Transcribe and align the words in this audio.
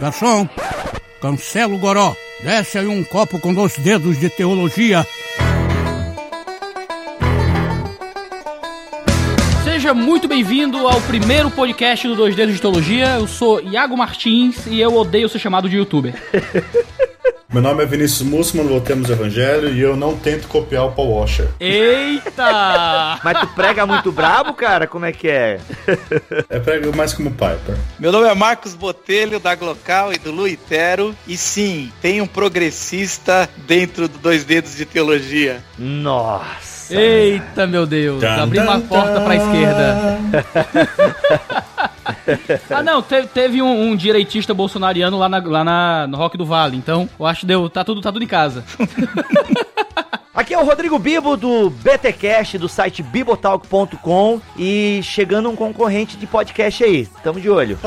Garçom, 0.00 0.48
cancela 1.20 1.74
o 1.74 1.78
goró. 1.78 2.14
Desce 2.42 2.78
aí 2.78 2.86
um 2.86 3.02
copo 3.02 3.38
com 3.38 3.54
dois 3.54 3.78
dedos 3.78 4.18
de 4.20 4.28
teologia. 4.28 5.06
Seja 9.64 9.94
muito 9.94 10.28
bem-vindo 10.28 10.86
ao 10.86 11.00
primeiro 11.02 11.50
podcast 11.50 12.06
do 12.08 12.14
Dois 12.14 12.34
Dedos 12.34 12.54
de 12.54 12.60
Teologia. 12.60 13.16
Eu 13.16 13.26
sou 13.26 13.60
Iago 13.60 13.96
Martins 13.96 14.66
e 14.66 14.80
eu 14.80 14.94
odeio 14.94 15.28
ser 15.28 15.38
chamado 15.38 15.68
de 15.68 15.76
youtuber. 15.76 16.14
Meu 17.52 17.62
nome 17.62 17.82
é 17.82 17.86
Vinícius 17.86 18.28
Mussman, 18.28 18.64
Voltemos 18.64 19.08
Evangelho, 19.08 19.72
e 19.72 19.80
eu 19.80 19.96
não 19.96 20.16
tento 20.16 20.48
copiar 20.48 20.86
o 20.86 20.92
Paul 20.92 21.20
Washer. 21.20 21.48
Eita! 21.60 23.20
Mas 23.22 23.40
tu 23.40 23.46
prega 23.48 23.86
muito 23.86 24.10
brabo, 24.10 24.52
cara? 24.52 24.86
Como 24.86 25.04
é 25.04 25.12
que 25.12 25.28
é? 25.28 25.60
É 26.48 26.58
prego 26.58 26.94
mais 26.96 27.12
como 27.12 27.30
Piper. 27.30 27.76
Meu 27.98 28.10
nome 28.10 28.28
é 28.28 28.34
Marcos 28.34 28.74
Botelho, 28.74 29.38
da 29.38 29.54
Glocal 29.54 30.12
e 30.12 30.18
do 30.18 30.30
Luitero. 30.30 31.14
E 31.26 31.36
sim, 31.36 31.92
tem 32.00 32.20
um 32.20 32.26
progressista 32.26 33.48
dentro 33.66 34.08
do 34.08 34.18
Dois 34.18 34.44
Dedos 34.44 34.76
de 34.76 34.84
Teologia. 34.84 35.62
Nossa. 35.78 36.94
Eita, 36.94 37.66
meu 37.66 37.86
Deus. 37.86 38.22
Abri 38.22 38.58
uma 38.58 38.80
porta 38.80 39.20
pra 39.20 39.36
esquerda. 39.36 40.18
ah, 42.70 42.82
não. 42.82 43.02
Teve, 43.02 43.26
teve 43.28 43.62
um, 43.62 43.90
um 43.90 43.96
direitista 43.96 44.54
bolsonariano 44.54 45.18
lá, 45.18 45.28
na, 45.28 45.38
lá 45.38 45.64
na- 45.64 46.06
no 46.06 46.16
Rock 46.16 46.36
do 46.36 46.44
Vale. 46.46 46.76
Então, 46.76 47.08
eu 47.18 47.26
acho 47.26 47.40
que 47.40 47.46
deu. 47.46 47.68
Tá 47.68 47.84
tudo, 47.84 48.00
tá 48.00 48.12
tudo 48.12 48.22
em 48.24 48.28
casa. 48.28 48.64
Aqui 50.36 50.52
é 50.52 50.58
o 50.58 50.64
Rodrigo 50.66 50.98
Bibo 50.98 51.34
do 51.34 51.70
BTcast 51.70 52.58
do 52.58 52.68
site 52.68 53.02
bibotalk.com 53.02 54.38
e 54.58 55.00
chegando 55.02 55.48
um 55.48 55.56
concorrente 55.56 56.14
de 56.18 56.26
podcast 56.26 56.84
aí. 56.84 57.08
Tamo 57.24 57.40
de 57.40 57.48
olho. 57.48 57.78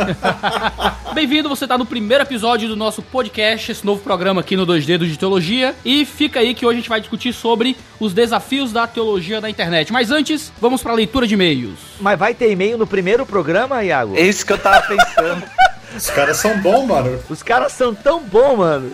Bem-vindo, 1.14 1.48
você 1.48 1.68
tá 1.68 1.78
no 1.78 1.86
primeiro 1.86 2.24
episódio 2.24 2.68
do 2.68 2.76
nosso 2.76 3.04
podcast, 3.04 3.72
esse 3.72 3.86
novo 3.86 4.02
programa 4.02 4.42
aqui 4.42 4.58
no 4.58 4.66
Dois 4.66 4.84
Dedos 4.84 5.08
de 5.08 5.16
Teologia. 5.18 5.76
E 5.86 6.04
fica 6.06 6.40
aí 6.40 6.56
que 6.56 6.66
hoje 6.66 6.78
a 6.78 6.80
gente 6.82 6.90
vai 6.90 7.00
discutir 7.00 7.34
sobre 7.34 7.78
os 8.00 8.16
desafios 8.16 8.74
da 8.74 8.88
teologia 8.88 9.40
na 9.40 9.50
internet. 9.50 9.94
Mas 9.94 10.10
antes, 10.10 10.52
vamos 10.60 10.82
pra 10.82 10.94
leitura 10.94 11.28
de 11.28 11.36
e-mails. 11.36 11.78
Mas 12.02 12.18
vai 12.18 12.34
ter 12.34 12.50
e-mail 12.52 12.80
no 12.80 12.88
primeiro 12.88 13.28
programa, 13.28 13.84
Iago? 13.84 14.09
É 14.16 14.22
isso 14.22 14.46
que 14.46 14.54
eu 14.54 14.58
tava 14.58 14.86
pensando. 14.88 15.44
Os 15.96 16.10
caras 16.10 16.38
são 16.38 16.58
bons, 16.60 16.86
mano. 16.86 17.24
Os 17.30 17.42
caras 17.42 17.74
são 17.74 17.96
tão 17.96 18.22
bons, 18.22 18.58
mano. 18.58 18.92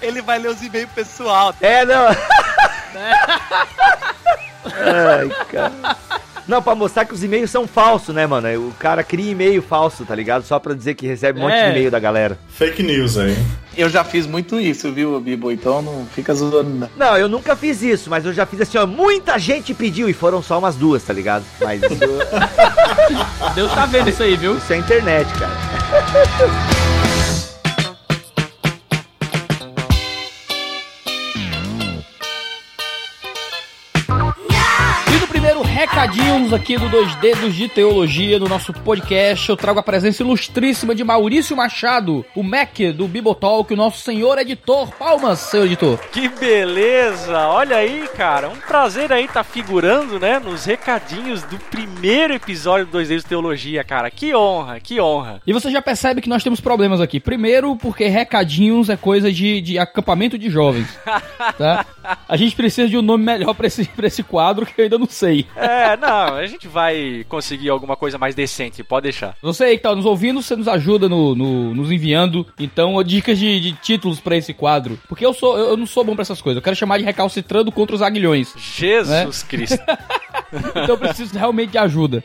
Ele 0.00 0.22
vai 0.22 0.38
ler 0.38 0.48
os 0.48 0.62
e-mails 0.62 0.90
pessoal. 0.92 1.54
É, 1.60 1.84
não. 1.84 2.06
Ai, 4.64 5.28
cara. 5.50 5.96
Não, 6.52 6.60
pra 6.62 6.74
mostrar 6.74 7.06
que 7.06 7.14
os 7.14 7.24
e-mails 7.24 7.50
são 7.50 7.66
falsos, 7.66 8.14
né, 8.14 8.26
mano? 8.26 8.46
O 8.68 8.74
cara 8.78 9.02
cria 9.02 9.30
e-mail 9.32 9.62
falso, 9.62 10.04
tá 10.04 10.14
ligado? 10.14 10.44
Só 10.44 10.58
pra 10.58 10.74
dizer 10.74 10.92
que 10.94 11.06
recebe 11.06 11.38
um 11.38 11.44
monte 11.44 11.54
É. 11.54 11.64
de 11.64 11.70
e-mail 11.70 11.90
da 11.90 11.98
galera. 11.98 12.38
Fake 12.50 12.82
news 12.82 13.16
aí. 13.16 13.34
Eu 13.74 13.88
já 13.88 14.04
fiz 14.04 14.26
muito 14.26 14.60
isso, 14.60 14.92
viu, 14.92 15.18
Bibo? 15.18 15.50
Então 15.50 15.80
não 15.80 16.04
fica 16.14 16.34
zoando. 16.34 16.68
não. 16.68 16.90
Não, 16.94 17.16
eu 17.16 17.26
nunca 17.26 17.56
fiz 17.56 17.80
isso, 17.80 18.10
mas 18.10 18.26
eu 18.26 18.34
já 18.34 18.44
fiz 18.44 18.60
assim, 18.60 18.76
ó. 18.76 18.86
Muita 18.86 19.38
gente 19.38 19.72
pediu 19.72 20.10
e 20.10 20.12
foram 20.12 20.42
só 20.42 20.58
umas 20.58 20.76
duas, 20.76 21.02
tá 21.02 21.14
ligado? 21.14 21.42
Mas 21.58 21.80
isso, 21.82 21.94
Deus 23.54 23.72
tá 23.72 23.86
vendo 23.86 24.10
isso 24.10 24.22
aí, 24.22 24.36
viu? 24.36 24.58
isso 24.58 24.70
é 24.72 24.76
internet, 24.76 25.28
cara. 25.38 25.52
recadinhos 35.82 36.52
aqui 36.52 36.78
do 36.78 36.88
Dois 36.88 37.12
Dedos 37.16 37.56
de 37.56 37.66
Teologia, 37.66 38.38
no 38.38 38.46
nosso 38.46 38.72
podcast, 38.72 39.48
eu 39.48 39.56
trago 39.56 39.80
a 39.80 39.82
presença 39.82 40.22
ilustríssima 40.22 40.94
de 40.94 41.02
Maurício 41.02 41.56
Machado, 41.56 42.24
o 42.36 42.42
Mac 42.44 42.78
do 42.94 43.08
Bibotalk, 43.08 43.74
o 43.74 43.76
nosso 43.76 43.98
senhor 43.98 44.38
editor. 44.38 44.92
Palmas, 44.92 45.40
senhor 45.40 45.66
editor. 45.66 45.98
Que 46.12 46.28
beleza! 46.28 47.48
Olha 47.48 47.78
aí, 47.78 48.08
cara, 48.16 48.48
um 48.48 48.56
prazer 48.58 49.12
aí 49.12 49.24
estar 49.24 49.42
figurando, 49.42 50.20
né, 50.20 50.38
nos 50.38 50.64
recadinhos 50.66 51.42
do 51.42 51.58
primeiro 51.58 52.32
episódio 52.32 52.86
do 52.86 52.92
Dois 52.92 53.08
Dedos 53.08 53.24
de 53.24 53.30
Teologia, 53.30 53.82
cara. 53.82 54.08
Que 54.08 54.36
honra, 54.36 54.78
que 54.78 55.00
honra. 55.00 55.42
E 55.44 55.52
você 55.52 55.68
já 55.68 55.82
percebe 55.82 56.20
que 56.20 56.28
nós 56.28 56.44
temos 56.44 56.60
problemas 56.60 57.00
aqui. 57.00 57.18
Primeiro, 57.18 57.74
porque 57.74 58.06
recadinhos 58.06 58.88
é 58.88 58.96
coisa 58.96 59.32
de, 59.32 59.60
de 59.60 59.80
acampamento 59.80 60.38
de 60.38 60.48
jovens. 60.48 60.96
Tá? 61.58 61.84
A 62.28 62.36
gente 62.36 62.54
precisa 62.54 62.88
de 62.88 62.96
um 62.96 63.02
nome 63.02 63.24
melhor 63.24 63.52
pra 63.54 63.66
esse, 63.66 63.84
pra 63.84 64.06
esse 64.06 64.22
quadro 64.22 64.64
que 64.64 64.80
eu 64.80 64.84
ainda 64.84 64.98
não 64.98 65.08
sei. 65.08 65.46
É, 65.56 65.71
não, 66.00 66.34
a 66.36 66.46
gente 66.46 66.68
vai 66.68 67.24
conseguir 67.28 67.68
alguma 67.70 67.96
coisa 67.96 68.18
mais 68.18 68.34
decente, 68.34 68.82
pode 68.82 69.04
deixar. 69.04 69.36
Você 69.42 69.64
aí 69.64 69.76
que 69.76 69.82
tá 69.82 69.94
nos 69.94 70.04
ouvindo, 70.06 70.42
você 70.42 70.56
nos 70.56 70.68
ajuda 70.68 71.08
no, 71.08 71.34
no- 71.34 71.74
nos 71.74 71.90
enviando. 71.90 72.46
Então, 72.58 73.02
dicas 73.02 73.38
de, 73.38 73.60
de 73.60 73.72
títulos 73.72 74.20
pra 74.20 74.36
esse 74.36 74.52
quadro. 74.54 74.98
Porque 75.08 75.24
eu 75.24 75.32
sou 75.34 75.58
eu, 75.58 75.70
eu 75.70 75.76
não 75.76 75.86
sou 75.86 76.04
bom 76.04 76.14
pra 76.14 76.22
essas 76.22 76.40
coisas. 76.40 76.56
Eu 76.56 76.62
quero 76.62 76.76
chamar 76.76 76.98
de 76.98 77.04
recalcitrando 77.04 77.70
contra 77.72 77.94
os 77.96 78.02
aguilhões. 78.02 78.52
Jesus 78.56 79.42
Cristo. 79.42 79.78
Então 80.52 80.84
eu 80.88 80.98
preciso 80.98 81.32
realmente 81.38 81.70
de 81.70 81.78
ajuda. 81.78 82.22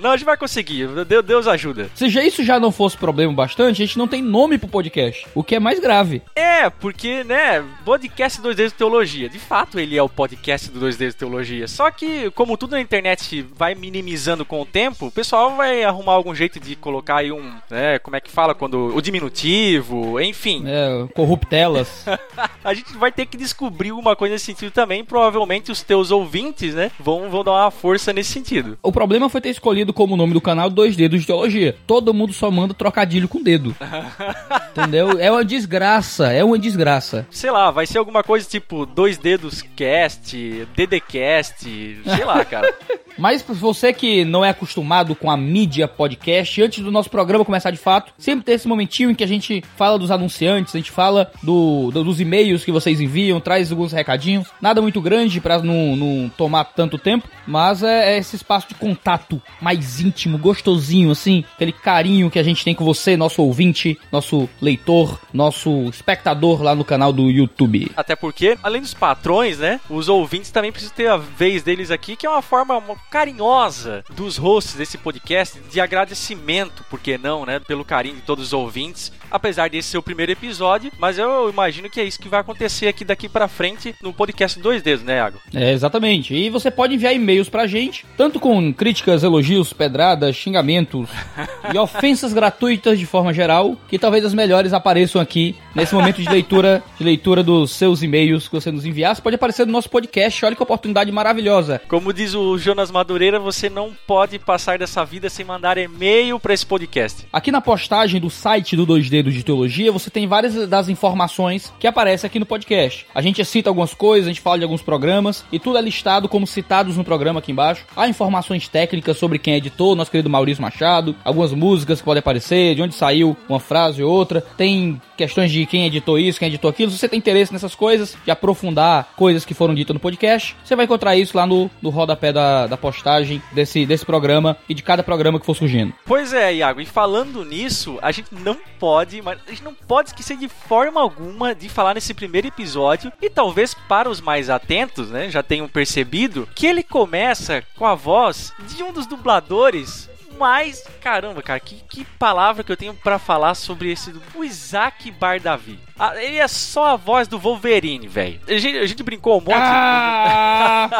Não, 0.00 0.10
a 0.12 0.16
gente 0.16 0.24
vai 0.24 0.36
conseguir. 0.36 0.86
Deus, 1.24 1.48
ajuda. 1.48 1.90
Se 1.94 2.08
já 2.08 2.22
isso 2.24 2.44
já 2.44 2.60
não 2.60 2.70
fosse 2.70 2.96
problema 2.96 3.32
bastante, 3.32 3.82
a 3.82 3.86
gente 3.86 3.98
não 3.98 4.06
tem 4.06 4.22
nome 4.22 4.58
pro 4.58 4.68
podcast. 4.68 5.26
O 5.34 5.42
que 5.42 5.56
é 5.56 5.60
mais 5.60 5.80
grave. 5.80 6.22
É, 6.36 6.70
porque, 6.70 7.24
né, 7.24 7.64
podcast 7.84 8.40
Dois 8.40 8.54
Dedos 8.54 8.72
de 8.72 8.78
Teologia. 8.78 9.28
De 9.28 9.38
fato, 9.40 9.78
ele 9.80 9.96
é 9.96 10.02
o 10.02 10.08
podcast 10.08 10.70
do 10.70 10.78
Dois 10.78 10.96
Dedos 10.96 11.14
de 11.14 11.18
Teologia. 11.18 11.66
Só 11.66 11.90
que, 11.90 12.30
como 12.36 12.56
tudo 12.58 12.72
na 12.72 12.80
internet 12.82 13.44
vai 13.56 13.74
minimizando 13.74 14.44
com 14.44 14.60
o 14.60 14.66
tempo, 14.66 15.06
o 15.06 15.10
pessoal 15.10 15.56
vai 15.56 15.82
arrumar 15.82 16.12
algum 16.12 16.34
jeito 16.34 16.60
de 16.60 16.76
colocar 16.76 17.16
aí 17.16 17.32
um, 17.32 17.54
né, 17.70 17.98
como 17.98 18.14
é 18.14 18.20
que 18.20 18.30
fala, 18.30 18.54
quando 18.54 18.94
o 18.94 19.00
diminutivo, 19.00 20.20
enfim. 20.20 20.62
É, 20.66 21.08
corruptelas. 21.14 22.04
A 22.62 22.74
gente 22.74 22.94
vai 22.98 23.10
ter 23.10 23.24
que 23.24 23.38
descobrir 23.38 23.90
uma 23.90 24.14
coisa 24.14 24.34
nesse 24.34 24.44
sentido 24.44 24.70
também. 24.70 25.02
Provavelmente 25.02 25.72
os 25.72 25.82
teus 25.82 26.10
ouvintes, 26.10 26.74
né, 26.74 26.90
vão, 27.00 27.30
vão 27.30 27.42
dar 27.42 27.52
uma 27.52 27.70
força 27.70 28.12
nesse 28.12 28.32
sentido. 28.32 28.76
O 28.82 28.92
problema 28.92 29.30
foi 29.30 29.40
ter 29.40 29.48
escolhido 29.48 29.94
como 29.94 30.16
nome 30.16 30.34
do 30.34 30.40
canal 30.40 30.68
Dois 30.68 30.94
Dedos 30.94 31.20
de 31.20 31.26
Teologia. 31.26 31.74
Todo 31.86 32.12
mundo 32.12 32.34
só 32.34 32.50
manda 32.50 32.74
trocadilho 32.74 33.28
com 33.28 33.42
dedo. 33.42 33.74
Entendeu? 34.76 35.18
É 35.18 35.30
uma 35.30 35.44
desgraça, 35.44 36.30
é 36.30 36.44
uma 36.44 36.58
desgraça. 36.58 37.26
Sei 37.30 37.50
lá, 37.50 37.70
vai 37.70 37.86
ser 37.86 37.96
alguma 37.96 38.22
coisa 38.22 38.46
tipo 38.46 38.84
Dois 38.84 39.16
Dedos 39.16 39.62
Cast, 39.74 40.36
DDCast, 40.76 41.64
sei 42.04 42.25
lá, 42.26 42.44
cara. 42.44 42.74
Mas 43.18 43.42
pra 43.42 43.54
você 43.54 43.92
que 43.92 44.24
não 44.24 44.44
é 44.44 44.50
acostumado 44.50 45.14
com 45.14 45.30
a 45.30 45.36
mídia 45.36 45.88
podcast, 45.88 46.60
antes 46.62 46.82
do 46.82 46.90
nosso 46.90 47.08
programa 47.10 47.44
começar 47.44 47.70
de 47.70 47.76
fato, 47.78 48.12
sempre 48.18 48.44
tem 48.44 48.54
esse 48.54 48.68
momentinho 48.68 49.10
em 49.10 49.14
que 49.14 49.24
a 49.24 49.28
gente 49.28 49.62
fala 49.76 49.98
dos 49.98 50.10
anunciantes, 50.10 50.74
a 50.74 50.78
gente 50.78 50.90
fala 50.90 51.30
do, 51.42 51.90
do- 51.90 52.04
dos 52.04 52.20
e-mails 52.20 52.64
que 52.64 52.72
vocês 52.72 53.00
enviam, 53.00 53.40
traz 53.40 53.70
alguns 53.70 53.92
recadinhos. 53.92 54.48
Nada 54.60 54.82
muito 54.82 55.00
grande 55.00 55.40
pra 55.40 55.58
não, 55.62 55.96
não 55.96 56.28
tomar 56.28 56.64
tanto 56.64 56.98
tempo, 56.98 57.28
mas 57.46 57.82
é, 57.82 58.14
é 58.14 58.18
esse 58.18 58.36
espaço 58.36 58.68
de 58.68 58.74
contato 58.74 59.40
mais 59.60 60.00
íntimo, 60.00 60.38
gostosinho, 60.38 61.10
assim, 61.10 61.44
aquele 61.54 61.72
carinho 61.72 62.30
que 62.30 62.38
a 62.38 62.42
gente 62.42 62.64
tem 62.64 62.74
com 62.74 62.84
você, 62.84 63.16
nosso 63.16 63.42
ouvinte, 63.42 63.98
nosso 64.12 64.48
leitor, 64.60 65.18
nosso 65.32 65.84
espectador 65.88 66.62
lá 66.62 66.74
no 66.74 66.84
canal 66.84 67.12
do 67.12 67.30
YouTube. 67.30 67.90
Até 67.96 68.14
porque, 68.14 68.56
além 68.62 68.80
dos 68.82 68.94
patrões, 68.94 69.58
né? 69.58 69.80
Os 69.88 70.08
ouvintes 70.08 70.50
também 70.50 70.70
precisam 70.72 70.94
ter 70.96 71.08
a 71.08 71.16
vez 71.16 71.62
deles 71.62 71.90
aqui, 71.90 72.16
que 72.16 72.26
é 72.26 72.30
uma 72.30 72.42
forma 72.42 72.80
carinhosa 73.10 74.04
dos 74.14 74.36
hosts 74.36 74.74
desse 74.74 74.98
podcast 74.98 75.58
de 75.60 75.80
agradecimento, 75.80 76.84
por 76.90 77.00
que 77.00 77.16
não, 77.16 77.46
né? 77.46 77.60
Pelo 77.60 77.84
carinho 77.84 78.16
de 78.16 78.22
todos 78.22 78.46
os 78.46 78.52
ouvintes. 78.52 79.12
Apesar 79.36 79.68
desse 79.68 79.90
ser 79.90 79.98
o 79.98 80.02
primeiro 80.02 80.32
episódio, 80.32 80.90
mas 80.98 81.18
eu 81.18 81.50
imagino 81.50 81.90
que 81.90 82.00
é 82.00 82.04
isso 82.04 82.18
que 82.18 82.26
vai 82.26 82.40
acontecer 82.40 82.88
aqui 82.88 83.04
daqui 83.04 83.28
pra 83.28 83.46
frente 83.46 83.94
no 84.02 84.10
podcast 84.10 84.58
Dois 84.58 84.80
Dedos, 84.80 85.04
né, 85.04 85.16
Iago? 85.16 85.38
É, 85.54 85.72
exatamente. 85.72 86.34
E 86.34 86.48
você 86.48 86.70
pode 86.70 86.94
enviar 86.94 87.14
e-mails 87.14 87.50
pra 87.50 87.66
gente, 87.66 88.06
tanto 88.16 88.40
com 88.40 88.72
críticas, 88.72 89.22
elogios, 89.22 89.74
pedradas, 89.74 90.34
xingamentos 90.34 91.10
e 91.70 91.76
ofensas 91.76 92.32
gratuitas 92.32 92.98
de 92.98 93.04
forma 93.04 93.30
geral, 93.30 93.76
que 93.88 93.98
talvez 93.98 94.24
as 94.24 94.32
melhores 94.32 94.72
apareçam 94.72 95.20
aqui 95.20 95.54
nesse 95.74 95.94
momento 95.94 96.22
de 96.22 96.28
leitura, 96.30 96.82
de 96.96 97.04
leitura 97.04 97.42
dos 97.42 97.72
seus 97.72 98.02
e-mails 98.02 98.48
que 98.48 98.54
você 98.54 98.72
nos 98.72 98.86
enviasse. 98.86 99.20
Pode 99.20 99.36
aparecer 99.36 99.66
no 99.66 99.72
nosso 99.72 99.90
podcast. 99.90 100.46
Olha 100.46 100.56
que 100.56 100.62
oportunidade 100.62 101.12
maravilhosa. 101.12 101.78
Como 101.86 102.10
diz 102.10 102.34
o 102.34 102.56
Jonas 102.56 102.90
Madureira, 102.90 103.38
você 103.38 103.68
não 103.68 103.92
pode 104.06 104.38
passar 104.38 104.78
dessa 104.78 105.04
vida 105.04 105.28
sem 105.28 105.44
mandar 105.44 105.76
e-mail 105.76 106.40
pra 106.40 106.54
esse 106.54 106.64
podcast. 106.64 107.26
Aqui 107.30 107.52
na 107.52 107.60
postagem 107.60 108.18
do 108.18 108.30
site 108.30 108.74
do 108.74 108.86
Dois 108.86 109.10
Dedos 109.10 109.25
de 109.34 109.42
teologia, 109.42 109.92
você 109.92 110.10
tem 110.10 110.26
várias 110.26 110.68
das 110.68 110.88
informações 110.88 111.72
que 111.78 111.86
aparecem 111.86 112.26
aqui 112.26 112.38
no 112.38 112.46
podcast. 112.46 113.06
A 113.14 113.22
gente 113.22 113.44
cita 113.44 113.70
algumas 113.70 113.94
coisas, 113.94 114.26
a 114.26 114.30
gente 114.30 114.40
fala 114.40 114.58
de 114.58 114.64
alguns 114.64 114.82
programas 114.82 115.44
e 115.52 115.58
tudo 115.58 115.78
é 115.78 115.82
listado 115.82 116.28
como 116.28 116.46
citados 116.46 116.96
no 116.96 117.04
programa 117.04 117.40
aqui 117.40 117.52
embaixo. 117.52 117.84
Há 117.96 118.08
informações 118.08 118.68
técnicas 118.68 119.16
sobre 119.16 119.38
quem 119.38 119.54
é 119.54 119.56
editou, 119.56 119.96
nosso 119.96 120.10
querido 120.10 120.30
Maurício 120.30 120.62
Machado, 120.62 121.14
algumas 121.24 121.52
músicas 121.52 121.98
que 121.98 122.04
podem 122.04 122.20
aparecer, 122.20 122.74
de 122.74 122.82
onde 122.82 122.94
saiu 122.94 123.36
uma 123.48 123.60
frase 123.60 124.02
ou 124.02 124.12
outra. 124.12 124.40
Tem 124.56 125.00
questões 125.16 125.50
de 125.50 125.64
quem 125.66 125.86
editou 125.86 126.18
isso, 126.18 126.38
quem 126.38 126.48
editou 126.48 126.70
aquilo. 126.70 126.90
Se 126.90 126.98
você 126.98 127.08
tem 127.08 127.18
interesse 127.18 127.52
nessas 127.52 127.74
coisas, 127.74 128.16
de 128.24 128.30
aprofundar 128.30 129.08
coisas 129.16 129.44
que 129.44 129.54
foram 129.54 129.74
ditas 129.74 129.94
no 129.94 130.00
podcast, 130.00 130.56
você 130.62 130.76
vai 130.76 130.84
encontrar 130.84 131.16
isso 131.16 131.36
lá 131.36 131.46
no, 131.46 131.70
no 131.80 131.90
rodapé 131.90 132.32
da, 132.32 132.66
da 132.66 132.76
postagem 132.76 133.42
desse, 133.52 133.86
desse 133.86 134.04
programa 134.04 134.56
e 134.68 134.74
de 134.74 134.82
cada 134.82 135.02
programa 135.02 135.40
que 135.40 135.46
for 135.46 135.56
surgindo. 135.56 135.92
Pois 136.04 136.32
é, 136.32 136.54
Iago, 136.54 136.80
e 136.80 136.86
falando 136.86 137.44
nisso, 137.44 137.98
a 138.02 138.12
gente 138.12 138.28
não 138.32 138.56
pode, 138.78 139.05
mas 139.22 139.38
a 139.46 139.50
gente 139.50 139.64
não 139.64 139.74
pode 139.74 140.10
esquecer 140.10 140.36
de 140.36 140.48
forma 140.48 141.00
alguma 141.00 141.54
de 141.54 141.68
falar 141.68 141.94
nesse 141.94 142.14
primeiro 142.14 142.48
episódio, 142.48 143.12
e 143.20 143.30
talvez 143.30 143.74
para 143.74 144.08
os 144.08 144.20
mais 144.20 144.50
atentos, 144.50 145.10
né, 145.10 145.30
já 145.30 145.42
tenham 145.42 145.68
percebido, 145.68 146.48
que 146.54 146.66
ele 146.66 146.82
começa 146.82 147.62
com 147.76 147.86
a 147.86 147.94
voz 147.94 148.52
de 148.74 148.82
um 148.82 148.92
dos 148.92 149.06
dubladores 149.06 150.08
mas, 150.38 150.84
caramba, 151.00 151.42
cara, 151.42 151.58
que, 151.58 151.76
que 151.88 152.04
palavra 152.04 152.62
que 152.62 152.70
eu 152.70 152.76
tenho 152.76 152.94
para 152.94 153.18
falar 153.18 153.54
sobre 153.54 153.90
esse. 153.90 154.14
O 154.34 154.44
Isaac 154.44 155.10
Bardavi. 155.10 155.78
Ah, 155.98 156.14
ele 156.22 156.36
é 156.36 156.48
só 156.48 156.88
a 156.88 156.96
voz 156.96 157.26
do 157.26 157.38
Wolverine, 157.38 158.06
velho. 158.06 158.40
A 158.46 158.58
gente, 158.58 158.78
a 158.78 158.86
gente 158.86 159.02
brincou 159.02 159.38
um 159.38 159.40
monte 159.40 159.54
Ah! 159.56 160.90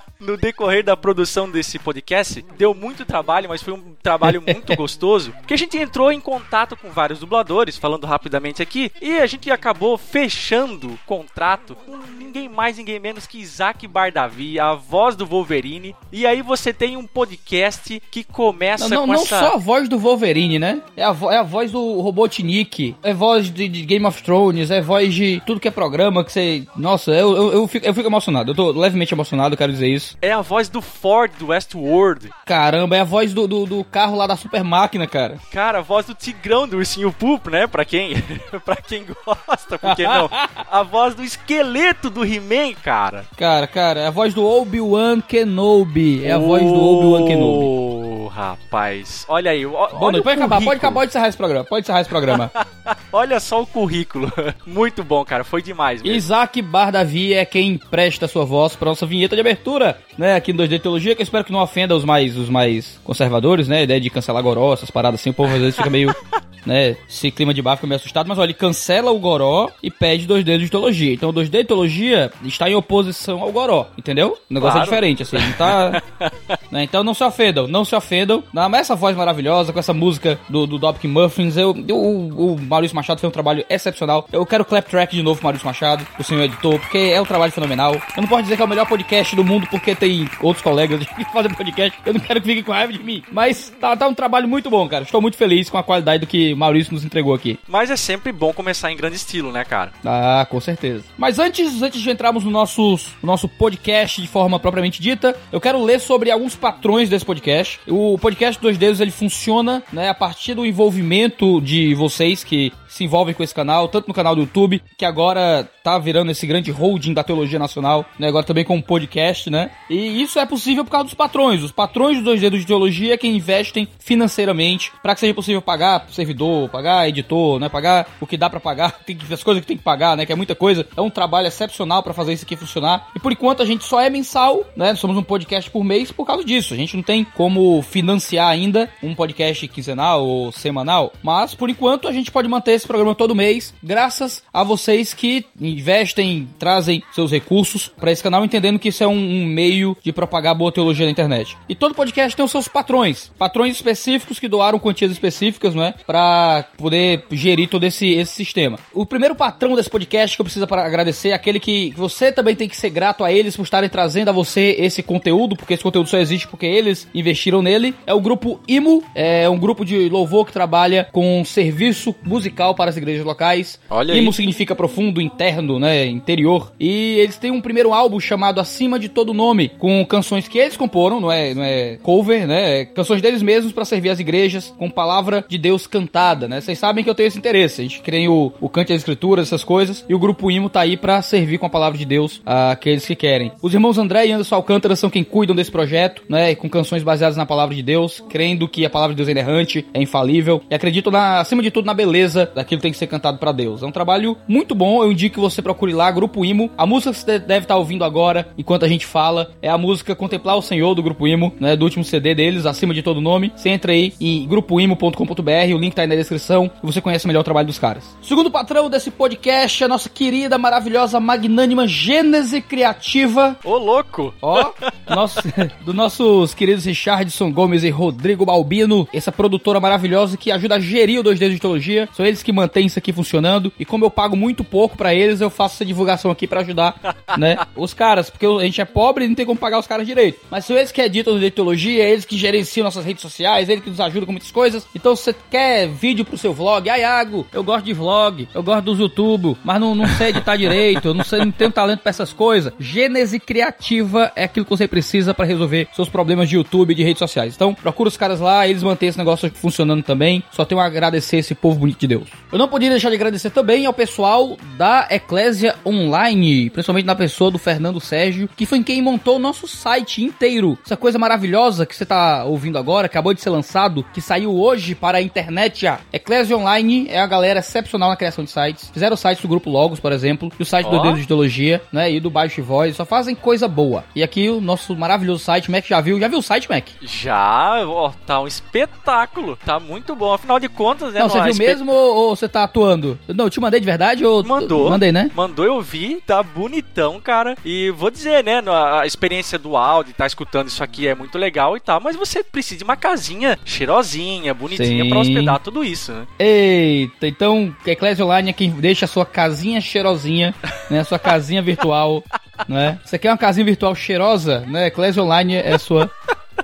no 0.20 0.36
decorrer 0.36 0.84
da 0.84 0.96
produção 0.96 1.50
desse 1.50 1.78
podcast. 1.78 2.44
Deu 2.58 2.74
muito 2.74 3.04
trabalho, 3.04 3.48
mas 3.48 3.62
foi 3.62 3.72
um 3.74 3.94
trabalho 4.02 4.42
muito 4.42 4.74
gostoso. 4.76 5.32
Porque 5.32 5.54
a 5.54 5.58
gente 5.58 5.76
entrou 5.78 6.10
em 6.12 6.20
contato 6.20 6.76
com 6.76 6.90
vários 6.90 7.18
dubladores, 7.20 7.76
falando 7.78 8.06
rapidamente 8.06 8.62
aqui, 8.62 8.90
e 9.00 9.18
a 9.18 9.26
gente 9.26 9.50
acabou 9.50 9.96
fechando 9.96 10.98
contrato 11.06 11.74
com 11.74 11.96
ninguém 12.18 12.48
mais, 12.48 12.76
ninguém 12.76 12.98
menos 13.00 13.26
que 13.26 13.38
Isaac 13.38 13.86
Bardavi, 13.86 14.58
a 14.60 14.74
voz 14.74 15.16
do 15.16 15.24
Wolverine. 15.26 15.94
E 16.12 16.26
aí 16.26 16.42
você 16.42 16.72
tem 16.72 16.96
um 16.96 17.06
podcast 17.06 18.02
que 18.10 18.24
começa 18.24 18.88
Não, 18.88 18.96
não, 18.98 19.06
com 19.06 19.12
não 19.14 19.22
essa. 19.22 19.38
só 19.40 19.54
a 19.54 19.58
voz 19.58 19.88
do 19.88 19.98
Wolverine, 19.98 20.58
né? 20.58 20.82
É 20.96 21.04
a, 21.04 21.12
vo- 21.12 21.30
é 21.30 21.38
a 21.38 21.42
voz 21.42 21.70
do 21.72 22.00
Robotnik, 22.00 22.94
é 23.02 23.14
voz 23.14 23.50
de, 23.50 23.68
de 23.68 23.82
Game 23.84 24.04
of 24.06 24.22
Thrones, 24.22 24.70
é 24.70 24.80
voz 24.80 25.14
de 25.14 25.40
tudo 25.46 25.60
que 25.60 25.68
é 25.68 25.70
programa 25.70 26.24
que 26.24 26.32
você. 26.32 26.64
Nossa, 26.76 27.12
eu, 27.12 27.36
eu, 27.36 27.52
eu, 27.52 27.68
fico, 27.68 27.86
eu 27.86 27.94
fico 27.94 28.08
emocionado. 28.08 28.50
Eu 28.50 28.54
tô 28.54 28.70
levemente 28.72 29.14
emocionado, 29.14 29.56
quero 29.56 29.72
dizer 29.72 29.88
isso. 29.88 30.05
É 30.20 30.32
a 30.32 30.40
voz 30.40 30.68
do 30.68 30.80
Ford 30.82 31.30
do 31.38 31.48
Westworld. 31.48 32.30
Caramba, 32.44 32.96
é 32.96 33.00
a 33.00 33.04
voz 33.04 33.32
do, 33.32 33.46
do, 33.46 33.66
do 33.66 33.84
carro 33.84 34.16
lá 34.16 34.26
da 34.26 34.36
Super 34.36 34.62
Máquina, 34.62 35.06
cara. 35.06 35.38
Cara, 35.52 35.78
a 35.78 35.82
voz 35.82 36.06
do 36.06 36.14
Tigrão 36.14 36.66
do 36.68 36.76
Ursinho 36.76 37.12
Poop, 37.12 37.50
né? 37.50 37.66
Pra 37.66 37.84
quem, 37.84 38.14
pra 38.64 38.76
quem 38.76 39.04
gosta, 39.24 39.78
por 39.78 39.94
que 39.96 40.04
não? 40.04 40.28
A 40.70 40.82
voz 40.82 41.14
do 41.14 41.22
esqueleto 41.24 42.10
do 42.10 42.24
He-Man, 42.24 42.74
cara. 42.82 43.24
Cara, 43.36 43.66
cara, 43.66 44.00
é 44.00 44.06
a 44.06 44.10
voz 44.10 44.34
do 44.34 44.44
Obi-Wan 44.46 45.20
Kenobi. 45.20 46.24
É 46.24 46.32
a 46.32 46.38
voz 46.38 46.62
do 46.62 46.74
Obi-Wan 46.82 47.26
Kenobi. 47.26 47.64
Ô, 47.64 48.28
rapaz. 48.28 49.24
Olha 49.28 49.50
aí. 49.50 49.64
ó- 49.66 49.88
Bom, 49.88 50.06
olha 50.06 50.20
o 50.20 50.22
pode 50.22 50.36
acabar, 50.40 50.60
pode 50.62 50.76
acabar, 50.78 50.94
pode 50.94 51.08
encerrar 51.10 51.28
esse 51.28 51.36
programa. 51.36 51.64
Pode 51.64 51.82
encerrar 51.84 52.00
esse 52.00 52.10
programa. 52.10 52.50
Olha 53.12 53.40
só 53.40 53.62
o 53.62 53.66
currículo. 53.66 54.30
Muito 54.66 55.02
bom, 55.02 55.24
cara. 55.24 55.42
Foi 55.42 55.62
demais 55.62 56.02
mesmo. 56.02 56.16
Isaac 56.16 56.60
Bardavi 56.62 57.34
é 57.34 57.44
quem 57.44 57.78
presta 57.78 58.28
sua 58.28 58.44
voz 58.44 58.76
para 58.76 58.88
nossa 58.90 59.06
vinheta 59.06 59.34
de 59.34 59.40
abertura, 59.40 59.95
né? 60.18 60.34
Aqui 60.34 60.52
no 60.52 60.62
2D 60.62 60.80
Teologia, 60.80 61.14
que 61.14 61.22
eu 61.22 61.24
espero 61.24 61.44
que 61.44 61.52
não 61.52 61.60
ofenda 61.60 61.94
os 61.94 62.04
mais, 62.04 62.36
os 62.36 62.48
mais 62.48 62.98
conservadores, 63.04 63.68
né? 63.68 63.78
A 63.78 63.82
ideia 63.82 64.00
de 64.00 64.10
cancelar 64.10 64.42
Goró, 64.42 64.72
essas 64.72 64.90
paradas 64.90 65.20
assim, 65.20 65.30
o 65.30 65.34
povo 65.34 65.52
às 65.54 65.60
vezes 65.60 65.76
fica 65.76 65.90
meio, 65.90 66.14
né? 66.66 66.96
Esse 67.08 67.30
clima 67.30 67.52
de 67.54 67.62
bar 67.62 67.76
fica 67.76 67.86
meio 67.86 67.96
assustado, 67.96 68.26
mas 68.26 68.38
olha, 68.38 68.46
ele 68.46 68.54
cancela 68.54 69.10
o 69.10 69.18
Goró 69.18 69.70
e 69.82 69.90
pede 69.90 70.26
2D 70.26 70.58
de 70.58 70.68
Teologia. 70.68 71.12
Então 71.12 71.30
o 71.30 71.32
2D 71.32 71.50
de 71.50 71.64
Teologia 71.64 72.30
está 72.44 72.68
em 72.70 72.74
oposição 72.74 73.40
ao 73.42 73.52
Goró, 73.52 73.86
entendeu? 73.96 74.36
O 74.50 74.54
negócio 74.54 74.74
Claro. 74.76 74.86
é 74.88 74.90
diferente, 74.90 75.22
assim, 75.22 75.36
não 75.38 75.52
tá. 75.52 76.02
né? 76.70 76.82
Então 76.82 77.02
não 77.04 77.14
se 77.14 77.22
ofendam, 77.24 77.66
não 77.68 77.84
se 77.84 77.94
ofendam. 77.94 78.42
Mas 78.52 78.72
essa 78.82 78.94
voz 78.96 79.16
maravilhosa, 79.16 79.72
com 79.72 79.78
essa 79.78 79.92
música 79.94 80.38
do, 80.48 80.66
do 80.66 80.78
Dopkick 80.78 81.06
Muffins, 81.08 81.56
eu, 81.56 81.74
eu- 81.86 81.96
o, 81.96 82.54
o 82.54 82.60
Maurício 82.60 82.94
Machado 82.96 83.20
fez 83.20 83.28
um 83.28 83.32
trabalho 83.32 83.64
excepcional. 83.70 84.28
Eu 84.32 84.44
quero 84.44 84.64
clap 84.64 84.88
track 84.88 85.14
de 85.14 85.22
novo 85.22 85.40
Maurício 85.42 85.66
Machado, 85.66 86.06
o 86.18 86.24
senhor 86.24 86.42
editor, 86.42 86.78
porque 86.80 86.98
é 86.98 87.20
um 87.20 87.24
trabalho 87.24 87.52
fenomenal. 87.52 87.94
Eu 87.94 88.20
não 88.22 88.28
posso 88.28 88.42
dizer 88.42 88.56
que 88.56 88.62
é 88.62 88.64
o 88.64 88.68
melhor 88.68 88.86
podcast 88.86 89.34
do 89.36 89.44
mundo, 89.44 89.66
porque 89.70 89.85
tem 89.94 90.28
outros 90.40 90.62
colegas 90.62 91.04
que 91.06 91.24
fazem 91.32 91.52
podcast. 91.54 91.98
Eu 92.04 92.14
não 92.14 92.20
quero 92.20 92.40
que 92.40 92.46
fiquem 92.48 92.62
com 92.62 92.72
raiva 92.72 92.92
de 92.92 93.02
mim. 93.02 93.22
Mas 93.30 93.72
tá, 93.80 93.96
tá 93.96 94.08
um 94.08 94.14
trabalho 94.14 94.48
muito 94.48 94.70
bom, 94.70 94.88
cara. 94.88 95.04
Estou 95.04 95.20
muito 95.20 95.36
feliz 95.36 95.68
com 95.68 95.78
a 95.78 95.82
qualidade 95.82 96.20
do 96.20 96.26
que 96.26 96.52
o 96.52 96.56
Maurício 96.56 96.92
nos 96.92 97.04
entregou 97.04 97.34
aqui. 97.34 97.58
Mas 97.68 97.90
é 97.90 97.96
sempre 97.96 98.32
bom 98.32 98.52
começar 98.52 98.90
em 98.90 98.96
grande 98.96 99.16
estilo, 99.16 99.52
né, 99.52 99.64
cara? 99.64 99.92
Ah, 100.04 100.46
com 100.48 100.60
certeza. 100.60 101.04
Mas 101.16 101.38
antes, 101.38 101.82
antes 101.82 102.00
de 102.00 102.10
entrarmos 102.10 102.44
no 102.44 102.50
nosso, 102.50 102.96
no 103.22 103.26
nosso 103.26 103.48
podcast 103.48 104.20
de 104.20 104.28
forma 104.28 104.58
propriamente 104.58 105.00
dita, 105.00 105.36
eu 105.52 105.60
quero 105.60 105.82
ler 105.82 106.00
sobre 106.00 106.30
alguns 106.30 106.54
patrões 106.54 107.08
desse 107.08 107.24
podcast. 107.24 107.80
O 107.86 108.18
podcast 108.18 108.60
Dois 108.60 108.78
Dedos 108.78 109.00
ele 109.00 109.10
funciona 109.10 109.82
né, 109.92 110.08
a 110.08 110.14
partir 110.14 110.54
do 110.54 110.64
envolvimento 110.64 111.60
de 111.60 111.94
vocês 111.94 112.42
que 112.42 112.72
se 112.88 113.04
envolvem 113.04 113.34
com 113.34 113.42
esse 113.42 113.54
canal, 113.54 113.88
tanto 113.88 114.08
no 114.08 114.14
canal 114.14 114.34
do 114.34 114.42
YouTube, 114.42 114.82
que 114.96 115.04
agora 115.04 115.68
tá 115.82 115.98
virando 115.98 116.30
esse 116.30 116.46
grande 116.46 116.70
holding 116.70 117.12
da 117.12 117.22
teologia 117.22 117.58
nacional, 117.58 118.06
né, 118.18 118.28
agora 118.28 118.44
também 118.44 118.64
com 118.64 118.76
um 118.76 118.82
podcast, 118.82 119.50
né? 119.50 119.70
E 119.88 120.22
isso 120.22 120.38
é 120.38 120.46
possível 120.46 120.84
por 120.84 120.90
causa 120.90 121.04
dos 121.04 121.14
patrões. 121.14 121.62
Os 121.62 121.72
patrões 121.72 122.16
dos 122.16 122.24
Dois 122.24 122.40
Dedos 122.40 122.60
de 122.60 122.66
Teologia 122.66 123.14
é 123.14 123.16
quem 123.16 123.36
investem 123.36 123.88
financeiramente 123.98 124.92
para 125.02 125.14
que 125.14 125.20
seja 125.20 125.34
possível 125.34 125.62
pagar 125.62 126.06
servidor, 126.10 126.68
pagar 126.68 127.08
editor, 127.08 127.58
né, 127.60 127.68
pagar 127.68 128.06
o 128.20 128.26
que 128.26 128.36
dá 128.36 128.50
para 128.50 128.60
pagar, 128.60 128.92
tem 129.06 129.16
as 129.30 129.42
coisas 129.42 129.60
que 129.60 129.66
tem 129.66 129.76
que 129.76 129.82
pagar, 129.82 130.16
né, 130.16 130.26
que 130.26 130.32
é 130.32 130.36
muita 130.36 130.54
coisa. 130.54 130.86
É 130.96 131.00
um 131.00 131.10
trabalho 131.10 131.46
excepcional 131.46 132.02
para 132.02 132.12
fazer 132.12 132.32
isso 132.32 132.44
aqui 132.44 132.56
funcionar. 132.56 133.08
E 133.14 133.20
por 133.20 133.32
enquanto 133.32 133.62
a 133.62 133.66
gente 133.66 133.84
só 133.84 134.00
é 134.00 134.10
mensal, 134.10 134.64
né? 134.76 134.94
Somos 134.94 135.16
um 135.16 135.22
podcast 135.22 135.70
por 135.70 135.84
mês 135.84 136.10
por 136.10 136.26
causa 136.26 136.44
disso. 136.44 136.74
A 136.74 136.76
gente 136.76 136.96
não 136.96 137.02
tem 137.02 137.24
como 137.24 137.80
financiar 137.82 138.48
ainda 138.48 138.88
um 139.02 139.14
podcast 139.14 139.66
quinzenal 139.68 140.24
ou 140.24 140.52
semanal, 140.52 141.12
mas 141.22 141.54
por 141.54 141.70
enquanto 141.70 142.08
a 142.08 142.12
gente 142.12 142.30
pode 142.30 142.48
manter 142.48 142.72
esse 142.72 142.86
programa 142.86 143.14
todo 143.14 143.34
mês, 143.34 143.74
graças 143.82 144.42
a 144.52 144.62
vocês 144.62 145.14
que 145.14 145.44
investem, 145.60 146.48
trazem 146.58 147.02
seus 147.12 147.30
recursos 147.30 147.88
para 147.88 148.10
esse 148.10 148.22
canal, 148.22 148.44
entendendo 148.44 148.78
que 148.78 148.88
isso 148.88 149.04
é 149.04 149.06
um, 149.06 149.12
um 149.12 149.46
meio 149.66 149.96
de 150.02 150.12
propagar 150.12 150.54
boa 150.54 150.70
teologia 150.70 151.04
na 151.04 151.10
internet. 151.10 151.56
E 151.68 151.74
todo 151.74 151.94
podcast 151.94 152.36
tem 152.36 152.44
os 152.44 152.50
seus 152.50 152.68
patrões, 152.68 153.30
patrões 153.38 153.74
específicos 153.74 154.38
que 154.38 154.48
doaram 154.48 154.78
quantias 154.78 155.10
específicas, 155.10 155.74
não 155.74 155.82
é, 155.82 155.94
para 156.06 156.66
poder 156.76 157.24
gerir 157.32 157.68
todo 157.68 157.84
esse, 157.84 158.12
esse 158.12 158.32
sistema. 158.32 158.78
O 158.92 159.04
primeiro 159.04 159.34
patrão 159.34 159.74
desse 159.74 159.90
podcast 159.90 160.36
que 160.36 160.40
eu 160.40 160.44
preciso 160.44 160.66
para 160.66 160.84
agradecer 160.84 161.30
é 161.30 161.32
aquele 161.34 161.58
que 161.58 161.92
você 161.96 162.30
também 162.30 162.54
tem 162.54 162.68
que 162.68 162.76
ser 162.76 162.90
grato 162.90 163.24
a 163.24 163.32
eles 163.32 163.56
por 163.56 163.64
estarem 163.64 163.88
trazendo 163.88 164.28
a 164.28 164.32
você 164.32 164.76
esse 164.78 165.02
conteúdo, 165.02 165.56
porque 165.56 165.74
esse 165.74 165.82
conteúdo 165.82 166.08
só 166.08 166.18
existe 166.18 166.46
porque 166.46 166.66
eles 166.66 167.08
investiram 167.14 167.60
nele. 167.60 167.94
É 168.06 168.14
o 168.14 168.20
grupo 168.20 168.60
IMO, 168.68 169.02
é 169.14 169.48
um 169.48 169.58
grupo 169.58 169.84
de 169.84 170.08
louvor 170.08 170.46
que 170.46 170.52
trabalha 170.52 171.08
com 171.10 171.44
serviço 171.44 172.14
musical 172.22 172.74
para 172.74 172.90
as 172.90 172.96
igrejas 172.96 173.24
locais. 173.24 173.80
Olha 173.90 174.14
aí. 174.14 174.20
IMO 174.20 174.32
significa 174.32 174.74
profundo, 174.76 175.20
interno, 175.20 175.78
né, 175.78 176.06
interior. 176.06 176.72
E 176.78 177.16
eles 177.18 177.36
têm 177.38 177.50
um 177.50 177.60
primeiro 177.60 177.92
álbum 177.92 178.20
chamado 178.20 178.60
Acima 178.60 178.98
de 178.98 179.08
Todo 179.08 179.34
Nome, 179.34 179.55
com 179.78 180.04
canções 180.04 180.48
que 180.48 180.58
eles 180.58 180.76
comporam, 180.76 181.20
não 181.20 181.30
é, 181.30 181.54
não 181.54 181.62
é 181.62 181.98
cover, 182.02 182.46
né, 182.46 182.80
é 182.80 182.84
canções 182.84 183.22
deles 183.22 183.42
mesmos 183.42 183.72
para 183.72 183.84
servir 183.84 184.10
as 184.10 184.20
igrejas 184.20 184.74
com 184.78 184.90
palavra 184.90 185.44
de 185.48 185.58
Deus 185.58 185.86
cantada, 185.86 186.48
né? 186.48 186.60
Vocês 186.60 186.78
sabem 186.78 187.02
que 187.02 187.10
eu 187.10 187.14
tenho 187.14 187.28
esse 187.28 187.38
interesse. 187.38 187.80
A 187.80 187.84
gente 187.84 188.00
crê 188.00 188.28
o, 188.28 188.52
o 188.60 188.68
cante 188.68 188.92
das 188.92 188.98
escrituras, 188.98 189.48
essas 189.48 189.64
coisas, 189.64 190.04
e 190.08 190.14
o 190.14 190.18
grupo 190.18 190.50
IMO 190.50 190.68
tá 190.68 190.80
aí 190.80 190.96
para 190.96 191.20
servir 191.22 191.58
com 191.58 191.66
a 191.66 191.70
palavra 191.70 191.98
de 191.98 192.04
Deus 192.04 192.40
àqueles 192.44 193.06
que 193.06 193.14
querem. 193.14 193.52
Os 193.62 193.74
irmãos 193.74 193.98
André 193.98 194.26
e 194.26 194.32
Anderson 194.32 194.54
Alcântara 194.54 194.96
são 194.96 195.10
quem 195.10 195.24
cuidam 195.24 195.54
desse 195.54 195.70
projeto, 195.70 196.22
né, 196.28 196.54
com 196.54 196.68
canções 196.68 197.02
baseadas 197.02 197.36
na 197.36 197.46
palavra 197.46 197.74
de 197.74 197.82
Deus, 197.82 198.22
crendo 198.28 198.68
que 198.68 198.84
a 198.84 198.90
palavra 198.90 199.14
de 199.14 199.18
Deus 199.18 199.28
é 199.28 199.32
inerrante, 199.32 199.86
é 199.92 200.00
infalível, 200.00 200.62
e 200.70 200.74
acreditam 200.74 201.12
na, 201.12 201.40
acima 201.40 201.62
de 201.62 201.70
tudo 201.70 201.86
na 201.86 201.94
beleza 201.94 202.50
daquilo 202.54 202.80
que 202.80 202.82
tem 202.82 202.92
que 202.92 202.98
ser 202.98 203.06
cantado 203.06 203.38
para 203.38 203.52
Deus. 203.52 203.82
É 203.82 203.86
um 203.86 203.92
trabalho 203.92 204.36
muito 204.48 204.74
bom, 204.74 205.02
eu 205.02 205.12
indico 205.12 205.36
que 205.36 205.40
você 205.40 205.62
procure 205.62 205.92
lá, 205.92 206.10
Grupo 206.10 206.44
Imo. 206.44 206.70
A 206.76 206.86
música 206.86 207.12
que 207.12 207.18
você 207.18 207.38
deve 207.38 207.64
estar 207.64 207.76
ouvindo 207.76 208.04
agora, 208.04 208.48
enquanto 208.56 208.84
a 208.84 208.88
gente 208.88 209.06
fala, 209.06 209.45
é 209.60 209.68
a 209.68 209.78
música 209.78 210.14
Contemplar 210.14 210.56
o 210.56 210.62
Senhor 210.62 210.94
do 210.94 211.02
Grupo 211.02 211.26
Imo, 211.26 211.52
né, 211.60 211.76
do 211.76 211.84
último 211.84 212.04
CD 212.04 212.34
deles, 212.34 212.66
acima 212.66 212.94
de 212.94 213.02
todo 213.02 213.20
nome. 213.20 213.52
Você 213.56 213.68
entra 213.68 213.92
aí 213.92 214.12
em 214.20 214.46
grupoimo.com.br, 214.46 215.74
o 215.74 215.78
link 215.78 215.94
tá 215.94 216.02
aí 216.02 216.08
na 216.08 216.14
descrição, 216.14 216.70
e 216.82 216.86
você 216.86 217.00
conhece 217.00 217.26
melhor 217.26 217.40
o 217.40 217.44
trabalho 217.44 217.66
dos 217.66 217.78
caras. 217.78 218.16
Segundo 218.22 218.50
patrão 218.50 218.88
desse 218.88 219.10
podcast, 219.10 219.84
a 219.84 219.88
nossa 219.88 220.08
querida, 220.08 220.58
maravilhosa, 220.58 221.20
magnânima 221.20 221.86
Gênese 221.86 222.60
Criativa, 222.60 223.56
Ô, 223.64 223.76
louco! 223.76 224.34
Ó, 224.40 224.72
nosso, 225.08 225.40
dos 225.84 225.94
nossos 225.94 226.54
queridos 226.54 226.84
Richardson 226.84 227.52
Gomes 227.52 227.82
e 227.82 227.90
Rodrigo 227.90 228.44
Balbino, 228.44 229.08
essa 229.12 229.32
produtora 229.32 229.80
maravilhosa 229.80 230.36
que 230.36 230.50
ajuda 230.50 230.76
a 230.76 230.80
gerir 230.80 231.20
o 231.20 231.24
2D 231.24 231.50
de 231.50 231.58
Teologia. 231.58 232.08
São 232.12 232.24
eles 232.24 232.42
que 232.42 232.52
mantêm 232.52 232.86
isso 232.86 232.98
aqui 232.98 233.12
funcionando. 233.12 233.72
E 233.78 233.84
como 233.84 234.04
eu 234.04 234.10
pago 234.10 234.36
muito 234.36 234.62
pouco 234.62 234.96
pra 234.96 235.14
eles, 235.14 235.40
eu 235.40 235.50
faço 235.50 235.76
essa 235.76 235.84
divulgação 235.84 236.30
aqui 236.30 236.46
pra 236.46 236.60
ajudar, 236.60 237.16
né, 237.36 237.58
os 237.74 237.92
caras. 237.92 238.30
Porque 238.30 238.46
a 238.46 238.64
gente 238.64 238.80
é 238.80 238.84
pobre 238.84 239.24
tem 239.36 239.46
como 239.46 239.58
pagar 239.58 239.78
os 239.78 239.86
caras 239.86 240.06
direito. 240.06 240.40
Mas 240.50 240.64
são 240.64 240.76
eles 240.76 240.92
que 240.92 241.00
editam 241.00 241.34
o 241.34 241.36
2D 241.36 241.40
de 241.40 241.50
Teologia, 241.50 242.04
eles 242.04 242.24
que 242.24 242.36
gerenciam 242.36 242.84
nossas 242.84 243.04
redes 243.04 243.22
sociais, 243.22 243.68
eles 243.68 243.82
que 243.82 243.90
nos 243.90 244.00
ajudam 244.00 244.26
com 244.26 244.32
muitas 244.32 244.50
coisas. 244.50 244.86
Então 244.94 245.14
se 245.14 245.24
você 245.24 245.34
quer 245.50 245.88
vídeo 245.88 246.24
pro 246.24 246.38
seu 246.38 246.52
vlog. 246.52 246.88
Ah, 246.88 246.98
Iago, 246.98 247.46
eu 247.52 247.62
gosto 247.62 247.84
de 247.84 247.92
vlog, 247.92 248.48
eu 248.54 248.62
gosto 248.62 248.84
dos 248.84 248.98
YouTube, 248.98 249.56
mas 249.64 249.80
não, 249.80 249.94
não 249.94 250.06
sei 250.08 250.28
editar 250.28 250.56
direito, 250.56 251.08
eu 251.08 251.14
não 251.14 251.24
sei, 251.24 251.40
não 251.40 251.52
tenho 251.52 251.70
talento 251.70 252.00
pra 252.00 252.10
essas 252.10 252.32
coisas. 252.32 252.72
Gênese 252.78 253.38
criativa 253.38 254.32
é 254.34 254.44
aquilo 254.44 254.64
que 254.64 254.70
você 254.70 254.88
precisa 254.88 255.34
pra 255.34 255.44
resolver 255.44 255.88
seus 255.94 256.08
problemas 256.08 256.48
de 256.48 256.56
YouTube 256.56 256.92
e 256.92 256.94
de 256.94 257.02
redes 257.02 257.18
sociais. 257.18 257.54
Então, 257.54 257.74
procura 257.74 258.08
os 258.08 258.16
caras 258.16 258.40
lá, 258.40 258.66
eles 258.66 258.82
mantêm 258.82 259.08
esse 259.08 259.18
negócio 259.18 259.50
funcionando 259.54 260.02
também. 260.02 260.42
Só 260.50 260.64
tenho 260.64 260.80
a 260.80 260.84
agradecer 260.84 261.38
esse 261.38 261.54
povo 261.54 261.80
bonito 261.80 261.98
de 261.98 262.06
Deus. 262.06 262.28
Eu 262.50 262.58
não 262.58 262.68
podia 262.68 262.90
deixar 262.90 263.10
de 263.10 263.16
agradecer 263.16 263.50
também 263.50 263.86
ao 263.86 263.92
pessoal 263.92 264.56
da 264.76 265.06
Eclésia 265.10 265.74
Online, 265.84 266.70
principalmente 266.70 267.06
na 267.06 267.14
pessoa 267.14 267.50
do 267.50 267.58
Fernando 267.58 268.00
Sérgio, 268.00 268.48
que 268.56 268.66
foi 268.66 268.82
quem 268.82 269.02
montou 269.02 269.25
o 269.34 269.38
nosso 269.38 269.66
site 269.66 270.22
inteiro. 270.22 270.78
Essa 270.84 270.96
coisa 270.96 271.18
maravilhosa 271.18 271.84
que 271.86 271.94
você 271.96 272.04
tá 272.06 272.44
ouvindo 272.44 272.78
agora, 272.78 273.06
acabou 273.06 273.34
de 273.34 273.40
ser 273.40 273.50
lançado, 273.50 274.04
que 274.14 274.20
saiu 274.20 274.54
hoje 274.58 274.94
para 274.94 275.18
a 275.18 275.22
internet. 275.22 275.86
A 275.86 275.98
Eclésia 276.12 276.56
Online 276.56 277.06
é 277.08 277.18
a 277.20 277.26
galera 277.26 277.60
excepcional 277.60 278.10
na 278.10 278.16
criação 278.16 278.44
de 278.44 278.50
sites. 278.50 278.90
Fizeram 278.92 279.14
o 279.14 279.16
site 279.16 279.42
do 279.42 279.48
grupo 279.48 279.70
Logos, 279.70 280.00
por 280.00 280.12
exemplo, 280.12 280.50
e 280.58 280.62
o 280.62 280.66
site 280.66 280.88
do 280.88 280.96
Ó. 280.96 281.02
Dedo 281.02 281.18
de 281.20 281.26
Teologia, 281.26 281.82
né, 281.92 282.10
e 282.10 282.20
do 282.20 282.30
Baixo 282.30 282.62
Voz, 282.62 282.96
só 282.96 283.04
fazem 283.04 283.34
coisa 283.34 283.66
boa. 283.68 284.04
E 284.14 284.22
aqui 284.22 284.48
o 284.48 284.60
nosso 284.60 284.94
maravilhoso 284.96 285.42
site, 285.44 285.70
Mac 285.70 285.84
já 285.86 286.00
viu? 286.00 286.18
Já 286.20 286.28
viu 286.28 286.38
o 286.38 286.42
site, 286.42 286.68
Mac? 286.68 286.84
Já, 287.02 287.84
ó, 287.86 288.12
tá 288.26 288.40
um 288.40 288.46
espetáculo. 288.46 289.56
Tá 289.64 289.78
muito 289.80 290.14
bom. 290.14 290.32
Afinal 290.32 290.58
de 290.60 290.68
contas, 290.68 291.12
né? 291.12 291.20
Não, 291.20 291.28
você 291.28 291.40
viu 291.40 291.50
espe- 291.52 291.66
mesmo 291.66 291.92
ou, 291.92 292.16
ou 292.16 292.36
você 292.36 292.48
tá 292.48 292.64
atuando? 292.64 293.18
Não, 293.28 293.46
eu 293.46 293.50
te 293.50 293.60
mandei 293.60 293.80
de 293.80 293.86
verdade 293.86 294.24
ou... 294.24 294.44
Mandou. 294.44 294.90
Mandei, 294.90 295.12
né? 295.12 295.30
Mandou 295.34 295.64
eu 295.64 295.80
vi, 295.80 296.20
tá 296.26 296.42
bonitão, 296.42 297.20
cara. 297.20 297.56
E 297.64 297.90
vou 297.90 298.10
dizer, 298.10 298.44
né, 298.44 298.62
a 298.66 299.05
a 299.06 299.08
experiência 299.08 299.58
do 299.58 299.76
áudio, 299.76 300.12
tá 300.14 300.26
escutando 300.26 300.68
isso 300.68 300.82
aqui 300.82 301.06
é 301.06 301.14
muito 301.14 301.38
legal 301.38 301.76
e 301.76 301.80
tal, 301.80 302.00
mas 302.00 302.16
você 302.16 302.42
precisa 302.42 302.78
de 302.78 302.84
uma 302.84 302.96
casinha 302.96 303.58
cheirosinha, 303.64 304.52
bonitinha 304.52 305.04
Sim. 305.04 305.08
pra 305.08 305.20
hospedar 305.20 305.60
tudo 305.60 305.84
isso, 305.84 306.12
né? 306.12 306.26
Eita, 306.38 307.26
então 307.26 307.74
Eclésia 307.86 308.24
Online 308.24 308.50
é 308.50 308.52
quem 308.52 308.70
deixa 308.70 309.04
a 309.04 309.08
sua 309.08 309.24
casinha 309.24 309.80
cheirosinha, 309.80 310.54
né? 310.90 311.00
A 311.00 311.04
sua 311.04 311.18
casinha 311.18 311.62
virtual, 311.62 312.24
né? 312.68 312.98
Você 313.04 313.18
quer 313.18 313.30
uma 313.30 313.38
casinha 313.38 313.64
virtual 313.64 313.94
cheirosa, 313.94 314.60
né? 314.60 314.88
Eclésia 314.88 315.22
Online 315.22 315.54
é 315.54 315.74
a 315.74 315.78
sua 315.78 316.10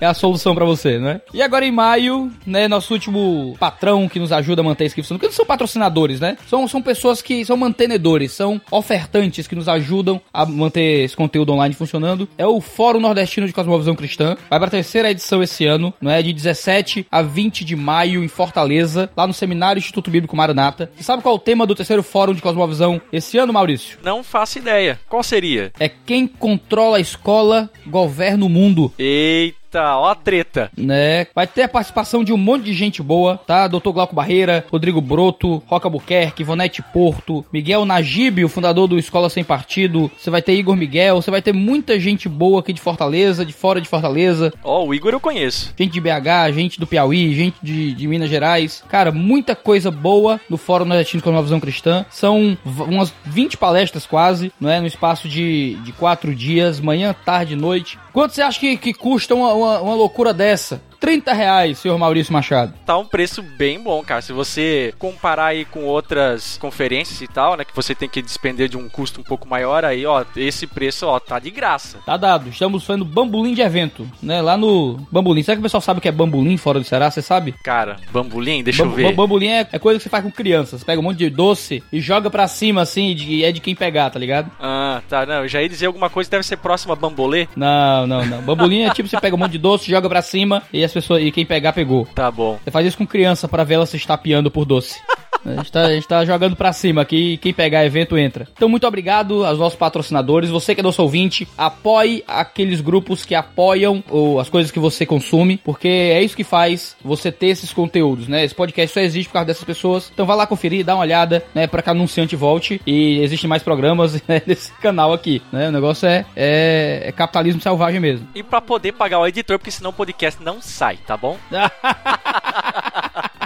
é 0.00 0.06
a 0.06 0.14
solução 0.14 0.54
pra 0.54 0.64
você, 0.64 0.98
né? 0.98 1.20
E 1.32 1.42
agora 1.42 1.64
em 1.64 1.70
maio, 1.70 2.30
né, 2.46 2.68
nosso 2.68 2.92
último 2.92 3.56
patrão 3.58 4.08
que 4.08 4.18
nos 4.18 4.32
ajuda 4.32 4.62
a 4.62 4.64
manter 4.64 4.86
aqui 4.86 5.02
funcionando, 5.02 5.20
porque 5.20 5.30
não 5.30 5.36
são 5.36 5.46
patrocinadores, 5.46 6.20
né? 6.20 6.36
São, 6.46 6.66
são 6.68 6.82
pessoas 6.82 7.22
que 7.22 7.44
são 7.44 7.56
mantenedores, 7.56 8.32
são 8.32 8.60
ofertantes 8.70 9.46
que 9.46 9.54
nos 9.54 9.68
ajudam 9.68 10.20
a 10.32 10.44
manter 10.44 11.04
esse 11.04 11.16
conteúdo 11.16 11.52
online 11.52 11.74
funcionando. 11.74 12.28
É 12.36 12.46
o 12.46 12.60
Fórum 12.60 13.00
Nordestino 13.00 13.46
de 13.46 13.52
Cosmovisão 13.52 13.94
Cristã. 13.94 14.36
Vai 14.48 14.58
pra 14.58 14.70
terceira 14.70 15.10
edição 15.10 15.42
esse 15.42 15.64
ano, 15.66 15.92
não 16.00 16.10
é? 16.10 16.22
De 16.22 16.32
17 16.32 17.06
a 17.10 17.22
20 17.22 17.64
de 17.64 17.76
maio 17.76 18.22
em 18.22 18.28
Fortaleza, 18.28 19.10
lá 19.16 19.26
no 19.26 19.34
Seminário 19.34 19.78
Instituto 19.78 20.10
Bíblico 20.10 20.36
Maranata. 20.36 20.90
Você 20.96 21.02
sabe 21.02 21.22
qual 21.22 21.34
é 21.34 21.36
o 21.36 21.40
tema 21.40 21.66
do 21.66 21.74
terceiro 21.74 22.02
Fórum 22.02 22.34
de 22.34 22.42
Cosmovisão 22.42 23.00
esse 23.12 23.38
ano, 23.38 23.52
Maurício? 23.52 23.98
Não 24.02 24.22
faço 24.22 24.58
ideia. 24.58 24.98
Qual 25.08 25.22
seria? 25.22 25.72
É 25.78 25.88
quem 25.88 26.26
controla 26.26 26.96
a 26.96 27.00
escola, 27.00 27.70
governa 27.86 28.44
o 28.44 28.48
mundo. 28.48 28.92
Eita, 28.98 29.61
ó 29.80 30.10
a 30.10 30.14
treta. 30.14 30.70
né? 30.76 31.26
Vai 31.34 31.46
ter 31.46 31.62
a 31.62 31.68
participação 31.68 32.22
de 32.24 32.32
um 32.32 32.36
monte 32.36 32.64
de 32.64 32.72
gente 32.72 33.02
boa, 33.02 33.38
tá? 33.46 33.66
Dr. 33.68 33.90
Glauco 33.90 34.14
Barreira, 34.14 34.64
Rodrigo 34.70 35.00
Broto, 35.00 35.62
Roca 35.66 35.88
Buquerque, 35.88 36.42
Ivonete 36.42 36.82
Porto, 36.82 37.44
Miguel 37.52 37.84
Najib, 37.84 38.44
o 38.44 38.48
fundador 38.48 38.86
do 38.88 38.98
Escola 38.98 39.30
Sem 39.30 39.44
Partido. 39.44 40.10
Você 40.18 40.30
vai 40.30 40.42
ter 40.42 40.54
Igor 40.54 40.76
Miguel, 40.76 41.20
você 41.20 41.30
vai 41.30 41.42
ter 41.42 41.52
muita 41.52 41.98
gente 41.98 42.28
boa 42.28 42.60
aqui 42.60 42.72
de 42.72 42.80
Fortaleza, 42.80 43.44
de 43.44 43.52
fora 43.52 43.80
de 43.80 43.88
Fortaleza. 43.88 44.52
Ó, 44.62 44.84
o 44.84 44.94
Igor 44.94 45.12
eu 45.12 45.20
conheço. 45.20 45.72
Gente 45.78 45.92
de 45.92 46.00
BH, 46.00 46.52
gente 46.54 46.80
do 46.80 46.86
Piauí, 46.86 47.34
gente 47.34 47.56
de, 47.62 47.94
de 47.94 48.08
Minas 48.08 48.30
Gerais. 48.30 48.82
Cara, 48.88 49.12
muita 49.12 49.54
coisa 49.54 49.90
boa 49.90 50.40
no 50.48 50.56
Fórum 50.56 50.84
Nordestino 50.84 51.22
com 51.22 51.30
a 51.30 51.32
Nova 51.32 51.44
Visão 51.44 51.60
Cristã. 51.60 52.04
São 52.10 52.56
umas 52.64 53.12
20 53.24 53.56
palestras 53.56 54.06
quase, 54.06 54.52
não 54.60 54.70
é? 54.70 54.80
No 54.80 54.86
espaço 54.86 55.28
de, 55.28 55.74
de 55.84 55.92
quatro 55.92 56.34
dias, 56.34 56.80
manhã, 56.80 57.14
tarde 57.24 57.54
e 57.54 57.56
noite. 57.56 57.98
Quanto 58.12 58.34
você 58.34 58.42
acha 58.42 58.60
que, 58.60 58.76
que 58.76 58.92
custa 58.92 59.34
uma, 59.34 59.52
uma, 59.54 59.80
uma 59.80 59.94
loucura 59.94 60.34
dessa? 60.34 60.82
30 61.02 61.32
reais, 61.32 61.78
senhor 61.78 61.98
Maurício 61.98 62.32
Machado. 62.32 62.72
Tá 62.86 62.96
um 62.96 63.04
preço 63.04 63.42
bem 63.42 63.80
bom, 63.82 64.02
cara. 64.04 64.22
Se 64.22 64.32
você 64.32 64.94
comparar 65.00 65.46
aí 65.46 65.64
com 65.64 65.80
outras 65.84 66.56
conferências 66.58 67.20
e 67.20 67.26
tal, 67.26 67.56
né, 67.56 67.64
que 67.64 67.74
você 67.74 67.92
tem 67.92 68.08
que 68.08 68.22
despender 68.22 68.68
de 68.68 68.76
um 68.76 68.88
custo 68.88 69.20
um 69.20 69.24
pouco 69.24 69.48
maior, 69.48 69.84
aí, 69.84 70.06
ó, 70.06 70.24
esse 70.36 70.64
preço, 70.64 71.04
ó, 71.08 71.18
tá 71.18 71.40
de 71.40 71.50
graça. 71.50 71.98
Tá 72.06 72.16
dado. 72.16 72.48
Estamos 72.50 72.84
fazendo 72.86 73.04
bambolim 73.04 73.52
de 73.52 73.60
evento, 73.62 74.08
né? 74.22 74.40
Lá 74.40 74.56
no 74.56 74.94
Bambolim. 75.10 75.42
Será 75.42 75.56
que 75.56 75.60
o 75.60 75.62
pessoal 75.64 75.80
sabe 75.80 75.98
o 75.98 76.00
que 76.00 76.06
é 76.08 76.12
bambolim 76.12 76.56
fora 76.56 76.78
do 76.78 76.84
Ceará? 76.84 77.10
Você 77.10 77.20
sabe? 77.20 77.52
Cara, 77.64 77.96
bambolim, 78.12 78.62
deixa 78.62 78.84
eu 78.84 78.90
ver. 78.90 79.06
bam- 79.08 79.14
Bambolim 79.24 79.48
é, 79.48 79.66
é 79.72 79.78
coisa 79.80 79.98
que 79.98 80.04
você 80.04 80.08
faz 80.08 80.22
com 80.22 80.30
crianças. 80.30 80.78
Você 80.80 80.86
pega 80.86 81.00
um 81.00 81.04
monte 81.04 81.18
de 81.18 81.28
doce 81.30 81.82
e 81.92 82.00
joga 82.00 82.30
pra 82.30 82.46
cima, 82.46 82.82
assim, 82.82 83.12
de, 83.12 83.44
é 83.44 83.50
de 83.50 83.60
quem 83.60 83.74
pegar, 83.74 84.08
tá 84.10 84.20
ligado? 84.20 84.50
Ah, 84.60 85.02
tá, 85.08 85.26
não, 85.26 85.42
eu 85.42 85.48
já 85.48 85.60
ia 85.60 85.68
dizer 85.68 85.86
alguma 85.86 86.08
coisa 86.08 86.28
que 86.28 86.36
deve 86.36 86.46
ser 86.46 86.58
próxima 86.58 86.92
a 86.92 86.96
bambolê. 86.96 87.48
Não, 87.56 88.06
não, 88.06 88.24
não. 88.24 88.40
Bambolim 88.42 88.82
é 88.82 88.90
tipo 88.90 89.08
você 89.08 89.18
pega 89.20 89.34
um 89.34 89.38
monte 89.38 89.52
de 89.52 89.58
doce, 89.58 89.90
joga 89.90 90.08
pra 90.08 90.22
cima 90.22 90.62
e 90.72 90.91
as 90.98 91.04
pessoas 91.04 91.22
e 91.22 91.30
quem 91.30 91.46
pegar 91.46 91.72
pegou. 91.72 92.06
Tá 92.14 92.30
bom. 92.30 92.58
Você 92.62 92.70
faz 92.70 92.86
isso 92.86 92.98
com 92.98 93.06
criança 93.06 93.48
pra 93.48 93.64
ver 93.64 93.74
ela 93.74 93.86
se 93.86 93.96
estapeando 93.96 94.50
por 94.50 94.64
doce. 94.64 95.00
A 95.44 95.56
gente, 95.56 95.72
tá, 95.72 95.82
a 95.86 95.92
gente 95.92 96.08
tá 96.08 96.24
jogando 96.24 96.54
pra 96.54 96.72
cima 96.72 97.02
aqui 97.02 97.36
quem 97.38 97.52
pegar 97.52 97.84
evento 97.84 98.16
entra. 98.16 98.46
Então, 98.52 98.68
muito 98.68 98.86
obrigado 98.86 99.44
aos 99.44 99.58
nossos 99.58 99.78
patrocinadores. 99.78 100.50
Você 100.50 100.74
que 100.74 100.80
é 100.80 100.84
nosso 100.84 101.02
ouvinte, 101.02 101.48
apoie 101.58 102.22
aqueles 102.26 102.80
grupos 102.80 103.24
que 103.24 103.34
apoiam 103.34 104.02
ou, 104.08 104.38
as 104.38 104.48
coisas 104.48 104.70
que 104.70 104.78
você 104.78 105.04
consome, 105.04 105.58
porque 105.58 105.88
é 105.88 106.22
isso 106.22 106.36
que 106.36 106.44
faz 106.44 106.96
você 107.04 107.32
ter 107.32 107.48
esses 107.48 107.72
conteúdos, 107.72 108.28
né? 108.28 108.44
Esse 108.44 108.54
podcast 108.54 108.94
só 108.94 109.00
existe 109.00 109.28
por 109.28 109.34
causa 109.34 109.46
dessas 109.46 109.64
pessoas. 109.64 110.10
Então, 110.12 110.26
vai 110.26 110.36
lá 110.36 110.46
conferir, 110.46 110.84
dá 110.84 110.94
uma 110.94 111.02
olhada, 111.02 111.44
né? 111.54 111.66
Pra 111.66 111.82
que 111.82 111.90
anunciante 111.90 112.36
volte. 112.36 112.80
E 112.86 113.18
existem 113.20 113.48
mais 113.48 113.62
programas 113.62 114.22
né, 114.28 114.42
nesse 114.46 114.72
canal 114.74 115.12
aqui, 115.12 115.42
né? 115.52 115.68
O 115.68 115.72
negócio 115.72 116.06
é, 116.06 116.24
é, 116.36 117.02
é 117.06 117.12
capitalismo 117.12 117.60
selvagem 117.60 118.00
mesmo. 118.00 118.28
E 118.34 118.42
pra 118.42 118.60
poder 118.60 118.92
pagar 118.92 119.18
o 119.18 119.26
editor, 119.26 119.58
porque 119.58 119.70
senão 119.70 119.90
o 119.90 119.94
podcast 119.94 120.42
não 120.42 120.62
sai, 120.62 120.98
tá 120.98 121.16
bom? 121.16 121.36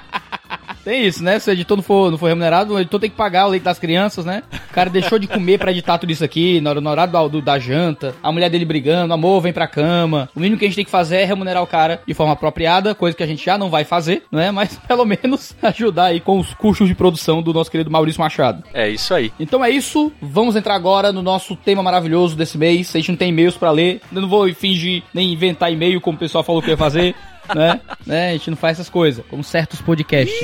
Tem 0.86 1.04
isso, 1.04 1.20
né? 1.24 1.36
Se 1.40 1.50
o 1.50 1.52
editor 1.52 1.76
não 1.76 1.82
for, 1.82 2.12
não 2.12 2.16
for 2.16 2.28
remunerado, 2.28 2.72
o 2.74 2.78
editor 2.80 3.00
tem 3.00 3.10
que 3.10 3.16
pagar 3.16 3.46
o 3.46 3.50
leite 3.50 3.64
das 3.64 3.76
crianças, 3.78 4.24
né? 4.24 4.44
O 4.70 4.72
cara 4.72 4.88
deixou 4.88 5.18
de 5.18 5.26
comer 5.26 5.58
pra 5.58 5.72
editar 5.72 5.98
tudo 5.98 6.12
isso 6.12 6.22
aqui, 6.24 6.60
na 6.60 6.70
hora, 6.70 6.80
no 6.80 6.88
horário 6.88 7.12
do, 7.12 7.28
do- 7.28 7.42
da 7.42 7.58
janta, 7.58 8.14
a 8.22 8.30
mulher 8.30 8.48
dele 8.48 8.64
brigando, 8.64 9.12
amor, 9.12 9.40
vem 9.40 9.52
pra 9.52 9.66
cama. 9.66 10.28
O 10.36 10.38
mínimo 10.38 10.56
que 10.58 10.64
a 10.64 10.68
gente 10.68 10.76
tem 10.76 10.84
que 10.84 10.90
fazer 10.90 11.16
é 11.16 11.24
remunerar 11.24 11.60
o 11.60 11.66
cara 11.66 12.00
de 12.06 12.14
forma 12.14 12.34
apropriada, 12.34 12.94
coisa 12.94 13.16
que 13.16 13.22
a 13.22 13.26
gente 13.26 13.44
já 13.44 13.58
não 13.58 13.68
vai 13.68 13.82
fazer, 13.84 14.22
né? 14.30 14.52
Mas 14.52 14.78
pelo 14.86 15.04
menos 15.04 15.56
ajudar 15.60 16.04
aí 16.04 16.20
com 16.20 16.38
os 16.38 16.54
custos 16.54 16.86
de 16.86 16.94
produção 16.94 17.42
do 17.42 17.52
nosso 17.52 17.68
querido 17.70 17.90
Maurício 17.90 18.20
Machado. 18.20 18.62
É 18.72 18.88
isso 18.88 19.12
aí. 19.12 19.32
Então 19.40 19.64
é 19.64 19.70
isso, 19.70 20.12
vamos 20.22 20.54
entrar 20.54 20.76
agora 20.76 21.12
no 21.12 21.20
nosso 21.20 21.56
tema 21.56 21.82
maravilhoso 21.82 22.36
desse 22.36 22.56
mês. 22.56 22.94
A 22.94 22.98
gente 22.98 23.10
não 23.10 23.16
tem 23.18 23.30
e-mails 23.30 23.56
pra 23.56 23.72
ler, 23.72 24.00
eu 24.14 24.20
não 24.22 24.28
vou 24.28 24.48
fingir 24.54 25.02
nem 25.12 25.32
inventar 25.32 25.72
e-mail 25.72 26.00
como 26.00 26.16
o 26.16 26.20
pessoal 26.20 26.44
falou 26.44 26.62
que 26.62 26.70
ia 26.70 26.76
fazer, 26.76 27.12
né? 27.54 27.80
né? 28.06 28.30
A 28.30 28.32
gente 28.32 28.50
não 28.50 28.56
faz 28.56 28.76
essas 28.76 28.90
coisas, 28.90 29.24
como 29.28 29.44
certos 29.44 29.80
podcasts. 29.80 30.36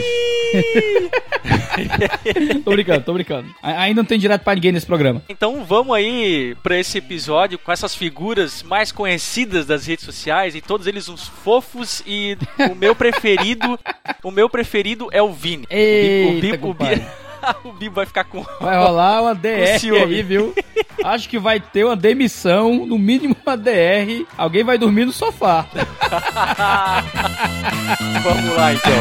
tô 2.64 2.71
brincando, 2.73 3.04
tô 3.04 3.14
brincando. 3.14 3.49
Ainda 3.62 4.02
não 4.02 4.06
tem 4.06 4.18
direto 4.18 4.42
pra 4.42 4.54
ninguém 4.54 4.73
nesse 4.73 4.87
programa. 4.87 5.23
Então 5.28 5.64
vamos 5.64 5.97
aí 5.97 6.54
pra 6.62 6.78
esse 6.78 6.99
episódio 6.99 7.59
com 7.59 7.73
essas 7.73 7.94
figuras 7.94 8.62
mais 8.62 8.92
conhecidas 8.92 9.66
das 9.66 9.87
redes 9.87 10.04
sociais 10.04 10.54
e 10.54 10.61
todos 10.61 10.87
eles 10.87 11.09
uns 11.09 11.26
fofos 11.26 12.02
e 12.06 12.37
o 12.71 12.75
meu 12.75 12.94
preferido, 12.94 13.78
o 14.23 14.30
meu 14.30 14.49
preferido 14.49 15.09
é 15.12 15.23
o 15.23 15.32
Vini. 15.32 15.66
Eita, 15.71 16.30
o 16.30 16.40
Bibo, 16.40 16.54
o 16.54 16.59
compadre. 16.59 17.02
O 17.64 17.72
Bibo 17.72 17.96
vai 17.96 18.06
ficar 18.06 18.25
com 18.25 18.44
Vai 18.61 18.76
rolar 18.76 19.22
uma 19.22 19.34
DR 19.34 19.78
aí, 20.02 20.22
viu? 20.22 20.54
Acho 21.04 21.28
que 21.28 21.38
vai 21.38 21.58
ter 21.61 21.84
uma 21.84 21.96
demissão, 21.96 22.87
no 22.87 22.99
mínimo 22.99 23.37
uma 23.44 23.56
DR. 23.56 24.25
Alguém 24.37 24.64
vai 24.64 24.78
dormir 24.78 25.04
no 25.04 25.12
sofá. 25.12 25.66
Vamos 28.22 28.56
lá 28.56 28.72
então. 28.75 28.92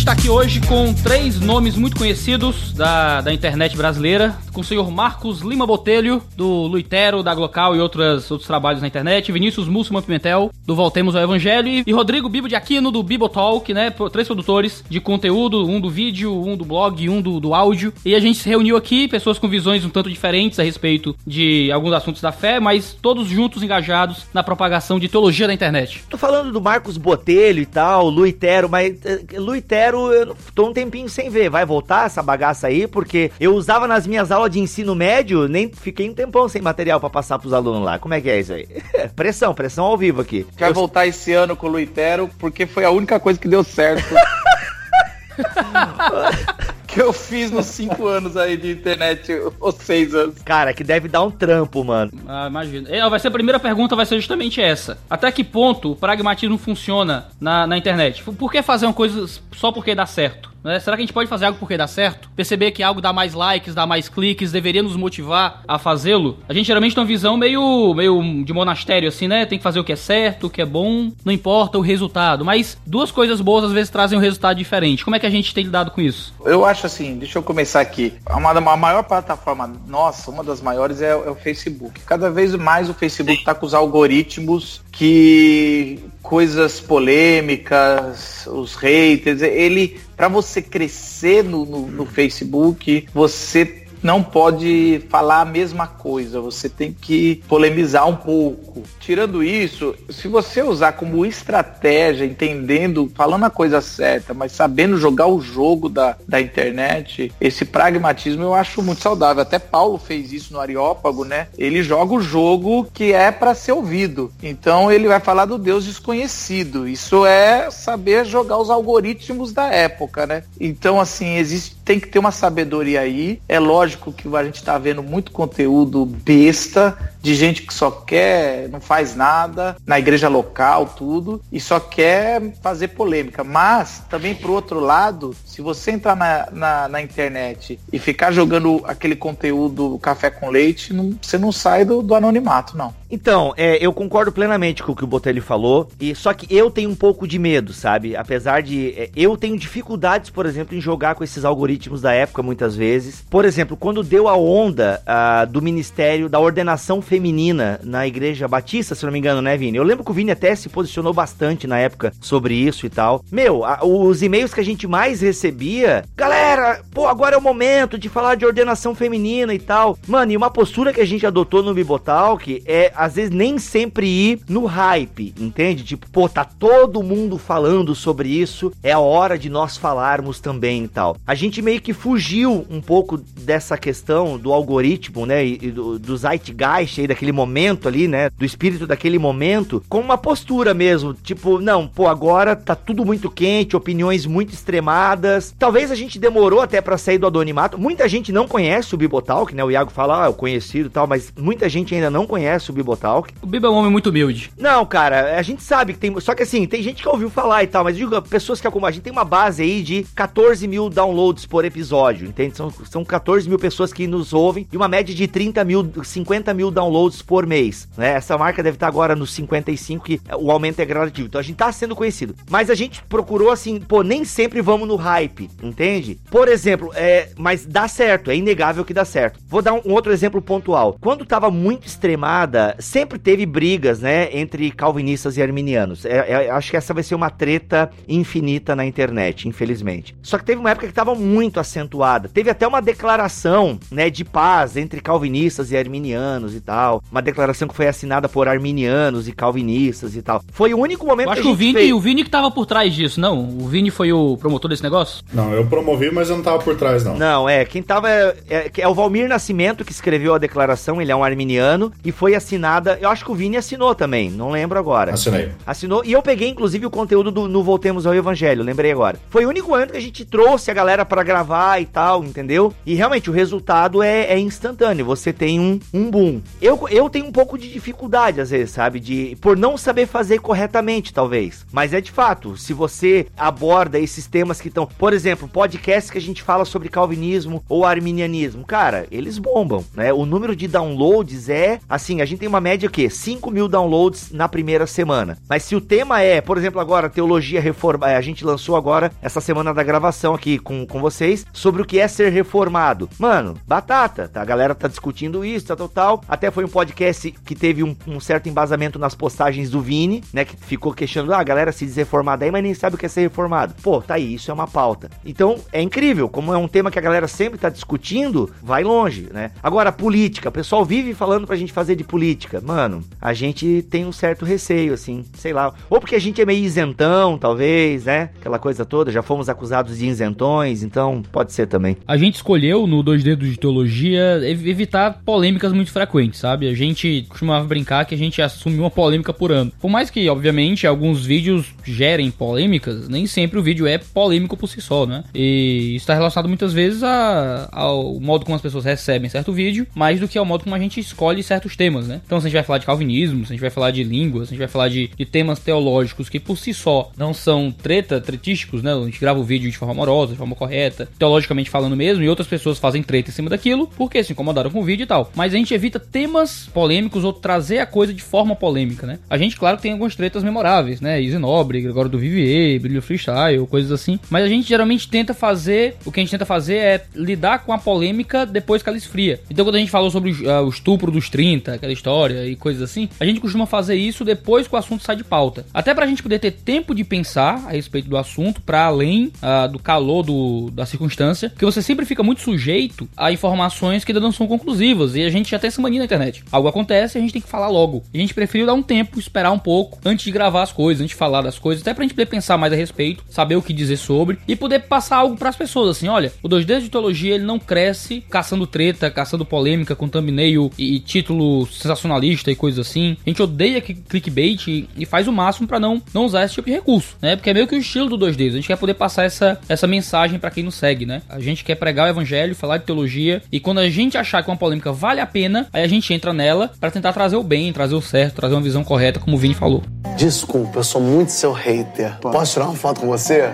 Gente, 0.00 0.06
tá 0.06 0.12
aqui 0.12 0.30
hoje 0.30 0.60
com 0.60 0.94
três 0.94 1.38
nomes 1.40 1.74
muito 1.76 1.96
conhecidos 1.96 2.72
da, 2.72 3.20
da 3.20 3.32
internet 3.34 3.76
brasileira. 3.76 4.34
Com 4.52 4.60
o 4.60 4.64
senhor 4.64 4.90
Marcos 4.90 5.40
Lima 5.40 5.66
Botelho, 5.66 6.22
do 6.36 6.66
Luitero, 6.66 7.22
da 7.22 7.34
Glocal 7.34 7.76
e 7.76 7.80
outras, 7.80 8.30
outros 8.30 8.46
trabalhos 8.46 8.80
na 8.80 8.88
internet, 8.88 9.30
Vinícius 9.32 9.68
Mussman 9.68 10.02
Pimentel, 10.02 10.50
do 10.66 10.74
Voltemos 10.74 11.14
ao 11.14 11.22
Evangelho, 11.22 11.82
e 11.86 11.92
Rodrigo 11.92 12.28
Bibo 12.28 12.48
de 12.48 12.56
Aquino, 12.56 12.90
do 12.90 13.02
Bibotalk, 13.02 13.72
né? 13.72 13.90
Três 14.12 14.26
produtores 14.26 14.84
de 14.88 15.00
conteúdo, 15.00 15.66
um 15.66 15.80
do 15.80 15.90
vídeo, 15.90 16.32
um 16.32 16.56
do 16.56 16.64
blog 16.64 17.02
e 17.02 17.08
um 17.08 17.20
do, 17.20 17.40
do 17.40 17.54
áudio. 17.54 17.92
E 18.04 18.14
a 18.14 18.20
gente 18.20 18.38
se 18.38 18.48
reuniu 18.48 18.76
aqui, 18.76 19.08
pessoas 19.08 19.38
com 19.38 19.48
visões 19.48 19.84
um 19.84 19.90
tanto 19.90 20.10
diferentes 20.10 20.58
a 20.58 20.62
respeito 20.62 21.14
de 21.26 21.70
alguns 21.72 21.92
assuntos 21.92 22.20
da 22.20 22.32
fé, 22.32 22.60
mas 22.60 22.96
todos 23.00 23.28
juntos 23.28 23.62
engajados 23.62 24.26
na 24.32 24.42
propagação 24.42 24.98
de 24.98 25.08
teologia 25.08 25.46
da 25.46 25.54
internet. 25.54 26.04
Tô 26.08 26.16
falando 26.16 26.52
do 26.52 26.60
Marcos 26.60 26.96
Botelho 26.96 27.62
e 27.62 27.66
tal, 27.66 28.08
Luitero, 28.08 28.68
mas 28.68 28.94
uh, 28.94 29.40
Luitero 29.40 30.12
eu 30.12 30.36
tô 30.54 30.68
um 30.68 30.72
tempinho 30.72 31.08
sem 31.08 31.30
ver. 31.30 31.50
Vai 31.50 31.64
voltar 31.64 32.06
essa 32.06 32.22
bagaça 32.22 32.66
aí? 32.66 32.86
Porque 32.86 33.30
eu 33.40 33.54
usava 33.54 33.86
nas 33.86 34.06
minhas 34.06 34.30
aulas 34.30 34.49
de 34.50 34.60
ensino 34.60 34.94
médio, 34.94 35.48
nem 35.48 35.70
fiquei 35.72 36.10
um 36.10 36.14
tempão 36.14 36.48
sem 36.48 36.60
material 36.60 37.00
para 37.00 37.08
passar 37.08 37.38
pros 37.38 37.52
alunos 37.52 37.82
lá. 37.82 37.98
Como 37.98 38.12
é 38.12 38.20
que 38.20 38.28
é 38.28 38.40
isso 38.40 38.52
aí? 38.52 38.68
pressão, 39.16 39.54
pressão 39.54 39.84
ao 39.84 39.96
vivo 39.96 40.20
aqui. 40.20 40.46
Quer 40.56 40.68
eu... 40.68 40.74
voltar 40.74 41.06
esse 41.06 41.32
ano 41.32 41.56
com 41.56 41.66
o 41.66 41.70
Luitero, 41.70 42.28
porque 42.38 42.66
foi 42.66 42.84
a 42.84 42.90
única 42.90 43.18
coisa 43.18 43.38
que 43.38 43.48
deu 43.48 43.64
certo. 43.64 44.14
que 46.92 47.00
eu 47.00 47.12
fiz 47.12 47.50
nos 47.50 47.66
cinco 47.66 48.06
anos 48.06 48.36
aí 48.36 48.56
de 48.56 48.72
internet, 48.72 49.32
ou 49.60 49.72
seis 49.72 50.14
anos. 50.14 50.36
Cara, 50.42 50.74
que 50.74 50.82
deve 50.82 51.08
dar 51.08 51.22
um 51.22 51.30
trampo, 51.30 51.84
mano. 51.84 52.12
Ah, 52.26 52.46
imagina. 52.48 52.88
É, 52.90 53.08
vai 53.08 53.18
ser 53.18 53.28
a 53.28 53.32
primeira 53.32 53.58
pergunta, 53.58 53.96
vai 53.96 54.06
ser 54.06 54.16
justamente 54.16 54.60
essa. 54.60 54.98
Até 55.08 55.30
que 55.30 55.44
ponto 55.44 55.92
o 55.92 55.96
pragmatismo 55.96 56.58
funciona 56.58 57.28
na, 57.40 57.66
na 57.66 57.78
internet? 57.78 58.22
Por 58.22 58.50
que 58.50 58.62
fazer 58.62 58.86
uma 58.86 58.92
coisa 58.92 59.26
só 59.52 59.72
porque 59.72 59.94
dá 59.94 60.06
certo? 60.06 60.50
Né? 60.62 60.78
Será 60.78 60.96
que 60.96 61.02
a 61.02 61.06
gente 61.06 61.12
pode 61.12 61.28
fazer 61.28 61.46
algo 61.46 61.58
porque 61.58 61.76
dá 61.76 61.86
certo? 61.86 62.28
Perceber 62.36 62.70
que 62.70 62.82
algo 62.82 63.00
dá 63.00 63.12
mais 63.12 63.34
likes, 63.34 63.74
dá 63.74 63.86
mais 63.86 64.08
cliques, 64.08 64.52
deveria 64.52 64.82
nos 64.82 64.96
motivar 64.96 65.62
a 65.66 65.78
fazê-lo? 65.78 66.38
A 66.48 66.52
gente 66.52 66.66
geralmente 66.66 66.94
tem 66.94 67.00
uma 67.00 67.08
visão 67.08 67.36
meio, 67.36 67.94
meio 67.94 68.44
de 68.44 68.52
monastério, 68.52 69.08
assim, 69.08 69.26
né? 69.26 69.46
Tem 69.46 69.58
que 69.58 69.64
fazer 69.64 69.80
o 69.80 69.84
que 69.84 69.92
é 69.92 69.96
certo, 69.96 70.46
o 70.46 70.50
que 70.50 70.60
é 70.60 70.66
bom, 70.66 71.10
não 71.24 71.32
importa 71.32 71.78
o 71.78 71.80
resultado. 71.80 72.44
Mas 72.44 72.78
duas 72.86 73.10
coisas 73.10 73.40
boas 73.40 73.64
às 73.64 73.72
vezes 73.72 73.90
trazem 73.90 74.18
um 74.18 74.20
resultado 74.20 74.56
diferente. 74.56 75.04
Como 75.04 75.16
é 75.16 75.18
que 75.18 75.26
a 75.26 75.30
gente 75.30 75.54
tem 75.54 75.64
lidado 75.64 75.90
com 75.90 76.00
isso? 76.00 76.34
Eu 76.44 76.64
acho 76.64 76.79
assim, 76.86 77.16
deixa 77.16 77.38
eu 77.38 77.42
começar 77.42 77.80
aqui. 77.80 78.14
Uma, 78.28 78.50
a 78.50 78.76
maior 78.76 79.02
plataforma 79.02 79.72
nossa, 79.86 80.30
uma 80.30 80.44
das 80.44 80.60
maiores 80.60 81.00
é, 81.00 81.10
é 81.10 81.30
o 81.30 81.34
Facebook. 81.34 82.00
Cada 82.00 82.30
vez 82.30 82.54
mais 82.54 82.88
o 82.88 82.94
Facebook 82.94 83.38
está 83.38 83.54
com 83.54 83.66
os 83.66 83.74
algoritmos 83.74 84.82
que 84.92 85.98
coisas 86.22 86.80
polêmicas, 86.80 88.46
os 88.46 88.74
haters, 88.74 89.42
ele 89.42 90.00
para 90.16 90.28
você 90.28 90.60
crescer 90.60 91.42
no, 91.42 91.64
no, 91.64 91.86
no 91.86 92.06
Facebook, 92.06 93.06
você 93.12 93.86
não 94.02 94.22
pode 94.22 95.02
falar 95.08 95.40
a 95.40 95.44
mesma 95.44 95.86
coisa, 95.86 96.40
você 96.40 96.68
tem 96.68 96.92
que 96.92 97.42
polemizar 97.48 98.08
um 98.08 98.16
pouco. 98.16 98.82
Tirando 98.98 99.42
isso, 99.42 99.94
se 100.08 100.28
você 100.28 100.62
usar 100.62 100.92
como 100.92 101.26
estratégia, 101.26 102.24
entendendo, 102.24 103.10
falando 103.14 103.44
a 103.44 103.50
coisa 103.50 103.80
certa, 103.80 104.32
mas 104.34 104.52
sabendo 104.52 104.96
jogar 104.96 105.26
o 105.26 105.40
jogo 105.40 105.88
da, 105.88 106.16
da 106.26 106.40
internet, 106.40 107.32
esse 107.40 107.64
pragmatismo 107.64 108.42
eu 108.42 108.54
acho 108.54 108.82
muito 108.82 109.02
saudável. 109.02 109.42
Até 109.42 109.58
Paulo 109.58 109.98
fez 109.98 110.32
isso 110.32 110.52
no 110.52 110.60
Areópago, 110.60 111.24
né? 111.24 111.48
Ele 111.58 111.82
joga 111.82 112.14
o 112.14 112.20
jogo 112.20 112.88
que 112.92 113.12
é 113.12 113.30
para 113.30 113.54
ser 113.54 113.72
ouvido. 113.72 114.32
Então 114.42 114.90
ele 114.90 115.08
vai 115.08 115.20
falar 115.20 115.44
do 115.44 115.58
Deus 115.58 115.84
desconhecido. 115.84 116.88
Isso 116.88 117.26
é 117.26 117.70
saber 117.70 118.24
jogar 118.24 118.58
os 118.58 118.70
algoritmos 118.70 119.52
da 119.52 119.66
época, 119.72 120.26
né? 120.26 120.44
Então, 120.60 121.00
assim, 121.00 121.36
existe, 121.36 121.76
tem 121.90 121.98
que 121.98 122.06
ter 122.06 122.20
uma 122.20 122.30
sabedoria 122.30 123.00
aí. 123.00 123.42
É 123.48 123.58
lógico 123.58 124.12
que 124.12 124.28
a 124.36 124.44
gente 124.44 124.58
está 124.58 124.78
vendo 124.78 125.02
muito 125.02 125.32
conteúdo 125.32 126.06
besta, 126.06 126.96
de 127.22 127.34
gente 127.34 127.62
que 127.62 127.72
só 127.72 127.90
quer, 127.90 128.68
não 128.68 128.80
faz 128.80 129.14
nada, 129.14 129.76
na 129.86 129.98
igreja 129.98 130.28
local, 130.28 130.86
tudo, 130.96 131.40
e 131.52 131.60
só 131.60 131.78
quer 131.78 132.52
fazer 132.62 132.88
polêmica. 132.88 133.44
Mas, 133.44 134.02
também 134.08 134.34
por 134.34 134.50
outro 134.50 134.80
lado, 134.80 135.34
se 135.44 135.60
você 135.60 135.90
entrar 135.90 136.16
na, 136.16 136.48
na, 136.52 136.88
na 136.88 137.02
internet 137.02 137.78
e 137.92 137.98
ficar 137.98 138.32
jogando 138.32 138.82
aquele 138.84 139.16
conteúdo 139.16 139.98
café 139.98 140.30
com 140.30 140.50
leite, 140.50 140.92
não, 140.92 141.16
você 141.20 141.38
não 141.38 141.52
sai 141.52 141.84
do, 141.84 142.02
do 142.02 142.14
anonimato, 142.14 142.76
não. 142.76 142.94
Então, 143.10 143.52
é, 143.56 143.84
eu 143.84 143.92
concordo 143.92 144.30
plenamente 144.30 144.82
com 144.82 144.92
o 144.92 144.96
que 144.96 145.02
o 145.02 145.06
Botelho 145.06 145.42
falou, 145.42 145.88
e 145.98 146.14
só 146.14 146.32
que 146.32 146.46
eu 146.54 146.70
tenho 146.70 146.88
um 146.88 146.94
pouco 146.94 147.26
de 147.26 147.38
medo, 147.38 147.72
sabe? 147.72 148.14
Apesar 148.14 148.62
de. 148.62 148.94
É, 148.96 149.10
eu 149.16 149.36
tenho 149.36 149.58
dificuldades, 149.58 150.30
por 150.30 150.46
exemplo, 150.46 150.76
em 150.76 150.80
jogar 150.80 151.16
com 151.16 151.24
esses 151.24 151.44
algoritmos 151.44 152.00
da 152.00 152.12
época, 152.12 152.42
muitas 152.42 152.76
vezes. 152.76 153.24
Por 153.28 153.44
exemplo, 153.44 153.76
quando 153.76 154.04
deu 154.04 154.28
a 154.28 154.36
onda 154.36 155.02
uh, 155.02 155.46
do 155.46 155.60
ministério 155.60 156.28
da 156.28 156.38
ordenação 156.38 157.02
feminina 157.10 157.80
na 157.82 158.06
igreja 158.06 158.46
batista, 158.46 158.94
se 158.94 159.04
não 159.04 159.10
me 159.10 159.18
engano, 159.18 159.42
né, 159.42 159.56
Vini? 159.56 159.76
Eu 159.76 159.82
lembro 159.82 160.04
que 160.04 160.12
o 160.12 160.14
Vini 160.14 160.30
até 160.30 160.54
se 160.54 160.68
posicionou 160.68 161.12
bastante 161.12 161.66
na 161.66 161.76
época 161.76 162.12
sobre 162.20 162.54
isso 162.54 162.86
e 162.86 162.88
tal. 162.88 163.24
Meu, 163.32 163.64
a, 163.64 163.84
os 163.84 164.22
e-mails 164.22 164.54
que 164.54 164.60
a 164.60 164.64
gente 164.64 164.86
mais 164.86 165.20
recebia, 165.20 166.04
galera, 166.16 166.84
pô, 166.92 167.08
agora 167.08 167.34
é 167.34 167.38
o 167.38 167.42
momento 167.42 167.98
de 167.98 168.08
falar 168.08 168.36
de 168.36 168.46
ordenação 168.46 168.94
feminina 168.94 169.52
e 169.52 169.58
tal. 169.58 169.98
Mano, 170.06 170.30
e 170.30 170.36
uma 170.36 170.50
postura 170.50 170.92
que 170.92 171.00
a 171.00 171.04
gente 171.04 171.26
adotou 171.26 171.64
no 171.64 171.74
Bibotalk 171.74 172.62
é, 172.64 172.92
às 172.94 173.16
vezes, 173.16 173.32
nem 173.32 173.58
sempre 173.58 174.06
ir 174.06 174.40
no 174.48 174.64
hype, 174.66 175.34
entende? 175.36 175.82
Tipo, 175.82 176.08
pô, 176.10 176.28
tá 176.28 176.44
todo 176.44 177.02
mundo 177.02 177.38
falando 177.38 177.92
sobre 177.92 178.28
isso, 178.28 178.72
é 178.84 178.92
a 178.92 179.00
hora 179.00 179.36
de 179.36 179.50
nós 179.50 179.76
falarmos 179.76 180.38
também 180.38 180.84
e 180.84 180.88
tal. 180.88 181.16
A 181.26 181.34
gente 181.34 181.60
meio 181.60 181.80
que 181.80 181.92
fugiu 181.92 182.64
um 182.70 182.80
pouco 182.80 183.16
dessa 183.18 183.76
questão 183.76 184.38
do 184.38 184.52
algoritmo, 184.52 185.26
né, 185.26 185.44
e 185.44 185.72
do, 185.72 185.98
do 185.98 186.16
zeitgeist 186.16 186.99
aí 187.00 187.06
daquele 187.06 187.32
momento 187.32 187.88
ali, 187.88 188.06
né, 188.06 188.30
do 188.30 188.44
espírito 188.44 188.86
daquele 188.86 189.18
momento, 189.18 189.82
com 189.88 190.00
uma 190.00 190.18
postura 190.18 190.72
mesmo, 190.74 191.14
tipo, 191.14 191.58
não, 191.58 191.86
pô, 191.86 192.08
agora 192.08 192.54
tá 192.54 192.74
tudo 192.74 193.04
muito 193.04 193.30
quente, 193.30 193.76
opiniões 193.76 194.26
muito 194.26 194.52
extremadas. 194.52 195.54
Talvez 195.58 195.90
a 195.90 195.94
gente 195.94 196.18
demorou 196.18 196.60
até 196.60 196.80
para 196.80 196.98
sair 196.98 197.18
do 197.18 197.26
anonimato. 197.26 197.78
Muita 197.78 198.08
gente 198.08 198.32
não 198.32 198.46
conhece 198.46 198.94
o 198.94 198.98
Bibotalk, 198.98 199.54
né? 199.54 199.64
O 199.64 199.70
Iago 199.70 199.90
fala, 199.90 200.24
ah, 200.24 200.28
o 200.28 200.34
conhecido 200.34 200.86
e 200.86 200.90
tal, 200.90 201.06
mas 201.06 201.32
muita 201.38 201.68
gente 201.68 201.94
ainda 201.94 202.10
não 202.10 202.26
conhece 202.26 202.70
o 202.70 202.72
Bibotalk. 202.72 203.32
O 203.42 203.46
Bibo 203.46 203.66
é 203.66 203.70
um 203.70 203.74
homem 203.74 203.90
muito 203.90 204.10
humilde. 204.10 204.50
Não, 204.58 204.84
cara, 204.84 205.38
a 205.38 205.42
gente 205.42 205.62
sabe 205.62 205.94
que 205.94 205.98
tem. 205.98 206.20
Só 206.20 206.34
que 206.34 206.42
assim, 206.42 206.66
tem 206.66 206.82
gente 206.82 207.02
que 207.02 207.08
ouviu 207.08 207.30
falar 207.30 207.62
e 207.62 207.66
tal, 207.66 207.84
mas 207.84 207.96
digo, 207.96 208.20
pessoas 208.22 208.60
que 208.60 208.66
acompanham. 208.66 208.90
A 208.90 208.92
gente 208.92 209.02
tem 209.02 209.12
uma 209.12 209.24
base 209.24 209.62
aí 209.62 209.82
de 209.82 210.04
14 210.14 210.66
mil 210.66 210.88
downloads 210.90 211.46
por 211.46 211.64
episódio, 211.64 212.26
entende? 212.26 212.56
São, 212.56 212.70
são 212.70 213.04
14 213.04 213.48
mil 213.48 213.58
pessoas 213.58 213.92
que 213.92 214.06
nos 214.06 214.32
ouvem 214.32 214.66
e 214.72 214.76
uma 214.76 214.88
média 214.88 215.14
de 215.14 215.26
30 215.28 215.64
mil, 215.64 215.90
50 216.02 216.52
mil 216.54 216.70
downloads 216.70 216.89
por 217.26 217.46
mês, 217.46 217.88
né? 217.96 218.12
Essa 218.12 218.36
marca 218.36 218.62
deve 218.62 218.76
estar 218.76 218.88
agora 218.88 219.14
nos 219.14 219.32
55, 219.32 220.04
que 220.04 220.20
o 220.38 220.50
aumento 220.50 220.80
é 220.80 220.84
gradativo. 220.84 221.28
Então 221.28 221.40
a 221.40 221.44
gente 221.44 221.56
tá 221.56 221.70
sendo 221.72 221.94
conhecido. 221.94 222.34
Mas 222.50 222.70
a 222.70 222.74
gente 222.74 223.02
procurou 223.04 223.50
assim, 223.50 223.80
pô, 223.80 224.02
nem 224.02 224.24
sempre 224.24 224.60
vamos 224.60 224.88
no 224.88 224.96
hype, 224.96 225.50
entende? 225.62 226.18
Por 226.30 226.48
exemplo, 226.48 226.90
é, 226.94 227.30
mas 227.36 227.64
dá 227.64 227.86
certo, 227.88 228.30
é 228.30 228.36
inegável 228.36 228.84
que 228.84 228.94
dá 228.94 229.04
certo. 229.04 229.40
Vou 229.46 229.62
dar 229.62 229.74
um, 229.74 229.80
outro 229.84 230.12
exemplo 230.12 230.42
pontual. 230.42 230.96
Quando 231.00 231.24
tava 231.24 231.50
muito 231.50 231.86
extremada, 231.86 232.74
sempre 232.78 233.18
teve 233.18 233.46
brigas, 233.46 234.00
né, 234.00 234.28
entre 234.36 234.70
calvinistas 234.70 235.36
e 235.36 235.42
arminianos. 235.42 236.04
É, 236.04 236.46
é, 236.46 236.50
acho 236.50 236.70
que 236.70 236.76
essa 236.76 236.94
vai 236.94 237.02
ser 237.02 237.14
uma 237.14 237.30
treta 237.30 237.90
infinita 238.08 238.74
na 238.74 238.84
internet, 238.84 239.48
infelizmente. 239.48 240.16
Só 240.22 240.38
que 240.38 240.44
teve 240.44 240.60
uma 240.60 240.70
época 240.70 240.86
que 240.86 240.92
tava 240.92 241.14
muito 241.14 241.60
acentuada. 241.60 242.28
Teve 242.28 242.50
até 242.50 242.66
uma 242.66 242.82
declaração, 242.82 243.78
né, 243.90 244.10
de 244.10 244.24
paz 244.24 244.76
entre 244.76 245.00
calvinistas 245.00 245.70
e 245.70 245.76
arminianos 245.76 246.54
e 246.54 246.60
tal. 246.60 246.79
Uma 247.10 247.22
declaração 247.22 247.68
que 247.68 247.74
foi 247.74 247.88
assinada 247.88 248.28
por 248.28 248.48
arminianos 248.48 249.28
e 249.28 249.32
calvinistas 249.32 250.16
e 250.16 250.22
tal. 250.22 250.42
Foi 250.52 250.72
o 250.74 250.78
único 250.78 251.06
momento 251.06 251.28
eu 251.28 251.32
acho 251.32 251.42
que, 251.42 251.48
que 251.48 251.52
o 251.52 251.56
Vini, 251.56 251.72
fez... 251.74 251.92
o 251.92 252.00
Vini 252.00 252.24
que 252.24 252.30
tava 252.30 252.50
por 252.50 252.66
trás 252.66 252.94
disso, 252.94 253.20
não? 253.20 253.38
O 253.40 253.68
Vini 253.68 253.90
foi 253.90 254.12
o 254.12 254.36
promotor 254.36 254.70
desse 254.70 254.82
negócio? 254.82 255.22
Não, 255.32 255.52
eu 255.52 255.66
promovi, 255.66 256.10
mas 256.10 256.30
eu 256.30 256.36
não 256.36 256.42
tava 256.42 256.58
por 256.58 256.76
trás, 256.76 257.04
não. 257.04 257.16
Não, 257.16 257.48
é, 257.48 257.64
quem 257.64 257.82
tava 257.82 258.08
é, 258.10 258.36
é, 258.48 258.70
é 258.78 258.88
o 258.88 258.94
Valmir 258.94 259.28
Nascimento 259.28 259.84
que 259.84 259.92
escreveu 259.92 260.34
a 260.34 260.38
declaração, 260.38 261.00
ele 261.00 261.12
é 261.12 261.16
um 261.16 261.24
arminiano 261.24 261.92
e 262.04 262.12
foi 262.12 262.34
assinada, 262.34 262.98
eu 263.00 263.08
acho 263.08 263.24
que 263.24 263.30
o 263.30 263.34
Vini 263.34 263.56
assinou 263.56 263.94
também, 263.94 264.30
não 264.30 264.50
lembro 264.50 264.78
agora. 264.78 265.14
Assinei. 265.14 265.50
Assinou 265.66 266.04
e 266.04 266.12
eu 266.12 266.22
peguei 266.22 266.48
inclusive 266.48 266.86
o 266.86 266.90
conteúdo 266.90 267.30
do 267.30 267.48
no 267.48 267.62
Voltemos 267.62 268.06
ao 268.06 268.14
Evangelho, 268.14 268.62
lembrei 268.62 268.92
agora. 268.92 269.18
Foi 269.28 269.44
o 269.44 269.48
único 269.48 269.68
momento 269.68 269.92
que 269.92 269.98
a 269.98 270.02
gente 270.02 270.24
trouxe 270.24 270.70
a 270.70 270.74
galera 270.74 271.04
para 271.04 271.22
gravar 271.22 271.80
e 271.80 271.86
tal, 271.86 272.24
entendeu? 272.24 272.72
E 272.84 272.94
realmente 272.94 273.30
o 273.30 273.32
resultado 273.32 274.02
é, 274.02 274.24
é 274.24 274.38
instantâneo, 274.38 275.04
você 275.04 275.32
tem 275.32 275.58
um, 275.58 275.78
um 275.92 276.10
boom. 276.10 276.40
Eu 276.60 276.69
eu, 276.70 276.88
eu 276.88 277.10
tenho 277.10 277.26
um 277.26 277.32
pouco 277.32 277.58
de 277.58 277.68
dificuldade, 277.68 278.40
às 278.40 278.50
vezes, 278.50 278.70
sabe? 278.70 279.00
De, 279.00 279.36
por 279.40 279.56
não 279.56 279.76
saber 279.76 280.06
fazer 280.06 280.38
corretamente, 280.38 281.12
talvez. 281.12 281.66
Mas 281.72 281.92
é 281.92 282.00
de 282.00 282.12
fato, 282.12 282.56
se 282.56 282.72
você 282.72 283.26
aborda 283.36 283.98
esses 283.98 284.26
temas 284.26 284.60
que 284.60 284.68
estão. 284.68 284.86
Por 284.86 285.12
exemplo, 285.12 285.48
podcasts 285.48 286.10
que 286.10 286.18
a 286.18 286.20
gente 286.20 286.42
fala 286.42 286.64
sobre 286.64 286.88
calvinismo 286.88 287.64
ou 287.68 287.84
arminianismo, 287.84 288.64
cara, 288.64 289.06
eles 289.10 289.38
bombam, 289.38 289.84
né? 289.94 290.12
O 290.12 290.24
número 290.24 290.54
de 290.54 290.68
downloads 290.68 291.48
é. 291.48 291.80
Assim, 291.88 292.20
a 292.20 292.24
gente 292.24 292.38
tem 292.38 292.48
uma 292.48 292.60
média 292.60 292.88
o 292.88 292.92
quê? 292.92 293.10
5 293.10 293.50
mil 293.50 293.66
downloads 293.66 294.30
na 294.30 294.48
primeira 294.48 294.86
semana. 294.86 295.38
Mas 295.48 295.64
se 295.64 295.74
o 295.74 295.80
tema 295.80 296.20
é, 296.20 296.40
por 296.40 296.56
exemplo, 296.56 296.80
agora, 296.80 297.10
teologia 297.10 297.60
reformada, 297.60 298.16
a 298.16 298.20
gente 298.20 298.44
lançou 298.44 298.76
agora, 298.76 299.10
essa 299.20 299.40
semana 299.40 299.74
da 299.74 299.82
gravação 299.82 300.34
aqui 300.34 300.58
com, 300.58 300.86
com 300.86 301.00
vocês, 301.00 301.44
sobre 301.52 301.82
o 301.82 301.84
que 301.84 301.98
é 301.98 302.06
ser 302.06 302.30
reformado. 302.30 303.08
Mano, 303.18 303.56
batata, 303.66 304.28
tá? 304.28 304.40
A 304.40 304.44
galera 304.44 304.74
tá 304.74 304.86
discutindo 304.86 305.44
isso, 305.44 305.74
tal, 305.74 305.88
tal. 305.88 306.24
Até 306.28 306.49
foi 306.50 306.64
um 306.64 306.68
podcast 306.68 307.30
que 307.44 307.54
teve 307.54 307.82
um, 307.82 307.96
um, 308.06 308.20
certo 308.20 308.48
embasamento 308.48 308.98
nas 308.98 309.14
postagens 309.14 309.70
do 309.70 309.80
Vini, 309.80 310.22
né? 310.32 310.44
Que 310.44 310.56
ficou 310.56 310.92
questionando, 310.92 311.32
ah, 311.32 311.40
a 311.40 311.44
galera 311.44 311.72
se 311.72 311.84
diz 311.84 311.96
reformada 311.96 312.44
aí, 312.44 312.50
mas 312.50 312.62
nem 312.62 312.74
sabe 312.74 312.96
o 312.96 312.98
que 312.98 313.06
é 313.06 313.08
ser 313.08 313.22
reformado. 313.22 313.74
Pô, 313.82 314.00
tá 314.00 314.14
aí, 314.14 314.34
isso 314.34 314.50
é 314.50 314.54
uma 314.54 314.66
pauta. 314.66 315.10
Então, 315.24 315.58
é 315.72 315.80
incrível, 315.80 316.28
como 316.28 316.52
é 316.52 316.58
um 316.58 316.68
tema 316.68 316.90
que 316.90 316.98
a 316.98 317.02
galera 317.02 317.28
sempre 317.28 317.58
tá 317.58 317.68
discutindo, 317.68 318.50
vai 318.62 318.82
longe, 318.82 319.28
né? 319.32 319.52
Agora, 319.62 319.92
política, 319.92 320.48
o 320.48 320.52
pessoal 320.52 320.84
vive 320.84 321.14
falando 321.14 321.46
pra 321.46 321.56
gente 321.56 321.72
fazer 321.72 321.96
de 321.96 322.04
política. 322.04 322.60
Mano, 322.60 323.02
a 323.20 323.32
gente 323.32 323.84
tem 323.90 324.04
um 324.04 324.12
certo 324.12 324.44
receio, 324.44 324.94
assim, 324.94 325.24
sei 325.34 325.52
lá. 325.52 325.72
Ou 325.88 326.00
porque 326.00 326.14
a 326.14 326.20
gente 326.20 326.40
é 326.40 326.46
meio 326.46 326.64
isentão, 326.64 327.38
talvez, 327.38 328.04
né? 328.04 328.30
Aquela 328.38 328.58
coisa 328.58 328.84
toda, 328.84 329.10
já 329.10 329.22
fomos 329.22 329.48
acusados 329.48 329.98
de 329.98 330.06
isentões, 330.06 330.82
então 330.82 331.22
pode 331.30 331.52
ser 331.52 331.66
também. 331.66 331.96
A 332.06 332.16
gente 332.16 332.36
escolheu 332.36 332.86
no 332.86 333.02
Dois 333.02 333.22
Dedos 333.22 333.48
de 333.48 333.58
Teologia 333.58 334.40
evitar 334.44 335.22
polêmicas 335.24 335.72
muito 335.72 335.92
frequentes, 335.92 336.39
sabe? 336.40 336.68
A 336.68 336.74
gente 336.74 337.26
costumava 337.28 337.64
brincar 337.66 338.04
que 338.04 338.14
a 338.14 338.18
gente 338.18 338.40
assumiu 338.42 338.82
uma 338.82 338.90
polêmica 338.90 339.32
por 339.32 339.52
ano. 339.52 339.72
Por 339.80 339.90
mais 339.90 340.10
que, 340.10 340.28
obviamente, 340.28 340.86
alguns 340.86 341.24
vídeos 341.24 341.66
gerem 341.84 342.30
polêmicas, 342.30 343.08
nem 343.08 343.26
sempre 343.26 343.58
o 343.58 343.62
vídeo 343.62 343.86
é 343.86 343.98
polêmico 343.98 344.56
por 344.56 344.66
si 344.66 344.80
só, 344.80 345.06
né? 345.06 345.24
E 345.34 345.94
isso 345.96 346.04
está 346.04 346.14
relacionado 346.14 346.48
muitas 346.48 346.72
vezes 346.72 347.02
a, 347.02 347.68
ao 347.72 348.18
modo 348.18 348.44
como 348.44 348.56
as 348.56 348.62
pessoas 348.62 348.84
recebem 348.84 349.28
certo 349.28 349.52
vídeo, 349.52 349.86
mais 349.94 350.20
do 350.20 350.28
que 350.28 350.38
ao 350.38 350.44
modo 350.44 350.64
como 350.64 350.74
a 350.74 350.78
gente 350.78 350.98
escolhe 350.98 351.42
certos 351.42 351.76
temas, 351.76 352.06
né? 352.06 352.20
Então, 352.24 352.40
se 352.40 352.46
a 352.46 352.48
gente 352.48 352.56
vai 352.56 352.64
falar 352.64 352.78
de 352.78 352.86
calvinismo, 352.86 353.44
se 353.44 353.52
a 353.52 353.54
gente 353.54 353.60
vai 353.60 353.70
falar 353.70 353.90
de 353.90 354.02
línguas, 354.02 354.48
se 354.48 354.54
a 354.54 354.56
gente 354.56 354.64
vai 354.64 354.68
falar 354.68 354.88
de, 354.88 355.10
de 355.16 355.24
temas 355.24 355.58
teológicos 355.58 356.28
que 356.28 356.40
por 356.40 356.56
si 356.56 356.72
só 356.72 357.10
não 357.16 357.34
são 357.34 357.70
treta, 357.70 358.20
tretísticos, 358.20 358.82
né? 358.82 358.92
A 358.92 359.04
gente 359.04 359.20
grava 359.20 359.38
o 359.38 359.44
vídeo 359.44 359.70
de 359.70 359.76
forma 359.76 359.92
amorosa, 359.92 360.32
de 360.32 360.38
forma 360.38 360.56
correta, 360.56 361.08
teologicamente 361.18 361.70
falando 361.70 361.96
mesmo, 361.96 362.22
e 362.22 362.28
outras 362.28 362.48
pessoas 362.48 362.78
fazem 362.78 363.02
treta 363.02 363.30
em 363.30 363.32
cima 363.32 363.50
daquilo 363.50 363.86
porque 363.86 364.22
se 364.22 364.32
incomodaram 364.32 364.70
com 364.70 364.80
o 364.80 364.84
vídeo 364.84 365.04
e 365.04 365.06
tal. 365.06 365.30
Mas 365.34 365.52
a 365.52 365.56
gente 365.56 365.74
evita 365.74 365.98
temas 365.98 366.29
polêmicos 366.72 367.24
ou 367.24 367.32
trazer 367.32 367.78
a 367.78 367.86
coisa 367.86 368.12
de 368.12 368.22
forma 368.22 368.54
polêmica, 368.54 369.06
né? 369.06 369.18
A 369.28 369.36
gente, 369.36 369.56
claro, 369.56 369.76
tem 369.76 369.92
algumas 369.92 370.14
tretas 370.14 370.42
memoráveis, 370.42 371.00
né? 371.00 371.22
Easy 371.22 371.38
Nobre, 371.38 371.80
Gregório 371.80 372.10
do 372.10 372.18
Vivier, 372.18 372.80
Brilho 372.80 373.02
Freestyle, 373.02 373.66
coisas 373.66 373.92
assim. 373.92 374.18
Mas 374.28 374.44
a 374.44 374.48
gente 374.48 374.68
geralmente 374.68 375.08
tenta 375.08 375.34
fazer, 375.34 375.96
o 376.04 376.12
que 376.12 376.20
a 376.20 376.22
gente 376.22 376.30
tenta 376.30 376.46
fazer 376.46 376.76
é 376.76 377.04
lidar 377.14 377.60
com 377.60 377.72
a 377.72 377.78
polêmica 377.78 378.46
depois 378.46 378.82
que 378.82 378.88
ela 378.88 378.98
esfria. 378.98 379.40
Então 379.50 379.64
quando 379.64 379.76
a 379.76 379.78
gente 379.78 379.90
falou 379.90 380.10
sobre 380.10 380.30
uh, 380.32 380.64
o 380.64 380.68
estupro 380.68 381.10
dos 381.10 381.28
30, 381.28 381.74
aquela 381.74 381.92
história 381.92 382.46
e 382.46 382.56
coisas 382.56 382.82
assim, 382.82 383.08
a 383.18 383.24
gente 383.24 383.40
costuma 383.40 383.66
fazer 383.66 383.94
isso 383.94 384.24
depois 384.24 384.66
que 384.66 384.74
o 384.74 384.78
assunto 384.78 385.04
sai 385.04 385.16
de 385.16 385.24
pauta. 385.24 385.66
Até 385.72 385.94
pra 385.94 386.06
gente 386.06 386.22
poder 386.22 386.38
ter 386.38 386.50
tempo 386.50 386.94
de 386.94 387.04
pensar 387.04 387.64
a 387.66 387.70
respeito 387.72 388.08
do 388.08 388.16
assunto, 388.16 388.60
para 388.60 388.84
além 388.84 389.32
uh, 389.42 389.70
do 389.70 389.78
calor 389.78 390.22
do, 390.22 390.70
da 390.70 390.86
circunstância, 390.86 391.50
que 391.50 391.64
você 391.64 391.82
sempre 391.82 392.04
fica 392.04 392.22
muito 392.22 392.40
sujeito 392.40 393.08
a 393.16 393.32
informações 393.32 394.04
que 394.04 394.12
ainda 394.12 394.20
não 394.20 394.32
são 394.32 394.46
conclusivas. 394.46 395.14
E 395.14 395.22
a 395.22 395.30
gente 395.30 395.50
já 395.50 395.58
tem 395.58 395.68
essa 395.68 395.80
mania 395.80 395.98
na 395.98 396.04
internet. 396.04 396.19
Algo 396.50 396.68
acontece 396.68 397.18
a 397.18 397.20
gente 397.20 397.32
tem 397.32 397.42
que 397.42 397.48
falar 397.48 397.68
logo. 397.68 398.02
A 398.12 398.16
gente 398.16 398.34
preferiu 398.34 398.66
dar 398.66 398.74
um 398.74 398.82
tempo, 398.82 399.18
esperar 399.18 399.52
um 399.52 399.58
pouco, 399.58 399.98
antes 400.04 400.24
de 400.24 400.32
gravar 400.32 400.62
as 400.62 400.72
coisas, 400.72 401.00
antes 401.00 401.12
de 401.12 401.18
falar 401.18 401.42
das 401.42 401.58
coisas, 401.58 401.82
até 401.82 401.94
pra 401.94 402.02
gente 402.02 402.14
poder 402.14 402.26
pensar 402.26 402.56
mais 402.56 402.72
a 402.72 402.76
respeito, 402.76 403.24
saber 403.28 403.56
o 403.56 403.62
que 403.62 403.72
dizer 403.72 403.96
sobre 403.96 404.38
e 404.46 404.56
poder 404.56 404.80
passar 404.80 405.16
algo 405.16 405.36
para 405.36 405.48
as 405.48 405.56
pessoas. 405.56 405.96
Assim, 405.96 406.08
olha, 406.08 406.32
o 406.42 406.48
2D 406.48 406.80
de 406.80 406.88
teologia 406.88 407.34
ele 407.34 407.44
não 407.44 407.58
cresce 407.58 408.22
caçando 408.28 408.66
treta, 408.66 409.10
caçando 409.10 409.44
polêmica 409.44 409.94
com 409.96 410.08
thumbnail 410.08 410.70
e, 410.78 410.96
e 410.96 411.00
título 411.00 411.66
sensacionalista 411.66 412.50
e 412.50 412.56
coisas 412.56 412.86
assim. 412.86 413.16
A 413.24 413.30
gente 413.30 413.42
odeia 413.42 413.80
clickbait 413.80 414.66
e, 414.68 414.88
e 414.96 415.06
faz 415.06 415.28
o 415.28 415.32
máximo 415.32 415.66
para 415.66 415.80
não, 415.80 416.02
não 416.12 416.24
usar 416.24 416.44
esse 416.44 416.54
tipo 416.54 416.68
de 416.68 416.74
recurso, 416.74 417.16
né? 417.20 417.36
Porque 417.36 417.50
é 417.50 417.54
meio 417.54 417.66
que 417.66 417.74
o 417.74 417.78
estilo 417.78 418.16
do 418.16 418.26
2D. 418.26 418.48
A 418.48 418.52
gente 418.52 418.66
quer 418.66 418.76
poder 418.76 418.94
passar 418.94 419.24
essa, 419.24 419.60
essa 419.68 419.86
mensagem 419.86 420.38
para 420.38 420.50
quem 420.50 420.64
nos 420.64 420.74
segue, 420.74 421.06
né? 421.06 421.22
A 421.28 421.40
gente 421.40 421.64
quer 421.64 421.74
pregar 421.74 422.06
o 422.06 422.10
evangelho, 422.10 422.54
falar 422.54 422.78
de 422.78 422.84
teologia 422.84 423.42
e 423.50 423.60
quando 423.60 423.78
a 423.78 423.88
gente 423.88 424.18
achar 424.18 424.42
que 424.42 424.50
uma 424.50 424.56
polêmica 424.56 424.92
vale 424.92 425.20
a 425.20 425.26
pena, 425.26 425.68
aí 425.72 425.82
a 425.82 425.88
gente 425.88 426.09
entra 426.14 426.32
nela 426.32 426.70
para 426.78 426.90
tentar 426.90 427.12
trazer 427.12 427.36
o 427.36 427.42
bem, 427.42 427.72
trazer 427.72 427.94
o 427.94 428.02
certo, 428.02 428.36
trazer 428.36 428.54
uma 428.54 428.60
visão 428.60 428.84
correta, 428.84 429.20
como 429.20 429.36
o 429.36 429.38
Vini 429.38 429.54
falou. 429.54 429.82
Desculpa, 430.16 430.78
eu 430.78 430.84
sou 430.84 431.00
muito 431.00 431.30
seu 431.32 431.52
hater. 431.52 432.18
Posso 432.20 432.54
tirar 432.54 432.66
uma 432.66 432.74
foto 432.74 433.00
com 433.00 433.06
você? 433.06 433.50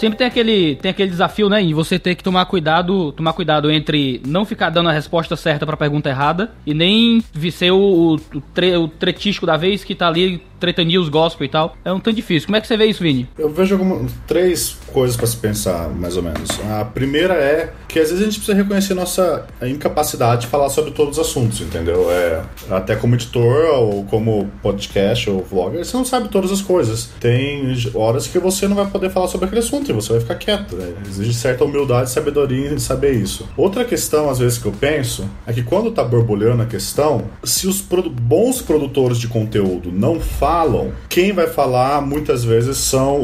Sempre 0.00 0.16
tem 0.16 0.26
aquele, 0.26 0.76
tem 0.76 0.90
aquele 0.90 1.10
desafio, 1.10 1.50
né? 1.50 1.62
E 1.62 1.74
você 1.74 1.98
ter 1.98 2.14
que 2.14 2.24
tomar 2.24 2.46
cuidado, 2.46 3.12
tomar 3.12 3.34
cuidado 3.34 3.70
entre 3.70 4.22
não 4.26 4.46
ficar 4.46 4.70
dando 4.70 4.88
a 4.88 4.92
resposta 4.92 5.36
certa 5.36 5.66
para 5.66 5.74
a 5.74 5.78
pergunta 5.78 6.08
errada 6.08 6.50
e 6.64 6.72
nem 6.72 7.22
ser 7.52 7.72
o, 7.72 8.14
o, 8.14 8.40
tre, 8.54 8.74
o 8.76 8.88
tretístico 8.88 9.44
da 9.44 9.58
vez 9.58 9.84
que 9.84 9.94
tá 9.94 10.08
ali 10.08 10.42
treta 10.60 10.84
news, 10.84 11.08
gospel 11.08 11.46
e 11.46 11.48
tal. 11.48 11.76
É 11.84 11.92
um 11.92 11.98
tanto 11.98 12.16
difícil. 12.16 12.46
Como 12.46 12.56
é 12.56 12.60
que 12.60 12.66
você 12.66 12.76
vê 12.76 12.86
isso, 12.86 13.02
Vini? 13.02 13.28
Eu 13.38 13.48
vejo 13.50 13.74
algumas, 13.74 14.12
três 14.26 14.76
coisas 14.92 15.16
para 15.16 15.26
se 15.26 15.36
pensar, 15.36 15.88
mais 15.88 16.16
ou 16.16 16.22
menos. 16.22 16.50
A 16.70 16.84
primeira 16.84 17.34
é 17.34 17.72
que 17.88 17.98
às 17.98 18.10
vezes 18.10 18.22
a 18.22 18.24
gente 18.24 18.36
precisa 18.36 18.56
reconhecer 18.56 18.94
nossa 18.94 19.46
incapacidade 19.62 20.42
de 20.42 20.46
falar 20.46 20.68
sobre 20.68 20.92
todos 20.92 21.18
os 21.18 21.26
assuntos, 21.26 21.60
entendeu? 21.60 22.10
É, 22.10 22.42
até 22.70 22.94
como 22.94 23.14
editor 23.14 23.74
ou 23.74 24.04
como 24.04 24.48
podcast 24.62 25.28
ou 25.28 25.42
vlogger, 25.42 25.84
você 25.84 25.96
não 25.96 26.04
sabe 26.04 26.28
todas 26.28 26.52
as 26.52 26.60
coisas. 26.60 27.10
Tem 27.18 27.74
horas 27.94 28.26
que 28.26 28.38
você 28.38 28.68
não 28.68 28.76
vai 28.76 28.86
poder 28.86 29.10
falar 29.10 29.28
sobre 29.28 29.46
aquele 29.46 29.60
assunto 29.60 29.90
e 29.90 29.92
você 29.92 30.12
vai 30.12 30.20
ficar 30.20 30.34
quieto. 30.36 30.76
Né? 30.76 30.92
Exige 31.08 31.34
certa 31.34 31.64
humildade 31.64 32.10
e 32.10 32.12
sabedoria 32.12 32.72
em 32.72 32.78
saber 32.78 33.12
isso. 33.12 33.48
Outra 33.56 33.84
questão, 33.84 34.28
às 34.28 34.38
vezes, 34.38 34.58
que 34.58 34.66
eu 34.66 34.72
penso 34.72 35.28
é 35.46 35.52
que 35.52 35.62
quando 35.62 35.90
tá 35.90 36.04
borbulhando 36.04 36.62
a 36.62 36.66
questão, 36.66 37.24
se 37.42 37.66
os 37.66 37.80
produ 37.80 38.10
bons 38.10 38.60
produtores 38.60 39.18
de 39.18 39.28
conteúdo 39.28 39.90
não 39.92 40.20
falam 40.20 40.49
falam, 40.50 40.90
quem 41.08 41.32
vai 41.32 41.46
falar 41.46 42.02
muitas 42.02 42.42
vezes 42.42 42.76
são 42.76 43.20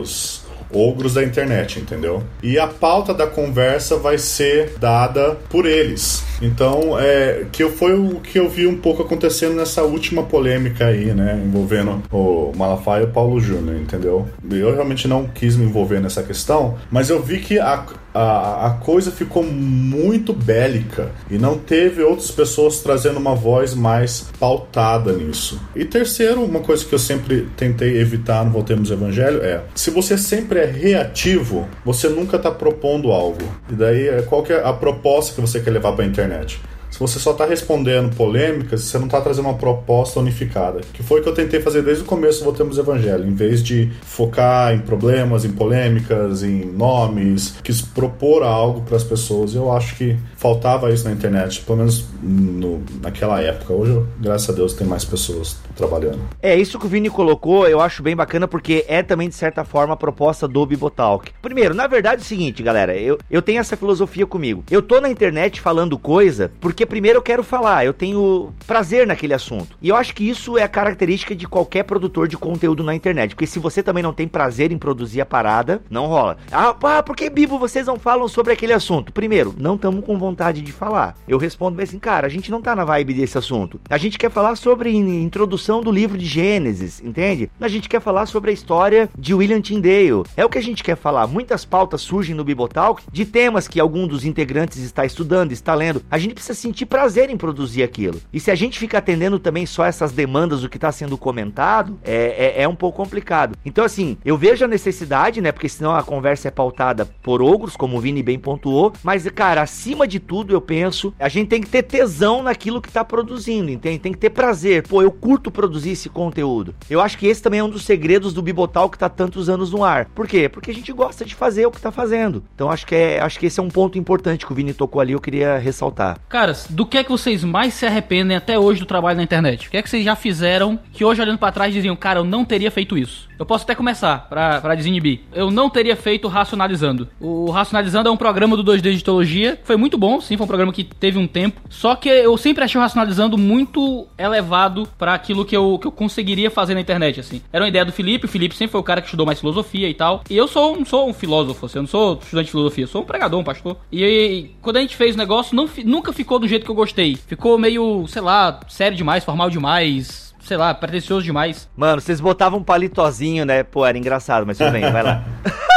os 0.00 0.42
ogros 0.72 1.12
da 1.14 1.22
internet, 1.22 1.78
entendeu? 1.78 2.22
E 2.42 2.58
a 2.58 2.66
pauta 2.66 3.12
da 3.12 3.26
conversa 3.26 3.96
vai 3.98 4.16
ser 4.16 4.74
dada 4.80 5.36
por 5.50 5.66
eles. 5.66 6.24
Então, 6.40 6.98
é, 6.98 7.44
que 7.52 7.68
foi 7.68 7.98
o 7.98 8.20
que 8.20 8.38
eu 8.38 8.48
vi 8.48 8.66
um 8.66 8.78
pouco 8.78 9.02
acontecendo 9.02 9.56
nessa 9.56 9.82
última 9.82 10.22
polêmica 10.22 10.86
aí, 10.86 11.12
né? 11.12 11.38
Envolvendo 11.44 12.02
o 12.10 12.52
Malafaia 12.56 13.02
e 13.02 13.04
o 13.04 13.10
Paulo 13.10 13.38
Júnior, 13.38 13.76
entendeu? 13.76 14.26
Eu 14.50 14.72
realmente 14.72 15.06
não 15.06 15.26
quis 15.26 15.54
me 15.54 15.66
envolver 15.66 16.00
nessa 16.00 16.22
questão, 16.22 16.76
mas 16.90 17.10
eu 17.10 17.22
vi 17.22 17.40
que 17.40 17.58
a, 17.58 17.84
a, 18.18 18.66
a 18.66 18.70
coisa 18.70 19.12
ficou 19.12 19.44
muito 19.44 20.32
bélica 20.32 21.12
e 21.30 21.38
não 21.38 21.56
teve 21.56 22.02
outras 22.02 22.32
pessoas 22.32 22.80
trazendo 22.80 23.18
uma 23.18 23.34
voz 23.34 23.74
mais 23.74 24.28
pautada 24.40 25.12
nisso. 25.12 25.60
E 25.76 25.84
terceiro, 25.84 26.42
uma 26.42 26.60
coisa 26.60 26.84
que 26.84 26.94
eu 26.94 26.98
sempre 26.98 27.48
tentei 27.56 27.98
evitar 27.98 28.44
no 28.44 28.50
Voltemos 28.50 28.90
Evangelho 28.90 29.40
é: 29.42 29.62
se 29.74 29.90
você 29.90 30.18
sempre 30.18 30.58
é 30.58 30.64
reativo, 30.64 31.68
você 31.84 32.08
nunca 32.08 32.36
está 32.36 32.50
propondo 32.50 33.12
algo. 33.12 33.44
E 33.70 33.74
daí, 33.74 34.22
qual 34.22 34.42
que 34.42 34.52
é 34.52 34.66
a 34.66 34.72
proposta 34.72 35.34
que 35.34 35.40
você 35.40 35.60
quer 35.60 35.70
levar 35.70 35.92
para 35.92 36.04
a 36.04 36.08
internet. 36.08 36.60
Se 36.90 36.98
você 36.98 37.18
só 37.18 37.32
está 37.32 37.44
respondendo 37.44 38.14
polêmicas, 38.14 38.82
você 38.82 38.98
não 38.98 39.06
está 39.06 39.20
trazendo 39.20 39.46
uma 39.46 39.54
proposta 39.54 40.20
unificada. 40.20 40.80
Que 40.92 41.02
foi 41.02 41.20
o 41.20 41.22
que 41.22 41.28
eu 41.28 41.34
tentei 41.34 41.60
fazer 41.60 41.82
desde 41.82 42.02
o 42.02 42.06
começo 42.06 42.40
do 42.40 42.44
Voltemos 42.44 42.78
Evangelho. 42.78 43.26
Em 43.26 43.34
vez 43.34 43.62
de 43.62 43.90
focar 44.02 44.74
em 44.74 44.80
problemas, 44.80 45.44
em 45.44 45.50
polêmicas, 45.50 46.42
em 46.42 46.64
nomes, 46.64 47.54
quis 47.62 47.80
propor 47.82 48.42
algo 48.42 48.82
para 48.82 48.96
as 48.96 49.04
pessoas. 49.04 49.54
Eu 49.54 49.70
acho 49.72 49.96
que 49.96 50.16
faltava 50.36 50.90
isso 50.90 51.04
na 51.04 51.12
internet, 51.12 51.60
pelo 51.62 51.78
menos 51.78 52.06
no, 52.22 52.82
naquela 53.02 53.40
época. 53.40 53.72
Hoje, 53.72 54.02
graças 54.20 54.50
a 54.50 54.52
Deus, 54.52 54.72
tem 54.72 54.86
mais 54.86 55.04
pessoas 55.04 55.56
trabalhando. 55.78 56.18
É, 56.42 56.56
isso 56.56 56.78
que 56.78 56.86
o 56.86 56.88
Vini 56.88 57.08
colocou, 57.08 57.66
eu 57.66 57.80
acho 57.80 58.02
bem 58.02 58.14
bacana, 58.14 58.48
porque 58.48 58.84
é 58.88 59.02
também, 59.02 59.28
de 59.28 59.34
certa 59.34 59.64
forma, 59.64 59.94
a 59.94 59.96
proposta 59.96 60.46
do 60.46 60.66
Bibotalk. 60.66 61.30
Primeiro, 61.40 61.74
na 61.74 61.86
verdade 61.86 62.20
é 62.20 62.24
o 62.24 62.26
seguinte, 62.26 62.62
galera, 62.62 62.96
eu, 62.96 63.18
eu 63.30 63.40
tenho 63.40 63.60
essa 63.60 63.76
filosofia 63.76 64.26
comigo. 64.26 64.64
Eu 64.70 64.82
tô 64.82 65.00
na 65.00 65.08
internet 65.08 65.60
falando 65.60 65.96
coisa 65.98 66.50
porque 66.60 66.84
primeiro 66.84 67.18
eu 67.18 67.22
quero 67.22 67.42
falar, 67.42 67.86
eu 67.86 67.94
tenho 67.94 68.52
prazer 68.66 69.06
naquele 69.06 69.34
assunto. 69.34 69.76
E 69.80 69.88
eu 69.88 69.96
acho 69.96 70.14
que 70.14 70.28
isso 70.28 70.58
é 70.58 70.62
a 70.64 70.68
característica 70.68 71.34
de 71.34 71.46
qualquer 71.46 71.84
produtor 71.84 72.26
de 72.26 72.36
conteúdo 72.36 72.82
na 72.82 72.94
internet. 72.94 73.34
Porque 73.34 73.46
se 73.46 73.58
você 73.58 73.82
também 73.82 74.02
não 74.02 74.12
tem 74.12 74.26
prazer 74.26 74.72
em 74.72 74.78
produzir 74.78 75.20
a 75.20 75.26
parada, 75.26 75.80
não 75.88 76.06
rola. 76.06 76.38
Ah, 76.50 76.74
pá, 76.74 77.02
por 77.02 77.14
que, 77.14 77.30
Bibo, 77.30 77.58
vocês 77.58 77.86
não 77.86 77.98
falam 77.98 78.26
sobre 78.26 78.52
aquele 78.52 78.72
assunto? 78.72 79.12
Primeiro, 79.12 79.54
não 79.56 79.76
estamos 79.76 80.04
com 80.04 80.18
vontade 80.18 80.60
de 80.60 80.72
falar. 80.72 81.14
Eu 81.28 81.38
respondo 81.38 81.76
bem 81.76 81.84
assim, 81.84 81.98
cara, 81.98 82.26
a 82.26 82.30
gente 82.30 82.50
não 82.50 82.60
tá 82.60 82.74
na 82.74 82.84
vibe 82.84 83.14
desse 83.14 83.38
assunto. 83.38 83.80
A 83.88 83.98
gente 83.98 84.18
quer 84.18 84.30
falar 84.30 84.56
sobre 84.56 84.90
introdução 84.90 85.67
introdução 85.68 85.82
do 85.82 85.92
livro 85.92 86.16
de 86.16 86.24
Gênesis, 86.24 87.00
entende? 87.04 87.50
A 87.60 87.68
gente 87.68 87.88
quer 87.88 88.00
falar 88.00 88.24
sobre 88.26 88.50
a 88.50 88.54
história 88.54 89.10
de 89.18 89.34
William 89.34 89.60
Tyndale. 89.60 90.22
É 90.34 90.44
o 90.44 90.48
que 90.48 90.56
a 90.56 90.62
gente 90.62 90.82
quer 90.82 90.96
falar. 90.96 91.26
Muitas 91.26 91.64
pautas 91.64 92.00
surgem 92.00 92.34
no 92.34 92.42
Bibotalk 92.42 93.02
de 93.12 93.26
temas 93.26 93.68
que 93.68 93.78
algum 93.78 94.06
dos 94.06 94.24
integrantes 94.24 94.78
está 94.78 95.04
estudando, 95.04 95.52
está 95.52 95.74
lendo. 95.74 96.02
A 96.10 96.16
gente 96.16 96.34
precisa 96.34 96.58
sentir 96.58 96.86
prazer 96.86 97.28
em 97.28 97.36
produzir 97.36 97.82
aquilo. 97.82 98.20
E 98.32 98.40
se 98.40 98.50
a 98.50 98.54
gente 98.54 98.78
fica 98.78 98.96
atendendo 98.98 99.38
também 99.38 99.66
só 99.66 99.84
essas 99.84 100.12
demandas 100.12 100.62
do 100.62 100.70
que 100.70 100.78
está 100.78 100.90
sendo 100.90 101.18
comentado, 101.18 101.98
é, 102.02 102.54
é, 102.56 102.62
é 102.62 102.68
um 102.68 102.74
pouco 102.74 102.96
complicado. 102.96 103.54
Então, 103.64 103.84
assim, 103.84 104.16
eu 104.24 104.38
vejo 104.38 104.64
a 104.64 104.68
necessidade, 104.68 105.40
né? 105.40 105.52
Porque 105.52 105.68
senão 105.68 105.94
a 105.94 106.02
conversa 106.02 106.48
é 106.48 106.50
pautada 106.50 107.04
por 107.22 107.42
ogros, 107.42 107.76
como 107.76 107.98
o 107.98 108.00
Vini 108.00 108.22
bem 108.22 108.38
pontuou. 108.38 108.92
Mas, 109.02 109.28
cara, 109.30 109.62
acima 109.62 110.08
de 110.08 110.18
tudo, 110.18 110.54
eu 110.54 110.60
penso, 110.60 111.12
a 111.18 111.28
gente 111.28 111.48
tem 111.48 111.60
que 111.60 111.68
ter 111.68 111.82
tesão 111.82 112.42
naquilo 112.42 112.80
que 112.80 112.88
está 112.88 113.04
produzindo, 113.04 113.70
entende? 113.70 113.98
Tem 113.98 114.12
que 114.12 114.18
ter 114.18 114.30
prazer. 114.30 114.86
Pô, 114.86 115.02
eu 115.02 115.10
curto 115.10 115.50
produzir 115.58 115.90
esse 115.90 116.08
conteúdo. 116.08 116.72
Eu 116.88 117.00
acho 117.00 117.18
que 117.18 117.26
esse 117.26 117.42
também 117.42 117.58
é 117.58 117.64
um 117.64 117.68
dos 117.68 117.82
segredos 117.82 118.32
do 118.32 118.40
Bibotal 118.40 118.88
que 118.88 118.96
tá 118.96 119.08
tantos 119.08 119.48
anos 119.48 119.72
no 119.72 119.82
ar. 119.82 120.04
Por 120.04 120.28
quê? 120.28 120.48
Porque 120.48 120.70
a 120.70 120.74
gente 120.74 120.92
gosta 120.92 121.24
de 121.24 121.34
fazer 121.34 121.66
o 121.66 121.70
que 121.72 121.80
tá 121.80 121.90
fazendo. 121.90 122.44
Então 122.54 122.70
acho 122.70 122.86
que 122.86 122.94
é, 122.94 123.20
acho 123.20 123.40
que 123.40 123.46
esse 123.46 123.58
é 123.58 123.62
um 123.62 123.68
ponto 123.68 123.98
importante 123.98 124.46
que 124.46 124.52
o 124.52 124.54
Vini 124.54 124.72
tocou 124.72 125.00
ali, 125.00 125.14
eu 125.14 125.20
queria 125.20 125.58
ressaltar. 125.58 126.16
Caras, 126.28 126.68
do 126.70 126.86
que 126.86 126.96
é 126.96 127.02
que 127.02 127.10
vocês 127.10 127.42
mais 127.42 127.74
se 127.74 127.84
arrependem 127.84 128.36
até 128.36 128.56
hoje 128.56 128.78
do 128.78 128.86
trabalho 128.86 129.16
na 129.16 129.24
internet? 129.24 129.66
O 129.66 129.70
que 129.72 129.76
é 129.76 129.82
que 129.82 129.90
vocês 129.90 130.04
já 130.04 130.14
fizeram 130.14 130.78
que 130.92 131.04
hoje 131.04 131.20
olhando 131.20 131.38
para 131.38 131.50
trás 131.50 131.74
diziam, 131.74 131.96
cara, 131.96 132.20
eu 132.20 132.24
não 132.24 132.44
teria 132.44 132.70
feito 132.70 132.96
isso? 132.96 133.28
Eu 133.38 133.46
posso 133.46 133.64
até 133.64 133.74
começar 133.74 134.28
pra 134.28 134.74
desinibir. 134.74 135.20
Eu 135.32 135.50
não 135.50 135.70
teria 135.70 135.94
feito 135.94 136.26
Racionalizando. 136.26 137.08
O 137.20 137.50
Racionalizando 137.50 138.08
é 138.08 138.12
um 138.12 138.16
programa 138.16 138.56
do 138.56 138.64
2D 138.64 138.82
Digitologia. 138.82 139.60
Foi 139.62 139.76
muito 139.76 139.96
bom, 139.96 140.20
sim, 140.20 140.36
foi 140.36 140.44
um 140.44 140.48
programa 140.48 140.72
que 140.72 140.82
teve 140.82 141.18
um 141.18 141.26
tempo. 141.26 141.60
Só 141.68 141.94
que 141.94 142.08
eu 142.08 142.36
sempre 142.36 142.64
achei 142.64 142.78
o 142.78 142.82
Racionalizando 142.82 143.38
muito 143.38 144.08
elevado 144.18 144.88
para 144.98 145.14
aquilo 145.14 145.37
que 145.44 145.56
eu, 145.56 145.78
que 145.78 145.86
eu 145.86 145.92
conseguiria 145.92 146.50
fazer 146.50 146.74
na 146.74 146.80
internet, 146.80 147.20
assim. 147.20 147.42
Era 147.52 147.64
uma 147.64 147.68
ideia 147.68 147.84
do 147.84 147.92
Felipe, 147.92 148.26
o 148.26 148.28
Felipe 148.28 148.54
sempre 148.54 148.72
foi 148.72 148.80
o 148.80 148.84
cara 148.84 149.00
que 149.00 149.06
estudou 149.06 149.26
mais 149.26 149.40
filosofia 149.40 149.88
e 149.88 149.94
tal. 149.94 150.22
E 150.28 150.36
eu 150.36 150.46
sou, 150.48 150.76
não 150.76 150.84
sou 150.84 151.08
um 151.08 151.12
filósofo, 151.12 151.66
assim, 151.66 151.78
eu 151.78 151.82
não 151.82 151.88
sou 151.88 152.18
estudante 152.22 152.46
de 152.46 152.50
filosofia, 152.50 152.84
eu 152.84 152.88
sou 152.88 153.02
um 153.02 153.04
pregador, 153.04 153.40
um 153.40 153.44
pastor. 153.44 153.76
E, 153.90 154.04
e 154.04 154.56
quando 154.62 154.76
a 154.76 154.80
gente 154.80 154.96
fez 154.96 155.14
o 155.14 155.18
negócio, 155.18 155.54
não, 155.54 155.68
nunca 155.84 156.12
ficou 156.12 156.38
do 156.38 156.48
jeito 156.48 156.64
que 156.64 156.70
eu 156.70 156.74
gostei. 156.74 157.16
Ficou 157.16 157.58
meio, 157.58 158.06
sei 158.08 158.22
lá, 158.22 158.60
sério 158.68 158.96
demais, 158.96 159.24
formal 159.24 159.50
demais 159.50 160.28
sei 160.40 160.56
lá, 160.56 160.72
pretencioso 160.72 161.22
demais. 161.22 161.68
Mano, 161.76 162.00
vocês 162.00 162.22
botavam 162.22 162.60
um 162.60 162.62
palitozinho, 162.62 163.44
né? 163.44 163.62
Pô, 163.62 163.84
era 163.84 163.98
engraçado, 163.98 164.46
mas 164.46 164.56
tudo 164.56 164.70
bem, 164.70 164.90
vai 164.90 165.02
lá. 165.02 165.22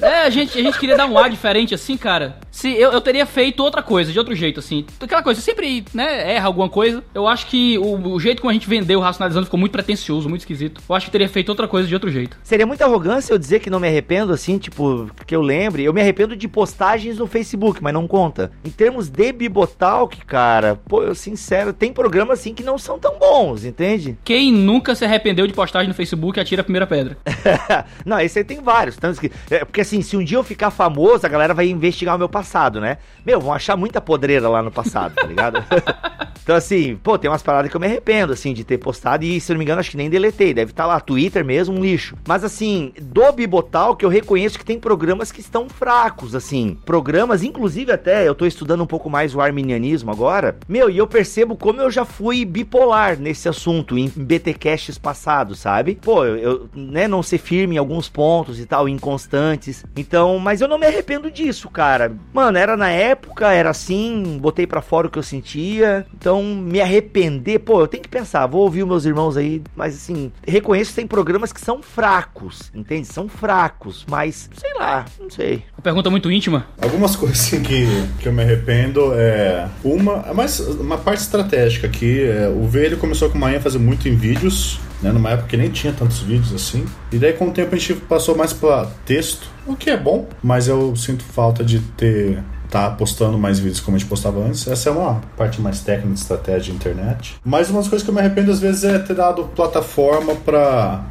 É, 0.00 0.22
a 0.22 0.30
gente, 0.30 0.58
a 0.58 0.62
gente 0.62 0.78
queria 0.78 0.96
dar 0.96 1.06
um 1.06 1.18
ar 1.18 1.28
diferente 1.28 1.74
assim, 1.74 1.96
cara. 1.96 2.36
Se 2.58 2.72
eu, 2.72 2.90
eu 2.90 3.00
teria 3.00 3.24
feito 3.24 3.62
outra 3.62 3.80
coisa, 3.80 4.10
de 4.10 4.18
outro 4.18 4.34
jeito, 4.34 4.58
assim. 4.58 4.84
Aquela 5.00 5.22
coisa, 5.22 5.40
sempre, 5.40 5.84
né, 5.94 6.34
erra 6.34 6.48
alguma 6.48 6.68
coisa. 6.68 7.04
Eu 7.14 7.28
acho 7.28 7.46
que 7.46 7.78
o, 7.78 8.14
o 8.14 8.18
jeito 8.18 8.42
como 8.42 8.50
a 8.50 8.52
gente 8.52 8.68
vendeu 8.68 8.98
o 8.98 9.02
Racionalizando 9.02 9.46
ficou 9.46 9.60
muito 9.60 9.70
pretencioso, 9.70 10.28
muito 10.28 10.40
esquisito. 10.40 10.82
Eu 10.88 10.94
acho 10.96 11.06
que 11.06 11.12
teria 11.12 11.28
feito 11.28 11.50
outra 11.50 11.68
coisa 11.68 11.86
de 11.86 11.94
outro 11.94 12.10
jeito. 12.10 12.36
Seria 12.42 12.66
muita 12.66 12.84
arrogância 12.84 13.32
eu 13.32 13.38
dizer 13.38 13.60
que 13.60 13.70
não 13.70 13.78
me 13.78 13.86
arrependo, 13.86 14.32
assim, 14.32 14.58
tipo, 14.58 15.08
que 15.24 15.36
eu 15.36 15.40
lembre. 15.40 15.84
Eu 15.84 15.94
me 15.94 16.00
arrependo 16.00 16.34
de 16.34 16.48
postagens 16.48 17.16
no 17.16 17.28
Facebook, 17.28 17.80
mas 17.80 17.94
não 17.94 18.08
conta. 18.08 18.50
Em 18.64 18.70
termos 18.70 19.08
de 19.08 19.32
Bibotalk, 19.32 20.26
cara, 20.26 20.80
pô, 20.88 21.04
eu 21.04 21.14
sincero, 21.14 21.72
tem 21.72 21.92
programas 21.92 22.40
assim 22.40 22.52
que 22.52 22.64
não 22.64 22.76
são 22.76 22.98
tão 22.98 23.20
bons, 23.20 23.64
entende? 23.64 24.18
Quem 24.24 24.50
nunca 24.50 24.96
se 24.96 25.04
arrependeu 25.04 25.46
de 25.46 25.52
postagem 25.52 25.86
no 25.86 25.94
Facebook 25.94 26.40
atira 26.40 26.62
a 26.62 26.64
primeira 26.64 26.88
pedra. 26.88 27.16
não, 28.04 28.18
esse 28.18 28.40
aí 28.40 28.44
tem 28.44 28.60
vários. 28.60 28.96
Tantos 28.96 29.20
que, 29.20 29.30
é, 29.48 29.64
porque 29.64 29.82
assim, 29.82 30.02
se 30.02 30.16
um 30.16 30.24
dia 30.24 30.38
eu 30.38 30.42
ficar 30.42 30.72
famoso, 30.72 31.24
a 31.24 31.28
galera 31.28 31.54
vai 31.54 31.68
investigar 31.68 32.16
o 32.16 32.18
meu 32.18 32.28
passado 32.28 32.47
passado, 32.48 32.80
né? 32.80 32.96
Meu, 33.26 33.38
vão 33.40 33.52
achar 33.52 33.76
muita 33.76 34.00
podreira 34.00 34.48
lá 34.48 34.62
no 34.62 34.70
passado, 34.70 35.14
tá 35.14 35.26
ligado? 35.26 35.62
então, 36.42 36.56
assim, 36.56 36.96
pô, 36.96 37.18
tem 37.18 37.30
umas 37.30 37.42
paradas 37.42 37.70
que 37.70 37.76
eu 37.76 37.80
me 37.80 37.86
arrependo, 37.86 38.32
assim, 38.32 38.54
de 38.54 38.64
ter 38.64 38.78
postado 38.78 39.22
e, 39.22 39.38
se 39.38 39.52
não 39.52 39.58
me 39.58 39.64
engano, 39.64 39.80
acho 39.80 39.90
que 39.90 39.98
nem 39.98 40.08
deletei. 40.08 40.54
Deve 40.54 40.70
estar 40.70 40.84
tá 40.84 40.88
lá, 40.88 40.98
Twitter 40.98 41.44
mesmo, 41.44 41.76
um 41.76 41.82
lixo. 41.82 42.16
Mas, 42.26 42.42
assim, 42.42 42.92
do 42.98 43.30
Bibotal, 43.32 43.94
que 43.94 44.04
eu 44.04 44.08
reconheço 44.08 44.58
que 44.58 44.64
tem 44.64 44.80
programas 44.80 45.30
que 45.30 45.40
estão 45.40 45.68
fracos, 45.68 46.34
assim. 46.34 46.78
Programas, 46.86 47.42
inclusive 47.42 47.92
até, 47.92 48.26
eu 48.26 48.34
tô 48.34 48.46
estudando 48.46 48.82
um 48.82 48.86
pouco 48.86 49.10
mais 49.10 49.34
o 49.34 49.40
arminianismo 49.40 50.10
agora. 50.10 50.56
Meu, 50.66 50.88
e 50.88 50.96
eu 50.96 51.06
percebo 51.06 51.54
como 51.54 51.82
eu 51.82 51.90
já 51.90 52.06
fui 52.06 52.46
bipolar 52.46 53.18
nesse 53.18 53.46
assunto 53.46 53.98
em 53.98 54.08
BTcasts 54.08 54.96
passados, 54.96 55.58
sabe? 55.58 55.98
Pô, 56.00 56.24
eu, 56.24 56.36
eu 56.36 56.68
né, 56.74 57.06
não 57.06 57.22
ser 57.22 57.38
firme 57.38 57.74
em 57.74 57.78
alguns 57.78 58.08
pontos 58.08 58.58
e 58.58 58.64
tal, 58.64 58.88
inconstantes. 58.88 59.84
Então, 59.94 60.38
mas 60.38 60.62
eu 60.62 60.68
não 60.68 60.78
me 60.78 60.86
arrependo 60.86 61.30
disso, 61.30 61.68
cara. 61.68 62.16
Mano, 62.38 62.56
era 62.56 62.76
na 62.76 62.88
época, 62.88 63.52
era 63.52 63.70
assim, 63.70 64.38
botei 64.40 64.64
para 64.64 64.80
fora 64.80 65.08
o 65.08 65.10
que 65.10 65.18
eu 65.18 65.24
sentia. 65.24 66.06
Então, 66.16 66.40
me 66.44 66.80
arrepender, 66.80 67.58
pô, 67.58 67.80
eu 67.80 67.88
tenho 67.88 68.00
que 68.00 68.08
pensar, 68.08 68.46
vou 68.46 68.62
ouvir 68.62 68.84
os 68.84 68.88
meus 68.88 69.04
irmãos 69.04 69.36
aí, 69.36 69.60
mas 69.74 69.96
assim, 69.96 70.30
reconheço 70.46 70.90
que 70.90 70.96
tem 70.98 71.06
programas 71.08 71.52
que 71.52 71.60
são 71.60 71.82
fracos, 71.82 72.70
entende? 72.72 73.08
São 73.08 73.28
fracos, 73.28 74.06
mas 74.08 74.48
sei 74.56 74.72
lá, 74.74 75.04
não 75.18 75.28
sei. 75.28 75.64
Uma 75.76 75.82
pergunta 75.82 76.08
muito 76.10 76.30
íntima. 76.30 76.64
Algumas 76.80 77.16
coisas 77.16 77.40
assim 77.40 77.60
que, 77.60 77.86
que 78.20 78.28
eu 78.28 78.32
me 78.32 78.44
arrependo 78.44 79.12
é. 79.14 79.68
Uma, 79.82 80.24
é 80.28 80.32
mais 80.32 80.60
uma 80.60 80.96
parte 80.96 81.22
estratégica 81.22 81.88
aqui. 81.88 82.22
É, 82.22 82.48
o 82.48 82.68
V 82.68 82.86
ele 82.86 82.96
começou 82.96 83.28
com 83.30 83.36
uma 83.36 83.52
ênfase 83.52 83.80
muito 83.80 84.08
em 84.08 84.14
vídeos, 84.14 84.78
né, 85.02 85.10
numa 85.10 85.30
época 85.30 85.48
que 85.48 85.56
nem 85.56 85.70
tinha 85.70 85.92
tantos 85.92 86.20
vídeos 86.20 86.54
assim. 86.54 86.86
E 87.10 87.18
daí 87.18 87.32
com 87.32 87.48
o 87.48 87.50
tempo 87.50 87.74
a 87.74 87.78
gente 87.78 87.94
passou 87.94 88.36
mais 88.36 88.52
para 88.52 88.86
texto, 89.04 89.48
o 89.66 89.74
que 89.74 89.90
é 89.90 89.96
bom, 89.96 90.26
mas 90.42 90.68
eu 90.68 90.94
sinto 90.96 91.24
falta 91.24 91.64
de 91.64 91.80
ter 91.80 92.42
tá 92.68 92.90
postando 92.90 93.38
mais 93.38 93.58
vídeos 93.58 93.80
como 93.80 93.96
a 93.96 93.98
gente 93.98 94.08
postava 94.08 94.40
antes. 94.40 94.66
Essa 94.68 94.90
é 94.90 94.92
uma 94.92 95.20
parte 95.36 95.60
mais 95.60 95.80
técnica 95.80 96.12
de 96.12 96.20
estratégia 96.20 96.64
de 96.64 96.72
internet. 96.72 97.36
Mas 97.44 97.70
umas 97.70 97.88
coisas 97.88 98.04
que 98.04 98.10
eu 98.10 98.14
me 98.14 98.20
arrependo 98.20 98.50
às 98.50 98.60
vezes 98.60 98.84
é 98.84 98.98
ter 98.98 99.14
dado 99.14 99.44
plataforma 99.56 100.34
para 100.34 101.04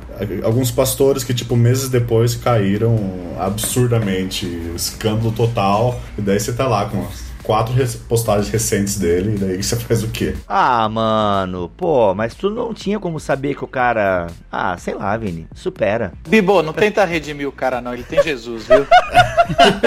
alguns 0.44 0.72
pastores 0.72 1.24
que 1.24 1.34
tipo 1.34 1.56
meses 1.56 1.90
depois 1.90 2.36
caíram 2.36 2.98
absurdamente, 3.40 4.46
escândalo 4.76 5.32
total. 5.32 6.00
E 6.18 6.22
daí 6.22 6.40
você 6.40 6.54
tá 6.54 6.68
lá 6.68 6.86
com 6.86 7.06
quatro 7.48 7.74
postagens 8.10 8.50
recentes 8.50 9.00
dele, 9.00 9.36
e 9.36 9.38
daí 9.40 9.64
você 9.64 9.78
faz 9.78 10.04
o 10.04 10.10
quê? 10.10 10.36
Ah, 10.46 10.90
mano, 10.90 11.72
pô, 11.78 12.14
mas 12.14 12.36
tu 12.36 12.50
não 12.50 12.74
tinha 12.74 13.00
como 13.00 13.22
saber 13.22 13.56
que 13.56 13.64
o 13.64 13.68
cara. 13.68 14.28
Ah, 14.52 14.78
sei 14.78 14.94
lá, 14.94 15.16
Vini, 15.16 15.48
supera. 15.56 16.12
Bibo, 16.28 16.62
não 16.62 16.74
tenta 16.74 17.06
redimir 17.06 17.48
o 17.48 17.52
cara, 17.54 17.80
não, 17.80 17.94
ele 17.94 18.04
tem 18.04 18.22
Jesus, 18.22 18.68
viu? 18.68 18.86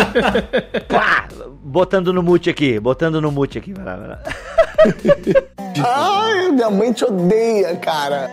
Pá! 0.89 1.29
Botando 1.63 2.15
no 2.15 2.23
mute 2.23 2.49
aqui, 2.49 2.81
botando 2.81 3.21
no 3.21 3.31
mute 3.31 3.59
aqui, 3.59 3.75
vai 3.75 3.85
lá, 3.85 3.97
vai 3.97 4.09
lá. 4.09 4.19
Ai, 5.87 6.51
minha 6.51 6.71
mãe 6.71 6.95
te 6.95 7.05
odeia, 7.05 7.77
cara. 7.77 8.31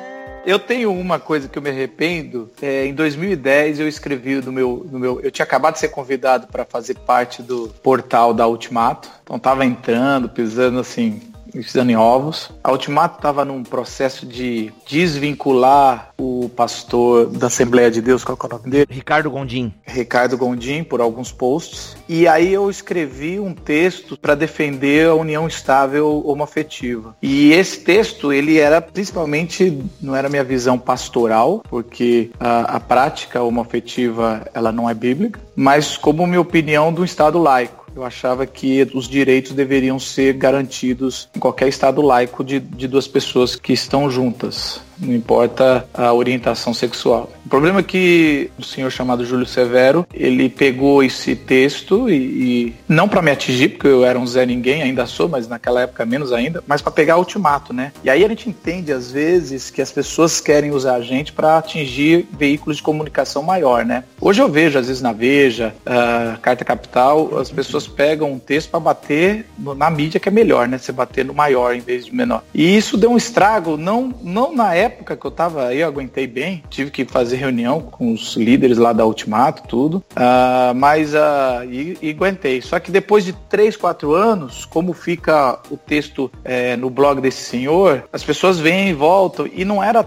Eu 0.47 0.57
tenho 0.57 0.93
uma 0.93 1.19
coisa 1.19 1.49
que 1.49 1.57
eu 1.57 1.61
me 1.61 1.69
arrependo. 1.69 2.49
É, 2.61 2.85
em 2.85 2.93
2010 2.93 3.81
eu 3.81 3.87
escrevi 3.89 4.35
no 4.35 4.49
meu, 4.49 4.87
no 4.89 4.97
meu. 4.97 5.19
Eu 5.19 5.29
tinha 5.29 5.43
acabado 5.43 5.73
de 5.73 5.81
ser 5.81 5.89
convidado 5.89 6.47
para 6.47 6.63
fazer 6.63 6.97
parte 6.99 7.43
do 7.43 7.67
portal 7.83 8.33
da 8.33 8.47
Ultimato. 8.47 9.09
Então 9.21 9.37
tava 9.37 9.65
entrando, 9.65 10.29
pisando 10.29 10.79
assim, 10.79 11.21
pisando 11.63 11.91
em 11.91 11.95
ovos. 11.95 12.51
A 12.63 12.71
Ultimato 12.71 13.17
estava 13.17 13.43
num 13.45 13.63
processo 13.63 14.25
de 14.25 14.71
desvincular 14.87 16.11
o 16.17 16.49
pastor 16.49 17.27
da 17.27 17.47
Assembleia 17.47 17.91
de 17.91 18.01
Deus, 18.01 18.23
qual 18.23 18.37
é 18.41 18.45
o 18.45 18.49
nome 18.49 18.69
dele? 18.69 18.87
Ricardo 18.89 19.29
Gondim. 19.29 19.73
Ricardo 19.85 20.37
Gondim, 20.37 20.83
por 20.83 21.01
alguns 21.01 21.31
posts. 21.31 21.95
E 22.07 22.27
aí 22.27 22.53
eu 22.53 22.69
escrevi 22.69 23.39
um 23.39 23.53
texto 23.53 24.17
para 24.17 24.35
defender 24.35 25.07
a 25.07 25.15
união 25.15 25.47
estável 25.47 26.23
homoafetiva. 26.25 27.15
E 27.21 27.51
esse 27.53 27.79
texto, 27.79 28.33
ele 28.33 28.57
era 28.57 28.81
principalmente, 28.81 29.83
não 30.01 30.15
era 30.15 30.29
minha 30.29 30.43
visão 30.43 30.77
pastoral, 30.77 31.63
porque 31.69 32.31
a, 32.39 32.77
a 32.77 32.79
prática 32.79 33.41
homoafetiva, 33.41 34.47
ela 34.53 34.71
não 34.71 34.89
é 34.89 34.93
bíblica, 34.93 35.39
mas 35.55 35.97
como 35.97 36.25
minha 36.25 36.41
opinião 36.41 36.91
do 36.91 37.03
Estado 37.03 37.39
laico. 37.39 37.86
Eu 37.97 38.03
achava 38.03 38.45
que 38.45 38.87
os 38.93 39.09
direitos 39.09 39.53
deveriam 39.53 39.97
ser 39.97 40.33
garantidos 40.33 41.27
em 41.35 41.39
qualquer 41.39 41.67
estado 41.67 41.99
laico 41.99 42.43
de, 42.43 42.59
de 42.59 42.87
duas 42.87 43.07
pessoas 43.07 43.55
que 43.55 43.73
estão 43.73 44.07
juntas 44.07 44.79
não 44.99 45.13
importa 45.13 45.87
a 45.93 46.13
orientação 46.13 46.73
sexual. 46.73 47.31
O 47.45 47.49
problema 47.49 47.79
é 47.79 47.83
que 47.83 48.51
o 48.57 48.63
senhor 48.63 48.91
chamado 48.91 49.25
Júlio 49.25 49.45
Severo, 49.45 50.05
ele 50.13 50.49
pegou 50.49 51.01
esse 51.01 51.35
texto 51.35 52.09
e, 52.09 52.13
e 52.13 52.75
não 52.89 53.07
para 53.07 53.21
me 53.21 53.31
atingir, 53.31 53.69
porque 53.69 53.87
eu 53.87 54.03
era 54.03 54.19
um 54.19 54.27
Zé 54.27 54.45
Ninguém, 54.45 54.81
ainda 54.81 55.05
sou, 55.05 55.29
mas 55.29 55.47
naquela 55.47 55.81
época 55.81 56.05
menos 56.05 56.33
ainda, 56.33 56.63
mas 56.67 56.81
para 56.81 56.91
pegar 56.91 57.17
ultimato, 57.17 57.73
né? 57.73 57.91
E 58.03 58.09
aí 58.09 58.25
a 58.25 58.27
gente 58.27 58.49
entende 58.49 58.91
às 58.91 59.11
vezes 59.11 59.69
que 59.69 59.81
as 59.81 59.91
pessoas 59.91 60.41
querem 60.41 60.71
usar 60.71 60.95
a 60.95 61.01
gente 61.01 61.31
para 61.31 61.57
atingir 61.57 62.27
veículos 62.37 62.77
de 62.77 62.83
comunicação 62.83 63.43
maior, 63.43 63.85
né? 63.85 64.03
Hoje 64.19 64.41
eu 64.41 64.49
vejo, 64.49 64.77
às 64.77 64.87
vezes 64.87 65.01
na 65.01 65.13
Veja, 65.13 65.73
uh, 65.85 66.37
Carta 66.39 66.65
Capital, 66.65 67.39
as 67.39 67.49
pessoas 67.49 67.87
pegam 67.87 68.31
um 68.31 68.39
texto 68.39 68.69
para 68.69 68.79
bater 68.79 69.45
no, 69.57 69.73
na 69.73 69.89
mídia 69.89 70.19
que 70.19 70.27
é 70.27 70.31
melhor, 70.31 70.67
né? 70.67 70.77
Você 70.77 70.91
bater 70.91 71.23
no 71.23 71.33
maior 71.33 71.75
em 71.75 71.79
vez 71.79 72.05
de 72.05 72.13
menor. 72.13 72.43
E 72.53 72.75
isso 72.75 72.97
deu 72.97 73.11
um 73.11 73.17
estrago, 73.17 73.77
não, 73.77 74.13
não 74.21 74.53
na 74.53 74.73
época 74.73 74.86
época 74.87 75.15
que 75.15 75.25
eu 75.25 75.31
tava 75.31 75.67
aí, 75.67 75.79
eu 75.79 75.87
aguentei 75.87 76.25
bem. 76.25 76.63
Tive 76.69 76.89
que 76.89 77.05
fazer 77.05 77.35
reunião 77.35 77.81
com 77.81 78.11
os 78.11 78.35
líderes 78.35 78.77
lá 78.77 78.91
da 78.91 79.05
Ultimato, 79.05 79.63
tudo. 79.67 80.03
Uh, 80.11 80.73
mas, 80.75 81.13
uh, 81.13 81.63
e, 81.69 81.97
e, 82.01 82.09
aguentei. 82.09 82.61
Só 82.61 82.79
que 82.79 82.91
depois 82.91 83.23
de 83.23 83.33
3, 83.33 83.77
4 83.77 84.13
anos, 84.13 84.65
como 84.65 84.93
fica 84.93 85.59
o 85.69 85.77
texto 85.77 86.31
é, 86.43 86.75
no 86.75 86.89
blog 86.89 87.21
desse 87.21 87.43
senhor, 87.43 88.05
as 88.11 88.23
pessoas 88.23 88.59
vêm 88.59 88.89
e 88.89 88.93
voltam 88.93 89.47
e 89.53 89.63
não 89.63 89.83
era 89.83 90.03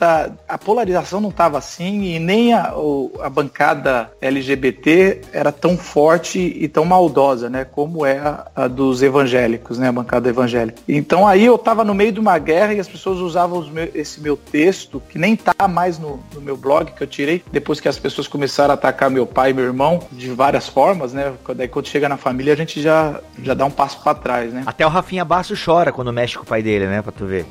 tanta. 0.00 0.32
A 0.48 0.56
polarização 0.56 1.20
não 1.20 1.30
tava 1.30 1.58
assim 1.58 2.14
e 2.14 2.18
nem 2.18 2.54
a, 2.54 2.72
a 3.20 3.28
bancada 3.28 4.10
LGBT 4.20 5.20
era 5.32 5.52
tão 5.52 5.76
forte 5.76 6.38
e 6.38 6.66
tão 6.66 6.84
maldosa, 6.84 7.50
né? 7.50 7.64
Como 7.64 8.06
é 8.06 8.18
a, 8.18 8.46
a 8.56 8.68
dos 8.68 9.02
evangélicos, 9.02 9.78
né? 9.78 9.88
A 9.88 9.92
bancada 9.92 10.28
evangélica. 10.28 10.80
Então 10.88 11.28
aí 11.28 11.44
eu 11.44 11.58
tava 11.58 11.84
no 11.84 11.94
meio 11.94 12.10
de 12.10 12.18
uma 12.18 12.38
guerra 12.38 12.72
e 12.72 12.80
as 12.80 12.88
pessoas 12.88 13.18
usavam 13.18 13.62
meu, 13.66 13.90
esse 13.94 14.20
meu 14.20 14.36
texto, 14.36 15.02
que 15.08 15.18
nem 15.18 15.36
tá 15.36 15.68
mais 15.68 15.98
no, 15.98 16.20
no, 16.34 16.40
meu 16.40 16.56
blog, 16.56 16.92
que 16.92 17.02
eu 17.02 17.06
tirei, 17.06 17.44
depois 17.52 17.78
que 17.78 17.88
as 17.88 17.98
pessoas 17.98 18.26
começaram 18.26 18.70
a 18.70 18.74
atacar 18.74 19.10
meu 19.10 19.26
pai 19.26 19.50
e 19.50 19.54
meu 19.54 19.64
irmão 19.64 20.00
de 20.10 20.30
várias 20.30 20.68
formas, 20.68 21.12
né? 21.12 21.32
Daí 21.54 21.68
quando 21.68 21.86
chega 21.86 22.08
na 22.08 22.16
família 22.16 22.54
a 22.54 22.56
gente 22.56 22.80
já, 22.80 23.20
já 23.42 23.52
dá 23.52 23.64
um 23.64 23.70
passo 23.70 24.02
para 24.02 24.14
trás, 24.14 24.52
né? 24.52 24.62
Até 24.64 24.86
o 24.86 24.88
Rafinha 24.88 25.24
Basso 25.24 25.54
chora 25.62 25.92
quando 25.92 26.12
mexe 26.12 26.36
com 26.36 26.44
o 26.44 26.46
pai 26.46 26.62
dele, 26.62 26.86
né? 26.86 27.02
Pra 27.02 27.12
tu 27.12 27.26
ver. 27.26 27.44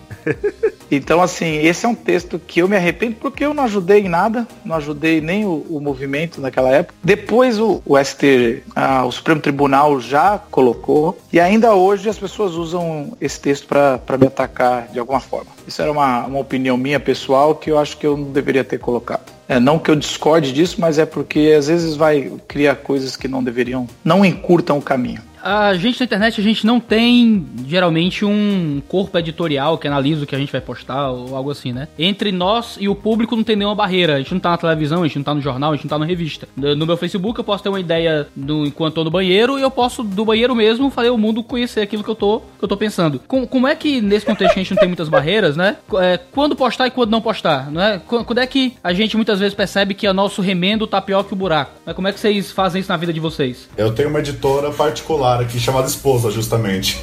Então, 0.91 1.21
assim, 1.21 1.57
esse 1.57 1.85
é 1.85 1.89
um 1.89 1.95
texto 1.95 2.38
que 2.47 2.62
eu 2.62 2.67
me 2.67 2.75
arrependo 2.75 3.15
porque 3.19 3.45
eu 3.45 3.54
não 3.54 3.63
ajudei 3.63 4.02
em 4.02 4.10
nada, 4.10 4.47
não 4.63 4.75
ajudei 4.75 5.21
nem 5.21 5.45
o, 5.45 5.65
o 5.69 5.80
movimento 5.80 6.41
naquela 6.41 6.69
época. 6.69 6.95
Depois 7.04 7.60
o, 7.60 7.82
o 7.86 8.04
ST, 8.04 8.63
ah, 8.75 9.06
o 9.06 9.12
Supremo 9.12 9.41
Tribunal 9.41 9.99
já 9.99 10.39
colocou, 10.52 11.17
e 11.32 11.39
ainda 11.39 11.73
hoje 11.73 12.10
as 12.10 12.17
pessoas 12.17 12.54
usam 12.54 13.13
esse 13.19 13.39
texto 13.39 13.67
para 13.67 14.17
me 14.17 14.28
atacar 14.28 14.88
de 14.88 14.99
alguma 14.99 15.19
forma. 15.19 15.52
Isso 15.67 15.82
era 15.82 15.91
uma, 15.91 16.25
uma 16.25 16.39
opinião 16.39 16.78
minha 16.78 16.99
pessoal 16.99 17.56
que 17.56 17.71
eu 17.71 17.78
acho 17.78 17.97
que 17.97 18.06
eu 18.06 18.17
não 18.17 18.32
deveria 18.32 18.63
ter 18.63 18.80
colocado. 18.80 19.39
É, 19.47 19.60
não 19.60 19.80
que 19.80 19.89
eu 19.89 19.95
discorde 19.95 20.54
disso, 20.54 20.75
mas 20.80 20.99
é 20.99 21.06
porque 21.08 21.56
às 21.58 21.67
vezes 21.67 21.95
vai 21.95 22.32
criar 22.47 22.75
coisas 22.75 23.15
que 23.15 23.28
não 23.28 23.43
deveriam, 23.43 23.88
não 24.04 24.23
encurtam 24.23 24.78
o 24.78 24.82
caminho 24.82 25.28
a 25.43 25.73
gente 25.75 25.99
na 25.99 26.06
internet, 26.06 26.39
a 26.39 26.43
gente 26.43 26.65
não 26.65 26.80
tem 26.80 27.45
geralmente 27.65 28.23
um 28.25 28.82
corpo 28.88 29.17
editorial 29.17 29.78
que 29.78 29.88
analisa 29.88 30.23
o 30.23 30.28
que 30.28 30.36
a 30.36 30.39
gente 30.39 30.52
vai 30.52 30.62
postar 30.62 31.10
ou 31.10 31.36
algo 31.36 31.52
assim, 31.52 31.71
né? 31.71 31.88
Entre 31.97 32.32
nós 32.32 32.78
e 32.80 32.88
o 32.88 32.95
público 32.95 33.36
não 33.36 33.43
tem 33.43 33.56
nenhuma 33.56 33.75
barreira. 33.75 34.15
A 34.15 34.17
gente 34.19 34.34
não 34.34 34.39
tá 34.39 34.52
na 34.52 34.58
televisão, 34.58 35.04
a 35.04 35.08
gente 35.08 35.17
não 35.17 35.23
tá 35.23 35.34
no 35.34 35.41
jornal, 35.41 35.71
a 35.71 35.75
gente 35.75 35.86
não 35.86 35.89
tá 35.89 35.99
na 35.99 36.06
revista. 36.06 36.47
No 36.56 36.86
meu 36.86 36.97
Facebook 36.97 37.39
eu 37.39 37.43
posso 37.43 37.63
ter 37.63 37.69
uma 37.69 37.80
ideia 37.80 38.28
do, 38.36 38.65
enquanto 38.65 38.95
tô 38.95 39.04
no 39.04 39.12
banheiro 39.12 39.58
e 39.58 39.62
eu 39.62 39.71
posso, 39.71 40.04
do 40.04 40.25
banheiro 40.25 40.56
mesmo, 40.56 40.89
fazer 40.89 41.10
o 41.10 41.17
mundo 41.17 41.43
conhecer 41.43 41.82
aquilo 41.82 42.04
que 42.04 42.10
eu 42.10 42.15
tô, 42.15 42.39
que 42.39 42.63
eu 42.63 42.67
tô 42.67 42.75
pensando. 42.75 43.19
Com, 43.28 43.47
como 43.47 43.67
é 43.67 43.75
que 43.75 44.02
nesse 44.02 44.25
contexto 44.25 44.56
a 44.56 44.60
gente 44.60 44.71
não 44.71 44.78
tem 44.78 44.88
muitas 44.88 45.10
barreiras, 45.10 45.56
né? 45.56 45.78
É, 45.99 46.17
quando 46.32 46.56
postar 46.56 46.88
e 46.88 46.91
quando 46.91 47.12
não 47.12 47.21
postar, 47.21 47.71
não 47.71 47.82
é? 47.82 47.99
Quando 47.99 48.39
é 48.39 48.47
que 48.47 48.73
a 48.84 48.93
gente 48.93 49.15
muitas 49.15 49.39
vezes 49.39 49.54
percebe 49.54 49.93
que 49.93 50.08
o 50.08 50.13
nosso 50.13 50.41
remendo 50.41 50.86
tá 50.88 51.02
pior 51.02 51.23
que 51.23 51.34
o 51.34 51.36
buraco? 51.36 51.71
Como 51.93 52.08
é 52.08 52.12
que 52.12 52.19
vocês 52.19 52.52
fazem 52.52 52.82
isso 52.82 52.91
na 52.91 52.97
vida 52.97 53.13
de 53.13 53.19
vocês? 53.19 53.69
Eu 53.78 53.93
tenho 53.93 54.10
uma 54.10 54.19
editora 54.19 54.71
particular 54.71 55.28
aqui 55.35 55.59
chamada 55.59 55.87
Esposa, 55.87 56.31
justamente. 56.31 57.01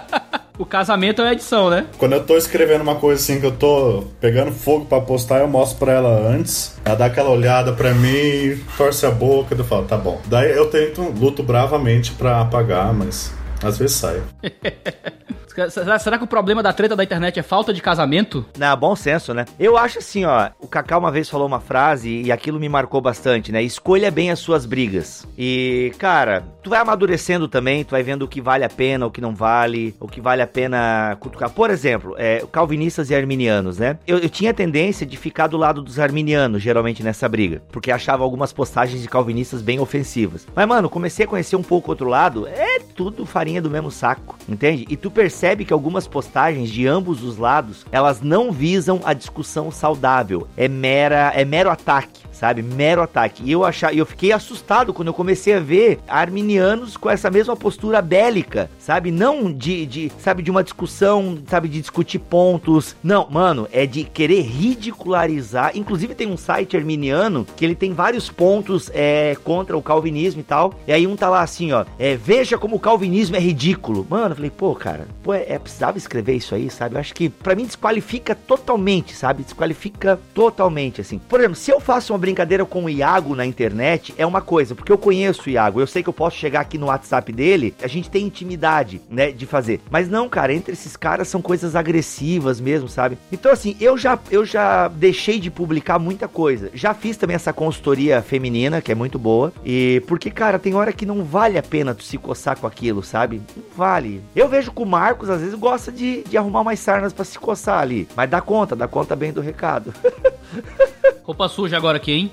o 0.58 0.66
casamento 0.66 1.22
é 1.22 1.28
a 1.28 1.32
edição, 1.32 1.70
né? 1.70 1.86
Quando 1.98 2.12
eu 2.12 2.24
tô 2.24 2.36
escrevendo 2.36 2.82
uma 2.82 2.96
coisa 2.96 3.20
assim 3.20 3.40
que 3.40 3.46
eu 3.46 3.52
tô 3.52 4.04
pegando 4.20 4.52
fogo 4.52 4.84
para 4.84 5.00
postar, 5.00 5.40
eu 5.40 5.48
mostro 5.48 5.78
pra 5.78 5.92
ela 5.92 6.28
antes. 6.28 6.76
Ela 6.84 6.94
dá 6.94 7.06
aquela 7.06 7.30
olhada 7.30 7.72
pra 7.72 7.94
mim, 7.94 8.60
torce 8.76 9.06
a 9.06 9.10
boca, 9.10 9.54
eu 9.54 9.64
falo, 9.64 9.86
tá 9.86 9.96
bom. 9.96 10.20
Daí 10.26 10.50
eu 10.50 10.66
tento, 10.70 11.02
luto 11.02 11.42
bravamente 11.42 12.12
pra 12.12 12.40
apagar, 12.40 12.92
mas 12.92 13.32
às 13.62 13.78
vezes 13.78 13.96
sai. 13.96 14.22
Será, 15.70 15.98
será, 15.98 16.18
que 16.18 16.24
o 16.24 16.26
problema 16.26 16.62
da 16.62 16.72
treta 16.72 16.96
da 16.96 17.04
internet 17.04 17.38
é 17.38 17.42
falta 17.42 17.72
de 17.72 17.82
casamento? 17.82 18.44
Não, 18.58 18.76
bom 18.76 18.96
senso, 18.96 19.34
né? 19.34 19.44
Eu 19.58 19.76
acho 19.76 19.98
assim, 19.98 20.24
ó. 20.24 20.50
O 20.58 20.66
Kaká 20.66 20.96
uma 20.96 21.10
vez 21.10 21.28
falou 21.28 21.46
uma 21.46 21.60
frase 21.60 22.22
e 22.22 22.32
aquilo 22.32 22.58
me 22.58 22.68
marcou 22.68 23.00
bastante, 23.00 23.52
né? 23.52 23.62
Escolha 23.62 24.10
bem 24.10 24.30
as 24.30 24.38
suas 24.38 24.64
brigas. 24.64 25.26
E, 25.36 25.92
cara, 25.98 26.42
tu 26.62 26.70
vai 26.70 26.80
amadurecendo 26.80 27.48
também, 27.48 27.84
tu 27.84 27.90
vai 27.90 28.02
vendo 28.02 28.22
o 28.22 28.28
que 28.28 28.40
vale 28.40 28.64
a 28.64 28.68
pena, 28.68 29.06
o 29.06 29.10
que 29.10 29.20
não 29.20 29.34
vale, 29.34 29.94
o 30.00 30.08
que 30.08 30.20
vale 30.20 30.42
a 30.42 30.46
pena 30.46 31.16
cutucar. 31.20 31.50
Por 31.50 31.70
exemplo, 31.70 32.14
é, 32.16 32.44
calvinistas 32.50 33.10
e 33.10 33.14
arminianos, 33.14 33.78
né? 33.78 33.98
Eu, 34.06 34.18
eu 34.18 34.30
tinha 34.30 34.54
tendência 34.54 35.06
de 35.06 35.16
ficar 35.16 35.46
do 35.46 35.56
lado 35.56 35.82
dos 35.82 35.98
arminianos, 35.98 36.62
geralmente, 36.62 37.02
nessa 37.02 37.28
briga. 37.28 37.62
Porque 37.70 37.90
achava 37.90 38.24
algumas 38.24 38.52
postagens 38.52 39.02
de 39.02 39.08
calvinistas 39.08 39.60
bem 39.60 39.78
ofensivas. 39.78 40.46
Mas, 40.54 40.66
mano, 40.66 40.88
comecei 40.88 41.26
a 41.26 41.28
conhecer 41.28 41.56
um 41.56 41.62
pouco 41.62 41.90
outro 41.90 42.08
lado. 42.08 42.46
É 42.48 42.71
tudo 42.94 43.26
farinha 43.26 43.62
do 43.62 43.70
mesmo 43.70 43.90
saco, 43.90 44.36
entende? 44.48 44.86
E 44.88 44.96
tu 44.96 45.10
percebe 45.10 45.64
que 45.64 45.72
algumas 45.72 46.06
postagens 46.06 46.70
de 46.70 46.86
ambos 46.86 47.22
os 47.22 47.38
lados, 47.38 47.86
elas 47.90 48.20
não 48.20 48.52
visam 48.52 49.00
a 49.04 49.12
discussão 49.12 49.70
saudável. 49.70 50.46
É 50.56 50.68
mera, 50.68 51.32
é 51.34 51.44
mero 51.44 51.70
ataque 51.70 52.22
sabe? 52.42 52.60
Mero 52.60 53.00
ataque. 53.00 53.44
E 53.44 53.52
eu 53.52 53.64
achar, 53.64 53.94
eu 53.94 54.04
fiquei 54.04 54.32
assustado 54.32 54.92
quando 54.92 55.06
eu 55.06 55.14
comecei 55.14 55.54
a 55.54 55.60
ver 55.60 56.00
arminianos 56.08 56.96
com 56.96 57.08
essa 57.08 57.30
mesma 57.30 57.54
postura 57.54 58.02
bélica, 58.02 58.68
sabe? 58.80 59.12
Não 59.12 59.52
de, 59.52 59.86
de, 59.86 60.12
sabe, 60.18 60.42
de 60.42 60.50
uma 60.50 60.64
discussão, 60.64 61.38
sabe, 61.46 61.68
de 61.68 61.80
discutir 61.80 62.18
pontos. 62.18 62.96
Não, 63.00 63.30
mano, 63.30 63.68
é 63.70 63.86
de 63.86 64.02
querer 64.02 64.40
ridicularizar. 64.40 65.70
Inclusive 65.76 66.16
tem 66.16 66.26
um 66.26 66.36
site 66.36 66.76
arminiano 66.76 67.46
que 67.56 67.64
ele 67.64 67.76
tem 67.76 67.92
vários 67.92 68.28
pontos 68.28 68.90
é, 68.92 69.36
contra 69.44 69.78
o 69.78 69.82
calvinismo 69.82 70.40
e 70.40 70.44
tal. 70.44 70.74
E 70.84 70.92
aí 70.92 71.06
um 71.06 71.14
tá 71.14 71.28
lá 71.28 71.42
assim, 71.42 71.70
ó, 71.70 71.84
é, 71.96 72.16
veja 72.16 72.58
como 72.58 72.74
o 72.74 72.80
calvinismo 72.80 73.36
é 73.36 73.40
ridículo. 73.40 74.04
Mano, 74.10 74.32
eu 74.32 74.34
falei, 74.34 74.50
pô, 74.50 74.74
cara, 74.74 75.06
pô, 75.22 75.32
é, 75.32 75.44
é 75.46 75.58
precisava 75.60 75.96
escrever 75.96 76.34
isso 76.34 76.56
aí, 76.56 76.68
sabe? 76.68 76.96
Eu 76.96 77.00
acho 77.00 77.14
que 77.14 77.28
para 77.28 77.54
mim 77.54 77.66
desqualifica 77.66 78.34
totalmente, 78.34 79.14
sabe? 79.14 79.44
Desqualifica 79.44 80.18
totalmente, 80.34 81.00
assim. 81.00 81.20
Por 81.20 81.38
exemplo, 81.38 81.54
se 81.54 81.70
eu 81.70 81.78
faço 81.78 82.12
uma 82.12 82.18
brincadeira 82.18 82.31
brincadeira 82.32 82.64
com 82.64 82.84
o 82.84 82.88
Iago 82.88 83.34
na 83.34 83.44
internet 83.44 84.14
é 84.16 84.24
uma 84.26 84.40
coisa, 84.40 84.74
porque 84.74 84.90
eu 84.90 84.96
conheço 84.96 85.42
o 85.46 85.50
Iago, 85.50 85.80
eu 85.80 85.86
sei 85.86 86.02
que 86.02 86.08
eu 86.08 86.14
posso 86.14 86.36
chegar 86.36 86.60
aqui 86.60 86.78
no 86.78 86.86
WhatsApp 86.86 87.30
dele, 87.30 87.74
a 87.82 87.86
gente 87.86 88.08
tem 88.08 88.24
intimidade, 88.24 89.02
né, 89.10 89.30
de 89.30 89.44
fazer. 89.44 89.80
Mas 89.90 90.08
não, 90.08 90.28
cara, 90.28 90.54
entre 90.54 90.72
esses 90.72 90.96
caras 90.96 91.28
são 91.28 91.42
coisas 91.42 91.76
agressivas 91.76 92.58
mesmo, 92.58 92.88
sabe? 92.88 93.18
Então 93.30 93.52
assim, 93.52 93.76
eu 93.78 93.98
já 93.98 94.18
eu 94.30 94.46
já 94.46 94.88
deixei 94.88 95.38
de 95.38 95.50
publicar 95.50 95.98
muita 95.98 96.26
coisa. 96.26 96.70
Já 96.72 96.94
fiz 96.94 97.18
também 97.18 97.36
essa 97.36 97.52
consultoria 97.52 98.22
feminina, 98.22 98.80
que 98.80 98.90
é 98.90 98.94
muito 98.94 99.18
boa. 99.18 99.52
E 99.64 100.02
porque, 100.06 100.30
cara, 100.30 100.58
tem 100.58 100.74
hora 100.74 100.92
que 100.92 101.04
não 101.04 101.24
vale 101.24 101.58
a 101.58 101.62
pena 101.62 101.94
tu 101.94 102.02
se 102.02 102.16
coçar 102.16 102.58
com 102.58 102.66
aquilo, 102.66 103.02
sabe? 103.02 103.42
Não 103.54 103.64
vale. 103.76 104.22
Eu 104.34 104.48
vejo 104.48 104.72
que 104.72 104.82
o 104.82 104.86
Marcos 104.86 105.28
às 105.28 105.40
vezes 105.40 105.54
gosta 105.54 105.92
de, 105.92 106.22
de 106.22 106.38
arrumar 106.38 106.64
mais 106.64 106.80
sarnas 106.80 107.12
para 107.12 107.24
se 107.24 107.38
coçar 107.38 107.80
ali, 107.80 108.08
mas 108.16 108.30
dá 108.30 108.40
conta, 108.40 108.74
dá 108.74 108.88
conta 108.88 109.14
bem 109.14 109.32
do 109.32 109.40
recado. 109.40 109.92
Roupa 111.24 111.48
suja 111.48 111.76
agora 111.76 111.98
aqui, 111.98 112.12
hein? 112.12 112.32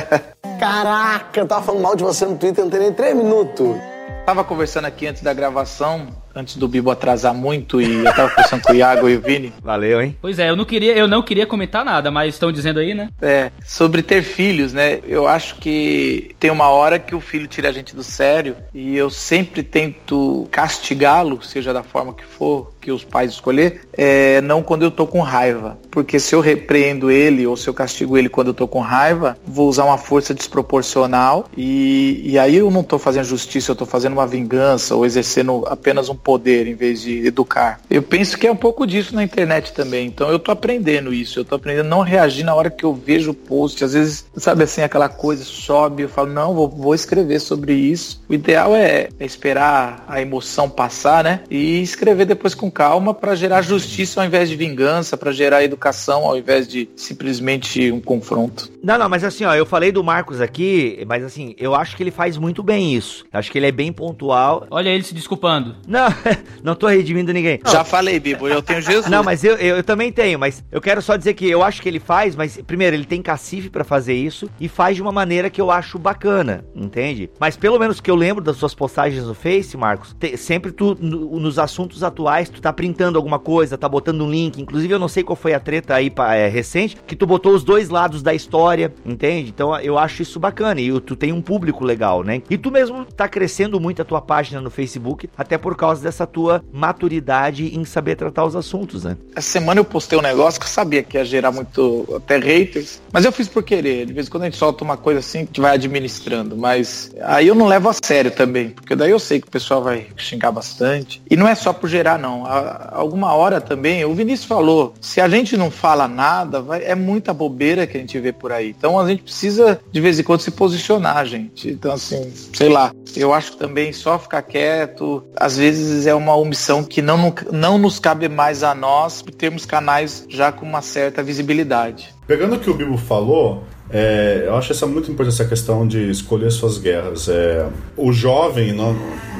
Caraca, 0.58 1.40
eu 1.40 1.46
tava 1.46 1.62
falando 1.62 1.82
mal 1.82 1.96
de 1.96 2.02
você 2.02 2.24
no 2.24 2.36
Twitter, 2.36 2.64
não 2.64 2.70
tem 2.70 2.80
nem 2.80 2.92
três 2.92 3.14
minutos. 3.14 3.76
Tava 4.24 4.44
conversando 4.44 4.86
aqui 4.86 5.06
antes 5.06 5.22
da 5.22 5.32
gravação 5.32 6.08
antes 6.34 6.56
do 6.56 6.68
Bibo 6.68 6.90
atrasar 6.90 7.34
muito 7.34 7.80
e 7.80 8.04
eu 8.04 8.14
tava 8.14 8.30
conversando 8.30 8.62
com 8.62 8.72
o 8.72 8.76
Iago 8.76 9.08
e 9.08 9.16
o 9.16 9.20
Vini. 9.20 9.52
Valeu, 9.62 10.00
hein? 10.00 10.16
Pois 10.20 10.38
é, 10.38 10.50
eu 10.50 10.56
não 10.56 10.64
queria, 10.64 10.96
eu 10.96 11.08
não 11.08 11.22
queria 11.22 11.46
comentar 11.46 11.84
nada, 11.84 12.10
mas 12.10 12.34
estão 12.34 12.52
dizendo 12.52 12.80
aí, 12.80 12.94
né? 12.94 13.08
É, 13.20 13.50
sobre 13.64 14.02
ter 14.02 14.22
filhos, 14.22 14.72
né? 14.72 15.00
Eu 15.06 15.26
acho 15.26 15.56
que 15.56 16.34
tem 16.38 16.50
uma 16.50 16.68
hora 16.68 16.98
que 16.98 17.14
o 17.14 17.20
filho 17.20 17.46
tira 17.46 17.68
a 17.68 17.72
gente 17.72 17.94
do 17.94 18.02
sério 18.02 18.56
e 18.74 18.96
eu 18.96 19.10
sempre 19.10 19.62
tento 19.62 20.48
castigá-lo, 20.50 21.42
seja 21.42 21.72
da 21.72 21.82
forma 21.82 22.14
que 22.14 22.24
for, 22.24 22.72
que 22.80 22.90
os 22.90 23.04
pais 23.04 23.32
escolher, 23.32 23.82
é, 23.92 24.40
não 24.40 24.62
quando 24.62 24.82
eu 24.82 24.90
tô 24.90 25.06
com 25.06 25.20
raiva. 25.20 25.78
Porque 25.90 26.18
se 26.18 26.34
eu 26.34 26.40
repreendo 26.40 27.10
ele 27.10 27.46
ou 27.46 27.56
se 27.56 27.68
eu 27.68 27.74
castigo 27.74 28.16
ele 28.16 28.28
quando 28.28 28.48
eu 28.48 28.54
tô 28.54 28.66
com 28.66 28.80
raiva, 28.80 29.36
vou 29.46 29.68
usar 29.68 29.84
uma 29.84 29.98
força 29.98 30.32
desproporcional 30.32 31.46
e, 31.56 32.22
e 32.24 32.38
aí 32.38 32.56
eu 32.56 32.70
não 32.70 32.82
tô 32.82 32.98
fazendo 32.98 33.24
justiça, 33.24 33.72
eu 33.72 33.76
tô 33.76 33.84
fazendo 33.84 34.14
uma 34.14 34.26
vingança 34.26 34.94
ou 34.94 35.04
exercendo 35.04 35.64
apenas 35.66 36.08
um 36.08 36.16
poder 36.30 36.68
em 36.68 36.74
vez 36.74 37.02
de 37.02 37.26
educar. 37.26 37.80
Eu 37.90 38.02
penso 38.02 38.38
que 38.38 38.46
é 38.46 38.52
um 38.52 38.56
pouco 38.56 38.86
disso 38.86 39.16
na 39.16 39.24
internet 39.24 39.72
também. 39.72 40.06
Então 40.06 40.30
eu 40.30 40.38
tô 40.38 40.52
aprendendo 40.52 41.12
isso. 41.12 41.40
Eu 41.40 41.44
tô 41.44 41.56
aprendendo 41.56 41.86
a 41.86 41.90
não 41.90 42.02
reagir 42.02 42.44
na 42.44 42.54
hora 42.54 42.70
que 42.70 42.84
eu 42.84 42.94
vejo 42.94 43.32
o 43.32 43.34
post. 43.34 43.82
Às 43.82 43.94
vezes, 43.94 44.24
sabe 44.36 44.62
assim, 44.62 44.80
aquela 44.80 45.08
coisa 45.08 45.42
sobe, 45.42 46.04
eu 46.04 46.08
falo, 46.08 46.32
não, 46.32 46.54
vou, 46.54 46.68
vou 46.68 46.94
escrever 46.94 47.40
sobre 47.40 47.72
isso. 47.74 48.22
O 48.28 48.34
ideal 48.34 48.76
é, 48.76 49.08
é 49.18 49.24
esperar 49.24 50.04
a 50.06 50.22
emoção 50.22 50.70
passar, 50.70 51.24
né? 51.24 51.40
E 51.50 51.82
escrever 51.82 52.26
depois 52.26 52.54
com 52.54 52.70
calma 52.70 53.12
para 53.12 53.34
gerar 53.34 53.62
justiça 53.62 54.20
ao 54.20 54.26
invés 54.26 54.48
de 54.48 54.54
vingança, 54.54 55.16
para 55.16 55.32
gerar 55.32 55.64
educação 55.64 56.26
ao 56.26 56.38
invés 56.38 56.68
de 56.68 56.88
simplesmente 56.94 57.90
um 57.90 58.00
confronto. 58.00 58.70
Não, 58.82 58.98
não, 58.98 59.08
mas 59.08 59.22
assim, 59.24 59.44
ó, 59.44 59.54
eu 59.54 59.66
falei 59.66 59.92
do 59.92 60.02
Marcos 60.02 60.40
aqui, 60.40 61.04
mas 61.06 61.22
assim, 61.24 61.54
eu 61.58 61.74
acho 61.74 61.96
que 61.96 62.02
ele 62.02 62.10
faz 62.10 62.36
muito 62.38 62.62
bem 62.62 62.94
isso. 62.94 63.24
Acho 63.32 63.50
que 63.50 63.58
ele 63.58 63.66
é 63.66 63.72
bem 63.72 63.92
pontual. 63.92 64.66
Olha 64.70 64.88
ele 64.88 65.02
se 65.02 65.14
desculpando. 65.14 65.76
Não, 65.86 66.08
não 66.62 66.74
tô 66.74 66.86
redimindo 66.86 67.32
ninguém. 67.32 67.60
Já 67.70 67.84
falei, 67.84 68.18
Bibo, 68.18 68.48
eu 68.48 68.62
tenho 68.62 68.80
Jesus. 68.80 69.06
Não, 69.10 69.22
mas 69.22 69.44
eu, 69.44 69.56
eu, 69.56 69.76
eu 69.76 69.84
também 69.84 70.10
tenho, 70.10 70.38
mas 70.38 70.64
eu 70.72 70.80
quero 70.80 71.02
só 71.02 71.16
dizer 71.16 71.34
que 71.34 71.48
eu 71.48 71.62
acho 71.62 71.82
que 71.82 71.88
ele 71.88 72.00
faz, 72.00 72.34
mas 72.34 72.58
primeiro, 72.66 72.96
ele 72.96 73.04
tem 73.04 73.20
cacife 73.20 73.68
pra 73.68 73.84
fazer 73.84 74.14
isso 74.14 74.48
e 74.60 74.68
faz 74.68 74.96
de 74.96 75.02
uma 75.02 75.12
maneira 75.12 75.50
que 75.50 75.60
eu 75.60 75.70
acho 75.70 75.98
bacana, 75.98 76.64
entende? 76.74 77.30
Mas 77.38 77.56
pelo 77.56 77.78
menos 77.78 78.00
que 78.00 78.10
eu 78.10 78.14
lembro 78.16 78.42
das 78.42 78.56
suas 78.56 78.74
postagens 78.74 79.24
no 79.24 79.34
Face, 79.34 79.76
Marcos, 79.76 80.16
te- 80.18 80.36
sempre 80.36 80.72
tu, 80.72 80.96
no- 81.00 81.38
nos 81.38 81.58
assuntos 81.58 82.02
atuais, 82.02 82.48
tu 82.48 82.60
tá 82.60 82.72
printando 82.72 83.18
alguma 83.18 83.38
coisa, 83.38 83.76
tá 83.76 83.88
botando 83.88 84.22
um 84.24 84.30
link. 84.30 84.60
Inclusive, 84.60 84.94
eu 84.94 84.98
não 84.98 85.08
sei 85.08 85.22
qual 85.22 85.36
foi 85.36 85.52
a 85.54 85.60
treta 85.60 85.94
aí 85.94 86.08
pa- 86.10 86.34
é, 86.34 86.48
recente, 86.48 86.96
que 87.06 87.14
tu 87.16 87.26
botou 87.26 87.52
os 87.52 87.62
dois 87.64 87.88
lados 87.88 88.22
da 88.22 88.32
história, 88.32 88.69
entende? 89.04 89.50
Então 89.50 89.78
eu 89.80 89.98
acho 89.98 90.22
isso 90.22 90.38
bacana 90.38 90.80
e 90.80 91.00
tu 91.00 91.16
tem 91.16 91.32
um 91.32 91.40
público 91.42 91.84
legal, 91.84 92.22
né? 92.22 92.42
E 92.50 92.56
tu 92.58 92.70
mesmo 92.70 93.04
tá 93.04 93.28
crescendo 93.28 93.80
muito 93.80 94.02
a 94.02 94.04
tua 94.04 94.20
página 94.20 94.60
no 94.60 94.70
Facebook, 94.70 95.28
até 95.36 95.56
por 95.58 95.76
causa 95.76 96.02
dessa 96.02 96.26
tua 96.26 96.62
maturidade 96.72 97.74
em 97.76 97.84
saber 97.84 98.16
tratar 98.16 98.44
os 98.44 98.54
assuntos, 98.56 99.04
né? 99.04 99.16
Essa 99.34 99.50
semana 99.50 99.80
eu 99.80 99.84
postei 99.84 100.18
um 100.18 100.22
negócio 100.22 100.60
que 100.60 100.66
eu 100.66 100.70
sabia 100.70 101.02
que 101.02 101.16
ia 101.16 101.24
gerar 101.24 101.50
muito 101.52 102.06
até 102.16 102.38
haters, 102.38 103.00
mas 103.12 103.24
eu 103.24 103.32
fiz 103.32 103.48
por 103.48 103.62
querer. 103.62 104.06
De 104.06 104.12
vez 104.12 104.26
em 104.26 104.30
quando 104.30 104.42
a 104.42 104.46
gente 104.46 104.56
solta 104.58 104.84
uma 104.84 104.96
coisa 104.96 105.20
assim 105.20 105.46
que 105.46 105.60
vai 105.60 105.74
administrando, 105.74 106.56
mas 106.56 107.10
aí 107.22 107.48
eu 107.48 107.54
não 107.54 107.66
levo 107.66 107.88
a 107.88 107.92
sério 108.04 108.30
também, 108.30 108.70
porque 108.70 108.94
daí 108.94 109.10
eu 109.10 109.18
sei 109.18 109.40
que 109.40 109.48
o 109.48 109.50
pessoal 109.50 109.82
vai 109.82 110.06
xingar 110.16 110.52
bastante. 110.52 111.22
E 111.30 111.36
não 111.36 111.48
é 111.48 111.54
só 111.54 111.72
por 111.72 111.88
gerar, 111.88 112.18
não. 112.18 112.44
Alguma 112.92 113.32
hora 113.34 113.60
também, 113.60 114.04
o 114.04 114.14
Vinícius 114.14 114.46
falou, 114.48 114.94
se 115.00 115.20
a 115.20 115.28
gente 115.28 115.56
não 115.56 115.70
fala 115.70 116.06
nada, 116.08 116.60
vai- 116.60 116.84
é 116.84 116.94
muita 116.94 117.32
bobeira 117.32 117.86
que 117.86 117.96
a 117.96 118.00
gente 118.00 118.18
vê 118.18 118.32
por 118.32 118.52
aí. 118.52 118.59
Então 118.68 118.98
a 118.98 119.08
gente 119.08 119.22
precisa 119.22 119.80
de 119.90 120.00
vez 120.00 120.18
em 120.18 120.22
quando 120.22 120.40
se 120.40 120.50
posicionar, 120.50 121.24
gente. 121.26 121.68
Então 121.70 121.92
assim, 121.92 122.32
sei 122.52 122.68
lá, 122.68 122.92
eu 123.16 123.32
acho 123.32 123.52
que 123.52 123.58
também 123.58 123.92
só 123.92 124.18
ficar 124.18 124.42
quieto, 124.42 125.24
às 125.36 125.56
vezes 125.56 126.06
é 126.06 126.14
uma 126.14 126.34
omissão 126.36 126.84
que 126.84 127.02
não, 127.02 127.34
não 127.52 127.78
nos 127.78 127.98
cabe 127.98 128.28
mais 128.28 128.62
a 128.62 128.74
nós 128.74 129.22
por 129.22 129.32
termos 129.32 129.66
canais 129.66 130.26
já 130.28 130.52
com 130.52 130.66
uma 130.66 130.82
certa 130.82 131.22
visibilidade. 131.22 132.14
Pegando 132.26 132.56
o 132.56 132.60
que 132.60 132.70
o 132.70 132.74
Bibo 132.74 132.96
falou, 132.96 133.64
é, 133.92 134.44
eu 134.46 134.54
acho 134.56 134.72
essa 134.72 134.86
muito 134.86 135.10
importante 135.10 135.34
essa 135.34 135.44
questão 135.48 135.86
de 135.86 136.10
escolher 136.10 136.50
suas 136.50 136.78
guerras. 136.78 137.28
É, 137.28 137.66
o 137.96 138.12
jovem, 138.12 138.72
não- 138.72 138.92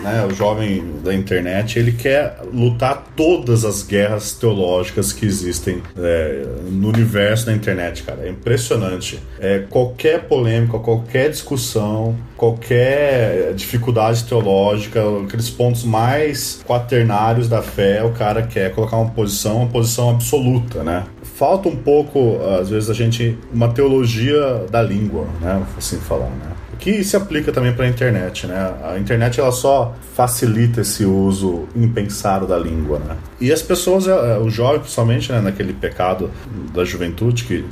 né, 0.02 0.26
o 0.30 0.34
jovem 0.34 0.82
da 1.05 1.12
internet, 1.14 1.78
ele 1.78 1.92
quer 1.92 2.38
lutar 2.53 3.05
todas 3.14 3.64
as 3.66 3.82
guerras 3.82 4.32
teológicas 4.32 5.12
que 5.12 5.26
existem 5.26 5.82
é, 5.98 6.42
no 6.70 6.88
universo 6.88 7.46
da 7.46 7.53
internet, 7.53 8.03
cara. 8.03 8.20
É 8.24 8.30
impressionante. 8.30 9.20
É, 9.38 9.59
qualquer 9.68 10.22
polêmica, 10.22 10.78
qualquer 10.78 11.28
discussão, 11.30 12.16
qualquer 12.36 13.53
dificuldade 13.55 14.24
teológica, 14.24 15.03
aqueles 15.26 15.51
pontos 15.51 15.84
mais 15.84 16.62
quaternários 16.66 17.48
da 17.48 17.61
fé, 17.62 18.03
o 18.03 18.11
cara 18.12 18.42
quer 18.42 18.72
colocar 18.72 18.96
uma 18.96 19.11
posição, 19.11 19.59
uma 19.59 19.66
posição 19.66 20.11
absoluta, 20.11 20.82
né? 20.82 21.05
Falta 21.41 21.70
um 21.70 21.76
pouco, 21.76 22.36
às 22.61 22.68
vezes, 22.68 22.91
a 22.91 22.93
gente. 22.93 23.38
uma 23.51 23.72
teologia 23.72 24.66
da 24.70 24.82
língua, 24.82 25.24
né? 25.41 25.66
Assim 25.78 25.97
falar, 25.97 26.28
né? 26.28 26.53
Que 26.81 27.05
se 27.05 27.14
aplica 27.16 27.53
também 27.53 27.72
para 27.72 27.85
a 27.85 27.89
internet, 27.89 28.47
né? 28.47 28.74
A 28.83 28.99
internet 28.99 29.39
ela 29.39 29.53
só 29.53 29.95
facilita 30.14 30.81
esse 30.81 31.05
uso 31.05 31.68
impensado 31.76 32.47
da 32.47 32.59
língua, 32.59 32.99
né? 32.99 33.16
E 33.41 33.51
as 33.51 33.62
pessoas, 33.62 34.07
eh, 34.07 34.39
o 34.39 34.51
jovem, 34.51 34.81
principalmente, 34.81 35.33
né, 35.33 35.41
naquele 35.41 35.72
pecado 35.72 36.31
da 36.74 36.85
juventude 36.85 37.45
que, 37.45 37.64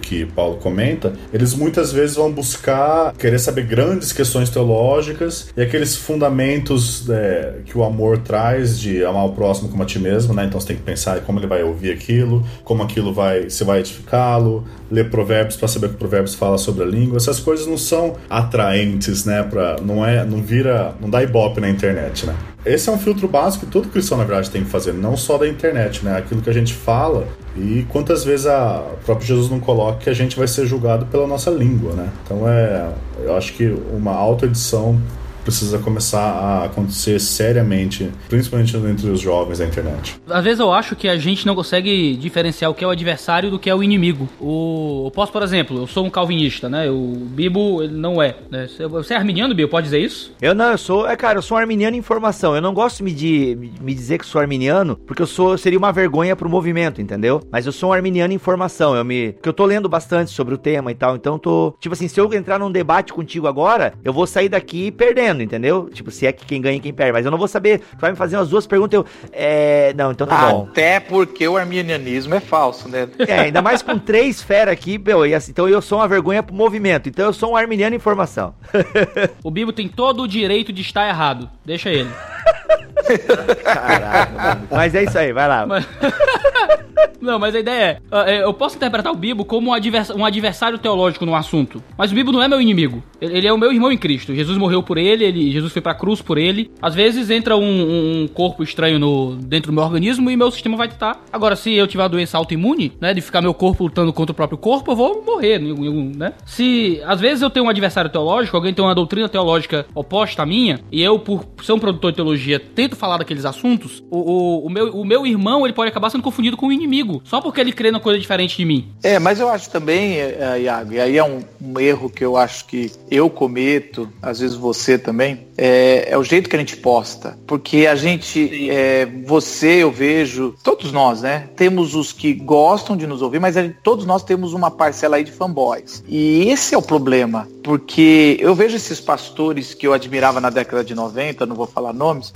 que 0.00 0.24
Paulo 0.26 0.56
comenta, 0.56 1.12
eles 1.32 1.54
muitas 1.54 1.92
vezes 1.92 2.16
vão 2.16 2.32
buscar 2.32 3.12
querer 3.12 3.38
saber 3.38 3.66
grandes 3.66 4.10
questões 4.10 4.48
teológicas 4.48 5.50
e 5.54 5.60
aqueles 5.60 5.96
fundamentos 5.96 7.08
eh, 7.10 7.60
que 7.66 7.76
o 7.76 7.84
amor 7.84 8.18
traz 8.18 8.78
de 8.78 9.04
amar 9.04 9.26
o 9.26 9.32
próximo 9.32 9.68
como 9.68 9.82
a 9.82 9.86
ti 9.86 9.98
mesmo, 9.98 10.32
né? 10.32 10.46
Então 10.46 10.58
você 10.58 10.68
tem 10.68 10.76
que 10.76 10.82
pensar 10.82 11.20
como 11.20 11.38
ele 11.38 11.46
vai 11.46 11.62
ouvir 11.62 11.92
aquilo, 11.92 12.42
como 12.64 12.82
aquilo 12.82 13.12
vai 13.12 13.50
se 13.50 13.64
vai 13.64 13.80
edificá-lo, 13.80 14.64
ler 14.90 15.10
provérbios 15.10 15.56
para 15.56 15.68
saber 15.68 15.90
que 15.90 15.96
provérbios 15.96 16.34
fala 16.34 16.56
sobre 16.56 16.84
a 16.84 16.86
língua. 16.86 17.18
Essas 17.18 17.38
coisas 17.38 17.66
não 17.66 17.76
são 17.76 18.16
atraentes, 18.42 19.24
né? 19.24 19.42
Pra, 19.42 19.76
não 19.82 20.04
é, 20.04 20.24
não 20.24 20.42
vira, 20.42 20.94
não 21.00 21.08
dá 21.08 21.22
ibope 21.22 21.60
na 21.60 21.68
internet, 21.68 22.26
né? 22.26 22.34
Esse 22.64 22.88
é 22.88 22.92
um 22.92 22.98
filtro 22.98 23.26
básico 23.26 23.66
que 23.66 23.72
todo 23.72 23.88
cristão 23.88 24.16
na 24.16 24.24
verdade 24.24 24.48
tem 24.48 24.62
que 24.62 24.70
fazer, 24.70 24.92
não 24.92 25.16
só 25.16 25.36
da 25.36 25.48
internet, 25.48 26.04
né? 26.04 26.16
Aquilo 26.16 26.40
que 26.40 26.50
a 26.50 26.52
gente 26.52 26.72
fala 26.72 27.26
e 27.56 27.84
quantas 27.88 28.24
vezes 28.24 28.46
a 28.46 28.80
o 28.92 29.04
próprio 29.04 29.26
Jesus 29.26 29.50
não 29.50 29.58
coloca 29.58 29.98
que 29.98 30.10
a 30.10 30.14
gente 30.14 30.36
vai 30.36 30.46
ser 30.46 30.66
julgado 30.66 31.06
pela 31.06 31.26
nossa 31.26 31.50
língua, 31.50 31.92
né? 31.94 32.08
Então 32.24 32.48
é, 32.48 32.88
eu 33.24 33.36
acho 33.36 33.52
que 33.54 33.66
uma 33.92 34.14
autoedição 34.14 35.00
precisa 35.44 35.78
começar 35.78 36.20
a 36.20 36.64
acontecer 36.64 37.18
seriamente, 37.20 38.10
principalmente 38.28 38.76
entre 38.76 39.10
os 39.10 39.20
jovens 39.20 39.58
da 39.58 39.66
internet. 39.66 40.20
Às 40.28 40.44
vezes 40.44 40.60
eu 40.60 40.72
acho 40.72 40.94
que 40.96 41.08
a 41.08 41.16
gente 41.16 41.46
não 41.46 41.54
consegue 41.54 42.16
diferenciar 42.16 42.70
o 42.70 42.74
que 42.74 42.84
é 42.84 42.86
o 42.86 42.90
adversário 42.90 43.50
do 43.50 43.58
que 43.58 43.68
é 43.68 43.74
o 43.74 43.82
inimigo. 43.82 44.28
O, 44.40 45.04
eu 45.06 45.10
posso, 45.10 45.32
por 45.32 45.42
exemplo, 45.42 45.76
eu 45.78 45.86
sou 45.86 46.04
um 46.04 46.10
calvinista, 46.10 46.68
né? 46.68 46.90
O 46.90 47.14
Bibo, 47.30 47.82
ele 47.82 47.94
não 47.94 48.22
é. 48.22 48.36
Né? 48.50 48.68
Você- 48.90 49.14
é 49.14 49.16
arminiano, 49.16 49.54
Bibo? 49.54 49.70
Pode 49.70 49.84
dizer 49.84 50.00
isso? 50.00 50.32
Eu 50.40 50.54
não, 50.54 50.72
eu 50.72 50.78
sou, 50.78 51.08
é 51.08 51.16
cara, 51.16 51.38
eu 51.38 51.42
sou 51.42 51.56
um 51.56 51.60
arminiano 51.60 51.96
em 51.96 52.02
formação. 52.02 52.54
Eu 52.54 52.62
não 52.62 52.72
gosto 52.74 52.98
de 52.98 53.02
me, 53.04 53.12
de, 53.12 53.58
me 53.80 53.94
dizer 53.94 54.18
que 54.18 54.26
sou 54.26 54.40
arminiano, 54.40 54.96
porque 55.06 55.22
eu 55.22 55.26
sou, 55.26 55.56
seria 55.58 55.78
uma 55.78 55.92
vergonha 55.92 56.34
pro 56.36 56.48
movimento, 56.48 57.00
entendeu? 57.00 57.40
Mas 57.50 57.66
eu 57.66 57.72
sou 57.72 57.90
um 57.90 57.92
arminiano 57.92 58.32
em 58.32 58.38
formação. 58.38 58.94
Eu 58.94 59.04
me, 59.04 59.32
porque 59.32 59.48
eu 59.48 59.52
tô 59.52 59.64
lendo 59.64 59.88
bastante 59.88 60.30
sobre 60.30 60.54
o 60.54 60.58
tema 60.58 60.90
e 60.90 60.94
tal, 60.94 61.16
então 61.16 61.34
eu 61.34 61.38
tô, 61.38 61.74
tipo 61.80 61.92
assim, 61.94 62.08
se 62.08 62.20
eu 62.20 62.32
entrar 62.32 62.58
num 62.58 62.70
debate 62.70 63.12
contigo 63.12 63.46
agora, 63.46 63.94
eu 64.04 64.12
vou 64.12 64.26
sair 64.26 64.48
daqui 64.48 64.90
perdendo, 64.90 65.31
entendeu? 65.40 65.88
Tipo, 65.92 66.10
se 66.10 66.26
é 66.26 66.32
que 66.32 66.44
quem 66.44 66.60
ganha 66.60 66.76
e 66.76 66.80
quem 66.80 66.92
perde, 66.92 67.12
mas 67.12 67.24
eu 67.24 67.30
não 67.30 67.38
vou 67.38 67.46
saber. 67.48 67.78
Tu 67.78 68.00
vai 68.00 68.10
me 68.10 68.16
fazer 68.16 68.36
umas 68.36 68.48
duas 68.48 68.66
perguntas, 68.66 68.98
eu, 68.98 69.06
é, 69.32 69.94
não, 69.96 70.10
então 70.10 70.26
tá 70.26 70.50
bom. 70.50 70.66
Até 70.70 70.98
porque 70.98 71.46
o 71.46 71.56
arminianismo 71.56 72.34
é 72.34 72.40
falso, 72.40 72.88
né? 72.88 73.08
É, 73.20 73.40
ainda 73.40 73.62
mais 73.62 73.80
com 73.82 73.96
três 73.98 74.42
fera 74.42 74.72
aqui, 74.72 74.98
meu, 74.98 75.24
e 75.24 75.34
assim, 75.34 75.52
então 75.52 75.68
eu 75.68 75.80
sou 75.80 75.98
uma 75.98 76.08
vergonha 76.08 76.42
pro 76.42 76.54
movimento. 76.54 77.08
Então 77.08 77.26
eu 77.26 77.32
sou 77.32 77.52
um 77.52 77.56
arminiano 77.56 77.94
em 77.94 78.00
formação. 78.00 78.54
O 79.44 79.50
Bibo 79.50 79.72
tem 79.72 79.88
todo 79.88 80.22
o 80.22 80.28
direito 80.28 80.72
de 80.72 80.82
estar 80.82 81.08
errado. 81.08 81.48
Deixa 81.64 81.90
ele. 81.90 82.08
Caraca, 83.62 84.32
mano. 84.32 84.68
Mas 84.70 84.94
é 84.94 85.04
isso 85.04 85.18
aí, 85.18 85.32
vai 85.32 85.48
lá. 85.48 85.66
Mas- 85.66 85.86
Não, 87.22 87.38
mas 87.38 87.54
a 87.54 87.60
ideia 87.60 87.82
é, 87.82 87.98
ah, 88.10 88.30
é, 88.30 88.42
eu 88.42 88.52
posso 88.52 88.74
interpretar 88.76 89.12
o 89.12 89.16
Bibo 89.16 89.44
como 89.44 89.70
um, 89.70 89.72
advers- 89.72 90.10
um 90.10 90.24
adversário 90.24 90.76
teológico 90.76 91.24
no 91.24 91.36
assunto, 91.36 91.82
mas 91.96 92.10
o 92.10 92.14
Bibo 92.14 92.32
não 92.32 92.42
é 92.42 92.48
meu 92.48 92.60
inimigo. 92.60 93.02
Ele 93.20 93.46
é 93.46 93.52
o 93.52 93.56
meu 93.56 93.72
irmão 93.72 93.92
em 93.92 93.96
Cristo. 93.96 94.34
Jesus 94.34 94.58
morreu 94.58 94.82
por 94.82 94.98
ele, 94.98 95.24
ele 95.24 95.52
Jesus 95.52 95.72
foi 95.72 95.80
pra 95.80 95.94
cruz 95.94 96.20
por 96.20 96.36
ele. 96.36 96.70
Às 96.82 96.94
vezes 96.96 97.30
entra 97.30 97.56
um, 97.56 98.22
um 98.24 98.28
corpo 98.28 98.64
estranho 98.64 98.98
no, 98.98 99.36
dentro 99.36 99.70
do 99.70 99.74
meu 99.74 99.84
organismo 99.84 100.28
e 100.28 100.36
meu 100.36 100.50
sistema 100.50 100.76
vai 100.76 100.88
estar. 100.88 101.22
Agora, 101.32 101.54
se 101.54 101.72
eu 101.72 101.86
tiver 101.86 102.02
uma 102.02 102.08
doença 102.08 102.36
autoimune, 102.36 102.92
né, 103.00 103.14
de 103.14 103.20
ficar 103.20 103.40
meu 103.40 103.54
corpo 103.54 103.84
lutando 103.84 104.12
contra 104.12 104.32
o 104.32 104.34
próprio 104.34 104.58
corpo, 104.58 104.90
eu 104.90 104.96
vou 104.96 105.22
morrer, 105.24 105.60
né? 105.60 106.32
Se 106.44 107.00
às 107.04 107.20
vezes 107.20 107.40
eu 107.42 107.50
tenho 107.50 107.66
um 107.66 107.68
adversário 107.68 108.10
teológico, 108.10 108.56
alguém 108.56 108.74
tem 108.74 108.84
uma 108.84 108.94
doutrina 108.94 109.28
teológica 109.28 109.86
oposta 109.94 110.42
à 110.42 110.46
minha, 110.46 110.80
e 110.90 111.00
eu, 111.00 111.20
por 111.20 111.46
ser 111.62 111.72
um 111.72 111.78
produtor 111.78 112.10
de 112.10 112.16
teologia, 112.16 112.58
tento 112.58 112.96
falar 112.96 113.18
daqueles 113.18 113.44
assuntos, 113.44 114.02
o, 114.10 114.18
o, 114.18 114.66
o 114.66 114.70
meu, 114.70 114.88
o 114.96 115.04
meu 115.04 115.24
irmão 115.24 115.64
ele 115.64 115.72
pode 115.72 115.90
acabar 115.90 116.10
sendo 116.10 116.22
confundido 116.24 116.56
com 116.56 116.66
o 116.66 116.72
inimigo, 116.72 117.11
só 117.24 117.40
porque 117.40 117.60
ele 117.60 117.72
crê 117.72 117.90
numa 117.90 118.00
coisa 118.00 118.18
diferente 118.18 118.56
de 118.56 118.64
mim. 118.64 118.88
É, 119.02 119.18
mas 119.18 119.40
eu 119.40 119.48
acho 119.48 119.68
também, 119.68 120.18
é, 120.18 120.60
Iago, 120.62 120.92
e 120.92 121.00
aí 121.00 121.16
é 121.18 121.24
um, 121.24 121.40
um 121.60 121.78
erro 121.80 122.08
que 122.08 122.24
eu 122.24 122.36
acho 122.36 122.64
que 122.66 122.90
eu 123.10 123.28
cometo, 123.28 124.08
às 124.22 124.40
vezes 124.40 124.56
você 124.56 124.96
também, 124.98 125.46
é, 125.56 126.08
é 126.10 126.16
o 126.18 126.24
jeito 126.24 126.48
que 126.48 126.56
a 126.56 126.58
gente 126.58 126.76
posta. 126.76 127.36
Porque 127.46 127.86
a 127.86 127.94
gente, 127.94 128.70
é, 128.70 129.06
você, 129.26 129.82
eu 129.82 129.90
vejo, 129.90 130.54
todos 130.62 130.92
nós, 130.92 131.22
né? 131.22 131.48
Temos 131.56 131.94
os 131.94 132.12
que 132.12 132.32
gostam 132.32 132.96
de 132.96 133.06
nos 133.06 133.20
ouvir, 133.22 133.40
mas 133.40 133.54
gente- 133.54 133.76
todos 133.82 134.06
nós 134.06 134.22
temos 134.22 134.52
uma 134.54 134.70
parcela 134.70 135.16
aí 135.16 135.24
de 135.24 135.32
fanboys. 135.32 136.02
E 136.08 136.48
esse 136.48 136.74
é 136.74 136.78
o 136.78 136.82
problema, 136.82 137.48
porque 137.62 138.36
eu 138.40 138.54
vejo 138.54 138.76
esses 138.76 139.00
pastores 139.00 139.74
que 139.74 139.86
eu 139.86 139.92
admirava 139.92 140.40
na 140.40 140.50
década 140.50 140.82
de 140.84 140.94
90, 140.94 141.44
não 141.46 141.56
vou 141.56 141.66
falar 141.66 141.92
nomes, 141.92 142.32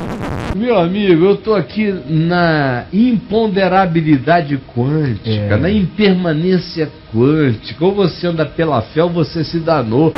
Meu 0.55 0.79
amigo, 0.79 1.25
eu 1.27 1.37
tô 1.37 1.55
aqui 1.55 1.93
na 2.09 2.87
imponderabilidade 2.93 4.59
quântica, 4.75 5.57
na 5.57 5.71
impermanência 5.71 6.91
quântica. 7.13 7.85
Ou 7.85 7.95
você 7.95 8.27
anda 8.27 8.47
pela 8.47 8.83
fé 8.83 9.03
ou 9.03 9.11
você 9.11 9.45
se 9.45 9.59
danou. 9.59 10.13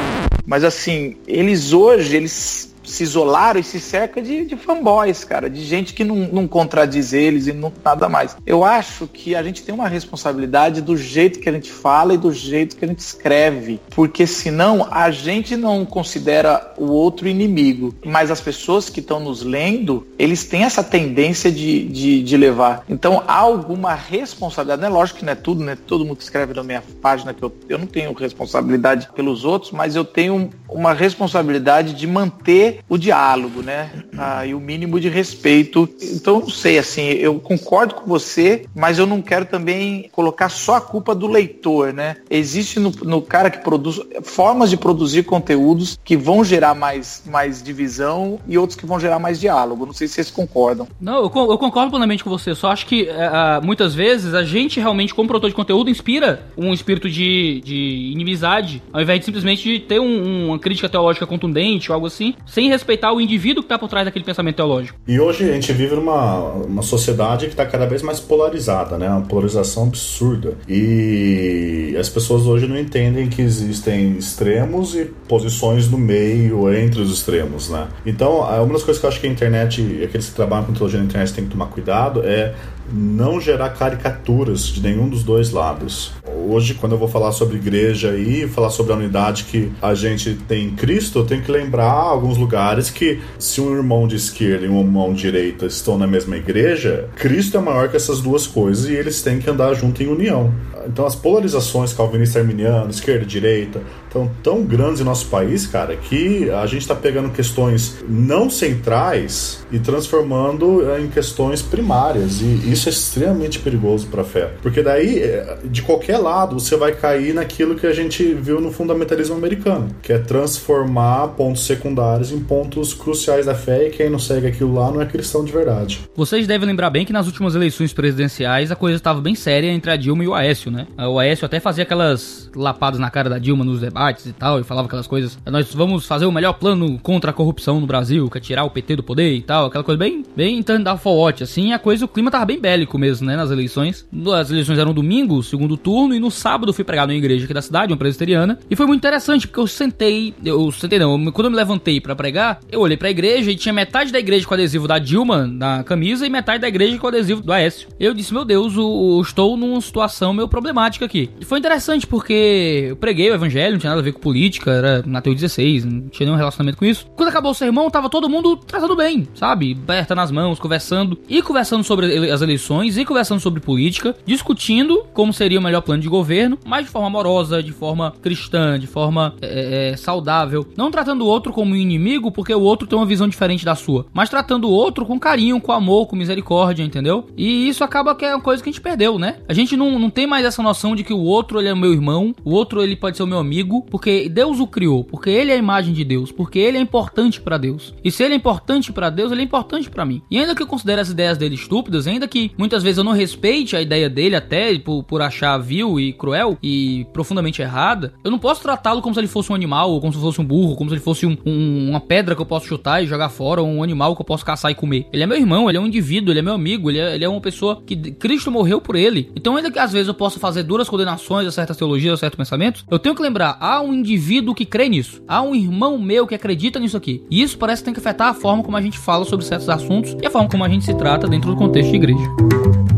Mas 0.46 0.64
assim, 0.64 1.16
eles 1.26 1.72
hoje, 1.72 2.16
eles 2.16 2.74
se 2.88 3.02
isolaram 3.02 3.60
e 3.60 3.64
se 3.64 3.80
cerca 3.80 4.20
de, 4.20 4.44
de 4.44 4.56
fanboys, 4.56 5.24
cara, 5.24 5.48
de 5.48 5.64
gente 5.64 5.94
que 5.94 6.04
não, 6.04 6.16
não 6.16 6.48
contradiz 6.48 7.12
eles 7.12 7.46
e 7.46 7.52
não 7.52 7.72
nada 7.84 8.08
mais. 8.08 8.36
Eu 8.46 8.64
acho 8.64 9.06
que 9.06 9.34
a 9.34 9.42
gente 9.42 9.62
tem 9.62 9.74
uma 9.74 9.88
responsabilidade 9.88 10.80
do 10.80 10.96
jeito 10.96 11.38
que 11.38 11.48
a 11.48 11.52
gente 11.52 11.70
fala 11.70 12.14
e 12.14 12.18
do 12.18 12.32
jeito 12.32 12.76
que 12.76 12.84
a 12.84 12.88
gente 12.88 13.00
escreve, 13.00 13.80
porque 13.90 14.26
senão 14.26 14.86
a 14.90 15.10
gente 15.10 15.56
não 15.56 15.84
considera 15.84 16.74
o 16.76 16.86
outro 16.86 17.28
inimigo, 17.28 17.94
mas 18.04 18.30
as 18.30 18.40
pessoas 18.40 18.88
que 18.88 19.00
estão 19.00 19.20
nos 19.20 19.42
lendo, 19.42 20.06
eles 20.18 20.44
têm 20.44 20.64
essa 20.64 20.82
tendência 20.82 21.50
de, 21.50 21.84
de, 21.84 22.22
de 22.22 22.36
levar. 22.36 22.84
Então 22.88 23.22
há 23.26 23.38
alguma 23.38 23.94
responsabilidade, 23.94 24.84
é 24.84 24.88
lógico 24.88 25.20
que 25.20 25.24
não 25.24 25.32
é 25.32 25.36
tudo, 25.36 25.62
né? 25.62 25.76
Todo 25.86 26.04
mundo 26.04 26.20
escreve 26.20 26.54
na 26.54 26.62
minha 26.62 26.82
página 27.00 27.34
que 27.34 27.42
eu, 27.42 27.52
eu 27.68 27.78
não 27.78 27.86
tenho 27.86 28.12
responsabilidade 28.12 29.08
pelos 29.14 29.44
outros, 29.44 29.72
mas 29.72 29.94
eu 29.94 30.04
tenho 30.04 30.50
uma 30.68 30.92
responsabilidade 30.92 31.94
de 31.94 32.06
manter 32.06 32.77
o 32.88 32.98
diálogo, 32.98 33.62
né? 33.62 33.90
Ah, 34.16 34.46
e 34.46 34.54
o 34.54 34.60
mínimo 34.60 35.00
de 35.00 35.08
respeito. 35.08 35.88
Então, 36.00 36.40
não 36.40 36.50
sei, 36.50 36.78
assim, 36.78 37.02
eu 37.02 37.38
concordo 37.40 37.94
com 37.94 38.06
você, 38.06 38.66
mas 38.74 38.98
eu 38.98 39.06
não 39.06 39.22
quero 39.22 39.44
também 39.46 40.08
colocar 40.12 40.48
só 40.48 40.76
a 40.76 40.80
culpa 40.80 41.14
do 41.14 41.26
leitor, 41.26 41.92
né? 41.92 42.16
Existe 42.30 42.78
no, 42.80 42.90
no 43.02 43.22
cara 43.22 43.50
que 43.50 43.58
produz 43.58 44.00
formas 44.22 44.70
de 44.70 44.76
produzir 44.76 45.22
conteúdos 45.24 45.98
que 46.04 46.16
vão 46.16 46.44
gerar 46.44 46.74
mais, 46.74 47.22
mais 47.26 47.62
divisão 47.62 48.38
e 48.46 48.58
outros 48.58 48.78
que 48.78 48.86
vão 48.86 48.98
gerar 48.98 49.18
mais 49.18 49.38
diálogo. 49.40 49.86
Não 49.86 49.92
sei 49.92 50.06
se 50.08 50.14
vocês 50.14 50.30
concordam. 50.30 50.86
Não, 51.00 51.16
eu, 51.16 51.50
eu 51.50 51.58
concordo 51.58 51.90
plenamente 51.90 52.24
com 52.24 52.30
você. 52.30 52.54
Só 52.54 52.70
acho 52.70 52.86
que 52.86 53.02
uh, 53.02 53.64
muitas 53.64 53.94
vezes 53.94 54.34
a 54.34 54.42
gente 54.42 54.80
realmente, 54.80 55.14
como 55.14 55.28
produtor 55.28 55.50
de 55.50 55.56
conteúdo, 55.56 55.90
inspira 55.90 56.46
um 56.56 56.72
espírito 56.72 57.08
de, 57.08 57.60
de 57.64 58.10
inimizade, 58.12 58.82
ao 58.92 59.00
invés 59.00 59.20
de 59.20 59.26
simplesmente 59.26 59.62
de 59.62 59.80
ter 59.80 60.00
um, 60.00 60.48
uma 60.48 60.58
crítica 60.58 60.88
teológica 60.88 61.26
contundente 61.26 61.90
ou 61.90 61.94
algo 61.94 62.06
assim, 62.06 62.34
sem 62.46 62.67
respeitar 62.68 63.12
o 63.12 63.20
indivíduo 63.20 63.62
que 63.62 63.66
está 63.66 63.78
por 63.78 63.88
trás 63.88 64.04
daquele 64.04 64.24
pensamento 64.24 64.56
teológico. 64.56 64.98
E 65.06 65.18
hoje 65.18 65.48
a 65.48 65.52
gente 65.52 65.72
vive 65.72 65.94
numa 65.94 66.52
uma 66.52 66.82
sociedade 66.82 67.46
que 67.46 67.52
está 67.52 67.66
cada 67.66 67.86
vez 67.86 68.02
mais 68.02 68.20
polarizada, 68.20 68.96
né? 68.98 69.08
Uma 69.08 69.22
polarização 69.22 69.84
absurda. 69.84 70.56
E 70.68 71.96
as 71.98 72.08
pessoas 72.08 72.46
hoje 72.46 72.66
não 72.66 72.78
entendem 72.78 73.28
que 73.28 73.42
existem 73.42 74.16
extremos 74.16 74.94
e 74.94 75.04
posições 75.04 75.90
no 75.90 75.98
meio 75.98 76.72
entre 76.74 77.00
os 77.00 77.12
extremos, 77.12 77.68
né? 77.68 77.88
Então, 78.04 78.40
uma 78.40 78.72
das 78.72 78.82
coisas 78.82 78.98
que 78.98 79.06
eu 79.06 79.10
acho 79.10 79.20
que 79.20 79.26
a 79.26 79.30
internet, 79.30 80.02
aqueles 80.04 80.28
que 80.28 80.34
trabalham 80.34 80.66
com 80.66 80.72
teologia 80.72 80.98
na 80.98 81.06
internet 81.06 81.32
têm 81.32 81.44
que 81.44 81.50
tomar 81.50 81.66
cuidado 81.66 82.22
é 82.24 82.54
não 82.92 83.40
gerar 83.40 83.70
caricaturas 83.70 84.62
de 84.66 84.80
nenhum 84.80 85.08
dos 85.08 85.22
dois 85.22 85.50
lados. 85.50 86.12
Hoje, 86.46 86.74
quando 86.74 86.92
eu 86.92 86.98
vou 86.98 87.08
falar 87.08 87.32
sobre 87.32 87.56
igreja 87.56 88.16
e 88.16 88.48
falar 88.48 88.70
sobre 88.70 88.92
a 88.92 88.96
unidade 88.96 89.44
que 89.44 89.70
a 89.82 89.94
gente 89.94 90.34
tem 90.48 90.66
em 90.66 90.70
Cristo, 90.70 91.18
eu 91.18 91.26
tenho 91.26 91.42
que 91.42 91.50
lembrar 91.52 91.92
alguns 91.92 92.38
lugares 92.38 92.90
que, 92.90 93.20
se 93.38 93.60
um 93.60 93.74
irmão 93.76 94.08
de 94.08 94.16
esquerda 94.16 94.64
e 94.64 94.68
um 94.68 94.80
irmão 94.80 95.12
de 95.12 95.22
direita 95.22 95.66
estão 95.66 95.98
na 95.98 96.06
mesma 96.06 96.36
igreja, 96.36 97.08
Cristo 97.16 97.56
é 97.56 97.60
maior 97.60 97.88
que 97.88 97.96
essas 97.96 98.20
duas 98.20 98.46
coisas 98.46 98.88
e 98.88 98.94
eles 98.94 99.20
têm 99.20 99.38
que 99.38 99.50
andar 99.50 99.74
junto 99.74 100.02
em 100.02 100.06
união. 100.06 100.52
Então, 100.86 101.04
as 101.04 101.14
polarizações 101.14 101.92
calvinista 101.92 102.38
arminiano, 102.38 102.90
esquerda 102.90 103.24
e 103.24 103.26
direita, 103.26 103.82
estão 104.06 104.30
tão 104.42 104.62
grandes 104.62 105.02
em 105.02 105.04
nosso 105.04 105.26
país, 105.26 105.66
cara, 105.66 105.94
que 105.96 106.50
a 106.50 106.66
gente 106.66 106.82
está 106.82 106.94
pegando 106.94 107.30
questões 107.30 107.96
não 108.08 108.48
centrais 108.48 109.66
e 109.70 109.78
transformando 109.78 110.82
em 110.98 111.08
questões 111.08 111.60
primárias. 111.60 112.40
E 112.40 112.74
isso 112.78 112.88
é 112.88 112.92
extremamente 112.92 113.58
perigoso 113.58 114.06
para 114.06 114.22
a 114.22 114.24
fé. 114.24 114.50
Porque 114.62 114.82
daí, 114.82 115.18
é, 115.18 115.58
de 115.64 115.82
qualquer 115.82 116.18
lado, 116.18 116.58
você 116.58 116.76
vai 116.76 116.92
cair 116.92 117.34
naquilo 117.34 117.74
que 117.74 117.86
a 117.86 117.92
gente 117.92 118.22
viu 118.34 118.60
no 118.60 118.70
fundamentalismo 118.70 119.36
americano, 119.36 119.88
que 120.02 120.12
é 120.12 120.18
transformar 120.18 121.28
pontos 121.28 121.64
secundários 121.64 122.32
em 122.32 122.40
pontos 122.40 122.94
cruciais 122.94 123.46
da 123.46 123.54
fé 123.54 123.88
e 123.88 123.90
quem 123.90 124.08
não 124.08 124.18
segue 124.18 124.46
aquilo 124.46 124.74
lá 124.74 124.90
não 124.90 125.00
é 125.00 125.06
cristão 125.06 125.44
de 125.44 125.52
verdade. 125.52 126.08
Vocês 126.14 126.46
devem 126.46 126.68
lembrar 126.68 126.90
bem 126.90 127.04
que 127.04 127.12
nas 127.12 127.26
últimas 127.26 127.54
eleições 127.54 127.92
presidenciais 127.92 128.70
a 128.70 128.76
coisa 128.76 128.96
estava 128.96 129.20
bem 129.20 129.34
séria 129.34 129.68
entre 129.68 129.90
a 129.90 129.96
Dilma 129.96 130.24
e 130.24 130.28
o 130.28 130.34
Aécio, 130.34 130.70
né? 130.70 130.86
O 130.96 131.18
Aécio 131.18 131.44
até 131.44 131.60
fazia 131.60 131.82
aquelas 131.82 132.50
lapadas 132.54 133.00
na 133.00 133.10
cara 133.10 133.28
da 133.28 133.38
Dilma 133.38 133.64
nos 133.64 133.80
debates 133.80 134.26
e 134.26 134.32
tal, 134.32 134.60
e 134.60 134.64
falava 134.64 134.86
aquelas 134.86 135.06
coisas. 135.06 135.38
Nós 135.46 135.74
vamos 135.74 136.06
fazer 136.06 136.26
o 136.26 136.32
melhor 136.32 136.54
plano 136.54 136.98
contra 136.98 137.30
a 137.30 137.34
corrupção 137.34 137.80
no 137.80 137.86
Brasil, 137.86 138.28
que 138.30 138.38
é 138.38 138.40
tirar 138.40 138.64
o 138.64 138.70
PT 138.70 138.96
do 138.96 139.02
poder 139.02 139.34
e 139.34 139.42
tal, 139.42 139.66
aquela 139.66 139.84
coisa 139.84 139.98
bem, 139.98 140.24
bem 140.36 140.62
da 140.82 140.98
watch, 141.04 141.42
assim, 141.42 141.72
a 141.72 141.78
coisa, 141.78 142.04
o 142.04 142.08
clima 142.08 142.30
tava 142.30 142.44
bem 142.44 142.60
bélico 142.68 142.98
mesmo, 142.98 143.26
né, 143.26 143.34
nas 143.34 143.50
eleições. 143.50 144.06
As 144.38 144.50
eleições 144.50 144.78
eram 144.78 144.92
domingo, 144.92 145.42
segundo 145.42 145.76
turno, 145.76 146.14
e 146.14 146.20
no 146.20 146.30
sábado 146.30 146.68
eu 146.68 146.74
fui 146.74 146.84
pregar 146.84 147.06
numa 147.06 147.16
igreja 147.16 147.44
aqui 147.44 147.54
da 147.54 147.62
cidade, 147.62 147.92
uma 147.92 147.98
presbiteriana, 147.98 148.58
e 148.70 148.76
foi 148.76 148.86
muito 148.86 149.00
interessante, 149.00 149.46
porque 149.46 149.58
eu 149.58 149.66
sentei, 149.66 150.34
eu 150.44 150.70
sentei 150.70 150.98
não, 150.98 151.32
quando 151.32 151.46
eu 151.46 151.50
me 151.50 151.56
levantei 151.56 151.98
para 151.98 152.14
pregar, 152.14 152.60
eu 152.70 152.80
olhei 152.80 152.96
pra 152.96 153.10
igreja 153.10 153.50
e 153.50 153.56
tinha 153.56 153.72
metade 153.72 154.12
da 154.12 154.18
igreja 154.18 154.46
com 154.46 154.52
adesivo 154.52 154.86
da 154.86 154.98
Dilma 154.98 155.46
na 155.46 155.82
camisa 155.82 156.26
e 156.26 156.30
metade 156.30 156.60
da 156.60 156.68
igreja 156.68 156.98
com 156.98 157.06
adesivo 157.06 157.40
do 157.40 157.52
Aécio. 157.52 157.88
Eu 157.98 158.12
disse, 158.12 158.34
meu 158.34 158.44
Deus, 158.44 158.76
eu, 158.76 159.20
estou 159.22 159.56
numa 159.56 159.80
situação 159.80 160.34
meio 160.34 160.48
problemática 160.48 161.06
aqui. 161.06 161.30
E 161.40 161.44
foi 161.44 161.58
interessante 161.58 162.06
porque 162.06 162.88
eu 162.90 162.96
preguei 162.96 163.30
o 163.30 163.34
evangelho, 163.34 163.72
não 163.72 163.78
tinha 163.78 163.90
nada 163.90 164.02
a 164.02 164.04
ver 164.04 164.12
com 164.12 164.20
política, 164.20 164.70
era 164.70 165.02
na 165.06 165.22
teu 165.22 165.34
16, 165.34 165.84
não 165.84 166.08
tinha 166.08 166.26
nenhum 166.26 166.38
relacionamento 166.38 166.76
com 166.76 166.84
isso. 166.84 167.06
Quando 167.16 167.30
acabou 167.30 167.52
o 167.52 167.54
sermão, 167.54 167.90
tava 167.90 168.10
todo 168.10 168.28
mundo 168.28 168.56
tratando 168.56 168.94
bem, 168.94 169.26
sabe? 169.34 169.72
Aberta 169.72 170.14
nas 170.14 170.30
mãos, 170.30 170.58
conversando, 170.58 171.18
e 171.28 171.40
conversando 171.40 171.82
sobre 171.82 172.30
as 172.30 172.42
eleições, 172.42 172.47
e 172.96 173.04
conversando 173.04 173.40
sobre 173.40 173.60
política, 173.60 174.14
discutindo 174.24 175.04
como 175.12 175.32
seria 175.32 175.58
o 175.58 175.62
melhor 175.62 175.82
plano 175.82 176.02
de 176.02 176.08
governo, 176.08 176.58
mas 176.64 176.86
de 176.86 176.90
forma 176.90 177.08
amorosa, 177.08 177.62
de 177.62 177.72
forma 177.72 178.14
cristã, 178.22 178.78
de 178.78 178.86
forma 178.86 179.34
é, 179.40 179.90
é, 179.92 179.96
saudável. 179.96 180.66
Não 180.76 180.90
tratando 180.90 181.24
o 181.24 181.26
outro 181.26 181.52
como 181.52 181.72
um 181.72 181.76
inimigo, 181.76 182.30
porque 182.30 182.54
o 182.54 182.60
outro 182.60 182.86
tem 182.86 182.98
uma 182.98 183.06
visão 183.06 183.28
diferente 183.28 183.64
da 183.64 183.74
sua, 183.74 184.06
mas 184.12 184.28
tratando 184.28 184.68
o 184.68 184.70
outro 184.70 185.04
com 185.04 185.18
carinho, 185.18 185.60
com 185.60 185.72
amor, 185.72 186.06
com 186.06 186.16
misericórdia, 186.16 186.82
entendeu? 186.82 187.26
E 187.36 187.68
isso 187.68 187.84
acaba 187.84 188.14
que 188.14 188.24
é 188.24 188.34
uma 188.34 188.42
coisa 188.42 188.62
que 188.62 188.68
a 188.68 188.72
gente 188.72 188.80
perdeu, 188.80 189.18
né? 189.18 189.38
A 189.48 189.52
gente 189.52 189.76
não, 189.76 189.98
não 189.98 190.10
tem 190.10 190.26
mais 190.26 190.44
essa 190.44 190.62
noção 190.62 190.94
de 190.94 191.04
que 191.04 191.12
o 191.12 191.20
outro 191.20 191.58
ele 191.60 191.68
é 191.68 191.72
o 191.72 191.76
meu 191.76 191.92
irmão, 191.92 192.34
o 192.44 192.52
outro 192.52 192.82
ele 192.82 192.96
pode 192.96 193.16
ser 193.16 193.22
o 193.22 193.26
meu 193.26 193.38
amigo, 193.38 193.84
porque 193.90 194.28
Deus 194.28 194.60
o 194.60 194.66
criou, 194.66 195.04
porque 195.04 195.30
ele 195.30 195.50
é 195.50 195.54
a 195.54 195.58
imagem 195.58 195.92
de 195.92 196.04
Deus, 196.04 196.30
porque 196.30 196.58
ele 196.58 196.78
é 196.78 196.80
importante 196.80 197.40
para 197.40 197.58
Deus. 197.58 197.94
E 198.04 198.10
se 198.10 198.22
ele 198.22 198.34
é 198.34 198.36
importante 198.36 198.92
para 198.92 199.10
Deus, 199.10 199.32
ele 199.32 199.42
é 199.42 199.44
importante 199.44 199.90
para 199.90 200.04
mim. 200.04 200.22
E 200.30 200.38
ainda 200.38 200.54
que 200.54 200.62
eu 200.62 200.66
considere 200.66 201.00
as 201.00 201.10
ideias 201.10 201.38
dele 201.38 201.54
estúpidas, 201.54 202.06
ainda 202.06 202.28
que 202.28 202.37
muitas 202.56 202.82
vezes 202.82 202.98
eu 202.98 203.04
não 203.04 203.12
respeite 203.12 203.76
a 203.76 203.82
ideia 203.82 204.08
dele 204.08 204.36
até 204.36 204.78
por, 204.78 205.02
por 205.02 205.22
achar 205.22 205.56
vil 205.58 205.98
e 205.98 206.12
cruel 206.12 206.58
e 206.62 207.06
profundamente 207.12 207.62
errada, 207.62 208.12
eu 208.24 208.30
não 208.30 208.38
posso 208.38 208.62
tratá-lo 208.62 209.02
como 209.02 209.14
se 209.14 209.20
ele 209.20 209.26
fosse 209.26 209.50
um 209.52 209.54
animal, 209.54 209.90
ou 209.90 210.00
como 210.00 210.12
se 210.12 210.18
fosse 210.18 210.40
um 210.40 210.44
burro, 210.44 210.76
como 210.76 210.90
se 210.90 210.94
ele 210.94 211.02
fosse 211.02 211.26
um, 211.26 211.36
um, 211.44 211.90
uma 211.90 212.00
pedra 212.00 212.34
que 212.34 212.42
eu 212.42 212.46
posso 212.46 212.66
chutar 212.66 213.02
e 213.02 213.06
jogar 213.06 213.28
fora, 213.28 213.62
ou 213.62 213.68
um 213.68 213.82
animal 213.82 214.14
que 214.14 214.22
eu 214.22 214.26
posso 214.26 214.44
caçar 214.44 214.70
e 214.70 214.74
comer. 214.74 215.06
Ele 215.12 215.22
é 215.22 215.26
meu 215.26 215.36
irmão, 215.36 215.68
ele 215.68 215.78
é 215.78 215.80
um 215.80 215.86
indivíduo, 215.86 216.32
ele 216.32 216.40
é 216.40 216.42
meu 216.42 216.54
amigo, 216.54 216.90
ele 216.90 216.98
é, 216.98 217.14
ele 217.14 217.24
é 217.24 217.28
uma 217.28 217.40
pessoa 217.40 217.82
que 217.84 217.96
Cristo 218.12 218.50
morreu 218.50 218.80
por 218.80 218.96
ele. 218.96 219.30
Então, 219.34 219.56
ainda 219.56 219.70
que 219.70 219.78
às 219.78 219.92
vezes 219.92 220.08
eu 220.08 220.14
possa 220.14 220.38
fazer 220.38 220.62
duras 220.62 220.88
condenações 220.88 221.46
a 221.46 221.50
certas 221.50 221.76
teologias, 221.76 222.14
a 222.14 222.16
certos 222.16 222.36
pensamentos, 222.36 222.84
eu 222.90 222.98
tenho 222.98 223.14
que 223.14 223.22
lembrar, 223.22 223.56
há 223.60 223.80
um 223.80 223.92
indivíduo 223.92 224.54
que 224.54 224.64
crê 224.64 224.88
nisso. 224.88 225.22
Há 225.26 225.42
um 225.42 225.54
irmão 225.54 225.98
meu 225.98 226.26
que 226.26 226.34
acredita 226.34 226.78
nisso 226.78 226.96
aqui. 226.96 227.22
E 227.30 227.42
isso 227.42 227.58
parece 227.58 227.82
que 227.82 227.86
tem 227.86 227.94
que 227.94 228.00
afetar 228.00 228.28
a 228.28 228.34
forma 228.34 228.62
como 228.62 228.76
a 228.76 228.82
gente 228.82 228.98
fala 228.98 229.24
sobre 229.24 229.44
certos 229.44 229.68
assuntos 229.68 230.16
e 230.20 230.26
a 230.26 230.30
forma 230.30 230.48
como 230.48 230.64
a 230.64 230.68
gente 230.68 230.84
se 230.84 230.94
trata 230.94 231.26
dentro 231.26 231.50
do 231.50 231.56
contexto 231.56 231.90
de 231.90 231.96
igreja. 231.96 232.27
Thank 232.36 232.92
you. 232.92 232.97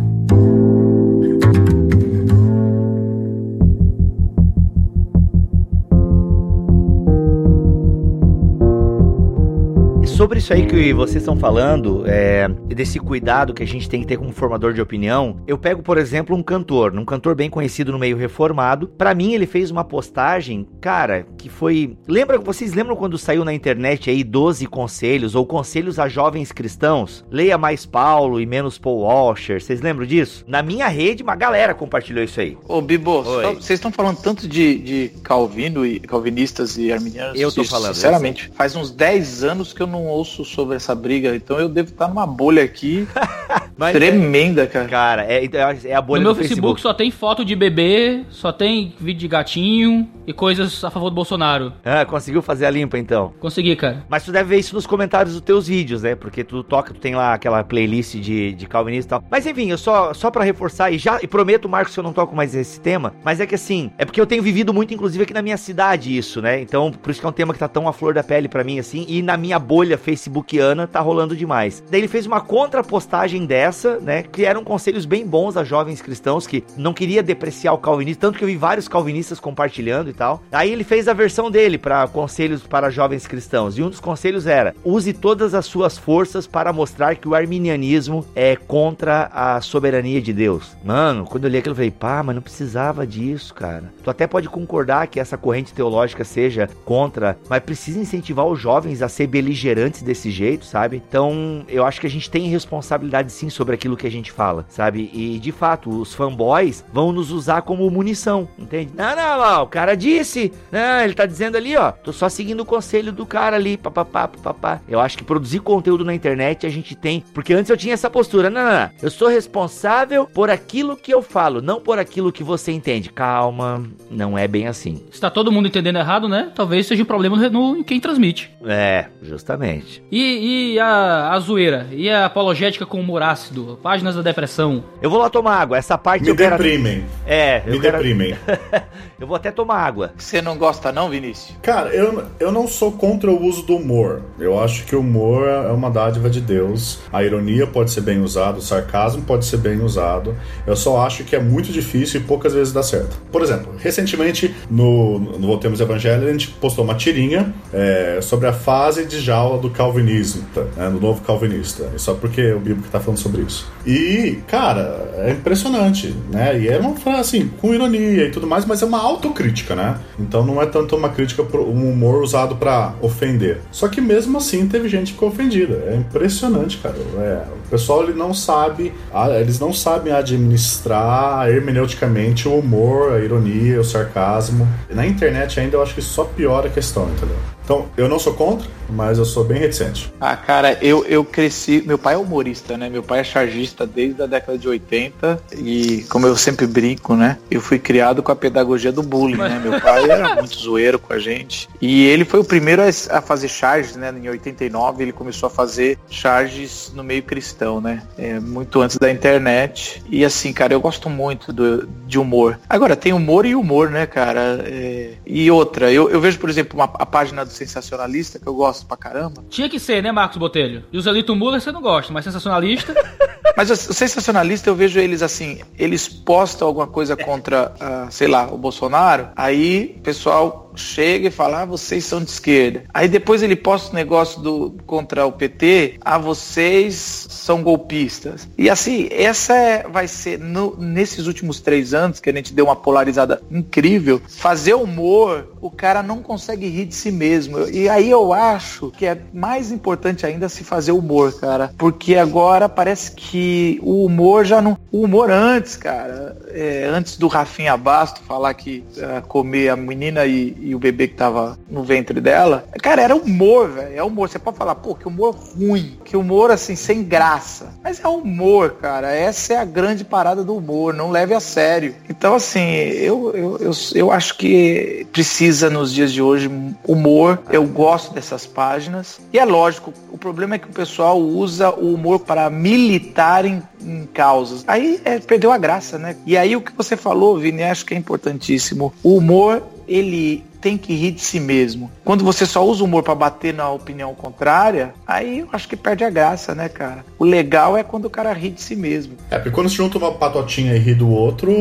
Sobre 10.21 10.39
isso 10.39 10.53
aí 10.53 10.67
que 10.67 10.93
vocês 10.93 11.23
estão 11.23 11.35
falando, 11.35 12.05
é, 12.07 12.47
desse 12.67 13.01
cuidado 13.01 13.55
que 13.55 13.63
a 13.63 13.67
gente 13.67 13.89
tem 13.89 14.03
que 14.03 14.07
ter 14.07 14.19
como 14.19 14.31
formador 14.33 14.75
de 14.75 14.81
opinião, 14.83 15.41
eu 15.47 15.57
pego, 15.57 15.83
por 15.83 15.97
exemplo, 15.97 16.37
um 16.37 16.43
cantor, 16.43 16.95
um 16.95 17.07
cantor 17.07 17.35
bem 17.35 17.49
conhecido 17.49 17.91
no 17.91 17.99
meio 17.99 18.19
reformado. 18.19 18.87
Para 18.87 19.15
mim, 19.15 19.33
ele 19.33 19.47
fez 19.47 19.71
uma 19.71 19.83
postagem, 19.83 20.69
cara, 20.79 21.27
que 21.39 21.49
foi. 21.49 21.97
Lembra, 22.07 22.39
vocês 22.39 22.75
lembram 22.75 22.97
quando 22.97 23.17
saiu 23.17 23.47
na 23.47 23.55
internet 23.55 24.11
aí 24.11 24.23
12 24.23 24.67
conselhos 24.67 25.35
ou 25.35 25.47
conselhos 25.47 25.99
a 25.99 26.07
jovens 26.07 26.53
cristãos? 26.53 27.25
Leia 27.31 27.57
mais 27.57 27.87
Paulo 27.87 28.43
e 28.43 28.45
menos 28.45 28.77
Paul 28.77 29.05
Washer. 29.05 29.59
Vocês 29.59 29.81
lembram 29.81 30.05
disso? 30.05 30.45
Na 30.47 30.63
minha 30.63 30.89
rede, 30.89 31.23
uma 31.23 31.35
galera 31.35 31.73
compartilhou 31.73 32.23
isso 32.23 32.39
aí. 32.39 32.59
Ô, 32.69 32.83
Bibo, 32.83 33.23
vocês 33.23 33.79
estão 33.79 33.91
falando 33.91 34.19
tanto 34.19 34.47
de, 34.47 34.79
de 34.81 35.13
Calvino 35.23 35.87
e 35.87 35.99
calvinistas 35.99 36.77
e 36.77 36.93
arminianos. 36.93 37.41
Eu 37.41 37.51
tô 37.51 37.65
falando. 37.65 37.95
Sinceramente, 37.95 38.51
faz 38.55 38.77
uns 38.77 38.91
10 38.91 39.45
anos 39.45 39.73
que 39.73 39.81
eu 39.81 39.87
não 39.87 40.10
ouço 40.11 40.45
sobre 40.45 40.77
essa 40.77 40.95
briga, 40.95 41.35
então 41.35 41.59
eu 41.59 41.69
devo 41.69 41.91
estar 41.91 42.09
numa 42.09 42.27
bolha 42.27 42.63
aqui. 42.63 43.07
Mas 43.81 43.95
Tremenda, 43.95 44.67
cara. 44.67 44.89
Cara, 44.89 45.25
é, 45.25 45.49
é 45.87 45.95
a 45.95 46.03
bolha 46.03 46.21
no 46.21 46.27
meu 46.27 46.35
do 46.35 46.39
Facebook, 46.39 46.61
Facebook. 46.61 46.81
só 46.83 46.93
tem 46.93 47.11
foto 47.11 47.43
de 47.43 47.57
bebê, 47.57 48.25
só 48.29 48.53
tem 48.53 48.95
vídeo 49.01 49.21
de 49.21 49.29
gatinho 49.29 50.07
e 50.27 50.35
coisas 50.35 50.85
a 50.85 50.91
favor 50.91 51.09
do 51.09 51.15
Bolsonaro. 51.15 51.73
Ah, 51.83 52.05
conseguiu 52.05 52.43
fazer 52.43 52.67
a 52.67 52.71
limpa 52.71 52.99
então. 52.99 53.33
Consegui, 53.41 53.75
cara. 53.77 54.05
Mas 54.07 54.23
tu 54.23 54.33
deve 54.33 54.51
ver 54.51 54.59
isso 54.59 54.75
nos 54.75 54.87
comentários 54.87 55.33
dos 55.33 55.43
teus 55.43 55.67
vídeos, 55.69 56.03
né? 56.03 56.15
Porque 56.15 56.45
tu 56.45 56.63
toca, 56.63 56.93
tu 56.93 57.01
tem 57.01 57.15
lá 57.15 57.33
aquela 57.33 57.65
playlist 57.65 58.17
de, 58.17 58.53
de 58.53 58.67
calvinista 58.67 59.09
e 59.09 59.11
tal. 59.19 59.25
Mas 59.31 59.47
enfim, 59.47 59.71
eu 59.71 59.79
só, 59.79 60.13
só 60.13 60.31
pra 60.31 60.45
reforçar, 60.45 60.91
e 60.91 60.99
já 60.99 61.19
e 61.23 61.27
prometo, 61.27 61.67
Marcos, 61.67 61.95
que 61.95 62.01
eu 62.01 62.05
não 62.05 62.13
toco 62.13 62.37
mais 62.37 62.55
esse 62.55 62.79
tema, 62.79 63.15
mas 63.25 63.41
é 63.41 63.47
que 63.47 63.55
assim, 63.55 63.91
é 63.97 64.05
porque 64.05 64.21
eu 64.21 64.27
tenho 64.27 64.43
vivido 64.43 64.75
muito, 64.75 64.93
inclusive, 64.93 65.25
aqui 65.25 65.33
na 65.33 65.41
minha 65.41 65.57
cidade 65.57 66.15
isso, 66.15 66.43
né? 66.43 66.61
Então, 66.61 66.93
por 66.93 67.11
isso 67.11 67.21
que 67.21 67.25
é 67.25 67.29
um 67.31 67.33
tema 67.33 67.55
que 67.55 67.59
tá 67.59 67.69
tão 67.69 67.89
à 67.89 67.95
flor 67.95 68.13
da 68.13 68.23
pele 68.23 68.47
pra 68.47 68.63
mim, 68.63 68.79
assim, 68.79 69.07
e 69.09 69.23
na 69.23 69.39
minha 69.39 69.59
bolha 69.59 69.97
facebookiana 69.97 70.87
tá 70.87 71.01
rolando 71.01 71.35
demais. 71.35 71.83
Daí 71.91 72.01
ele 72.01 72.09
fez 72.09 72.27
uma 72.27 72.43
contrapostagem 72.43 73.47
dessa, 73.47 73.70
né? 74.01 74.23
Que 74.23 74.45
eram 74.45 74.65
conselhos 74.65 75.05
bem 75.05 75.27
bons 75.27 75.57
a 75.57 75.65
jovens 75.65 76.03
cristãos 76.03 76.47
que 76.47 76.65
não 76.77 76.93
queria 76.93 77.23
depreciar 77.23 77.73
o 77.73 77.79
calvinismo, 77.79 78.21
tanto 78.21 78.39
que 78.39 78.45
eu 78.45 78.49
vi 78.49 78.57
vários 78.57 78.89
calvinistas 78.89 79.41
compartilhando 79.41 80.11
e 80.11 80.13
tal. 80.13 80.43
Aí 80.53 80.71
ele 80.71 80.85
fez 80.85 81.09
a 81.09 81.13
versão 81.13 81.51
dele 81.51 81.79
para 81.79 82.07
conselhos 82.09 82.63
para 82.63 82.91
jovens 82.91 83.27
cristãos, 83.27 83.77
e 83.77 83.83
um 83.83 83.91
dos 83.91 84.01
conselhos 84.01 84.47
era: 84.47 84.75
use 84.85 85.13
todas 85.13 85.55
as 85.55 85.67
suas 85.67 85.99
forças 85.99 86.47
para 86.47 86.73
mostrar 86.73 87.17
que 87.17 87.29
o 87.29 87.35
arminianismo 87.35 88.25
é 88.35 88.57
contra 88.57 89.31
a 89.33 89.61
soberania 89.61 90.21
de 90.21 90.33
Deus. 90.33 90.77
Mano, 90.85 91.25
quando 91.25 91.45
eu 91.45 91.51
li 91.51 91.59
aquilo, 91.59 91.73
eu 91.73 91.77
falei, 91.77 91.91
pá, 91.91 92.23
mas 92.23 92.35
não 92.35 92.43
precisava 92.43 93.07
disso, 93.07 93.55
cara. 93.55 93.93
Tu 94.03 94.11
até 94.11 94.27
pode 94.27 94.49
concordar 94.49 95.07
que 95.07 95.21
essa 95.21 95.37
corrente 95.37 95.73
teológica 95.73 96.25
seja 96.25 96.69
contra, 96.85 97.39
mas 97.49 97.63
precisa 97.63 97.99
incentivar 97.99 98.47
os 98.47 98.59
jovens 98.59 99.03
a 99.03 99.09
ser 99.09 99.27
beligerantes 99.27 100.03
desse 100.03 100.31
jeito, 100.31 100.65
sabe? 100.65 101.03
Então, 101.09 101.65
eu 101.69 101.85
acho 101.85 102.01
que 102.01 102.07
a 102.07 102.11
gente 102.11 102.31
tem 102.31 102.49
responsabilidade 102.49 103.33
sim 103.33 103.50
sobre 103.51 103.75
aquilo 103.75 103.97
que 103.97 104.07
a 104.07 104.11
gente 104.11 104.33
fala, 104.33 104.65
sabe? 104.69 105.11
E 105.13 105.39
de 105.39 105.53
fato, 105.53 105.91
os 105.91 106.15
fanboys 106.15 106.85
vão 106.93 107.13
nos 107.13 107.31
usar 107.31 107.63
como 107.63 107.91
munição, 107.91 108.49
entende? 108.59 108.93
Não, 108.95 109.17
não, 109.17 109.39
não, 109.39 109.63
o 109.63 109.67
cara 109.67 109.95
disse, 109.95 110.53
não, 110.71 111.01
ele 111.03 111.15
tá 111.15 111.27
dizendo 111.27 111.57
ali, 111.57 111.77
ó, 111.77 111.93
tô 111.93 112.13
só 112.13 112.29
seguindo 112.29 112.61
o 112.61 112.67
conselho 112.67 113.13
do 113.13 113.27
cara 113.27 113.57
ali, 113.57 113.77
papapá, 113.77 114.29
papapá. 114.29 114.81
Eu 114.89 115.01
acho 115.01 115.19
que 115.19 115.25
produzir 115.25 115.61
conteúdo 115.61 116.05
na 116.05 116.15
internet 116.15 116.67
a 116.67 116.71
gente 116.71 116.95
tem, 116.95 117.25
porque 117.35 117.53
antes 117.53 117.71
eu 117.71 117.77
tinha 117.77 117.95
essa 117.95 118.11
postura, 118.11 118.51
não, 118.51 118.65
não, 118.65 118.73
não, 118.73 118.91
eu 119.03 119.11
sou 119.11 119.29
responsável 119.29 120.27
por 120.27 120.51
aquilo 120.51 120.97
que 120.97 121.13
eu 121.13 121.23
falo, 121.23 121.61
não 121.61 121.81
por 121.81 121.99
aquilo 121.99 122.33
que 122.33 122.45
você 122.45 122.73
entende. 122.73 123.11
Calma, 123.11 123.85
não 124.11 124.37
é 124.37 124.47
bem 124.47 124.67
assim. 124.67 125.05
Se 125.11 125.21
tá 125.21 125.31
todo 125.31 125.53
mundo 125.53 125.69
entendendo 125.69 125.97
errado, 125.97 126.29
né? 126.29 126.51
Talvez 126.55 126.87
seja 126.87 127.03
o 127.03 127.07
problema 127.07 127.37
no, 127.49 127.77
em 127.77 127.83
quem 127.83 128.01
transmite. 128.01 128.51
É, 128.65 129.07
justamente. 129.23 130.03
E, 130.11 130.73
e 130.75 130.81
a, 130.81 131.33
a 131.33 131.39
zoeira? 131.41 131.89
E 131.93 132.11
a 132.11 132.27
apologética 132.27 132.87
com 132.87 133.01
humor 133.01 133.23
ácido? 133.41 133.79
Páginas 133.83 134.15
da 134.15 134.23
depressão? 134.23 134.85
Eu 135.01 135.09
vou 135.09 135.19
lá 135.19 135.31
tomar 135.31 135.57
água, 135.57 135.79
essa 135.79 135.97
parte 135.97 136.25
Me 136.25 136.29
eu 136.29 136.37
quero... 136.37 136.57
deprimem. 136.57 137.05
É, 137.27 137.63
Me 137.67 137.77
eu 137.77 137.81
quero... 137.81 137.97
deprimem. 137.97 138.37
eu 139.19 139.27
vou 139.27 139.37
até 139.37 139.51
tomar 139.51 139.79
água. 139.79 140.13
Você 140.17 140.43
não 140.43 140.57
gosta 140.59 140.93
não, 140.93 141.09
Vinícius? 141.09 141.57
Cara, 141.63 141.91
eu, 141.91 142.25
eu 142.39 142.53
não 142.53 142.69
sou 142.69 142.93
contra 142.93 143.31
o 143.31 143.43
uso 143.43 143.63
do 143.63 143.77
humor. 143.77 144.23
Eu 144.39 144.61
acho 144.61 144.85
que 144.85 144.95
o 144.95 145.01
humor 145.01 145.49
é 145.49 145.71
uma 145.71 145.91
dádiva 145.91 146.29
de 146.29 146.41
Deus. 146.41 147.01
A 147.13 147.23
ironia 147.25 147.67
pode 147.67 147.91
ser 147.91 148.03
bem 148.03 148.21
usada, 148.21 148.59
o 148.59 148.63
sarcasmo 148.63 149.23
pode 149.23 149.47
ser 149.47 149.57
bem 149.59 149.81
usado. 149.81 150.37
Eu 150.67 150.77
só 150.77 151.05
acho 151.05 151.25
que 151.25 151.35
é 151.35 151.41
muito 151.41 151.73
difícil 151.73 152.21
e 152.21 152.25
poucas 152.25 152.53
vezes 152.53 152.73
dá 152.73 152.83
certo. 152.83 153.19
Por 153.33 153.43
exemplo, 153.43 153.75
recentemente 153.79 154.55
no, 154.71 155.19
no 155.19 155.47
Voltemos 155.47 155.81
Evangelho 155.81 156.29
a 156.29 156.33
gente 156.33 156.49
postou 156.49 156.85
uma 156.85 156.95
tirinha 156.95 157.53
é, 157.73 158.21
sobre 158.21 158.47
a 158.47 158.53
fase 158.53 159.07
de 159.07 159.21
jaula 159.21 159.59
do 159.59 159.71
calvinismo, 159.71 160.45
tá, 160.55 160.63
né, 160.77 160.91
do 160.91 161.01
novo 161.01 161.23
calvinista. 161.23 161.91
Só 161.97 162.15
porque 162.15 162.53
o 162.53 162.59
Bíblico 162.59 162.87
está 162.87 163.01
falando 163.01 163.19
sobre 163.19 163.30
isso. 163.39 163.71
E, 163.87 164.39
cara, 164.47 165.11
é 165.19 165.31
impressionante, 165.31 166.15
né? 166.31 166.59
E 166.59 166.69
é 166.69 166.79
uma 166.79 166.95
frase 166.97 167.21
assim, 167.21 167.51
com 167.61 167.73
ironia 167.73 168.27
e 168.27 168.31
tudo 168.31 168.47
mais, 168.47 168.65
mas 168.65 168.83
é 168.83 168.87
uma 168.87 169.01
autocrítica, 169.01 169.75
né? 169.75 169.99
Então 170.19 170.45
não 170.45 170.61
é 170.61 170.67
tanto 170.67 170.97
uma 170.97 171.09
crítica, 171.09 171.43
um 171.43 171.91
humor 171.91 172.23
usado 172.23 172.57
para 172.57 172.95
ofender. 173.01 173.61
Só 173.71 173.89
que 173.89 174.01
mesmo 174.01 174.39
assim 174.39 174.67
teve 174.67 174.89
gente 174.89 175.09
que 175.09 175.13
ficou 175.13 175.29
ofendida. 175.29 175.85
É 175.87 175.97
impressionante, 175.97 176.79
cara. 176.79 176.97
É, 177.19 177.43
o 177.67 177.71
pessoal 177.71 178.03
ele 178.03 178.15
não 178.15 178.35
sabe, 178.35 178.93
eles 179.39 179.59
não 179.59 179.73
sabem 179.73 180.13
administrar 180.13 181.49
hermeneuticamente 181.49 182.49
o 182.49 182.59
humor, 182.59 183.15
a 183.15 183.21
ironia, 183.21 183.81
o 183.81 183.85
sarcasmo. 183.85 184.69
Na 184.91 185.07
internet 185.07 185.59
ainda 185.59 185.77
eu 185.77 185.83
acho 185.83 185.95
que 185.95 186.03
só 186.03 186.25
piora 186.25 186.69
a 186.69 186.71
questão, 186.71 187.09
entendeu? 187.11 187.37
Então, 187.71 187.87
eu 187.97 188.09
não 188.09 188.19
sou 188.19 188.35
contra, 188.35 188.69
mas 188.89 189.17
eu 189.17 189.25
sou 189.25 189.45
bem 189.45 189.61
reticente. 189.61 190.13
Ah, 190.21 190.37
cara, 190.37 190.77
eu, 190.83 191.05
eu 191.07 191.25
cresci. 191.25 191.81
Meu 191.87 191.97
pai 191.97 192.15
é 192.15 192.17
humorista, 192.17 192.77
né? 192.77 192.89
Meu 192.89 193.01
pai 193.01 193.21
é 193.21 193.25
chargista 193.25 193.87
desde 193.87 194.21
a 194.21 194.27
década 194.27 194.59
de 194.59 194.69
80. 194.69 195.41
E, 195.57 196.05
como 196.09 196.27
eu 196.27 196.37
sempre 196.37 196.67
brinco, 196.67 197.15
né? 197.15 197.39
Eu 197.49 197.61
fui 197.61 197.79
criado 197.79 198.25
com 198.25 198.33
a 198.33 198.35
pedagogia 198.35 198.91
do 198.91 199.05
bullying, 199.05 199.37
né? 199.37 199.61
Meu 199.63 199.81
pai 199.81 200.11
era 200.11 200.35
muito 200.35 200.59
zoeiro 200.59 200.99
com 200.99 201.13
a 201.13 201.21
gente. 201.21 201.69
E 201.81 202.07
ele 202.07 202.25
foi 202.25 202.41
o 202.41 202.45
primeiro 202.45 202.83
a, 202.83 203.23
fazer 203.23 203.47
charges, 203.47 203.95
né? 203.95 204.13
Em 204.21 204.29
89, 204.29 205.05
ele 205.05 205.13
começou 205.13 205.47
a 205.47 205.51
fazer 205.51 205.97
charges 206.09 206.91
no 206.93 207.05
meio 207.05 207.23
cristão, 207.23 207.81
né? 207.81 208.03
É, 208.19 208.41
muito 208.41 208.81
antes 208.81 208.99
da 208.99 209.13
internet. 209.13 210.03
E, 210.11 210.25
assim, 210.25 210.53
cara, 210.53 210.73
eu 210.73 210.81
gosto 210.81 211.09
muito 211.09 211.53
do, 211.53 211.87
de 212.05 212.19
humor. 212.19 212.59
Agora, 212.69 212.97
tem 212.97 213.13
humor 213.13 213.47
e 213.47 213.55
humor, 213.55 213.91
né, 213.91 214.07
cara? 214.07 214.65
É, 214.67 215.13
e 215.25 215.49
outra, 215.53 215.93
eu, 215.93 216.11
eu 216.11 216.21
vejo, 216.21 216.37
por 216.41 216.51
exemplo, 216.51 216.77
uma, 216.77 216.91
a 216.95 217.07
página 217.07 217.45
do 217.45 217.60
Sensacionalista, 217.61 218.39
que 218.39 218.47
eu 218.47 218.55
gosto 218.55 218.87
pra 218.87 218.97
caramba. 218.97 219.45
Tinha 219.51 219.69
que 219.69 219.79
ser, 219.79 220.03
né, 220.03 220.11
Marcos 220.11 220.39
Botelho? 220.39 220.85
E 220.91 220.97
o 220.97 221.01
Zelito 221.01 221.37
Muller 221.37 221.61
você 221.61 221.71
não 221.71 221.83
gosta, 221.83 222.13
mas 222.13 222.25
sensacionalista. 222.25 222.95
Mas 223.57 223.69
o 223.69 223.77
sensacionalista, 223.77 224.71
eu 224.71 224.77
vejo 224.77 224.99
eles 225.01 225.23
assim, 225.23 225.61
eles 225.77 226.09
postam 226.09 226.69
alguma 226.69 226.87
coisa 226.87 227.17
contra, 227.17 227.75
ah, 227.81 228.07
sei 228.09 228.29
lá, 228.29 228.47
o 228.47 228.57
Bolsonaro, 228.57 229.29
aí 229.35 229.97
o 229.99 230.03
pessoal 230.03 230.70
chega 230.75 231.29
e 231.29 231.31
fala, 231.31 231.63
ah, 231.63 231.65
vocês 231.65 232.05
são 232.05 232.23
de 232.23 232.31
esquerda. 232.31 232.85
Aí 232.93 233.09
depois 233.09 233.43
ele 233.43 233.57
posta 233.57 233.91
um 233.93 233.95
negócio 233.95 234.41
do, 234.41 234.75
contra 234.87 235.27
o 235.27 235.33
PT, 235.33 235.95
ah, 236.01 236.19
vocês 236.19 237.27
são 237.31 237.63
golpistas. 237.63 238.49
E 238.57 238.69
assim, 238.69 239.09
essa 239.11 239.55
é, 239.55 239.89
vai 239.89 240.07
ser, 240.09 240.39
no- 240.39 240.77
nesses 240.79 241.27
últimos 241.27 241.61
três 241.61 241.95
anos, 241.95 242.21
que 242.21 242.31
a 242.31 242.33
gente 242.33 242.53
deu 242.53 242.67
uma 242.67 242.77
polarizada 242.77 243.43
incrível, 243.51 244.21
fazer 244.29 244.75
humor, 244.75 245.49
o 245.61 245.71
cara 245.71 246.03
não 246.03 246.23
consegue 246.23 246.69
rir 246.69 246.87
de 246.87 246.95
si 246.95 247.11
mesmo. 247.11 247.69
E 247.69 247.89
aí 247.89 248.11
eu 248.11 248.33
acho 248.33 248.91
que 248.91 249.07
é 249.07 249.19
mais 249.33 249.71
importante 249.71 250.27
ainda 250.27 250.49
se 250.49 250.65
fazer 250.65 250.93
humor, 250.93 251.33
cara. 251.39 251.73
Porque 251.77 252.17
agora 252.17 252.69
parece 252.69 253.13
que 253.13 253.79
o 253.83 254.05
humor 254.05 254.45
já 254.45 254.61
não. 254.61 254.79
O 254.93 255.03
humor 255.05 255.31
antes, 255.31 255.77
cara, 255.77 256.37
é, 256.49 256.85
antes 256.93 257.17
do 257.17 257.29
Rafinha 257.29 257.77
Basto 257.77 258.21
falar 258.23 258.55
que 258.55 258.85
ah, 259.03 259.23
comer 259.27 259.69
a 259.71 259.77
menina 259.77 260.27
e, 260.27 260.55
e 260.61 260.75
o 260.75 260.79
bebê 260.79 261.09
que 261.09 261.15
tava 261.15 261.59
no 261.69 261.83
ventre 261.83 262.21
dela, 262.21 262.65
cara, 262.83 263.03
era 263.03 263.17
humor, 263.17 263.69
velho. 263.69 263.97
É 263.97 264.03
humor. 264.03 264.29
Você 264.29 264.39
pode 264.39 264.57
falar, 264.57 264.75
pô, 264.75 264.95
que 264.95 265.09
humor 265.09 265.35
ruim, 265.35 265.99
que 266.05 266.17
humor 266.17 266.51
assim, 266.51 266.77
sem 266.77 267.03
graça. 267.03 267.75
Mas 267.83 268.03
é 268.03 268.09
humor, 268.09 268.77
cara. 268.81 269.13
Essa 269.13 269.55
é 269.55 269.57
a 269.57 269.65
grande 269.65 270.05
parada 270.05 270.45
do 270.45 270.57
humor. 270.57 270.93
Não 270.95 271.11
leve 271.11 271.35
a 271.35 271.41
sério. 271.41 271.95
Então, 272.09 272.35
assim, 272.35 272.61
eu, 272.61 273.33
eu, 273.35 273.59
eu, 273.59 273.71
eu 273.95 274.13
acho 274.13 274.37
que 274.37 275.07
precisa 275.13 275.71
nos 275.71 275.93
dias 275.93 276.13
de 276.13 276.23
hoje 276.23 276.51
humor. 276.87 277.41
Eu 277.51 277.65
gosto 277.67 278.13
dessas 278.13 278.47
páginas. 278.47 279.21
E 279.33 279.39
é 279.39 279.45
lógico, 279.45 279.93
o 280.11 280.19
problema 280.19 280.57
é 280.57 280.59
que 280.59 280.69
o 280.69 280.73
pessoal 280.73 281.19
usa 281.19 281.71
o 281.71 281.95
humor 281.95 282.21
para 282.21 282.51
militar 282.51 283.45
em, 283.45 283.63
em 283.81 284.07
causas. 284.13 284.65
Aí 284.67 285.01
é, 285.05 285.19
perdeu 285.19 285.53
a 285.53 285.59
graça, 285.59 285.99
né? 285.99 286.17
E 286.27 286.37
aí 286.37 286.55
o 286.57 286.61
que 286.61 286.73
você 286.77 286.97
falou, 286.97 287.39
Vini, 287.39 287.63
acho 287.63 287.87
que 287.87 287.95
é 287.95 287.97
importantíssimo. 287.97 288.93
O 289.03 289.17
humor, 289.17 289.63
ele 289.89 290.45
tem 290.61 290.77
que 290.77 290.95
rir 290.95 291.13
de 291.13 291.21
si 291.21 291.41
mesmo. 291.41 291.91
Quando 292.05 292.25
você 292.25 292.45
só 292.45 292.65
usa 292.65 292.83
o 292.83 292.87
humor 292.87 293.03
para 293.03 293.15
bater 293.15 293.55
na 293.55 293.71
opinião 293.71 294.15
contrária, 294.15 294.93
aí 295.07 295.41
eu 295.41 295.49
acho 295.53 295.69
que 295.69 295.77
perde 295.77 296.05
a 296.05 296.11
graça, 296.11 296.55
né, 296.55 296.69
cara? 296.69 297.05
O 297.19 297.25
legal 297.25 297.77
é 297.77 297.83
quando 297.83 298.05
o 298.07 298.11
cara 298.11 298.33
ri 298.33 298.51
de 298.51 298.61
si 298.61 298.77
mesmo. 298.77 299.15
É, 299.31 299.37
porque 299.37 299.51
quando 299.51 299.69
se 299.69 299.77
junta 299.77 299.99
uma 299.99 300.13
patotinha 300.13 300.75
e 300.75 300.79
ri 300.79 300.95
do 300.95 301.09
outro, 301.09 301.53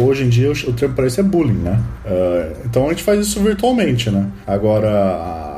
hoje 0.00 0.24
em 0.24 0.28
dia 0.28 0.50
o, 0.50 0.72
termo 0.72 0.94
para 0.94 1.06
isso 1.06 1.20
é 1.20 1.22
bullying, 1.22 1.58
né? 1.58 1.80
É, 2.04 2.52
então 2.64 2.86
a 2.86 2.88
gente 2.90 3.02
faz 3.02 3.20
isso 3.20 3.40
virtualmente, 3.40 4.10
né? 4.10 4.28
Agora, 4.46 4.88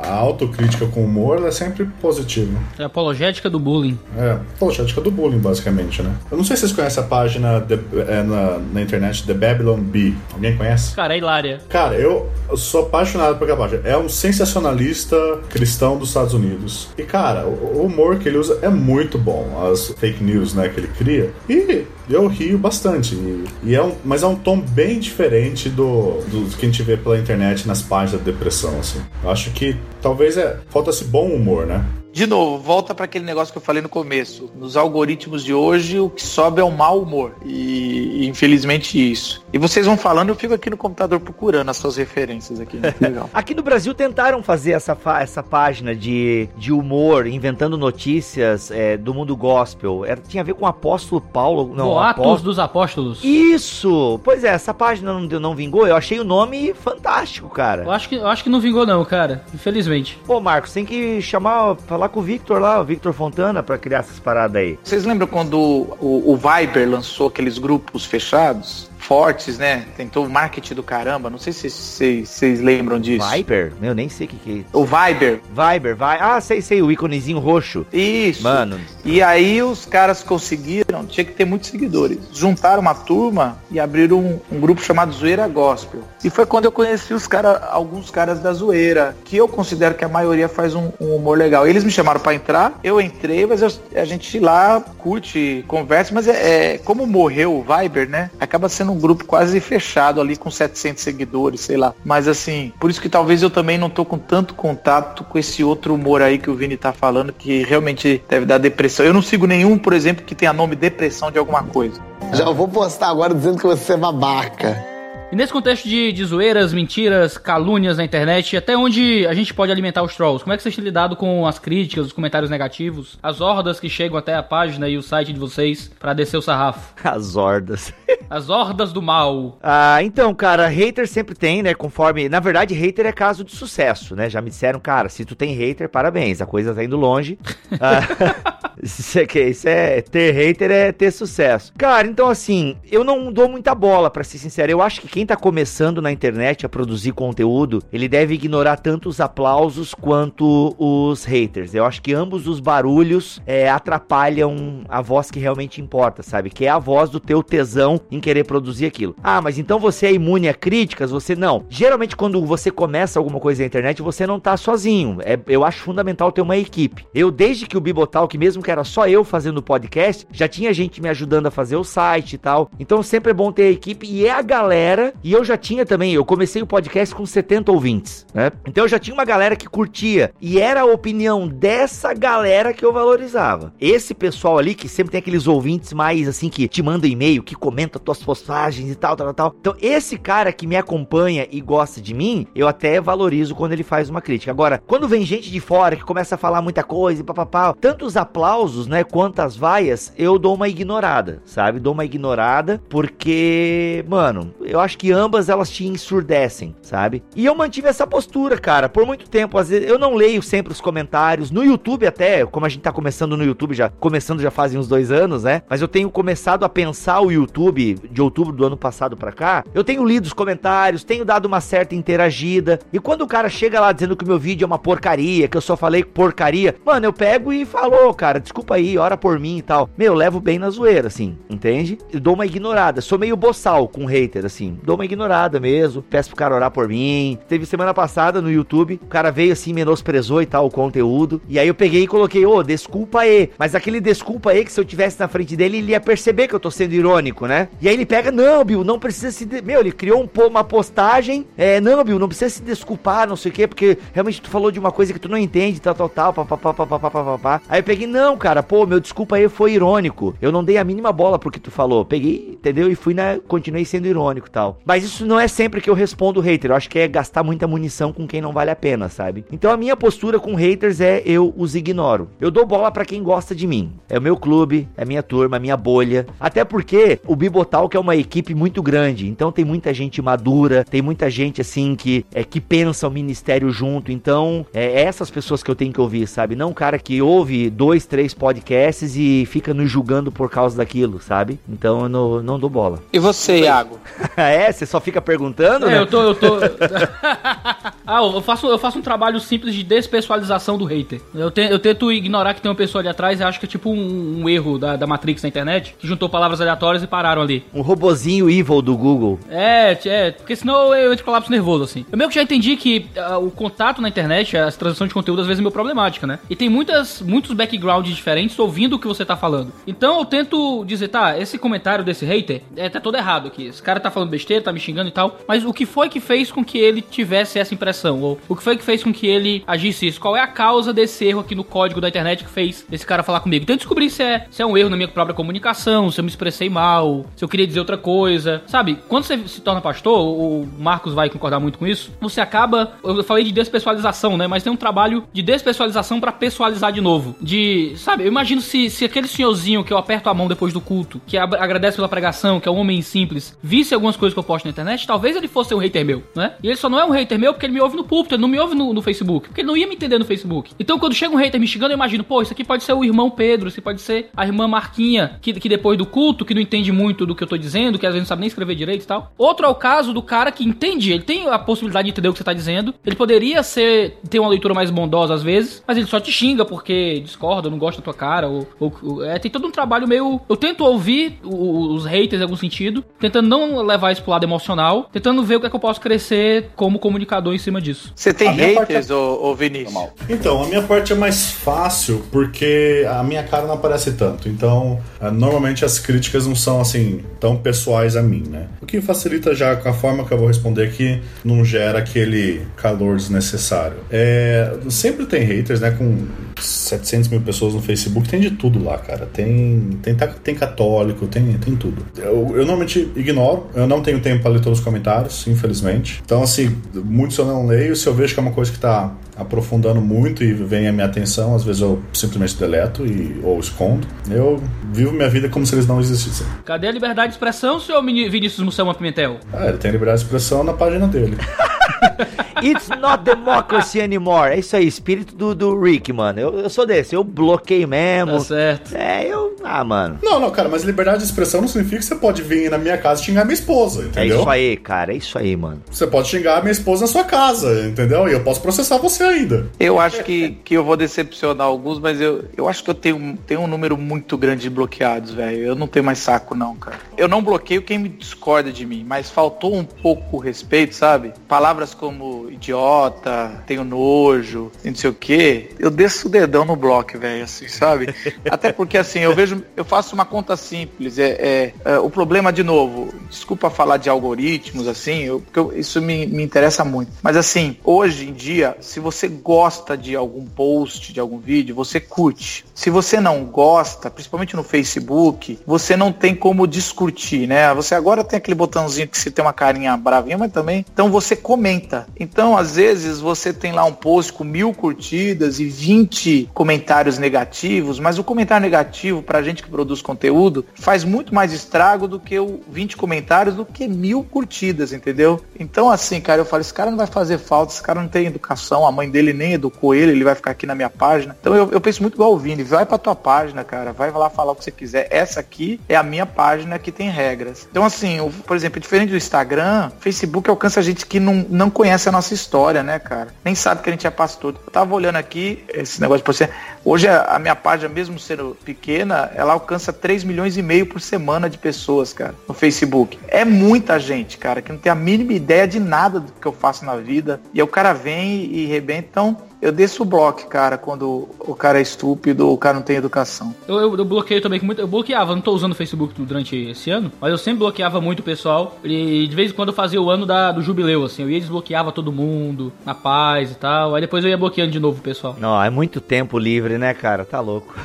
a, 0.03 0.11
autocrítica 0.21 0.85
com 0.87 1.03
humor 1.03 1.45
é 1.45 1.51
sempre 1.51 1.85
positiva. 2.01 2.57
É 2.77 2.83
a 2.83 2.85
apologética 2.85 3.49
do 3.49 3.59
bullying. 3.59 3.97
É, 4.17 4.31
apologética 4.55 5.01
do 5.01 5.09
bullying, 5.09 5.39
basicamente, 5.39 6.01
né? 6.01 6.13
Eu 6.29 6.37
não 6.37 6.43
sei 6.43 6.55
se 6.55 6.61
vocês 6.61 6.73
conhecem 6.73 7.03
a 7.03 7.07
página 7.07 7.61
The- 7.61 7.79
é, 8.07 8.23
na, 8.23 8.59
na 8.73 8.81
internet 8.81 9.25
The 9.25 9.33
Babylon 9.33 9.79
Bee. 9.79 10.15
Alguém 10.33 10.55
conhece? 10.55 10.95
Cara, 10.95 11.15
é 11.15 11.17
hilária. 11.17 11.61
Cara, 11.69 11.95
eu 11.95 12.29
sou 12.55 12.85
apaixonado 12.91 13.39
por 13.39 13.47
página. 13.55 13.81
É 13.85 13.97
um 13.97 14.09
sensacionalista 14.09 15.15
cristão 15.49 15.97
dos 15.97 16.09
Estados 16.09 16.33
Unidos. 16.33 16.89
E, 16.97 17.03
cara, 17.03 17.47
o 17.47 17.85
humor 17.85 18.19
que 18.19 18.27
ele 18.27 18.37
usa 18.37 18.59
é 18.61 18.67
muito 18.67 19.17
bom. 19.17 19.65
As 19.71 19.87
fake 19.97 20.21
news, 20.21 20.53
né, 20.53 20.67
que 20.67 20.81
ele 20.81 20.89
cria. 20.89 21.31
E 21.47 21.85
eu 22.09 22.27
rio 22.27 22.57
bastante. 22.57 23.15
E, 23.15 23.45
e 23.63 23.75
é 23.75 23.81
um, 23.81 23.93
mas 24.03 24.23
é 24.23 24.27
um 24.27 24.35
tom 24.35 24.59
bem 24.59 24.99
diferente 24.99 25.69
do, 25.69 26.21
do 26.27 26.57
que 26.57 26.65
a 26.65 26.69
gente 26.69 26.83
vê 26.83 26.97
pela 26.97 27.17
internet 27.17 27.67
nas 27.67 27.81
páginas 27.81 28.23
da 28.23 28.31
depressão, 28.31 28.79
assim. 28.79 29.01
Eu 29.23 29.29
acho 29.31 29.51
que 29.51 29.75
talvez 30.01 30.37
é 30.37 30.59
falta 30.69 30.89
esse 30.89 31.05
bom 31.05 31.27
humor, 31.27 31.65
né? 31.65 31.85
De 32.13 32.27
novo, 32.27 32.61
volta 32.61 32.93
para 32.93 33.05
aquele 33.05 33.23
negócio 33.23 33.53
que 33.53 33.57
eu 33.57 33.61
falei 33.61 33.81
no 33.81 33.87
começo. 33.87 34.51
Nos 34.53 34.75
algoritmos 34.75 35.45
de 35.45 35.53
hoje, 35.53 35.97
o 35.97 36.09
que 36.09 36.21
sobe 36.21 36.59
é 36.59 36.63
o 36.63 36.69
mau 36.69 37.01
humor. 37.01 37.33
E, 37.45 38.27
infelizmente 38.27 38.99
isso. 38.99 39.41
E 39.53 39.57
vocês 39.57 39.85
vão 39.85 39.95
falando, 39.95 40.27
eu 40.27 40.35
fico 40.35 40.53
aqui 40.53 40.69
no 40.69 40.75
computador 40.75 41.21
procurando 41.21 41.69
as 41.69 41.77
suas 41.77 41.95
referências 41.95 42.59
aqui. 42.59 42.77
Né? 42.77 42.93
Legal. 42.99 43.29
aqui 43.33 43.55
no 43.55 43.63
Brasil 43.63 43.93
tentaram 43.93 44.43
fazer 44.43 44.71
essa, 44.71 44.97
essa 45.21 45.41
página 45.41 45.95
de, 45.95 46.49
de 46.57 46.73
humor, 46.73 47.27
inventando 47.27 47.77
notícias 47.77 48.71
é, 48.71 48.97
do 48.97 49.13
mundo 49.13 49.35
gospel. 49.37 50.03
Era, 50.03 50.19
tinha 50.19 50.41
a 50.41 50.45
ver 50.45 50.55
com 50.55 50.65
o 50.65 50.67
apóstolo 50.67 51.21
Paulo. 51.21 51.73
Não, 51.73 51.90
Boatos 51.93 52.21
apóstolo... 52.21 52.43
dos 52.43 52.59
Apóstolos. 52.59 53.23
Isso! 53.23 54.19
Pois 54.23 54.43
é, 54.43 54.49
essa 54.49 54.73
página 54.73 55.13
não, 55.13 55.21
não 55.21 55.55
vingou. 55.55 55.87
Eu 55.87 55.95
achei 55.95 56.19
o 56.19 56.23
nome 56.23 56.73
fantástico, 56.73 57.49
cara. 57.49 57.83
Eu 57.83 57.91
acho 57.91 58.09
que, 58.09 58.15
eu 58.15 58.27
acho 58.27 58.43
que 58.43 58.49
não 58.49 58.59
vingou, 58.59 58.85
não, 58.85 59.03
cara. 59.05 59.43
Infelizmente. 59.53 60.19
Pô, 60.25 60.39
Marcos, 60.39 60.73
tem 60.73 60.85
que 60.85 61.21
chamar, 61.21 61.75
falar 61.87 62.09
com 62.09 62.19
o 62.19 62.23
Victor 62.23 62.59
lá, 62.59 62.79
o 62.79 62.83
Victor 62.83 63.13
Fontana, 63.13 63.63
pra 63.63 63.77
criar 63.77 63.99
essas 63.99 64.19
paradas 64.19 64.61
aí. 64.61 64.77
Vocês 64.83 65.05
lembram 65.05 65.27
quando 65.27 65.57
o, 65.57 66.31
o 66.31 66.37
Viber 66.37 66.89
lançou 66.89 67.27
aqueles 67.27 67.57
grupos 67.57 68.05
fechados? 68.05 68.90
Fortes, 69.01 69.57
né? 69.57 69.85
Tentou 69.97 70.27
marketing 70.29 70.75
do 70.75 70.83
caramba. 70.83 71.29
Não 71.29 71.37
sei 71.37 71.51
se 71.51 71.69
vocês 71.69 72.61
lembram 72.61 72.99
disso. 72.99 73.27
Viber? 73.29 73.73
Meu, 73.79 73.93
nem 73.93 74.07
sei 74.07 74.27
o 74.27 74.29
que, 74.29 74.35
que 74.37 74.49
é 74.49 74.53
isso. 74.53 74.67
O 74.73 74.85
Viber. 74.85 75.41
Viber, 75.49 75.95
vai. 75.95 76.17
Ah, 76.21 76.39
sei, 76.39 76.61
sei, 76.61 76.81
o 76.81 76.91
íconezinho 76.91 77.39
roxo. 77.39 77.85
Isso. 77.91 78.43
Mano. 78.43 78.79
E 79.03 79.21
aí 79.21 79.61
os 79.61 79.85
caras 79.85 80.23
conseguiram, 80.23 81.05
tinha 81.05 81.25
que 81.25 81.33
ter 81.33 81.45
muitos 81.45 81.69
seguidores. 81.69 82.19
Juntaram 82.31 82.81
uma 82.81 82.93
turma 82.93 83.57
e 83.69 83.79
abriram 83.79 84.19
um, 84.19 84.39
um 84.51 84.59
grupo 84.59 84.81
chamado 84.81 85.11
Zoeira 85.11 85.47
Gospel. 85.47 86.01
E 86.23 86.29
foi 86.29 86.45
quando 86.45 86.65
eu 86.65 86.71
conheci 86.71 87.13
os 87.13 87.27
cara, 87.27 87.69
alguns 87.71 88.11
caras 88.11 88.39
da 88.39 88.53
zoeira, 88.53 89.15
que 89.25 89.35
eu 89.35 89.47
considero 89.47 89.95
que 89.95 90.05
a 90.05 90.09
maioria 90.09 90.47
faz 90.47 90.75
um, 90.75 90.91
um 90.99 91.15
humor 91.15 91.37
legal. 91.37 91.67
Eles 91.67 91.83
me 91.83 91.91
chamaram 91.91 92.19
para 92.19 92.35
entrar, 92.35 92.79
eu 92.83 93.01
entrei, 93.01 93.45
mas 93.45 93.61
eu, 93.61 93.71
a 93.95 94.05
gente 94.05 94.39
lá 94.39 94.83
curte, 94.97 95.65
conversa, 95.67 96.13
mas 96.13 96.27
é, 96.27 96.73
é 96.73 96.77
como 96.77 97.07
morreu 97.07 97.55
o 97.57 97.63
Viber, 97.63 98.07
né? 98.07 98.29
Acaba 98.39 98.69
sendo 98.69 98.90
um 98.91 98.99
grupo 98.99 99.25
quase 99.25 99.59
fechado 99.59 100.21
ali 100.21 100.35
com 100.35 100.51
700 100.51 101.01
seguidores, 101.01 101.61
sei 101.61 101.77
lá. 101.77 101.93
Mas 102.03 102.27
assim, 102.27 102.71
por 102.79 102.89
isso 102.89 103.01
que 103.01 103.09
talvez 103.09 103.41
eu 103.41 103.49
também 103.49 103.77
não 103.77 103.89
tô 103.89 104.05
com 104.05 104.17
tanto 104.17 104.53
contato 104.53 105.23
com 105.23 105.37
esse 105.37 105.63
outro 105.63 105.93
humor 105.93 106.21
aí 106.21 106.37
que 106.37 106.49
o 106.49 106.55
Vini 106.55 106.77
tá 106.77 106.91
falando, 106.93 107.33
que 107.33 107.63
realmente 107.63 108.23
deve 108.29 108.45
dar 108.45 108.57
depressão. 108.57 109.05
Eu 109.05 109.13
não 109.13 109.21
sigo 109.21 109.45
nenhum, 109.45 109.77
por 109.77 109.93
exemplo, 109.93 110.25
que 110.25 110.35
tenha 110.35 110.53
nome 110.53 110.75
depressão 110.75 111.31
de 111.31 111.37
alguma 111.37 111.63
coisa. 111.63 111.99
Já 112.33 112.49
vou 112.51 112.67
postar 112.67 113.09
agora 113.09 113.33
dizendo 113.33 113.57
que 113.57 113.65
você 113.65 113.93
é 113.93 113.97
babaca. 113.97 114.90
E 115.31 115.35
nesse 115.35 115.53
contexto 115.53 115.87
de, 115.87 116.11
de 116.11 116.25
zoeiras, 116.25 116.73
mentiras, 116.73 117.37
calúnias 117.37 117.95
na 117.95 118.03
internet, 118.03 118.57
até 118.57 118.75
onde 118.75 119.25
a 119.25 119.33
gente 119.33 119.53
pode 119.53 119.71
alimentar 119.71 120.03
os 120.03 120.13
trolls? 120.13 120.43
Como 120.43 120.53
é 120.53 120.57
que 120.57 120.63
vocês 120.63 120.75
têm 120.75 120.83
lidado 120.83 121.15
com 121.15 121.47
as 121.47 121.57
críticas, 121.57 122.07
os 122.07 122.11
comentários 122.11 122.51
negativos, 122.51 123.17
as 123.23 123.39
hordas 123.39 123.79
que 123.79 123.87
chegam 123.87 124.17
até 124.17 124.35
a 124.35 124.43
página 124.43 124.89
e 124.89 124.97
o 124.97 125.01
site 125.01 125.31
de 125.31 125.39
vocês 125.39 125.89
para 125.97 126.13
descer 126.13 126.35
o 126.35 126.41
sarrafo? 126.41 126.93
As 127.01 127.37
hordas. 127.37 127.93
As 128.29 128.49
hordas 128.49 128.91
do 128.91 129.01
mal. 129.01 129.57
Ah, 129.63 130.03
então, 130.03 130.33
cara, 130.33 130.67
hater 130.67 131.07
sempre 131.07 131.35
tem, 131.35 131.63
né? 131.63 131.73
Conforme. 131.73 132.29
Na 132.29 132.39
verdade, 132.39 132.73
hater 132.73 133.05
é 133.05 133.11
caso 133.11 133.43
de 133.43 133.55
sucesso, 133.55 134.15
né? 134.15 134.29
Já 134.29 134.41
me 134.41 134.49
disseram, 134.49 134.79
cara, 134.79 135.09
se 135.09 135.25
tu 135.25 135.35
tem 135.35 135.53
hater, 135.53 135.89
parabéns, 135.89 136.41
a 136.41 136.45
coisa 136.45 136.73
tá 136.73 136.83
indo 136.83 136.97
longe. 136.97 137.37
ah, 137.79 138.71
isso, 138.81 139.19
é, 139.19 139.49
isso 139.49 139.67
é. 139.67 140.01
Ter 140.01 140.31
hater 140.31 140.71
é 140.71 140.91
ter 140.91 141.11
sucesso. 141.11 141.73
Cara, 141.77 142.07
então 142.07 142.29
assim, 142.29 142.77
eu 142.89 143.03
não 143.03 143.31
dou 143.31 143.49
muita 143.49 143.75
bola, 143.75 144.09
para 144.09 144.23
ser 144.23 144.37
sincero. 144.37 144.71
Eu 144.71 144.81
acho 144.81 145.01
que 145.01 145.07
quem 145.07 145.20
tá 145.25 145.35
começando 145.35 146.01
na 146.01 146.11
internet 146.11 146.65
a 146.65 146.69
produzir 146.69 147.11
conteúdo, 147.11 147.81
ele 147.91 148.07
deve 148.07 148.33
ignorar 148.33 148.77
tanto 148.77 149.09
os 149.09 149.19
aplausos 149.19 149.93
quanto 149.93 150.75
os 150.77 151.23
haters. 151.23 151.73
Eu 151.73 151.85
acho 151.85 152.01
que 152.01 152.13
ambos 152.13 152.47
os 152.47 152.59
barulhos 152.59 153.41
é, 153.45 153.69
atrapalham 153.69 154.83
a 154.89 155.01
voz 155.01 155.29
que 155.29 155.39
realmente 155.39 155.81
importa, 155.81 156.23
sabe? 156.23 156.49
Que 156.49 156.65
é 156.65 156.69
a 156.69 156.79
voz 156.79 157.09
do 157.09 157.19
teu 157.19 157.43
tesão 157.43 157.99
em 158.09 158.19
querer 158.19 158.43
produzir 158.43 158.85
aquilo. 158.85 159.15
Ah, 159.23 159.41
mas 159.41 159.57
então 159.57 159.79
você 159.79 160.07
é 160.07 160.13
imune 160.13 160.49
a 160.49 160.53
críticas? 160.53 161.11
Você 161.11 161.35
não. 161.35 161.65
Geralmente, 161.69 162.15
quando 162.15 162.43
você 162.45 162.71
começa 162.71 163.19
alguma 163.19 163.39
coisa 163.39 163.61
na 163.61 163.67
internet, 163.67 164.01
você 164.01 164.25
não 164.25 164.39
tá 164.39 164.57
sozinho. 164.57 165.17
É, 165.21 165.39
eu 165.47 165.63
acho 165.63 165.83
fundamental 165.83 166.31
ter 166.31 166.41
uma 166.41 166.57
equipe. 166.57 167.05
Eu, 167.13 167.31
desde 167.31 167.65
que 167.65 167.77
o 167.77 167.81
Bibotalk, 167.81 168.37
mesmo 168.37 168.63
que 168.63 168.71
era 168.71 168.83
só 168.83 169.07
eu 169.07 169.23
fazendo 169.23 169.61
podcast, 169.61 170.27
já 170.31 170.47
tinha 170.47 170.73
gente 170.73 171.01
me 171.01 171.09
ajudando 171.09 171.47
a 171.47 171.51
fazer 171.51 171.75
o 171.75 171.83
site 171.83 172.33
e 172.33 172.37
tal. 172.37 172.69
Então 172.79 173.01
sempre 173.03 173.31
é 173.31 173.33
bom 173.33 173.51
ter 173.51 173.63
a 173.63 173.71
equipe 173.71 174.07
e 174.07 174.25
é 174.25 174.31
a 174.31 174.41
galera. 174.41 175.10
E 175.23 175.31
eu 175.31 175.43
já 175.43 175.57
tinha 175.57 175.85
também, 175.85 176.13
eu 176.13 176.25
comecei 176.25 176.61
o 176.61 176.67
podcast 176.67 177.13
com 177.13 177.25
70 177.25 177.71
ouvintes, 177.71 178.25
né? 178.33 178.51
Então 178.65 178.83
eu 178.83 178.87
já 178.87 178.99
tinha 178.99 179.13
uma 179.13 179.25
galera 179.25 179.55
que 179.55 179.67
curtia. 179.67 180.31
E 180.41 180.59
era 180.59 180.81
a 180.81 180.85
opinião 180.85 181.47
dessa 181.47 182.13
galera 182.13 182.73
que 182.73 182.85
eu 182.85 182.93
valorizava. 182.93 183.73
Esse 183.79 184.13
pessoal 184.13 184.57
ali, 184.57 184.75
que 184.75 184.87
sempre 184.87 185.11
tem 185.11 185.19
aqueles 185.19 185.47
ouvintes 185.47 185.93
mais 185.93 186.27
assim, 186.27 186.49
que 186.49 186.67
te 186.67 186.81
manda 186.81 187.07
e-mail, 187.07 187.43
que 187.43 187.55
comenta 187.55 187.99
tuas 187.99 188.23
postagens 188.23 188.89
e 188.89 188.95
tal, 188.95 189.15
tal, 189.15 189.33
tal. 189.33 189.55
Então 189.59 189.75
esse 189.81 190.17
cara 190.17 190.51
que 190.51 190.67
me 190.67 190.75
acompanha 190.75 191.47
e 191.51 191.61
gosta 191.61 192.01
de 192.01 192.13
mim, 192.13 192.47
eu 192.55 192.67
até 192.67 192.99
valorizo 192.99 193.55
quando 193.55 193.73
ele 193.73 193.83
faz 193.83 194.09
uma 194.09 194.21
crítica. 194.21 194.51
Agora, 194.51 194.81
quando 194.85 195.07
vem 195.07 195.25
gente 195.25 195.51
de 195.51 195.59
fora 195.59 195.95
que 195.95 196.03
começa 196.03 196.35
a 196.35 196.37
falar 196.37 196.61
muita 196.61 196.83
coisa 196.83 197.21
e 197.21 197.25
papapá, 197.25 197.73
tanto 197.79 198.05
os 198.05 198.17
aplausos, 198.17 198.87
né, 198.87 199.03
quanto 199.03 199.39
as 199.39 199.55
vaias, 199.55 200.13
eu 200.17 200.37
dou 200.37 200.55
uma 200.55 200.67
ignorada, 200.67 201.41
sabe? 201.45 201.79
Dou 201.79 201.93
uma 201.93 202.05
ignorada 202.05 202.81
porque, 202.89 204.05
mano, 204.07 204.53
eu 204.61 204.79
acho 204.79 204.97
que 204.97 205.00
ambas 205.09 205.47
elas 205.47 205.69
te 205.69 205.87
ensurdecem, 205.87 206.75
sabe? 206.81 207.23
E 207.33 207.45
eu 207.45 207.55
mantive 207.55 207.87
essa 207.87 208.05
postura, 208.05 208.57
cara, 208.57 208.89
por 208.89 209.05
muito 209.05 209.29
tempo. 209.29 209.57
Às 209.57 209.69
vezes 209.69 209.89
eu 209.89 209.97
não 209.97 210.15
leio 210.15 210.41
sempre 210.41 210.73
os 210.73 210.81
comentários 210.81 211.49
no 211.49 211.63
YouTube 211.63 212.05
até, 212.05 212.45
como 212.45 212.65
a 212.65 212.69
gente 212.69 212.81
tá 212.81 212.91
começando 212.91 213.37
no 213.37 213.43
YouTube 213.45 213.73
já, 213.73 213.89
começando 213.89 214.41
já 214.41 214.51
fazem 214.51 214.77
uns 214.77 214.87
dois 214.89 215.11
anos, 215.11 215.43
né? 215.43 215.61
Mas 215.69 215.81
eu 215.81 215.87
tenho 215.87 216.09
começado 216.11 216.65
a 216.65 216.69
pensar 216.69 217.21
o 217.21 217.31
YouTube 217.31 217.95
de 218.11 218.21
outubro 218.21 218.53
do 218.53 218.65
ano 218.65 218.75
passado 218.75 219.15
para 219.15 219.31
cá. 219.31 219.63
Eu 219.73 219.83
tenho 219.83 220.05
lido 220.05 220.25
os 220.25 220.33
comentários, 220.33 221.03
tenho 221.05 221.23
dado 221.23 221.45
uma 221.45 221.61
certa 221.61 221.95
interagida. 221.95 222.79
E 222.91 222.99
quando 222.99 223.21
o 223.21 223.27
cara 223.27 223.47
chega 223.47 223.79
lá 223.79 223.93
dizendo 223.93 224.17
que 224.17 224.25
o 224.25 224.27
meu 224.27 224.37
vídeo 224.37 224.65
é 224.65 224.67
uma 224.67 224.79
porcaria, 224.79 225.47
que 225.47 225.55
eu 225.55 225.61
só 225.61 225.77
falei 225.77 226.03
porcaria, 226.03 226.75
mano, 226.85 227.05
eu 227.05 227.13
pego 227.13 227.53
e 227.53 227.65
falo, 227.65 228.13
cara, 228.13 228.39
desculpa 228.39 228.75
aí, 228.75 228.97
ora 228.97 229.15
por 229.15 229.39
mim 229.39 229.57
e 229.57 229.61
tal. 229.61 229.89
Meu, 229.97 230.13
levo 230.13 230.39
bem 230.39 230.59
na 230.59 230.69
zoeira, 230.69 231.07
assim, 231.07 231.37
entende? 231.49 231.97
Eu 232.11 232.19
dou 232.19 232.33
uma 232.33 232.45
ignorada. 232.45 232.99
Sou 232.99 233.17
meio 233.17 233.37
boçal 233.37 233.87
com 233.87 234.05
hater, 234.05 234.45
assim. 234.45 234.77
Dou 234.91 234.97
uma 234.97 235.05
ignorada 235.05 235.57
mesmo. 235.57 236.01
Peço 236.01 236.27
pro 236.27 236.35
cara 236.35 236.53
orar 236.53 236.69
por 236.69 236.85
mim. 236.85 237.37
Teve 237.47 237.65
semana 237.65 237.93
passada 237.93 238.41
no 238.41 238.51
YouTube, 238.51 238.99
o 239.01 239.05
cara 239.07 239.31
veio 239.31 239.53
assim, 239.53 239.71
menosprezou 239.71 240.41
e 240.41 240.45
tal 240.45 240.65
o 240.65 240.69
conteúdo. 240.69 241.41
E 241.47 241.57
aí 241.57 241.65
eu 241.65 241.73
peguei 241.73 242.03
e 242.03 242.07
coloquei, 242.07 242.45
ô, 242.45 242.57
oh, 242.57 242.61
desculpa 242.61 243.21
aí. 243.21 243.51
Mas 243.57 243.73
aquele 243.73 244.01
desculpa 244.01 244.51
aí 244.51 244.65
que 244.65 244.71
se 244.71 244.77
eu 244.77 244.83
tivesse 244.83 245.17
na 245.17 245.29
frente 245.29 245.55
dele, 245.55 245.77
ele 245.77 245.93
ia 245.93 246.01
perceber 246.01 246.49
que 246.49 246.53
eu 246.53 246.59
tô 246.59 246.69
sendo 246.69 246.91
irônico, 246.91 247.47
né? 247.47 247.69
E 247.79 247.87
aí 247.87 247.93
ele 247.93 248.05
pega, 248.05 248.33
não, 248.33 248.65
Bill, 248.65 248.83
não 248.83 248.99
precisa 248.99 249.31
se. 249.31 249.45
De... 249.45 249.61
Meu, 249.61 249.79
ele 249.79 249.93
criou 249.93 250.21
um, 250.21 250.45
uma 250.45 250.61
postagem. 250.61 251.47
É, 251.57 251.79
não, 251.79 252.03
Bill, 252.03 252.19
não 252.19 252.27
precisa 252.27 252.49
se 252.49 252.61
desculpar, 252.61 253.29
não 253.29 253.37
sei 253.37 253.49
o 253.49 253.53
quê, 253.55 253.67
porque 253.67 253.97
realmente 254.11 254.41
tu 254.41 254.49
falou 254.49 254.71
de 254.71 254.79
uma 254.79 254.91
coisa 254.91 255.13
que 255.13 255.19
tu 255.19 255.29
não 255.29 255.37
entende, 255.37 255.79
tal, 255.79 255.95
tal, 255.95 256.09
tal, 256.09 256.33
papapá, 256.33 256.73
papapá, 256.73 257.09
papapá. 257.09 257.61
Aí 257.69 257.79
eu 257.79 257.83
peguei, 257.85 258.07
não, 258.07 258.35
cara, 258.35 258.61
pô, 258.61 258.85
meu 258.85 258.99
desculpa 258.99 259.37
aí 259.37 259.47
foi 259.47 259.71
irônico. 259.71 260.35
Eu 260.41 260.51
não 260.51 260.65
dei 260.65 260.77
a 260.77 260.83
mínima 260.83 261.13
bola 261.13 261.39
pro 261.39 261.49
que 261.49 261.61
tu 261.61 261.71
falou. 261.71 262.03
Peguei, 262.03 262.49
entendeu? 262.55 262.91
E 262.91 262.95
fui 262.95 263.13
na. 263.13 263.39
Continuei 263.47 263.85
sendo 263.85 264.05
irônico 264.05 264.49
e 264.49 264.51
tal. 264.71 264.77
Mas 264.85 265.03
isso 265.03 265.25
não 265.25 265.39
é 265.39 265.47
sempre 265.47 265.81
que 265.81 265.89
eu 265.89 265.93
respondo 265.93 266.39
hater. 266.39 266.71
Eu 266.71 266.75
acho 266.75 266.89
que 266.89 266.99
é 266.99 267.07
gastar 267.07 267.43
muita 267.43 267.67
munição 267.67 268.11
com 268.11 268.27
quem 268.27 268.41
não 268.41 268.51
vale 268.51 268.71
a 268.71 268.75
pena, 268.75 269.09
sabe? 269.09 269.45
Então 269.51 269.71
a 269.71 269.77
minha 269.77 269.95
postura 269.95 270.39
com 270.39 270.55
haters 270.55 271.01
é 271.01 271.21
eu 271.25 271.53
os 271.57 271.75
ignoro. 271.75 272.29
Eu 272.39 272.51
dou 272.51 272.65
bola 272.65 272.91
para 272.91 273.05
quem 273.05 273.23
gosta 273.23 273.53
de 273.53 273.67
mim. 273.67 273.91
É 274.09 274.17
o 274.17 274.21
meu 274.21 274.37
clube, 274.37 274.87
é 274.97 275.05
minha 275.05 275.23
turma, 275.23 275.57
é 275.57 275.59
minha 275.59 275.77
bolha. 275.77 276.25
Até 276.39 276.63
porque 276.63 277.19
o 277.25 277.35
Bibotal 277.35 277.89
que 277.89 277.97
é 277.97 277.99
uma 277.99 278.15
equipe 278.15 278.53
muito 278.53 278.81
grande. 278.81 279.27
Então 279.27 279.51
tem 279.51 279.65
muita 279.65 279.93
gente 279.93 280.21
madura, 280.21 280.83
tem 280.83 281.01
muita 281.01 281.29
gente 281.29 281.61
assim 281.61 281.95
que 281.95 282.25
é 282.33 282.43
que 282.43 282.59
pensa 282.59 283.07
o 283.07 283.11
ministério 283.11 283.69
junto. 283.71 284.11
Então 284.11 284.65
é 284.73 285.01
essas 285.01 285.29
pessoas 285.29 285.63
que 285.63 285.69
eu 285.69 285.75
tenho 285.75 285.93
que 285.93 286.01
ouvir, 286.01 286.27
sabe? 286.27 286.55
Não 286.55 286.71
um 286.71 286.73
cara 286.73 286.97
que 286.97 287.21
ouve 287.21 287.69
dois, 287.69 288.05
três 288.05 288.33
podcasts 288.33 289.15
e 289.15 289.45
fica 289.45 289.73
nos 289.73 289.89
julgando 289.89 290.31
por 290.31 290.49
causa 290.49 290.77
daquilo, 290.77 291.19
sabe? 291.19 291.59
Então 291.67 292.03
eu 292.03 292.09
não, 292.09 292.41
não 292.41 292.59
dou 292.59 292.69
bola. 292.69 292.99
E 293.11 293.19
você, 293.19 293.61
Iago? 293.61 293.99
é, 294.37 294.60
você 294.69 294.85
só 294.85 294.99
fica 294.99 295.21
perguntando? 295.21 295.87
É, 295.87 295.91
né? 295.91 295.99
eu 295.99 296.05
tô, 296.05 296.21
eu 296.21 296.35
tô. 296.35 296.57
ah, 298.05 298.21
eu 298.21 298.41
faço, 298.41 298.67
eu 298.67 298.77
faço 298.77 298.99
um 298.99 299.01
trabalho 299.01 299.39
simples 299.39 299.73
de 299.73 299.83
despessoalização 299.83 300.77
do 300.77 300.83
hater. 300.83 301.21
Eu, 301.33 301.49
te, 301.49 301.61
eu 301.61 301.79
tento 301.79 302.11
ignorar 302.11 302.53
que 302.53 302.61
tem 302.61 302.69
uma 302.69 302.75
pessoa 302.75 303.01
ali 303.01 303.07
atrás 303.07 303.39
e 303.39 303.43
acho 303.43 303.59
que 303.59 303.65
é 303.65 303.69
tipo 303.69 303.89
um, 303.89 304.41
um 304.41 304.49
erro 304.49 304.77
da, 304.77 304.95
da 304.97 305.07
Matrix 305.07 305.41
na 305.43 305.49
internet, 305.49 305.95
que 305.97 306.07
juntou 306.07 306.27
palavras 306.27 306.59
aleatórias 306.59 307.03
e 307.03 307.07
pararam 307.07 307.41
ali. 307.41 307.63
Um 307.73 307.81
robozinho 307.81 308.49
evil 308.49 308.81
do 308.81 308.97
Google. 308.97 309.39
É, 309.49 309.97
é, 310.05 310.31
porque 310.31 310.55
senão 310.55 310.93
eu 310.93 311.13
entro 311.13 311.23
em 311.23 311.25
colapso 311.25 311.51
nervoso, 311.51 311.83
assim. 311.83 312.05
Eu 312.11 312.17
meio 312.17 312.29
que 312.29 312.35
já 312.35 312.43
entendi 312.43 312.75
que 312.75 313.05
uh, 313.15 313.45
o 313.45 313.51
contato 313.51 314.01
na 314.01 314.09
internet, 314.09 314.57
a 314.57 314.71
transição 314.71 315.07
de 315.07 315.13
conteúdo, 315.13 315.41
às 315.41 315.47
vezes 315.47 315.59
é 315.59 315.61
meio 315.61 315.71
problemática, 315.71 316.27
né? 316.27 316.39
E 316.49 316.55
tem 316.55 316.69
muitas, 316.69 317.21
muitos 317.21 317.53
backgrounds 317.53 318.13
diferentes 318.15 318.57
ouvindo 318.59 318.95
o 318.95 318.99
que 318.99 319.07
você 319.07 319.23
tá 319.23 319.35
falando. 319.35 319.71
Então 319.85 320.19
eu 320.19 320.25
tento 320.25 320.83
dizer, 320.85 321.07
tá, 321.07 321.37
esse 321.37 321.57
comentário 321.57 322.03
desse 322.03 322.25
hater 322.25 322.61
é 322.75 322.89
tá 322.89 322.99
todo 322.99 323.15
errado 323.15 323.47
aqui. 323.47 323.67
Esse 323.67 323.81
cara 323.81 323.99
tá 323.99 324.11
falando 324.11 324.29
besteira, 324.29 324.50
tá 324.59 324.73
me 324.73 324.79
xingando 324.79 325.09
e 325.09 325.13
tal. 325.13 325.39
Mas 325.47 325.63
o 325.63 325.71
que 325.71 325.85
foi 325.85 326.09
que 326.09 326.19
fez 326.19 326.51
com 326.51 326.65
que 326.65 326.77
ele 326.77 327.01
tivesse 327.01 327.59
essa 327.59 327.73
impressão? 327.73 328.21
Ou 328.21 328.39
o 328.49 328.55
que 328.55 328.63
foi 328.63 328.75
que 328.77 328.83
fez 328.83 329.03
com 329.03 329.13
que 329.13 329.27
ele 329.27 329.63
agisse 329.67 330.07
isso? 330.07 330.19
Qual 330.19 330.35
é 330.35 330.41
a 330.41 330.47
causa 330.47 330.91
desse 330.91 331.23
erro 331.25 331.39
aqui 331.39 331.55
no 331.55 331.63
código 331.63 332.01
da 332.01 332.09
internet 332.09 332.43
que 332.43 332.49
fez 332.49 332.85
esse 332.91 333.05
cara 333.05 333.23
falar 333.23 333.39
comigo? 333.39 333.63
Então 333.63 333.75
descobrir 333.75 334.09
se 334.09 334.23
é, 334.23 334.45
se 334.49 334.61
é 334.61 334.65
um 334.65 334.77
erro 334.77 334.89
na 334.89 334.97
minha 334.97 335.07
própria 335.07 335.35
comunicação, 335.35 336.11
se 336.11 336.19
eu 336.19 336.23
me 336.23 336.29
expressei 336.29 336.69
mal, 336.69 337.25
se 337.35 337.43
eu 337.43 337.49
queria 337.49 337.67
dizer 337.67 337.79
outra 337.79 337.97
coisa. 337.97 338.61
Sabe, 338.67 338.97
quando 339.07 339.23
você 339.23 339.37
se 339.47 339.61
torna 339.61 339.81
pastor, 339.81 340.19
o 340.19 340.67
Marcos 340.79 341.13
vai 341.13 341.29
concordar 341.29 341.59
muito 341.59 341.77
com 341.77 341.87
isso, 341.87 342.11
você 342.19 342.41
acaba. 342.41 342.93
Eu 343.03 343.23
falei 343.23 343.43
de 343.43 343.51
despessoalização, 343.51 344.37
né? 344.37 344.47
Mas 344.47 344.63
tem 344.63 344.71
um 344.71 344.77
trabalho 344.77 345.23
de 345.31 345.41
despessoalização 345.41 346.19
para 346.19 346.31
pessoalizar 346.31 346.91
de 346.91 347.01
novo. 347.01 347.35
De. 347.41 347.93
Sabe, 347.97 348.23
eu 348.23 348.27
imagino 348.27 348.61
se, 348.61 348.89
se 348.89 349.05
aquele 349.05 349.27
senhorzinho 349.27 349.83
que 349.83 349.93
eu 349.93 349.97
aperto 349.97 350.29
a 350.29 350.33
mão 350.33 350.47
depois 350.47 350.73
do 350.73 350.81
culto, 350.81 351.21
que 351.25 351.37
agradece 351.37 351.97
pela 351.97 352.09
pregação, 352.09 352.59
que 352.59 352.67
é 352.67 352.71
um 352.71 352.77
homem 352.77 353.01
simples, 353.01 353.57
visse 353.61 353.93
algumas 353.93 354.15
coisas 354.15 354.33
que 354.33 354.39
eu 354.41 354.45
posto 354.45 354.65
na 354.65 354.71
internet, 354.71 355.07
talvez 355.07 355.35
ele 355.35 355.47
fosse 355.47 355.73
um 355.73 355.77
hater 355.77 356.05
meu, 356.05 356.23
né? 356.35 356.53
E 356.61 356.67
ele 356.67 356.75
só 356.75 356.89
não 356.89 356.99
é 356.99 357.05
um 357.05 357.11
hater 357.11 357.39
meu 357.39 357.53
porque 357.53 357.65
ele 357.65 357.73
me 357.73 357.81
ouve 357.81 357.95
no 357.95 358.03
púlpito, 358.03 358.35
ele 358.35 358.41
não 358.41 358.49
me 358.49 358.59
ouve 358.59 358.75
no, 358.75 358.93
no 358.93 359.01
Facebook, 359.01 359.47
porque 359.47 359.61
ele 359.61 359.67
não 359.67 359.77
ia 359.77 359.87
me 359.87 359.95
entender 359.95 360.17
no 360.17 360.25
Facebook. 360.25 360.73
Então 360.79 360.99
quando 360.99 361.13
chega 361.13 361.33
um 361.33 361.37
hater 361.37 361.59
me 361.59 361.67
xingando, 361.67 361.91
eu 361.91 361.95
imagino, 361.95 362.23
pô, 362.23 362.41
isso 362.41 362.53
aqui 362.53 362.63
pode 362.63 362.83
ser 362.83 362.93
o 362.93 363.03
irmão 363.03 363.29
Pedro, 363.29 363.67
isso 363.67 363.81
pode 363.81 364.01
ser 364.01 364.29
a 364.35 364.45
irmã 364.45 364.67
Marquinha, 364.67 365.39
que, 365.41 365.53
que 365.53 365.69
depois 365.69 365.97
do 365.97 366.05
culto, 366.05 366.45
que 366.45 366.53
não 366.53 366.61
entende 366.61 366.91
muito 366.91 367.25
do 367.25 367.35
que 367.35 367.43
eu 367.43 367.47
tô 367.47 367.57
dizendo, 367.57 367.97
que 367.97 368.05
às 368.05 368.13
vezes 368.13 368.27
não 368.27 368.29
sabe 368.29 368.41
nem 368.41 368.47
escrever 368.47 368.75
direito 368.75 369.03
e 369.03 369.07
tal. 369.07 369.31
Outro 369.37 369.65
é 369.65 369.69
o 369.69 369.75
caso 369.75 370.13
do 370.13 370.21
cara 370.21 370.51
que 370.51 370.63
entende, 370.63 371.11
ele 371.11 371.23
tem 371.23 371.47
a 371.47 371.59
possibilidade 371.59 372.05
de 372.05 372.11
entender 372.11 372.29
o 372.29 372.33
que 372.33 372.39
você 372.39 372.43
tá 372.43 372.53
dizendo, 372.53 372.93
ele 373.05 373.15
poderia 373.15 373.63
ser 373.63 374.17
ter 374.29 374.39
uma 374.39 374.49
leitura 374.49 374.73
mais 374.73 374.89
bondosa 374.89 375.33
às 375.33 375.43
vezes, 375.43 375.83
mas 375.87 375.97
ele 375.97 376.07
só 376.07 376.19
te 376.19 376.31
xinga 376.31 376.65
porque 376.65 377.19
discorda, 377.19 377.69
não 377.69 377.77
gosta 377.77 378.01
da 378.01 378.05
tua 378.05 378.13
cara, 378.13 378.47
ou, 378.47 378.67
ou 378.79 379.23
é, 379.23 379.37
tem 379.39 379.51
todo 379.51 379.67
um 379.67 379.71
trabalho 379.71 380.07
meio. 380.07 380.41
Eu 380.47 380.55
tento 380.55 380.83
ouvir 380.83 381.39
os 381.43 382.05
haters 382.05 382.41
em 382.41 382.43
algum 382.43 382.55
sentido, 382.55 383.03
tentando 383.19 383.47
não 383.47 383.81
levar 383.81 384.11
isso 384.11 384.23
lado 384.31 384.43
emocional, 384.43 385.09
tentando 385.11 385.43
ver 385.43 385.57
o 385.57 385.59
que 385.59 385.67
é 385.67 385.69
que 385.69 385.75
eu 385.75 385.79
posso 385.79 386.01
crescer 386.01 386.69
como 386.75 386.99
comunicador 386.99 387.53
em 387.53 387.57
cima 387.57 387.81
disso. 387.81 388.11
Você 388.15 388.33
tem 388.33 388.51
haters, 388.51 389.09
é... 389.09 389.13
ô, 389.13 389.51
ô 389.51 389.55
Vinícius? 389.55 389.93
Então, 390.29 390.63
a 390.63 390.67
minha 390.67 390.81
parte 390.81 391.13
é 391.13 391.15
mais 391.15 391.51
fácil 391.51 392.25
porque 392.31 393.05
a 393.09 393.23
minha 393.23 393.43
cara 393.43 393.65
não 393.65 393.75
aparece 393.75 394.13
tanto. 394.13 394.49
Então, 394.49 394.99
é, 395.19 395.29
normalmente 395.29 395.85
as 395.85 395.99
críticas 395.99 396.47
não 396.47 396.55
são 396.55 396.81
assim 396.81 397.23
tão 397.39 397.57
pessoais 397.57 398.15
a 398.15 398.21
mim, 398.21 398.43
né? 398.49 398.67
O 398.81 398.85
que 398.85 399.01
facilita 399.01 399.53
já 399.53 399.75
com 399.75 399.89
a 399.89 399.93
forma 399.93 400.25
que 400.25 400.33
eu 400.33 400.37
vou 400.37 400.47
responder 400.47 400.83
aqui, 400.83 401.21
não 401.43 401.63
gera 401.63 401.99
aquele 401.99 402.65
calor 402.75 403.17
desnecessário. 403.17 403.97
É, 404.09 404.73
sempre 404.89 405.25
tem 405.25 405.43
haters, 405.43 405.81
né? 405.81 405.91
Com 405.91 406.27
700 406.63 407.29
mil 407.29 407.41
pessoas 407.41 407.73
no 407.73 407.81
Facebook, 407.81 408.27
tem 408.27 408.39
de 408.39 408.51
tudo 408.51 408.83
lá, 408.83 408.97
cara. 408.97 409.25
Tem, 409.25 409.99
tem, 410.01 410.15
tem 410.43 410.55
católico, 410.55 411.27
tem, 411.27 411.53
tem 411.53 411.75
tudo. 411.75 412.05
Eu, 412.17 412.51
eu 412.55 412.65
normalmente 412.65 413.11
ignoro, 413.15 413.67
eu 413.73 413.87
não 413.87 414.01
tenho 414.01 414.19
tempo 414.19 414.41
para 414.41 414.51
ler 414.51 414.61
todos 414.61 414.79
os 414.79 414.85
comentários, 414.85 415.45
infelizmente. 415.47 416.21
Então, 416.25 416.43
assim, 416.43 416.75
muitos 416.93 417.37
eu 417.37 417.45
não 417.45 417.65
leio. 417.65 417.95
Se 417.95 418.07
eu 418.07 418.13
vejo 418.13 418.33
que 418.33 418.39
é 418.39 418.43
uma 418.43 418.51
coisa 418.51 418.71
que 418.71 418.79
tá 418.79 419.13
aprofundando 419.41 420.01
muito 420.01 420.43
e 420.43 420.53
vem 420.53 420.87
a 420.87 420.91
minha 420.91 421.05
atenção, 421.05 421.55
às 421.55 421.63
vezes 421.63 421.81
eu 421.81 422.01
simplesmente 422.13 422.57
deleto 422.57 423.05
e, 423.05 423.39
ou 423.43 423.59
escondo. 423.59 424.07
Eu 424.29 424.61
vivo 424.91 425.11
minha 425.11 425.29
vida 425.29 425.49
como 425.49 425.65
se 425.65 425.75
eles 425.75 425.87
não 425.87 425.99
existissem. 425.99 426.45
Cadê 426.65 426.87
a 426.87 426.91
liberdade 426.91 427.29
de 427.29 427.33
expressão, 427.35 427.79
senhor 427.79 428.01
Vinícius 428.03 428.59
Mussama 428.59 428.93
Pimentel? 428.93 429.39
Ah, 429.53 429.67
ele 429.67 429.77
tem 429.77 429.91
liberdade 429.91 430.19
de 430.19 430.25
expressão 430.25 430.63
na 430.63 430.73
página 430.73 431.07
dele. 431.07 431.37
It's 432.63 432.89
not 432.89 433.23
democracy 433.23 433.99
anymore. 433.99 434.51
É 434.51 434.59
isso 434.59 434.75
aí, 434.75 434.87
espírito 434.87 435.35
do, 435.35 435.55
do 435.55 435.79
Rick, 435.79 436.13
mano. 436.13 436.39
Eu, 436.39 436.59
eu 436.59 436.69
sou 436.69 436.85
desse, 436.85 437.15
eu 437.15 437.23
bloqueei 437.23 437.87
mesmo. 437.87 438.33
Tá 438.33 438.39
certo. 438.39 438.95
É, 438.95 439.27
eu. 439.27 439.55
Ah, 439.63 439.83
mano. 439.83 440.19
Não, 440.21 440.39
não, 440.39 440.51
cara, 440.51 440.69
mas 440.69 440.83
liberdade 440.83 441.19
de 441.19 441.25
expressão 441.25 441.61
não 441.61 441.67
significa 441.67 441.97
que 441.99 442.05
você 442.05 442.15
pode 442.15 442.41
vir 442.43 442.69
na 442.69 442.77
minha 442.77 442.97
casa 442.97 443.21
e 443.21 443.25
xingar 443.25 443.45
minha 443.45 443.55
esposa, 443.55 444.03
entendeu? 444.03 444.37
É 444.37 444.39
isso 444.39 444.49
aí, 444.49 444.77
cara, 444.77 445.13
é 445.13 445.17
isso 445.17 445.37
aí, 445.37 445.55
mano. 445.55 445.81
Você 445.91 446.05
pode 446.05 446.27
xingar 446.27 446.57
a 446.57 446.61
minha 446.61 446.71
esposa 446.71 447.01
na 447.01 447.07
sua 447.07 447.23
casa, 447.23 447.87
entendeu? 447.87 448.27
E 448.27 448.33
eu 448.33 448.43
posso 448.43 448.61
processar 448.61 448.97
você 448.97 449.23
ainda. 449.31 449.69
Eu 449.79 449.99
acho 449.99 450.23
que, 450.23 450.51
que 450.63 450.75
eu 450.75 450.83
vou 450.83 450.97
decepcionar 450.97 451.67
alguns, 451.67 451.99
mas 451.99 452.19
eu, 452.19 452.45
eu 452.55 452.67
acho 452.67 452.83
que 452.83 452.89
eu 452.89 452.95
tenho, 452.95 453.37
tenho 453.47 453.61
um 453.61 453.67
número 453.67 453.97
muito 453.97 454.37
grande 454.37 454.61
de 454.63 454.69
bloqueados, 454.69 455.33
velho. 455.33 455.59
Eu 455.59 455.75
não 455.75 455.87
tenho 455.87 456.05
mais 456.05 456.19
saco, 456.19 456.55
não, 456.55 456.75
cara. 456.75 456.99
Eu 457.17 457.27
não 457.27 457.41
bloqueio 457.41 457.81
quem 457.81 457.97
me 457.97 458.09
discorda 458.09 458.71
de 458.71 458.85
mim, 458.85 459.05
mas 459.07 459.29
faltou 459.29 459.75
um 459.75 459.83
pouco 459.83 460.37
o 460.37 460.39
respeito, 460.39 460.95
sabe? 460.95 461.33
Palavras 461.47 461.93
como 461.93 462.49
idiota, 462.49 463.63
tenho 463.65 463.83
nojo, 463.83 464.71
não 464.83 464.95
sei 464.95 465.09
o 465.09 465.13
quê. 465.13 465.69
Eu 465.79 465.89
desço 465.89 466.27
o 466.27 466.31
dedão 466.31 466.65
no 466.65 466.75
bloco, 466.75 467.17
velho, 467.17 467.43
assim, 467.43 467.67
sabe? 467.67 468.13
Até 468.49 468.71
porque, 468.71 468.97
assim, 468.97 469.19
eu 469.19 469.35
vejo, 469.35 469.63
eu 469.75 469.85
faço 469.85 470.13
uma 470.15 470.25
conta 470.25 470.55
simples. 470.55 471.17
É, 471.19 471.29
é, 471.29 471.73
é 471.85 471.99
o 471.99 472.09
problema, 472.09 472.51
de 472.51 472.63
novo, 472.63 473.13
desculpa 473.29 473.69
falar 473.69 473.97
de 473.97 474.09
algoritmos, 474.09 474.87
assim, 474.87 475.23
eu, 475.23 475.39
porque 475.41 475.59
eu, 475.59 475.77
isso 475.77 476.01
me, 476.01 476.25
me 476.25 476.43
interessa 476.43 476.83
muito. 476.83 477.11
Mas, 477.21 477.35
assim, 477.35 477.77
hoje 477.83 478.29
em 478.29 478.33
dia, 478.33 478.75
se 478.79 478.99
você 478.99 479.10
gosta 479.27 479.97
de 479.97 480.15
algum 480.15 480.45
post, 480.45 481.13
de 481.13 481.19
algum 481.19 481.39
vídeo, 481.39 481.75
você 481.75 481.99
curte. 481.99 482.65
Se 482.73 482.89
você 482.89 483.19
não 483.19 483.45
gosta, 483.45 484.09
principalmente 484.09 484.55
no 484.55 484.63
Facebook, 484.63 485.59
você 485.65 485.95
não 485.95 486.11
tem 486.11 486.35
como 486.35 486.67
discutir, 486.67 487.47
né? 487.47 487.73
Você 487.73 487.95
agora 487.95 488.23
tem 488.23 488.37
aquele 488.37 488.55
botãozinho 488.55 489.07
que 489.07 489.17
você 489.17 489.31
tem 489.31 489.43
uma 489.43 489.53
carinha 489.53 489.95
bravinha, 489.97 490.37
mas 490.37 490.51
também. 490.51 490.85
Então 490.91 491.09
você 491.09 491.35
comenta. 491.35 492.07
Então, 492.19 492.57
às 492.57 492.75
vezes, 492.75 493.19
você 493.19 493.53
tem 493.53 493.71
lá 493.71 493.85
um 493.85 493.93
post 493.93 494.33
com 494.33 494.43
mil 494.43 494.73
curtidas 494.73 495.59
e 495.59 495.65
20 495.65 496.49
comentários 496.53 497.17
negativos, 497.17 497.99
mas 497.99 498.17
o 498.17 498.23
comentário 498.23 498.63
negativo, 498.63 499.21
pra 499.21 499.41
gente 499.41 499.63
que 499.63 499.69
produz 499.69 500.01
conteúdo, 500.01 500.65
faz 500.75 501.03
muito 501.03 501.33
mais 501.33 501.53
estrago 501.53 502.07
do 502.07 502.19
que 502.19 502.39
o 502.39 502.61
20 502.69 502.97
comentários 502.97 503.55
do 503.55 503.65
que 503.65 503.87
mil 503.87 504.23
curtidas, 504.23 504.93
entendeu? 504.93 505.39
Então, 505.59 505.89
assim, 505.89 506.19
cara, 506.21 506.41
eu 506.41 506.45
falo, 506.45 506.61
esse 506.61 506.73
cara 506.73 506.89
não 506.89 506.97
vai 506.97 507.07
fazer 507.07 507.37
falta, 507.37 507.73
esse 507.73 507.81
cara 507.81 508.01
não 508.01 508.09
tem 508.09 508.27
educação, 508.27 508.85
a 508.85 508.91
mãe 508.91 509.00
dele 509.09 509.33
nem 509.33 509.53
educou 509.53 509.93
ele, 509.93 510.11
ele 510.11 510.23
vai 510.23 510.35
ficar 510.35 510.51
aqui 510.51 510.65
na 510.65 510.75
minha 510.75 510.89
página. 510.89 511.35
Então 511.39 511.55
eu, 511.55 511.71
eu 511.71 511.81
penso 511.81 512.01
muito 512.01 512.15
igual 512.15 512.33
o 512.33 512.37
Vini, 512.37 512.63
vai 512.63 512.85
pra 512.85 512.97
tua 512.97 513.15
página, 513.15 513.63
cara, 513.63 513.91
vai 513.91 514.11
lá 514.11 514.29
falar 514.29 514.51
o 514.51 514.55
que 514.55 514.63
você 514.63 514.71
quiser. 514.71 515.07
Essa 515.09 515.39
aqui 515.39 515.79
é 515.87 515.95
a 515.95 516.03
minha 516.03 516.25
página 516.25 516.77
que 516.79 516.91
tem 516.91 517.09
regras. 517.09 517.67
Então, 517.69 517.83
assim, 517.83 518.17
por 518.45 518.55
exemplo, 518.55 518.79
diferente 518.79 519.09
do 519.09 519.17
Instagram, 519.17 519.91
Facebook 519.99 520.49
alcança 520.49 520.81
gente 520.81 521.05
que 521.05 521.19
não, 521.19 521.45
não 521.49 521.69
conhece 521.69 522.09
a 522.09 522.11
nossa 522.11 522.33
história, 522.33 522.83
né, 522.83 522.99
cara? 522.99 523.29
Nem 523.43 523.55
sabe 523.55 523.81
que 523.81 523.89
a 523.89 523.93
gente 523.93 524.07
é 524.07 524.11
pastor. 524.11 524.55
Eu 524.65 524.71
tava 524.71 524.93
olhando 524.93 525.15
aqui 525.15 525.63
esse 525.69 526.01
negócio 526.01 526.23
pra 526.23 526.33
você. 526.33 526.49
Hoje 526.83 527.07
a 527.07 527.37
minha 527.39 527.55
página, 527.55 527.89
mesmo 527.89 528.17
sendo 528.19 528.57
pequena, 528.63 529.31
ela 529.35 529.53
alcança 529.53 529.93
3 529.93 530.23
milhões 530.23 530.57
e 530.57 530.61
meio 530.61 530.85
por 530.85 530.99
semana 530.99 531.49
de 531.49 531.57
pessoas, 531.57 532.11
cara, 532.11 532.33
no 532.47 532.53
Facebook. 532.53 533.19
É 533.27 533.45
muita 533.45 533.99
gente, 533.99 534.37
cara, 534.37 534.61
que 534.61 534.71
não 534.71 534.79
tem 534.79 534.91
a 534.91 534.95
mínima 534.95 535.33
ideia 535.33 535.67
de 535.67 535.79
nada 535.79 536.19
do 536.19 536.31
que 536.31 536.47
eu 536.47 536.51
faço 536.51 536.83
na 536.85 536.95
vida. 536.95 537.39
E 537.53 537.59
aí 537.59 537.63
o 537.63 537.67
cara 537.67 537.93
vem 537.93 538.45
e 538.45 538.65
rebenta. 538.65 538.90
Então, 538.97 539.37
eu 539.61 539.71
desço 539.71 540.03
o 540.03 540.05
bloco, 540.05 540.47
cara, 540.47 540.77
quando 540.77 541.29
o 541.39 541.53
cara 541.53 541.79
é 541.79 541.81
estúpido 541.81 542.47
ou 542.47 542.53
o 542.53 542.57
cara 542.57 542.75
não 542.75 542.81
tem 542.81 542.95
educação. 542.95 543.53
Eu, 543.67 543.79
eu, 543.79 543.97
eu 543.97 544.05
bloqueio 544.05 544.41
também, 544.41 544.59
muito, 544.61 544.81
eu 544.81 544.87
bloqueava, 544.87 545.35
não 545.35 545.41
tô 545.41 545.51
usando 545.51 545.73
o 545.73 545.75
Facebook 545.75 546.13
durante 546.17 546.55
esse 546.55 546.89
ano, 546.89 547.11
mas 547.21 547.31
eu 547.31 547.37
sempre 547.37 547.59
bloqueava 547.59 548.01
muito 548.01 548.21
o 548.21 548.23
pessoal. 548.23 548.77
E 548.83 549.27
de 549.27 549.35
vez 549.35 549.51
em 549.51 549.53
quando 549.53 549.69
eu 549.69 549.75
fazia 549.75 550.01
o 550.01 550.09
ano 550.09 550.25
da, 550.25 550.51
do 550.51 550.61
jubileu, 550.61 551.03
assim, 551.03 551.23
eu 551.23 551.29
ia 551.29 551.39
desbloqueava 551.39 551.91
todo 551.91 552.11
mundo, 552.11 552.73
na 552.85 552.95
paz 552.95 553.51
e 553.51 553.55
tal. 553.55 553.93
Aí 553.93 554.01
depois 554.01 554.23
eu 554.23 554.29
ia 554.29 554.37
bloqueando 554.37 554.71
de 554.71 554.79
novo 554.79 554.99
o 554.99 555.03
pessoal. 555.03 555.35
Não, 555.39 555.61
é 555.61 555.69
muito 555.69 556.01
tempo 556.01 556.39
livre, 556.39 556.77
né, 556.77 556.93
cara? 556.93 557.23
Tá 557.23 557.39
louco. 557.39 557.75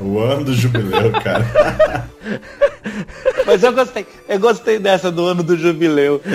O 0.00 0.20
ano 0.20 0.44
do 0.44 0.54
jubileu, 0.54 1.10
cara. 1.24 2.08
Mas 3.44 3.64
eu 3.64 3.72
gostei, 3.72 4.06
eu 4.28 4.38
gostei 4.38 4.78
dessa 4.78 5.10
do 5.10 5.24
ano 5.24 5.42
do 5.42 5.56
jubileu. 5.56 6.22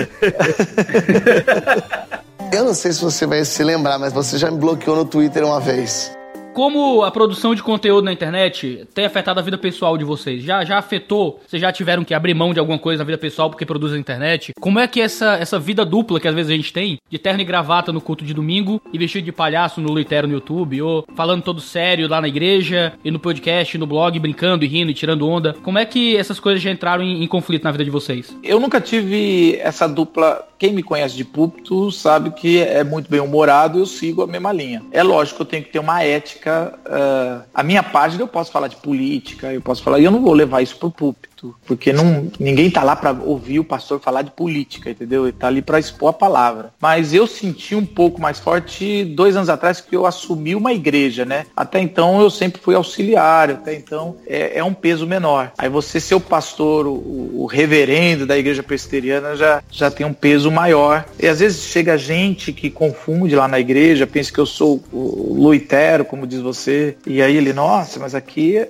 Eu 2.54 2.64
não 2.64 2.72
sei 2.72 2.92
se 2.92 3.00
você 3.00 3.26
vai 3.26 3.44
se 3.44 3.64
lembrar, 3.64 3.98
mas 3.98 4.12
você 4.12 4.38
já 4.38 4.48
me 4.48 4.58
bloqueou 4.58 4.94
no 4.94 5.04
Twitter 5.04 5.44
uma 5.44 5.58
vez. 5.58 6.16
Como 6.54 7.02
a 7.02 7.10
produção 7.10 7.52
de 7.52 7.64
conteúdo 7.64 8.04
na 8.04 8.12
internet 8.12 8.86
tem 8.94 9.04
afetado 9.04 9.40
a 9.40 9.42
vida 9.42 9.58
pessoal 9.58 9.98
de 9.98 10.04
vocês? 10.04 10.40
Já, 10.40 10.64
já 10.64 10.78
afetou? 10.78 11.40
Vocês 11.44 11.60
já 11.60 11.72
tiveram 11.72 12.04
que 12.04 12.14
abrir 12.14 12.32
mão 12.32 12.54
de 12.54 12.60
alguma 12.60 12.78
coisa 12.78 13.02
na 13.02 13.04
vida 13.04 13.18
pessoal 13.18 13.50
porque 13.50 13.66
produzem 13.66 13.96
na 13.96 14.00
internet? 14.00 14.52
Como 14.60 14.78
é 14.78 14.86
que 14.86 15.00
essa, 15.00 15.34
essa 15.34 15.58
vida 15.58 15.84
dupla 15.84 16.20
que 16.20 16.28
às 16.28 16.34
vezes 16.34 16.52
a 16.52 16.54
gente 16.54 16.72
tem, 16.72 16.98
de 17.10 17.18
terno 17.18 17.40
e 17.40 17.44
gravata 17.44 17.92
no 17.92 18.00
culto 18.00 18.24
de 18.24 18.32
domingo 18.32 18.80
e 18.92 18.98
vestido 18.98 19.24
de 19.24 19.32
palhaço 19.32 19.80
no 19.80 19.92
Litero 19.92 20.28
no 20.28 20.34
YouTube, 20.34 20.80
ou 20.80 21.04
falando 21.16 21.42
todo 21.42 21.60
sério 21.60 22.06
lá 22.06 22.20
na 22.20 22.28
igreja 22.28 22.92
e 23.04 23.10
no 23.10 23.18
podcast, 23.18 23.76
no 23.76 23.84
blog, 23.84 24.16
brincando 24.20 24.64
e 24.64 24.68
rindo 24.68 24.92
e 24.92 24.94
tirando 24.94 25.28
onda, 25.28 25.56
como 25.64 25.80
é 25.80 25.84
que 25.84 26.16
essas 26.16 26.38
coisas 26.38 26.62
já 26.62 26.70
entraram 26.70 27.02
em, 27.02 27.24
em 27.24 27.26
conflito 27.26 27.64
na 27.64 27.72
vida 27.72 27.84
de 27.84 27.90
vocês? 27.90 28.32
Eu 28.44 28.60
nunca 28.60 28.80
tive 28.80 29.56
essa 29.56 29.88
dupla. 29.88 30.46
Quem 30.56 30.72
me 30.72 30.84
conhece 30.84 31.16
de 31.16 31.24
púlpito 31.24 31.90
sabe 31.90 32.30
que 32.30 32.60
é 32.60 32.84
muito 32.84 33.10
bem 33.10 33.18
humorado, 33.18 33.80
eu 33.80 33.86
sigo 33.86 34.22
a 34.22 34.26
mesma 34.26 34.52
linha. 34.52 34.82
É 34.92 35.02
lógico 35.02 35.38
que 35.38 35.42
eu 35.42 35.46
tenho 35.46 35.64
que 35.64 35.72
ter 35.72 35.80
uma 35.80 36.02
ética 36.04 36.43
Uh, 36.50 37.42
a 37.54 37.62
minha 37.62 37.82
página 37.82 38.22
eu 38.22 38.28
posso 38.28 38.52
falar 38.52 38.68
de 38.68 38.76
política, 38.76 39.52
eu 39.52 39.60
posso 39.60 39.82
falar, 39.82 39.98
e 39.98 40.04
eu 40.04 40.10
não 40.10 40.22
vou 40.22 40.32
levar 40.32 40.62
isso 40.62 40.76
pro 40.76 40.90
púlpito. 40.90 41.33
Porque 41.66 41.92
não, 41.92 42.30
ninguém 42.38 42.70
tá 42.70 42.82
lá 42.82 42.94
para 42.94 43.12
ouvir 43.12 43.58
o 43.58 43.64
pastor 43.64 44.00
falar 44.00 44.22
de 44.22 44.30
política, 44.30 44.90
entendeu? 44.90 45.24
Ele 45.24 45.32
tá 45.32 45.48
ali 45.48 45.62
para 45.62 45.78
expor 45.78 46.10
a 46.10 46.12
palavra. 46.12 46.72
Mas 46.80 47.12
eu 47.12 47.26
senti 47.26 47.74
um 47.74 47.84
pouco 47.84 48.20
mais 48.20 48.38
forte 48.38 49.04
dois 49.04 49.36
anos 49.36 49.48
atrás 49.48 49.80
que 49.80 49.96
eu 49.96 50.06
assumi 50.06 50.54
uma 50.54 50.72
igreja, 50.72 51.24
né? 51.24 51.46
Até 51.56 51.80
então 51.80 52.20
eu 52.20 52.30
sempre 52.30 52.60
fui 52.60 52.74
auxiliar, 52.74 53.50
até 53.50 53.74
então 53.74 54.16
é, 54.26 54.58
é 54.58 54.64
um 54.64 54.74
peso 54.74 55.06
menor. 55.06 55.52
Aí 55.58 55.68
você 55.68 56.00
ser 56.00 56.14
o 56.14 56.20
pastor, 56.20 56.86
o, 56.86 57.42
o 57.42 57.46
reverendo 57.46 58.26
da 58.26 58.36
igreja 58.36 58.62
presbiteriana 58.62 59.36
já, 59.36 59.62
já 59.70 59.90
tem 59.90 60.06
um 60.06 60.12
peso 60.12 60.50
maior. 60.50 61.04
E 61.18 61.26
às 61.26 61.40
vezes 61.40 61.64
chega 61.64 61.96
gente 61.96 62.52
que 62.52 62.70
confunde 62.70 63.34
lá 63.34 63.48
na 63.48 63.58
igreja, 63.58 64.06
pensa 64.06 64.32
que 64.32 64.38
eu 64.38 64.46
sou 64.46 64.82
o 64.92 65.34
Luitero, 65.38 66.04
como 66.04 66.26
diz 66.26 66.40
você, 66.40 66.96
e 67.06 67.22
aí 67.22 67.36
ele, 67.36 67.52
nossa, 67.52 67.98
mas 68.00 68.14
aqui, 68.14 68.56
é, 68.56 68.68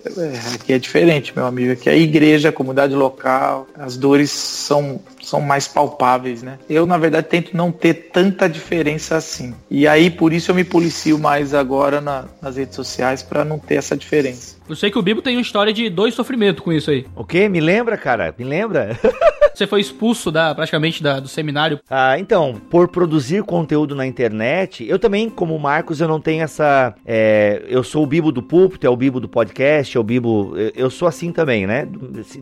aqui 0.55 0.73
é 0.73 0.79
diferente, 0.79 1.33
meu 1.35 1.47
amigo. 1.47 1.73
Aqui 1.73 1.89
é 1.89 1.93
a 1.93 1.97
igreja, 1.97 2.49
a 2.49 2.53
comunidade 2.65 2.95
local, 2.95 3.67
as 3.77 3.97
dores 3.97 4.31
são 4.31 4.99
são 5.25 5.41
mais 5.41 5.67
palpáveis, 5.67 6.43
né? 6.43 6.59
Eu, 6.69 6.87
na 6.87 6.99
verdade, 6.99 7.29
tento 7.29 7.57
não 7.57 7.73
ter 7.73 7.95
tanta 8.13 8.49
diferença 8.49 9.17
assim. 9.17 9.55
E 9.71 9.87
aí, 9.87 10.11
por 10.11 10.33
isso, 10.33 10.51
eu 10.51 10.55
me 10.55 10.65
policio 10.65 11.19
mais 11.19 11.55
agora 11.55 12.01
na, 12.01 12.27
nas 12.41 12.57
redes 12.57 12.75
sociais 12.75 13.23
para 13.23 13.45
não 13.45 13.59
ter 13.59 13.77
essa 13.77 13.97
diferença. 13.97 14.57
Eu 14.69 14.75
sei 14.75 14.91
que 14.91 14.99
o 14.99 15.03
Bibo 15.03 15.21
tem 15.21 15.37
uma 15.37 15.43
história 15.43 15.73
de 15.73 15.91
dois 15.91 16.15
sofrimentos 16.15 16.65
com 16.65 16.73
isso 16.73 16.91
aí. 16.91 17.07
O 17.15 17.25
quê? 17.25 17.49
Me 17.49 17.61
lembra, 17.61 17.97
cara? 17.99 18.35
Me 18.37 18.45
lembra? 18.45 18.99
Você 19.55 19.69
foi 19.69 19.81
expulso 19.81 20.33
da 20.33 20.53
praticamente 20.53 21.01
da, 21.01 21.21
do 21.21 21.29
seminário. 21.29 21.79
Ah, 21.89 22.19
então, 22.19 22.61
por 22.69 22.89
produzir 22.89 23.45
conteúdo 23.45 23.95
na 23.95 24.05
internet, 24.05 24.85
eu 24.89 24.99
também, 24.99 25.31
como 25.31 25.57
Marcos, 25.59 26.01
eu 26.01 26.09
não 26.09 26.21
tenho 26.21 26.43
essa. 26.43 26.93
É, 27.07 27.63
eu 27.69 27.85
sou 27.85 28.03
o 28.03 28.07
Bibo 28.07 28.33
do 28.33 28.43
púlpito, 28.43 28.85
é 28.85 28.91
o 28.91 28.97
Bibo 28.97 29.21
do 29.21 29.29
podcast, 29.29 29.97
é 29.97 30.01
o 30.01 30.03
Bibo. 30.03 30.55
Eu 30.75 30.91
sou 30.91 31.07
assim 31.07 31.31
também, 31.31 31.69
né? 31.69 31.87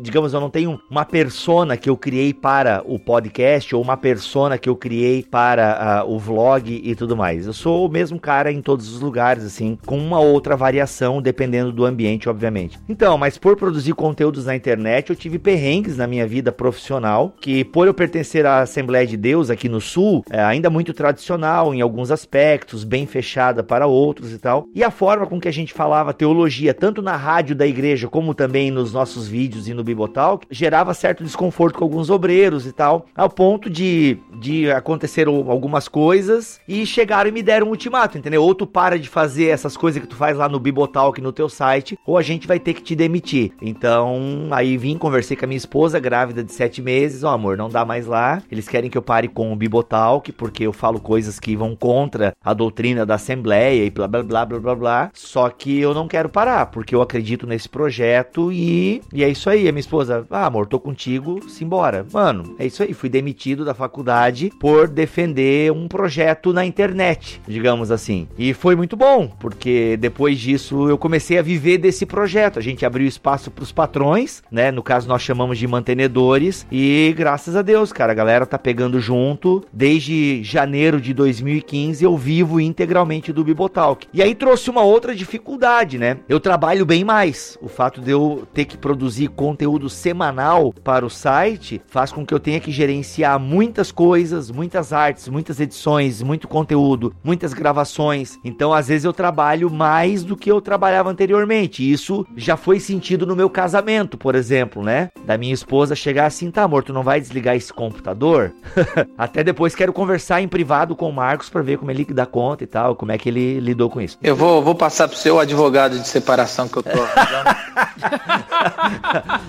Digamos, 0.01 0.33
eu 0.33 0.41
não 0.41 0.49
tenho 0.49 0.80
uma 0.89 1.05
persona 1.05 1.76
que 1.76 1.91
eu 1.91 1.99
criei 1.99 2.33
para 2.33 2.72
o 2.85 2.99
podcast 2.99 3.75
ou 3.75 3.83
uma 3.83 3.97
persona 3.97 4.57
que 4.57 4.68
eu 4.68 4.77
criei 4.77 5.23
para 5.23 6.05
uh, 6.05 6.11
o 6.11 6.18
vlog 6.18 6.81
e 6.83 6.95
tudo 6.95 7.16
mais. 7.16 7.47
Eu 7.47 7.53
sou 7.53 7.87
o 7.87 7.91
mesmo 7.91 8.18
cara 8.18 8.51
em 8.51 8.62
todos 8.62 8.93
os 8.93 9.01
lugares, 9.01 9.45
assim, 9.45 9.79
com 9.85 9.99
uma 9.99 10.20
outra 10.20 10.57
variação 10.57 11.20
dependendo 11.20 11.73
do 11.73 11.85
ambiente, 11.85 12.29
obviamente. 12.29 12.79
Então, 12.89 13.18
mas 13.18 13.37
por 13.37 13.57
produzir 13.57 13.95
conteúdos 13.95 14.47
na 14.47 14.57
internet, 14.57 15.11
eu 15.11 15.16
tive 15.16 15.39
perrengues 15.39 15.97
na 15.97 16.07
minha 16.07 16.27
vida 16.27 16.53
profissional 16.53 17.35
que 17.41 17.64
por 17.64 17.87
eu 17.87 17.95
pertencer 17.95 18.47
à 18.47 18.61
Assembleia 18.61 19.07
de 19.07 19.16
Deus 19.16 19.51
aqui 19.51 19.68
no 19.68 19.81
Sul, 19.81 20.25
é 20.31 20.43
ainda 20.43 20.70
muito 20.70 20.93
tradicional 20.93 21.75
em 21.75 21.81
alguns 21.81 22.11
aspectos, 22.11 22.85
bem 22.85 23.07
fechada 23.07 23.62
para 23.62 23.87
outros 23.87 24.33
e 24.33 24.39
tal. 24.39 24.66
E 24.75 24.83
a 24.85 24.91
forma 24.91 25.27
com 25.27 25.41
que 25.41 25.49
a 25.49 25.53
gente 25.53 25.73
falava 25.73 26.12
teologia, 26.12 26.73
tanto 26.73 27.03
na 27.03 27.16
rádio 27.16 27.55
da 27.55 27.66
igreja 27.66 28.09
como 28.09 28.35
também 28.35 28.70
nos 28.70 28.93
nossos 28.93 29.27
vídeos 29.27 29.68
e 29.68 29.75
no 29.75 29.85
Bibotalk, 29.85 30.47
gerava 30.51 30.95
certo 30.95 31.25
desconforto 31.25 31.79
com 31.79 31.85
alguns 31.85 32.11
obreiros 32.11 32.62
e 32.67 32.73
tal, 32.73 33.07
ao 33.17 33.29
ponto 33.29 33.69
de, 33.69 34.19
de 34.35 34.71
acontecer 34.71 35.27
algumas 35.29 35.89
coisas 35.89 36.61
e 36.67 36.85
chegaram 36.87 37.29
e 37.29 37.33
me 37.33 37.43
deram 37.43 37.67
um 37.69 37.71
ultimato, 37.71 38.19
entendeu? 38.19 38.43
Ou 38.43 38.55
tu 38.55 38.67
para 38.67 38.99
de 38.99 39.09
fazer 39.09 39.47
essas 39.47 39.77
coisas 39.77 40.01
que 40.01 40.09
tu 40.09 40.17
faz 40.17 40.37
lá 40.37 40.49
no 40.49 40.61
Bibotalk 40.61 41.21
no 41.21 41.33
teu 41.33 41.49
site, 41.49 41.99
ou 42.07 42.17
a 42.17 42.23
gente 42.23 42.47
vai 42.47 42.59
ter 42.59 42.75
que 42.75 42.83
te 42.83 42.95
demitir. 42.95 43.53
Então, 43.61 44.49
aí 44.51 44.77
vim, 44.77 44.97
conversei 44.97 45.37
com 45.37 45.45
a 45.45 45.49
minha 45.49 45.57
esposa, 45.57 45.99
grávida 45.99 46.43
de 46.43 46.53
sete 46.53 46.81
meses, 46.83 47.25
ó, 47.25 47.31
oh, 47.31 47.35
amor, 47.35 47.57
não 47.57 47.69
dá 47.69 47.85
mais 47.85 48.07
lá. 48.07 48.43
Eles 48.51 48.69
querem 48.69 48.91
que 48.91 48.99
eu 48.99 49.03
pare 49.03 49.29
com 49.29 49.53
o 49.53 49.57
Bibotalk, 49.57 50.33
porque 50.33 50.65
eu 50.65 50.73
falo 50.73 51.01
coisas 51.01 51.39
que 51.39 51.57
vão 51.57 51.75
contra 51.75 52.35
a 52.43 52.55
doutrina 52.55 53.05
da 53.05 53.15
Assembleia 53.15 53.85
e 53.85 53.91
blá 53.91 54.07
blá 54.07 54.23
blá 54.23 54.47
blá 54.47 54.61
blá 54.61 54.75
blá. 54.75 55.11
Só 55.15 55.49
que 55.49 55.79
eu 55.81 55.95
não 55.95 56.09
quero 56.09 56.29
parar, 56.29 56.67
porque 56.67 56.95
eu 56.95 57.03
acredito 57.03 57.47
nesse 57.47 57.69
projeto 57.69 58.53
e, 58.53 59.03
e 59.13 59.25
é 59.25 59.29
isso 59.29 59.49
aí. 59.49 59.69
A 59.69 59.73
minha 59.73 59.81
esposa, 59.81 60.27
ah, 60.31 60.47
amor, 60.47 60.67
tô 60.67 60.79
contigo, 60.79 61.49
simbora. 61.49 62.07
Mano, 62.13 62.52
é 62.59 62.67
isso 62.67 62.83
aí. 62.83 62.93
Fui 62.93 63.09
demitido 63.09 63.65
da 63.65 63.75
faculdade 63.75 64.51
por 64.59 64.89
defender 64.89 65.73
um 65.73 65.89
projeto 65.89 66.53
na 66.53 66.65
internet, 66.65 67.41
digamos 67.47 67.91
assim. 67.91 68.29
E 68.39 68.55
foi 68.55 68.77
muito 68.77 68.97
bom, 68.97 69.29
porque 69.41 69.97
depois 69.97 70.39
disso 70.39 70.89
eu 70.89 70.99
comecei 70.99 71.39
a 71.39 71.43
viver 71.43 71.79
desse 71.79 72.07
projeto. 72.07 72.59
A 72.59 72.63
gente 72.63 72.85
abriu 72.85 73.07
espaço 73.07 73.51
para 73.51 73.63
os 73.63 73.73
patrões, 73.73 74.43
né? 74.51 74.71
No 74.71 74.83
caso, 74.83 75.09
nós 75.09 75.23
chamamos 75.23 75.59
de 75.59 75.67
mantenedores. 75.67 76.67
E 76.71 77.15
graças 77.17 77.57
a 77.57 77.63
Deus, 77.63 77.93
cara, 77.93 78.13
a 78.13 78.15
galera 78.15 78.47
tá 78.47 78.59
pegando 78.59 79.01
junto. 79.01 79.65
Desde 79.73 80.43
janeiro 80.43 81.01
de 81.01 81.13
2015 81.15 82.05
eu 82.05 82.17
vivo 82.17 82.61
integralmente 82.61 83.33
do 83.33 83.45
Bibotalk. 83.45 84.07
E 84.13 84.23
aí 84.23 84.35
trouxe 84.35 84.71
uma 84.71 84.83
outra 84.83 85.15
dificuldade, 85.15 85.99
né? 85.99 86.19
Eu 86.29 86.41
trabalho 86.41 86.87
bem 86.87 87.05
mais. 87.05 87.59
O 87.61 87.69
fato 87.69 88.01
de 88.01 88.11
eu 88.11 88.47
ter 88.53 88.65
que 88.65 88.77
produzir 88.77 89.29
conteúdo 89.29 89.89
semanal 89.89 90.73
para 90.85 91.05
o 91.05 91.11
site 91.11 91.81
faz 91.87 92.13
com 92.13 92.25
que 92.25 92.35
eu 92.35 92.41
tenha 92.43 92.61
que 92.61 92.70
gerenciar 92.70 93.38
muitas 93.38 93.90
coisas, 93.90 94.51
muitas 94.51 94.93
artes, 94.93 95.28
muitas 95.28 95.61
edições, 95.61 96.22
muito 96.22 96.47
conteúdo, 96.47 97.14
muitas 97.24 97.55
gravações. 97.55 98.38
Então, 98.45 98.74
às 98.74 98.88
vezes 98.88 99.05
eu 99.05 99.12
trabalho 99.12 99.70
mais 99.70 100.24
do 100.24 100.36
que 100.36 100.51
eu 100.51 100.61
trabalhava 100.61 101.09
anteriormente. 101.09 101.90
Isso 101.90 102.26
já 102.36 102.57
foi 102.57 102.80
sentido 102.80 103.24
no 103.24 103.36
meu 103.36 103.49
casamento, 103.49 104.18
por 104.18 104.34
exemplo, 104.34 104.82
né? 104.82 105.09
Da 105.24 105.38
minha 105.38 105.55
esposa 105.55 105.95
chegar 105.95 106.26
assim, 106.26 106.51
tá, 106.51 106.64
amor, 106.64 106.82
tu 106.82 106.93
não 106.93 107.03
vai 107.03 107.20
desligar 107.20 107.57
esse 107.57 107.72
computador? 107.72 108.53
Até 109.16 109.45
depois 109.45 109.74
quero 109.74 109.93
conversar 109.93 110.43
em 110.43 110.49
privado 110.49 110.97
com 110.97 111.09
o 111.09 111.12
Marcos 111.12 111.49
para 111.49 111.62
ver 111.62 111.78
como 111.78 111.90
ele 111.90 112.05
dá 112.07 112.26
conta 112.26 112.64
e 112.64 112.66
tal, 112.66 112.97
como 112.97 113.12
é 113.12 113.18
que 113.18 113.28
ele 113.28 113.61
lidou 113.61 113.88
com 113.88 114.01
isso. 114.01 114.18
Eu 114.22 114.34
vou, 114.34 114.61
vou 114.62 114.74
passar 114.74 115.07
pro 115.09 115.16
seu 115.16 115.38
advogado 115.38 115.99
de 115.99 116.09
separação 116.09 116.68
que 116.68 116.78
eu 116.78 116.82
tô 116.82 116.90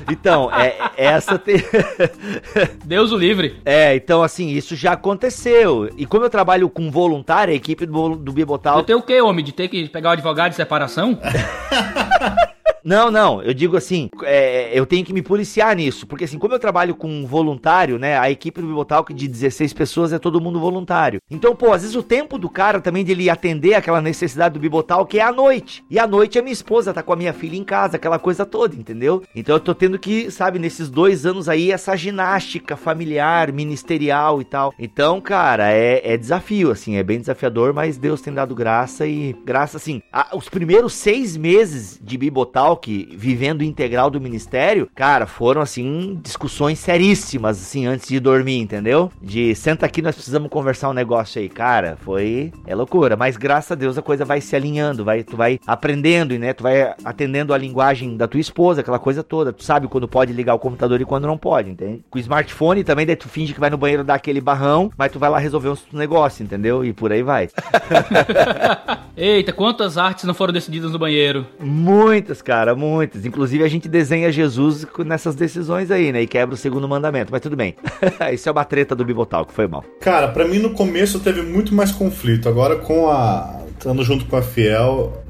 Então, 0.09 0.51
é, 0.53 0.75
é 0.97 1.05
essa 1.05 1.39
te... 1.39 1.53
Deus 2.83 3.11
o 3.11 3.17
livre. 3.17 3.61
É, 3.65 3.95
então 3.95 4.21
assim, 4.21 4.49
isso 4.49 4.75
já 4.75 4.93
aconteceu. 4.93 5.89
E 5.97 6.05
como 6.05 6.25
eu 6.25 6.29
trabalho 6.29 6.69
com 6.69 6.91
voluntário, 6.91 7.53
a 7.53 7.55
equipe 7.55 7.85
do, 7.85 8.15
do 8.15 8.31
Bibotal... 8.31 8.77
Eu 8.77 8.83
tenho 8.83 8.99
o 8.99 9.01
que, 9.03 9.19
homem? 9.21 9.43
De 9.43 9.51
ter 9.51 9.67
que 9.67 9.87
pegar 9.89 10.09
o 10.09 10.13
advogado 10.13 10.51
de 10.51 10.55
separação? 10.55 11.17
Não, 12.83 13.09
não, 13.09 13.41
eu 13.41 13.53
digo 13.53 13.77
assim, 13.77 14.09
é, 14.23 14.77
eu 14.77 14.85
tenho 14.85 15.05
que 15.05 15.13
me 15.13 15.21
policiar 15.21 15.73
nisso, 15.73 16.05
porque 16.05 16.25
assim, 16.25 16.37
como 16.37 16.53
eu 16.53 16.59
trabalho 16.59 16.93
com 16.93 17.25
voluntário, 17.25 17.97
né, 17.97 18.19
a 18.19 18.29
equipe 18.29 18.59
do 18.59 18.67
Bibotalk 18.67 19.13
de 19.13 19.25
16 19.25 19.71
pessoas 19.71 20.11
é 20.11 20.19
todo 20.19 20.41
mundo 20.41 20.59
voluntário. 20.59 21.21
Então, 21.31 21.55
pô, 21.55 21.71
às 21.71 21.81
vezes 21.81 21.95
o 21.95 22.03
tempo 22.03 22.37
do 22.37 22.49
cara 22.49 22.81
também 22.81 23.05
de 23.05 23.13
ele 23.13 23.29
atender 23.29 23.75
aquela 23.75 24.01
necessidade 24.01 24.55
do 24.55 24.59
Bibotalk 24.59 25.17
é 25.17 25.21
à 25.21 25.31
noite. 25.31 25.83
E 25.89 25.97
à 25.97 26.05
noite 26.05 26.37
a 26.37 26.41
minha 26.41 26.51
esposa 26.51 26.93
tá 26.93 27.01
com 27.01 27.13
a 27.13 27.15
minha 27.15 27.31
filha 27.31 27.55
em 27.55 27.63
casa, 27.63 27.95
aquela 27.95 28.19
coisa 28.19 28.45
toda, 28.45 28.75
entendeu? 28.75 29.23
Então 29.33 29.55
eu 29.55 29.61
tô 29.61 29.73
tendo 29.73 29.97
que, 29.97 30.29
sabe, 30.29 30.59
nesses 30.59 30.89
dois 30.89 31.25
anos 31.25 31.47
aí, 31.47 31.71
essa 31.71 31.95
ginástica 31.95 32.75
familiar, 32.75 33.53
ministerial 33.53 34.41
e 34.41 34.45
tal. 34.45 34.73
Então, 34.77 35.21
cara, 35.21 35.71
é, 35.71 36.01
é 36.03 36.17
desafio, 36.17 36.69
assim, 36.71 36.97
é 36.97 37.03
bem 37.03 37.19
desafiador, 37.19 37.73
mas 37.73 37.97
Deus 37.97 38.19
tem 38.19 38.33
dado 38.33 38.53
graça 38.53 39.07
e 39.07 39.33
graça, 39.45 39.77
assim, 39.77 40.01
a, 40.11 40.35
os 40.35 40.49
primeiros 40.49 40.93
seis 40.93 41.37
meses 41.37 41.97
de 42.01 42.17
Bibotalk 42.17 42.72
que 42.75 43.09
vivendo 43.17 43.63
integral 43.63 44.09
do 44.09 44.21
ministério, 44.21 44.89
cara, 44.95 45.25
foram 45.25 45.61
assim 45.61 46.19
discussões 46.21 46.79
seríssimas 46.79 47.61
assim 47.61 47.85
antes 47.85 48.07
de 48.07 48.19
dormir, 48.19 48.59
entendeu? 48.59 49.11
De 49.21 49.55
senta 49.55 49.85
aqui, 49.85 50.01
nós 50.01 50.15
precisamos 50.15 50.49
conversar 50.49 50.89
um 50.89 50.93
negócio 50.93 51.41
aí, 51.41 51.49
cara, 51.49 51.97
foi 52.01 52.51
é 52.65 52.75
loucura, 52.75 53.15
mas 53.15 53.37
graças 53.37 53.71
a 53.71 53.75
Deus 53.75 53.97
a 53.97 54.01
coisa 54.01 54.25
vai 54.25 54.41
se 54.41 54.55
alinhando, 54.55 55.03
vai 55.03 55.23
tu 55.23 55.35
vai 55.35 55.59
aprendendo, 55.65 56.37
né? 56.37 56.53
Tu 56.53 56.63
vai 56.63 56.93
atendendo 57.03 57.53
a 57.53 57.57
linguagem 57.57 58.15
da 58.15 58.27
tua 58.27 58.39
esposa, 58.39 58.81
aquela 58.81 58.99
coisa 58.99 59.23
toda. 59.23 59.53
Tu 59.53 59.63
sabe 59.63 59.87
quando 59.87 60.07
pode 60.07 60.33
ligar 60.33 60.53
o 60.53 60.59
computador 60.59 61.01
e 61.01 61.05
quando 61.05 61.27
não 61.27 61.37
pode, 61.37 61.69
entende? 61.69 62.03
Com 62.09 62.17
o 62.17 62.21
smartphone 62.21 62.83
também 62.83 63.05
daí 63.05 63.15
tu 63.15 63.27
finge 63.27 63.53
que 63.53 63.59
vai 63.59 63.69
no 63.69 63.77
banheiro 63.77 64.03
dar 64.03 64.15
aquele 64.15 64.41
barrão, 64.41 64.91
mas 64.97 65.11
tu 65.11 65.19
vai 65.19 65.29
lá 65.29 65.37
resolver 65.37 65.69
um 65.69 65.77
negócio, 65.97 66.43
entendeu? 66.43 66.83
E 66.85 66.93
por 66.93 67.11
aí 67.11 67.23
vai. 67.23 67.49
Eita, 69.15 69.53
quantas 69.53 69.97
artes 69.97 70.23
não 70.23 70.33
foram 70.33 70.53
decididas 70.53 70.91
no 70.91 70.99
banheiro? 70.99 71.45
Muitas, 71.59 72.41
cara 72.41 72.62
cara, 72.63 72.75
muitas. 72.75 73.25
Inclusive 73.25 73.63
a 73.63 73.67
gente 73.67 73.89
desenha 73.89 74.31
Jesus 74.31 74.87
nessas 75.05 75.35
decisões 75.35 75.91
aí, 75.91 76.11
né? 76.11 76.21
E 76.21 76.27
quebra 76.27 76.55
o 76.55 76.57
segundo 76.57 76.87
mandamento, 76.87 77.31
mas 77.31 77.41
tudo 77.41 77.55
bem. 77.55 77.75
Isso 78.33 78.47
é 78.47 78.51
uma 78.51 78.63
treta 78.63 78.95
do 78.95 79.03
Bibotal, 79.03 79.45
que 79.45 79.53
foi 79.53 79.67
mal. 79.67 79.83
Cara, 79.99 80.29
para 80.29 80.47
mim 80.47 80.59
no 80.59 80.71
começo 80.71 81.19
teve 81.19 81.41
muito 81.41 81.75
mais 81.75 81.91
conflito. 81.91 82.47
Agora 82.47 82.77
com 82.77 83.09
a. 83.09 83.61
estando 83.77 84.03
junto 84.03 84.25
com 84.25 84.37
a 84.37 84.41
Fiel, 84.41 85.21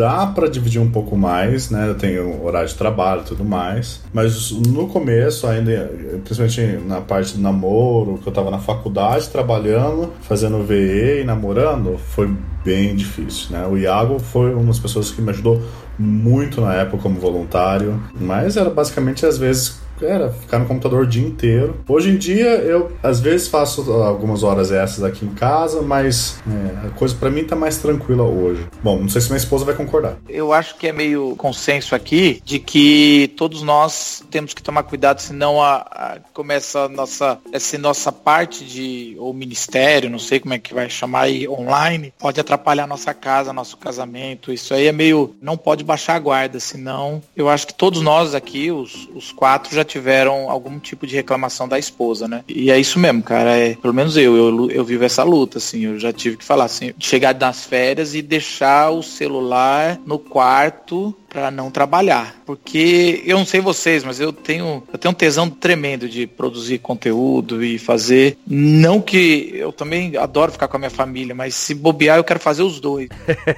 dá 0.00 0.26
para 0.26 0.48
dividir 0.48 0.80
um 0.80 0.90
pouco 0.90 1.14
mais, 1.14 1.68
né? 1.70 1.90
Eu 1.90 1.94
tenho 1.94 2.42
horário 2.42 2.66
de 2.66 2.74
trabalho 2.74 3.20
e 3.20 3.24
tudo 3.24 3.44
mais. 3.44 4.00
Mas 4.14 4.50
no 4.50 4.86
começo, 4.86 5.46
ainda, 5.46 5.92
principalmente 6.24 6.82
na 6.86 7.02
parte 7.02 7.36
do 7.36 7.42
namoro, 7.42 8.18
que 8.18 8.26
eu 8.26 8.32
tava 8.32 8.50
na 8.50 8.58
faculdade 8.58 9.28
trabalhando, 9.28 10.10
fazendo 10.22 10.62
VE 10.64 11.20
e 11.20 11.24
namorando, 11.24 11.98
foi 11.98 12.34
bem 12.64 12.96
difícil, 12.96 13.50
né? 13.50 13.66
O 13.66 13.76
Iago 13.76 14.18
foi 14.18 14.54
uma 14.54 14.64
das 14.64 14.78
pessoas 14.78 15.10
que 15.10 15.20
me 15.20 15.30
ajudou 15.30 15.60
muito 15.98 16.62
na 16.62 16.74
época 16.74 17.02
como 17.02 17.20
voluntário, 17.20 18.02
mas 18.18 18.56
era 18.56 18.70
basicamente 18.70 19.26
às 19.26 19.36
vezes 19.36 19.80
era 20.02 20.30
ficar 20.30 20.58
no 20.58 20.66
computador 20.66 21.04
o 21.04 21.06
dia 21.06 21.26
inteiro. 21.26 21.80
Hoje 21.88 22.10
em 22.10 22.16
dia, 22.16 22.48
eu 22.56 22.92
às 23.02 23.20
vezes 23.20 23.48
faço 23.48 23.92
algumas 23.92 24.42
horas 24.42 24.70
essas 24.70 25.04
aqui 25.04 25.24
em 25.24 25.34
casa, 25.34 25.82
mas 25.82 26.40
é, 26.46 26.86
a 26.86 26.90
coisa 26.90 27.14
para 27.14 27.30
mim 27.30 27.44
tá 27.44 27.56
mais 27.56 27.78
tranquila 27.78 28.22
hoje. 28.22 28.66
Bom, 28.82 29.00
não 29.00 29.08
sei 29.08 29.20
se 29.20 29.28
minha 29.28 29.38
esposa 29.38 29.64
vai 29.64 29.74
concordar. 29.74 30.16
Eu 30.28 30.52
acho 30.52 30.76
que 30.76 30.86
é 30.86 30.92
meio 30.92 31.34
consenso 31.36 31.94
aqui 31.94 32.40
de 32.44 32.58
que 32.58 33.32
todos 33.36 33.62
nós 33.62 34.22
temos 34.30 34.54
que 34.54 34.62
tomar 34.62 34.82
cuidado, 34.82 35.20
senão 35.20 35.62
a, 35.62 35.76
a 35.76 36.18
começa 36.32 36.80
a 36.80 36.88
nossa, 36.88 37.38
essa 37.52 37.78
nossa 37.78 38.12
parte 38.12 38.64
de, 38.64 39.16
ou 39.18 39.32
ministério, 39.32 40.10
não 40.10 40.18
sei 40.18 40.40
como 40.40 40.54
é 40.54 40.58
que 40.58 40.74
vai 40.74 40.88
chamar 40.88 41.22
aí, 41.22 41.48
online, 41.48 42.12
pode 42.18 42.40
atrapalhar 42.40 42.86
nossa 42.86 43.12
casa, 43.12 43.52
nosso 43.52 43.76
casamento. 43.76 44.52
Isso 44.52 44.74
aí 44.74 44.86
é 44.86 44.92
meio. 44.92 45.34
Não 45.40 45.56
pode 45.56 45.84
baixar 45.84 46.16
a 46.16 46.18
guarda, 46.18 46.60
senão 46.60 47.22
eu 47.36 47.48
acho 47.48 47.66
que 47.66 47.74
todos 47.74 48.00
nós 48.02 48.34
aqui, 48.34 48.70
os, 48.70 49.08
os 49.14 49.32
quatro, 49.32 49.74
já 49.74 49.84
tiveram 49.90 50.48
algum 50.48 50.78
tipo 50.78 51.06
de 51.06 51.16
reclamação 51.16 51.68
da 51.68 51.78
esposa, 51.78 52.28
né? 52.28 52.44
E 52.48 52.70
é 52.70 52.78
isso 52.78 52.98
mesmo, 52.98 53.22
cara. 53.22 53.56
É, 53.56 53.74
pelo 53.74 53.92
menos 53.92 54.16
eu, 54.16 54.36
eu, 54.36 54.70
eu 54.70 54.84
vivo 54.84 55.04
essa 55.04 55.24
luta, 55.24 55.58
assim. 55.58 55.84
Eu 55.84 55.98
já 55.98 56.12
tive 56.12 56.36
que 56.36 56.44
falar 56.44 56.64
assim, 56.64 56.92
chegar 56.98 57.32
das 57.32 57.64
férias 57.64 58.14
e 58.14 58.22
deixar 58.22 58.90
o 58.90 59.02
celular 59.02 59.98
no 60.06 60.18
quarto 60.18 61.14
para 61.30 61.50
não 61.50 61.70
trabalhar. 61.70 62.34
Porque 62.44 63.22
eu 63.24 63.38
não 63.38 63.46
sei 63.46 63.60
vocês, 63.60 64.04
mas 64.04 64.20
eu 64.20 64.32
tenho, 64.32 64.82
eu 64.92 64.98
tenho 64.98 65.12
um 65.12 65.14
tesão 65.14 65.48
tremendo 65.48 66.08
de 66.08 66.26
produzir 66.26 66.78
conteúdo 66.78 67.64
e 67.64 67.78
fazer. 67.78 68.36
Não 68.46 69.00
que 69.00 69.52
eu 69.54 69.72
também 69.72 70.16
adoro 70.16 70.52
ficar 70.52 70.68
com 70.68 70.76
a 70.76 70.80
minha 70.80 70.90
família, 70.90 71.34
mas 71.34 71.54
se 71.54 71.74
bobear, 71.74 72.18
eu 72.18 72.24
quero 72.24 72.40
fazer 72.40 72.62
os 72.62 72.80
dois. 72.80 73.08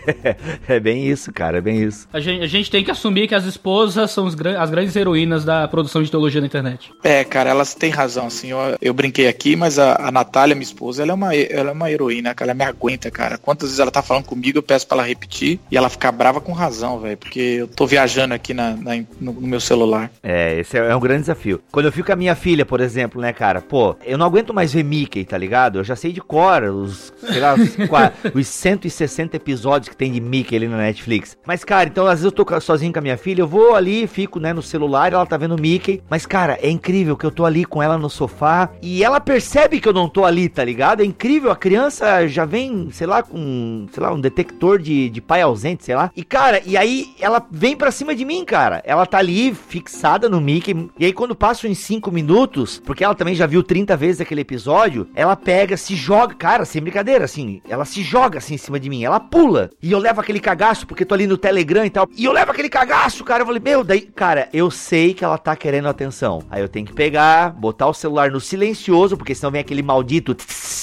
é 0.68 0.78
bem 0.78 1.08
isso, 1.08 1.32
cara, 1.32 1.58
é 1.58 1.60
bem 1.60 1.82
isso. 1.82 2.06
A 2.12 2.20
gente, 2.20 2.42
a 2.42 2.46
gente 2.46 2.70
tem 2.70 2.84
que 2.84 2.90
assumir 2.90 3.26
que 3.26 3.34
as 3.34 3.44
esposas 3.44 4.10
são 4.10 4.26
os, 4.26 4.36
as 4.58 4.70
grandes 4.70 4.94
heroínas 4.94 5.44
da 5.44 5.66
produção 5.66 6.02
de 6.02 6.10
teologia 6.10 6.40
na 6.40 6.46
internet. 6.46 6.92
É, 7.02 7.24
cara, 7.24 7.50
elas 7.50 7.74
têm 7.74 7.90
razão, 7.90 8.26
assim. 8.26 8.50
Eu, 8.50 8.58
eu 8.80 8.92
brinquei 8.92 9.28
aqui, 9.28 9.56
mas 9.56 9.78
a, 9.78 10.08
a 10.08 10.10
Natália, 10.10 10.54
minha 10.54 10.62
esposa, 10.62 11.02
ela 11.02 11.12
é, 11.12 11.14
uma, 11.14 11.34
ela 11.34 11.70
é 11.70 11.72
uma 11.72 11.90
heroína, 11.90 12.34
cara. 12.34 12.50
Ela 12.50 12.58
me 12.58 12.64
aguenta, 12.64 13.10
cara. 13.10 13.38
Quantas 13.38 13.68
vezes 13.68 13.80
ela 13.80 13.90
tá 13.90 14.02
falando 14.02 14.24
comigo, 14.24 14.58
eu 14.58 14.62
peço 14.62 14.86
pra 14.86 14.98
ela 14.98 15.06
repetir 15.06 15.58
e 15.70 15.76
ela 15.76 15.88
fica 15.88 16.12
brava 16.12 16.40
com 16.40 16.52
razão, 16.52 16.98
velho. 16.98 17.16
Porque 17.16 17.61
eu 17.62 17.68
tô 17.68 17.86
viajando 17.86 18.34
aqui 18.34 18.52
na, 18.52 18.76
na 18.76 18.96
no, 19.20 19.32
no, 19.32 19.46
meu 19.46 19.60
celular. 19.60 20.10
É, 20.22 20.58
esse 20.60 20.76
é, 20.76 20.90
é, 20.90 20.96
um 20.96 21.00
grande 21.00 21.20
desafio. 21.22 21.60
Quando 21.70 21.86
eu 21.86 21.92
fico 21.92 22.06
com 22.06 22.12
a 22.12 22.16
minha 22.16 22.34
filha, 22.34 22.66
por 22.66 22.80
exemplo, 22.80 23.20
né, 23.20 23.32
cara, 23.32 23.60
pô, 23.60 23.96
eu 24.04 24.18
não 24.18 24.26
aguento 24.26 24.52
mais 24.52 24.72
ver 24.72 24.84
Mickey, 24.84 25.24
tá 25.24 25.38
ligado? 25.38 25.78
Eu 25.78 25.84
já 25.84 25.96
sei 25.96 26.12
de 26.12 26.20
cor 26.20 26.62
os, 26.64 27.12
sei 27.20 27.40
lá, 27.40 27.54
os, 27.54 27.76
os 28.34 28.48
160 28.48 29.36
episódios 29.36 29.88
que 29.88 29.96
tem 29.96 30.12
de 30.12 30.20
Mickey 30.20 30.56
ali 30.56 30.68
na 30.68 30.76
Netflix. 30.76 31.36
Mas, 31.46 31.64
cara, 31.64 31.88
então 31.88 32.06
às 32.06 32.20
vezes 32.20 32.24
eu 32.24 32.32
tô 32.32 32.60
sozinho 32.60 32.92
com 32.92 32.98
a 32.98 33.02
minha 33.02 33.16
filha, 33.16 33.42
eu 33.42 33.48
vou 33.48 33.74
ali, 33.74 34.06
fico, 34.06 34.38
né, 34.40 34.52
no 34.52 34.62
celular, 34.62 35.12
ela 35.12 35.26
tá 35.26 35.36
vendo 35.36 35.56
Mickey. 35.56 36.02
Mas, 36.10 36.26
cara, 36.26 36.58
é 36.60 36.68
incrível 36.68 37.16
que 37.16 37.24
eu 37.24 37.30
tô 37.30 37.44
ali 37.44 37.64
com 37.64 37.82
ela 37.82 37.96
no 37.96 38.10
sofá 38.10 38.70
e 38.82 39.04
ela 39.04 39.20
percebe 39.20 39.80
que 39.80 39.88
eu 39.88 39.92
não 39.92 40.08
tô 40.08 40.24
ali, 40.24 40.48
tá 40.48 40.64
ligado? 40.64 41.02
É 41.02 41.04
incrível, 41.04 41.50
a 41.50 41.56
criança 41.56 42.26
já 42.26 42.44
vem, 42.44 42.88
sei 42.90 43.06
lá, 43.06 43.22
com, 43.22 43.86
sei 43.92 44.02
lá, 44.02 44.12
um 44.12 44.20
detector 44.20 44.78
de, 44.78 45.08
de 45.08 45.20
pai 45.20 45.42
ausente, 45.42 45.84
sei 45.84 45.94
lá. 45.94 46.10
E, 46.16 46.24
cara, 46.24 46.62
e 46.64 46.76
aí 46.76 47.14
ela 47.20 47.46
vem 47.52 47.76
pra 47.76 47.90
cima 47.90 48.14
de 48.14 48.24
mim, 48.24 48.44
cara. 48.46 48.82
Ela 48.86 49.04
tá 49.04 49.18
ali 49.18 49.54
fixada 49.54 50.28
no 50.28 50.40
Mickey. 50.40 50.90
E 50.98 51.04
aí, 51.04 51.12
quando 51.12 51.36
passa 51.36 51.68
uns 51.68 51.78
5 51.78 52.10
minutos, 52.10 52.80
porque 52.84 53.04
ela 53.04 53.14
também 53.14 53.34
já 53.34 53.46
viu 53.46 53.62
30 53.62 53.94
vezes 53.94 54.22
aquele 54.22 54.40
episódio, 54.40 55.06
ela 55.14 55.36
pega, 55.36 55.76
se 55.76 55.94
joga, 55.94 56.34
cara, 56.34 56.64
sem 56.64 56.80
brincadeira, 56.80 57.26
assim, 57.26 57.60
ela 57.68 57.84
se 57.84 58.02
joga 58.02 58.38
assim 58.38 58.54
em 58.54 58.58
cima 58.58 58.80
de 58.80 58.88
mim, 58.88 59.04
ela 59.04 59.20
pula. 59.20 59.70
E 59.82 59.92
eu 59.92 59.98
levo 59.98 60.20
aquele 60.20 60.40
cagaço, 60.40 60.86
porque 60.86 61.04
tô 61.04 61.14
ali 61.14 61.26
no 61.26 61.36
Telegram 61.36 61.84
e 61.84 61.90
tal. 61.90 62.08
E 62.16 62.24
eu 62.24 62.32
levo 62.32 62.50
aquele 62.50 62.70
cagaço, 62.70 63.22
cara. 63.22 63.42
Eu 63.42 63.46
falei, 63.46 63.60
meu, 63.62 63.84
daí, 63.84 64.00
cara, 64.00 64.48
eu 64.52 64.70
sei 64.70 65.12
que 65.12 65.24
ela 65.24 65.36
tá 65.36 65.54
querendo 65.54 65.88
atenção. 65.88 66.42
Aí 66.50 66.62
eu 66.62 66.68
tenho 66.68 66.86
que 66.86 66.94
pegar, 66.94 67.50
botar 67.50 67.86
o 67.88 67.94
celular 67.94 68.30
no 68.30 68.40
silencioso, 68.40 69.16
porque 69.16 69.34
senão 69.34 69.50
vem 69.50 69.60
aquele 69.60 69.82
maldito. 69.82 70.34
Tss, 70.34 70.81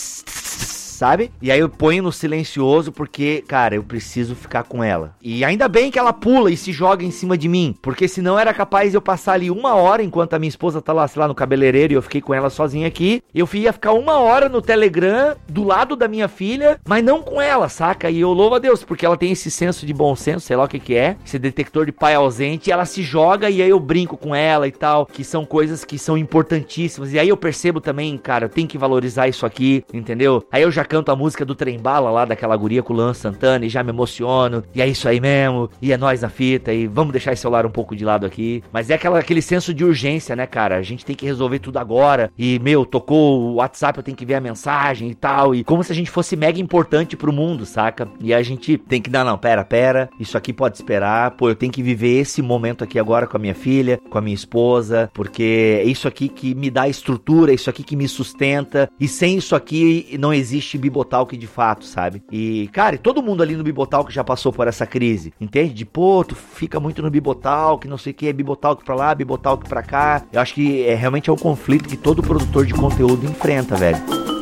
sabe? 0.99 1.31
E 1.41 1.49
aí 1.49 1.61
eu 1.61 1.69
ponho 1.69 2.03
no 2.03 2.11
silencioso 2.11 2.91
porque, 2.91 3.41
cara, 3.47 3.73
eu 3.73 3.83
preciso 3.83 4.35
ficar 4.35 4.63
com 4.63 4.83
ela. 4.83 5.15
E 5.21 5.45
ainda 5.45 5.69
bem 5.69 5.89
que 5.89 5.97
ela 5.97 6.11
pula 6.11 6.51
e 6.51 6.57
se 6.57 6.73
joga 6.73 7.05
em 7.05 7.11
cima 7.11 7.37
de 7.37 7.47
mim, 7.47 7.73
porque 7.81 8.05
senão 8.05 8.37
era 8.37 8.53
capaz 8.53 8.93
eu 8.93 9.01
passar 9.01 9.33
ali 9.33 9.49
uma 9.49 9.75
hora 9.75 10.03
enquanto 10.03 10.33
a 10.33 10.39
minha 10.39 10.49
esposa 10.49 10.81
tá 10.81 10.91
lá, 10.91 11.07
sei 11.07 11.21
lá, 11.21 11.27
no 11.29 11.33
cabeleireiro 11.33 11.93
e 11.93 11.95
eu 11.95 12.01
fiquei 12.01 12.19
com 12.19 12.33
ela 12.33 12.49
sozinha 12.49 12.85
aqui. 12.85 13.23
Eu 13.33 13.47
ia 13.53 13.71
ficar 13.71 13.93
uma 13.93 14.17
hora 14.17 14.49
no 14.49 14.61
Telegram 14.61 15.37
do 15.47 15.63
lado 15.63 15.95
da 15.95 16.05
minha 16.05 16.27
filha, 16.27 16.77
mas 16.85 17.01
não 17.01 17.21
com 17.21 17.41
ela, 17.41 17.69
saca? 17.69 18.09
E 18.09 18.19
eu 18.19 18.33
louvo 18.33 18.55
a 18.55 18.59
Deus, 18.59 18.83
porque 18.83 19.05
ela 19.05 19.15
tem 19.15 19.31
esse 19.31 19.49
senso 19.49 19.85
de 19.85 19.93
bom 19.93 20.13
senso, 20.17 20.45
sei 20.45 20.57
lá 20.57 20.65
o 20.65 20.67
que 20.67 20.79
que 20.79 20.95
é, 20.95 21.15
esse 21.25 21.39
detector 21.39 21.85
de 21.85 21.93
pai 21.93 22.15
ausente, 22.15 22.71
ela 22.71 22.83
se 22.83 23.03
joga 23.03 23.49
e 23.49 23.61
aí 23.61 23.69
eu 23.69 23.79
brinco 23.79 24.17
com 24.17 24.35
ela 24.35 24.67
e 24.67 24.71
tal, 24.71 25.05
que 25.05 25.23
são 25.23 25.45
coisas 25.45 25.85
que 25.85 25.97
são 25.97 26.17
importantíssimas. 26.17 27.13
E 27.13 27.19
aí 27.19 27.29
eu 27.29 27.37
percebo 27.37 27.79
também, 27.79 28.17
cara, 28.17 28.45
eu 28.45 28.49
tenho 28.49 28.67
que 28.67 28.77
valorizar 28.77 29.29
isso 29.29 29.45
aqui, 29.45 29.85
entendeu? 29.93 30.43
Aí 30.51 30.63
eu 30.63 30.69
já 30.71 30.88
canto 30.89 31.11
a 31.11 31.15
música 31.15 31.45
do 31.45 31.53
Trem 31.53 31.77
Bala 31.77 32.09
lá, 32.09 32.25
daquela 32.25 32.57
guria 32.57 32.81
com 32.81 32.93
o 32.93 32.95
Luan 32.97 33.13
Santana, 33.13 33.63
e 33.65 33.69
já 33.69 33.83
me 33.83 33.91
emociono. 33.91 34.63
E 34.73 34.81
é 34.81 34.87
isso 34.87 35.07
aí 35.07 35.21
mesmo, 35.21 35.69
e 35.79 35.93
é 35.93 35.97
nós 35.97 36.21
na 36.21 36.29
fita, 36.29 36.73
e 36.73 36.87
vamos 36.87 37.11
deixar 37.11 37.31
esse 37.31 37.43
celular 37.43 37.65
um 37.65 37.71
pouco 37.71 37.95
de 37.95 38.03
lado 38.03 38.25
aqui. 38.25 38.63
Mas 38.73 38.89
é 38.89 38.95
aquela, 38.95 39.19
aquele 39.19 39.41
senso 39.41 39.73
de 39.73 39.85
urgência, 39.85 40.35
né, 40.35 40.47
cara? 40.47 40.77
A 40.77 40.81
gente 40.81 41.05
tem 41.05 41.15
que 41.15 41.25
resolver 41.25 41.59
tudo 41.59 41.77
agora. 41.77 42.31
E, 42.37 42.57
meu, 42.59 42.85
tocou 42.85 43.39
o 43.39 43.53
WhatsApp, 43.55 43.99
eu 43.99 44.03
tenho 44.03 44.17
que 44.17 44.25
ver 44.25 44.35
a 44.35 44.41
mensagem 44.41 45.09
e 45.09 45.15
tal. 45.15 45.53
E 45.53 45.63
como 45.63 45.83
se 45.83 45.91
a 45.91 45.95
gente 45.95 46.09
fosse 46.09 46.35
mega 46.35 46.59
importante 46.59 47.15
pro 47.15 47.31
mundo, 47.31 47.65
saca? 47.65 48.07
E 48.19 48.33
a 48.33 48.41
gente 48.41 48.77
tem 48.77 48.99
que, 48.99 49.11
não, 49.11 49.23
não, 49.23 49.37
pera, 49.37 49.63
pera. 49.63 50.09
Isso 50.19 50.37
aqui 50.37 50.51
pode 50.51 50.75
esperar. 50.75 51.31
Pô, 51.31 51.49
eu 51.49 51.55
tenho 51.55 51.71
que 51.71 51.83
viver 51.83 52.19
esse 52.19 52.41
momento 52.41 52.83
aqui 52.83 52.97
agora 52.97 53.27
com 53.27 53.37
a 53.37 53.39
minha 53.39 53.55
filha, 53.55 53.99
com 54.09 54.17
a 54.17 54.21
minha 54.21 54.35
esposa, 54.35 55.11
porque 55.13 55.81
é 55.81 55.83
isso 55.83 56.07
aqui 56.07 56.27
que 56.27 56.55
me 56.55 56.71
dá 56.71 56.87
estrutura, 56.87 57.51
é 57.51 57.55
isso 57.55 57.69
aqui 57.69 57.83
que 57.83 57.95
me 57.95 58.07
sustenta. 58.07 58.89
E 58.99 59.07
sem 59.07 59.37
isso 59.37 59.55
aqui 59.55 60.17
não 60.19 60.33
existe 60.33 60.78
Bibotalk 60.79 61.35
de 61.35 61.47
fato, 61.47 61.85
sabe? 61.85 62.23
E, 62.31 62.69
cara, 62.73 62.97
todo 62.97 63.21
mundo 63.21 63.43
ali 63.43 63.55
no 63.55 63.63
Bibotalk 63.63 64.11
já 64.11 64.23
passou 64.23 64.51
por 64.51 64.67
essa 64.67 64.85
crise, 64.85 65.33
entende? 65.39 65.73
De, 65.73 65.85
pô, 65.85 66.23
tu 66.23 66.35
fica 66.35 66.79
muito 66.79 67.01
no 67.01 67.09
Bibotalk, 67.09 67.87
não 67.87 67.97
sei 67.97 68.11
o 68.11 68.15
que, 68.15 68.27
é 68.27 68.33
Bibotalk 68.33 68.83
pra 68.83 68.95
lá, 68.95 69.13
Bibotalk 69.13 69.67
pra 69.67 69.83
cá. 69.83 70.23
Eu 70.31 70.41
acho 70.41 70.53
que 70.53 70.83
é 70.85 70.95
realmente 70.95 71.29
é 71.29 71.33
um 71.33 71.37
conflito 71.37 71.89
que 71.89 71.97
todo 71.97 72.23
produtor 72.23 72.65
de 72.65 72.73
conteúdo 72.73 73.25
enfrenta, 73.25 73.75
velho. 73.75 74.38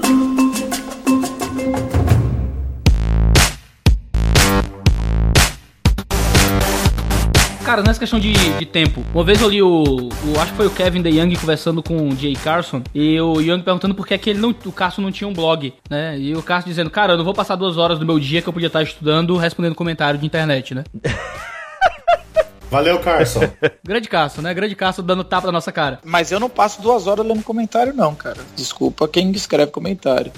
Cara, 7.68 7.82
nessa 7.82 8.00
questão 8.00 8.18
de, 8.18 8.32
de 8.32 8.66
tempo, 8.66 9.04
uma 9.14 9.26
vez 9.26 9.42
eu 9.42 9.50
li 9.50 9.62
o, 9.62 9.84
o, 9.84 10.40
Acho 10.40 10.52
que 10.52 10.58
foi 10.58 10.68
o 10.68 10.72
Kevin 10.72 11.04
The 11.04 11.10
Young 11.10 11.36
conversando 11.36 11.84
com 11.84 12.08
o 12.08 12.16
Jay 12.16 12.34
Carson. 12.34 12.82
E 12.96 13.20
o 13.20 13.42
Young 13.42 13.62
perguntando 13.62 13.94
por 13.94 14.08
que, 14.08 14.14
é 14.14 14.18
que 14.18 14.30
ele 14.30 14.40
não, 14.40 14.56
o 14.66 14.72
Carson 14.72 15.02
não 15.02 15.12
tinha 15.12 15.28
um 15.28 15.34
blog, 15.34 15.74
né? 15.90 16.18
E 16.18 16.34
o 16.34 16.42
Carson 16.42 16.70
dizendo, 16.70 16.90
cara, 16.90 17.12
eu 17.12 17.18
não 17.18 17.26
vou 17.26 17.34
passar 17.34 17.58
duas 17.58 17.76
horas 17.76 18.00
do 18.00 18.06
meu 18.06 18.18
dia 18.22 18.42
que 18.42 18.48
eu 18.48 18.54
podia 18.54 18.68
estar 18.68 18.82
estudando 18.84 19.36
respondendo 19.36 19.76
comentário 19.76 20.18
de 20.18 20.26
internet, 20.26 20.74
né? 20.74 20.86
Valeu, 22.70 23.00
Carson. 23.00 23.42
Grande 23.84 24.10
Carson, 24.10 24.42
né? 24.42 24.54
Grande 24.54 24.76
Carson 24.76 25.02
dando 25.02 25.24
tapa 25.24 25.48
na 25.48 25.54
nossa 25.54 25.72
cara. 25.72 26.00
Mas 26.04 26.32
eu 26.32 26.40
não 26.40 26.50
passo 26.50 26.82
duas 26.82 27.08
horas 27.08 27.26
lendo 27.26 27.44
comentário, 27.44 27.94
não, 27.94 28.14
cara. 28.14 28.38
Desculpa 28.56 29.08
quem 29.08 29.32
escreve 29.32 29.72
comentário. 29.72 30.32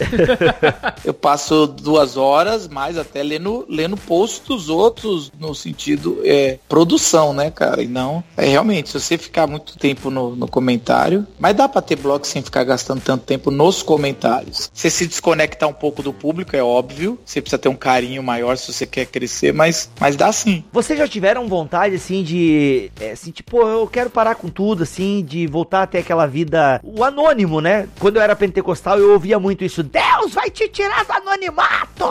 eu 1.04 1.14
passo 1.14 1.66
duas 1.66 2.18
horas, 2.18 2.68
mais 2.68 2.98
até 2.98 3.24
lendo, 3.24 3.66
lendo 3.68 3.98
posts 3.98 4.48
dos 4.48 4.70
outros, 4.70 5.32
no 5.40 5.56
sentido 5.56 6.20
é, 6.24 6.60
produção, 6.68 7.34
né, 7.34 7.50
cara? 7.50 7.82
E 7.82 7.88
não. 7.88 8.24
É 8.38 8.46
realmente, 8.46 8.90
se 8.90 9.00
você 9.00 9.18
ficar 9.18 9.48
muito 9.48 9.78
tempo 9.78 10.12
no, 10.12 10.36
no 10.36 10.48
comentário, 10.48 11.26
mas 11.40 11.56
dá 11.56 11.68
pra 11.68 11.82
ter 11.82 11.96
blog 11.96 12.26
sem 12.28 12.42
ficar 12.42 12.64
gastando 12.64 13.02
tanto 13.02 13.26
tempo 13.26 13.50
nos 13.50 13.82
comentários. 13.82 14.70
Você 14.74 14.90
se 14.90 15.08
desconectar 15.08 15.68
um 15.68 15.74
pouco 15.74 16.04
do 16.04 16.14
público, 16.14 16.56
é 16.56 16.64
óbvio. 16.64 17.20
Você 17.26 17.42
precisa 17.42 17.60
ter 17.60 17.70
um 17.70 17.76
carinho 17.76 18.22
maior 18.22 18.58
se 18.58 18.72
você 18.72 18.86
quer 18.86 19.06
crescer, 19.06 19.54
mas, 19.54 19.90
mas 20.00 20.16
dá 20.16 20.32
sim. 20.32 20.64
Vocês 20.72 20.98
já 21.00 21.08
tiveram 21.08 21.48
vontade, 21.48 21.96
assim, 21.96 22.19
de. 22.24 22.92
É, 23.00 23.12
assim, 23.12 23.32
tipo, 23.32 23.62
eu 23.62 23.88
quero 23.88 24.10
parar 24.10 24.36
com 24.36 24.50
tudo, 24.50 24.84
assim, 24.84 25.24
de 25.24 25.48
voltar 25.48 25.84
até 25.84 26.00
aquela 26.00 26.26
vida. 26.26 26.80
O 26.84 27.04
anônimo, 27.04 27.62
né? 27.62 27.88
Quando 28.00 28.18
eu 28.18 28.22
era 28.22 28.36
pentecostal, 28.36 29.00
eu 29.00 29.14
ouvia 29.14 29.40
muito 29.40 29.64
isso. 29.64 29.84
Deus 29.84 30.34
vai 30.34 30.50
te 30.50 30.68
tirar 30.68 31.06
do 31.06 31.12
anonimato! 31.12 32.06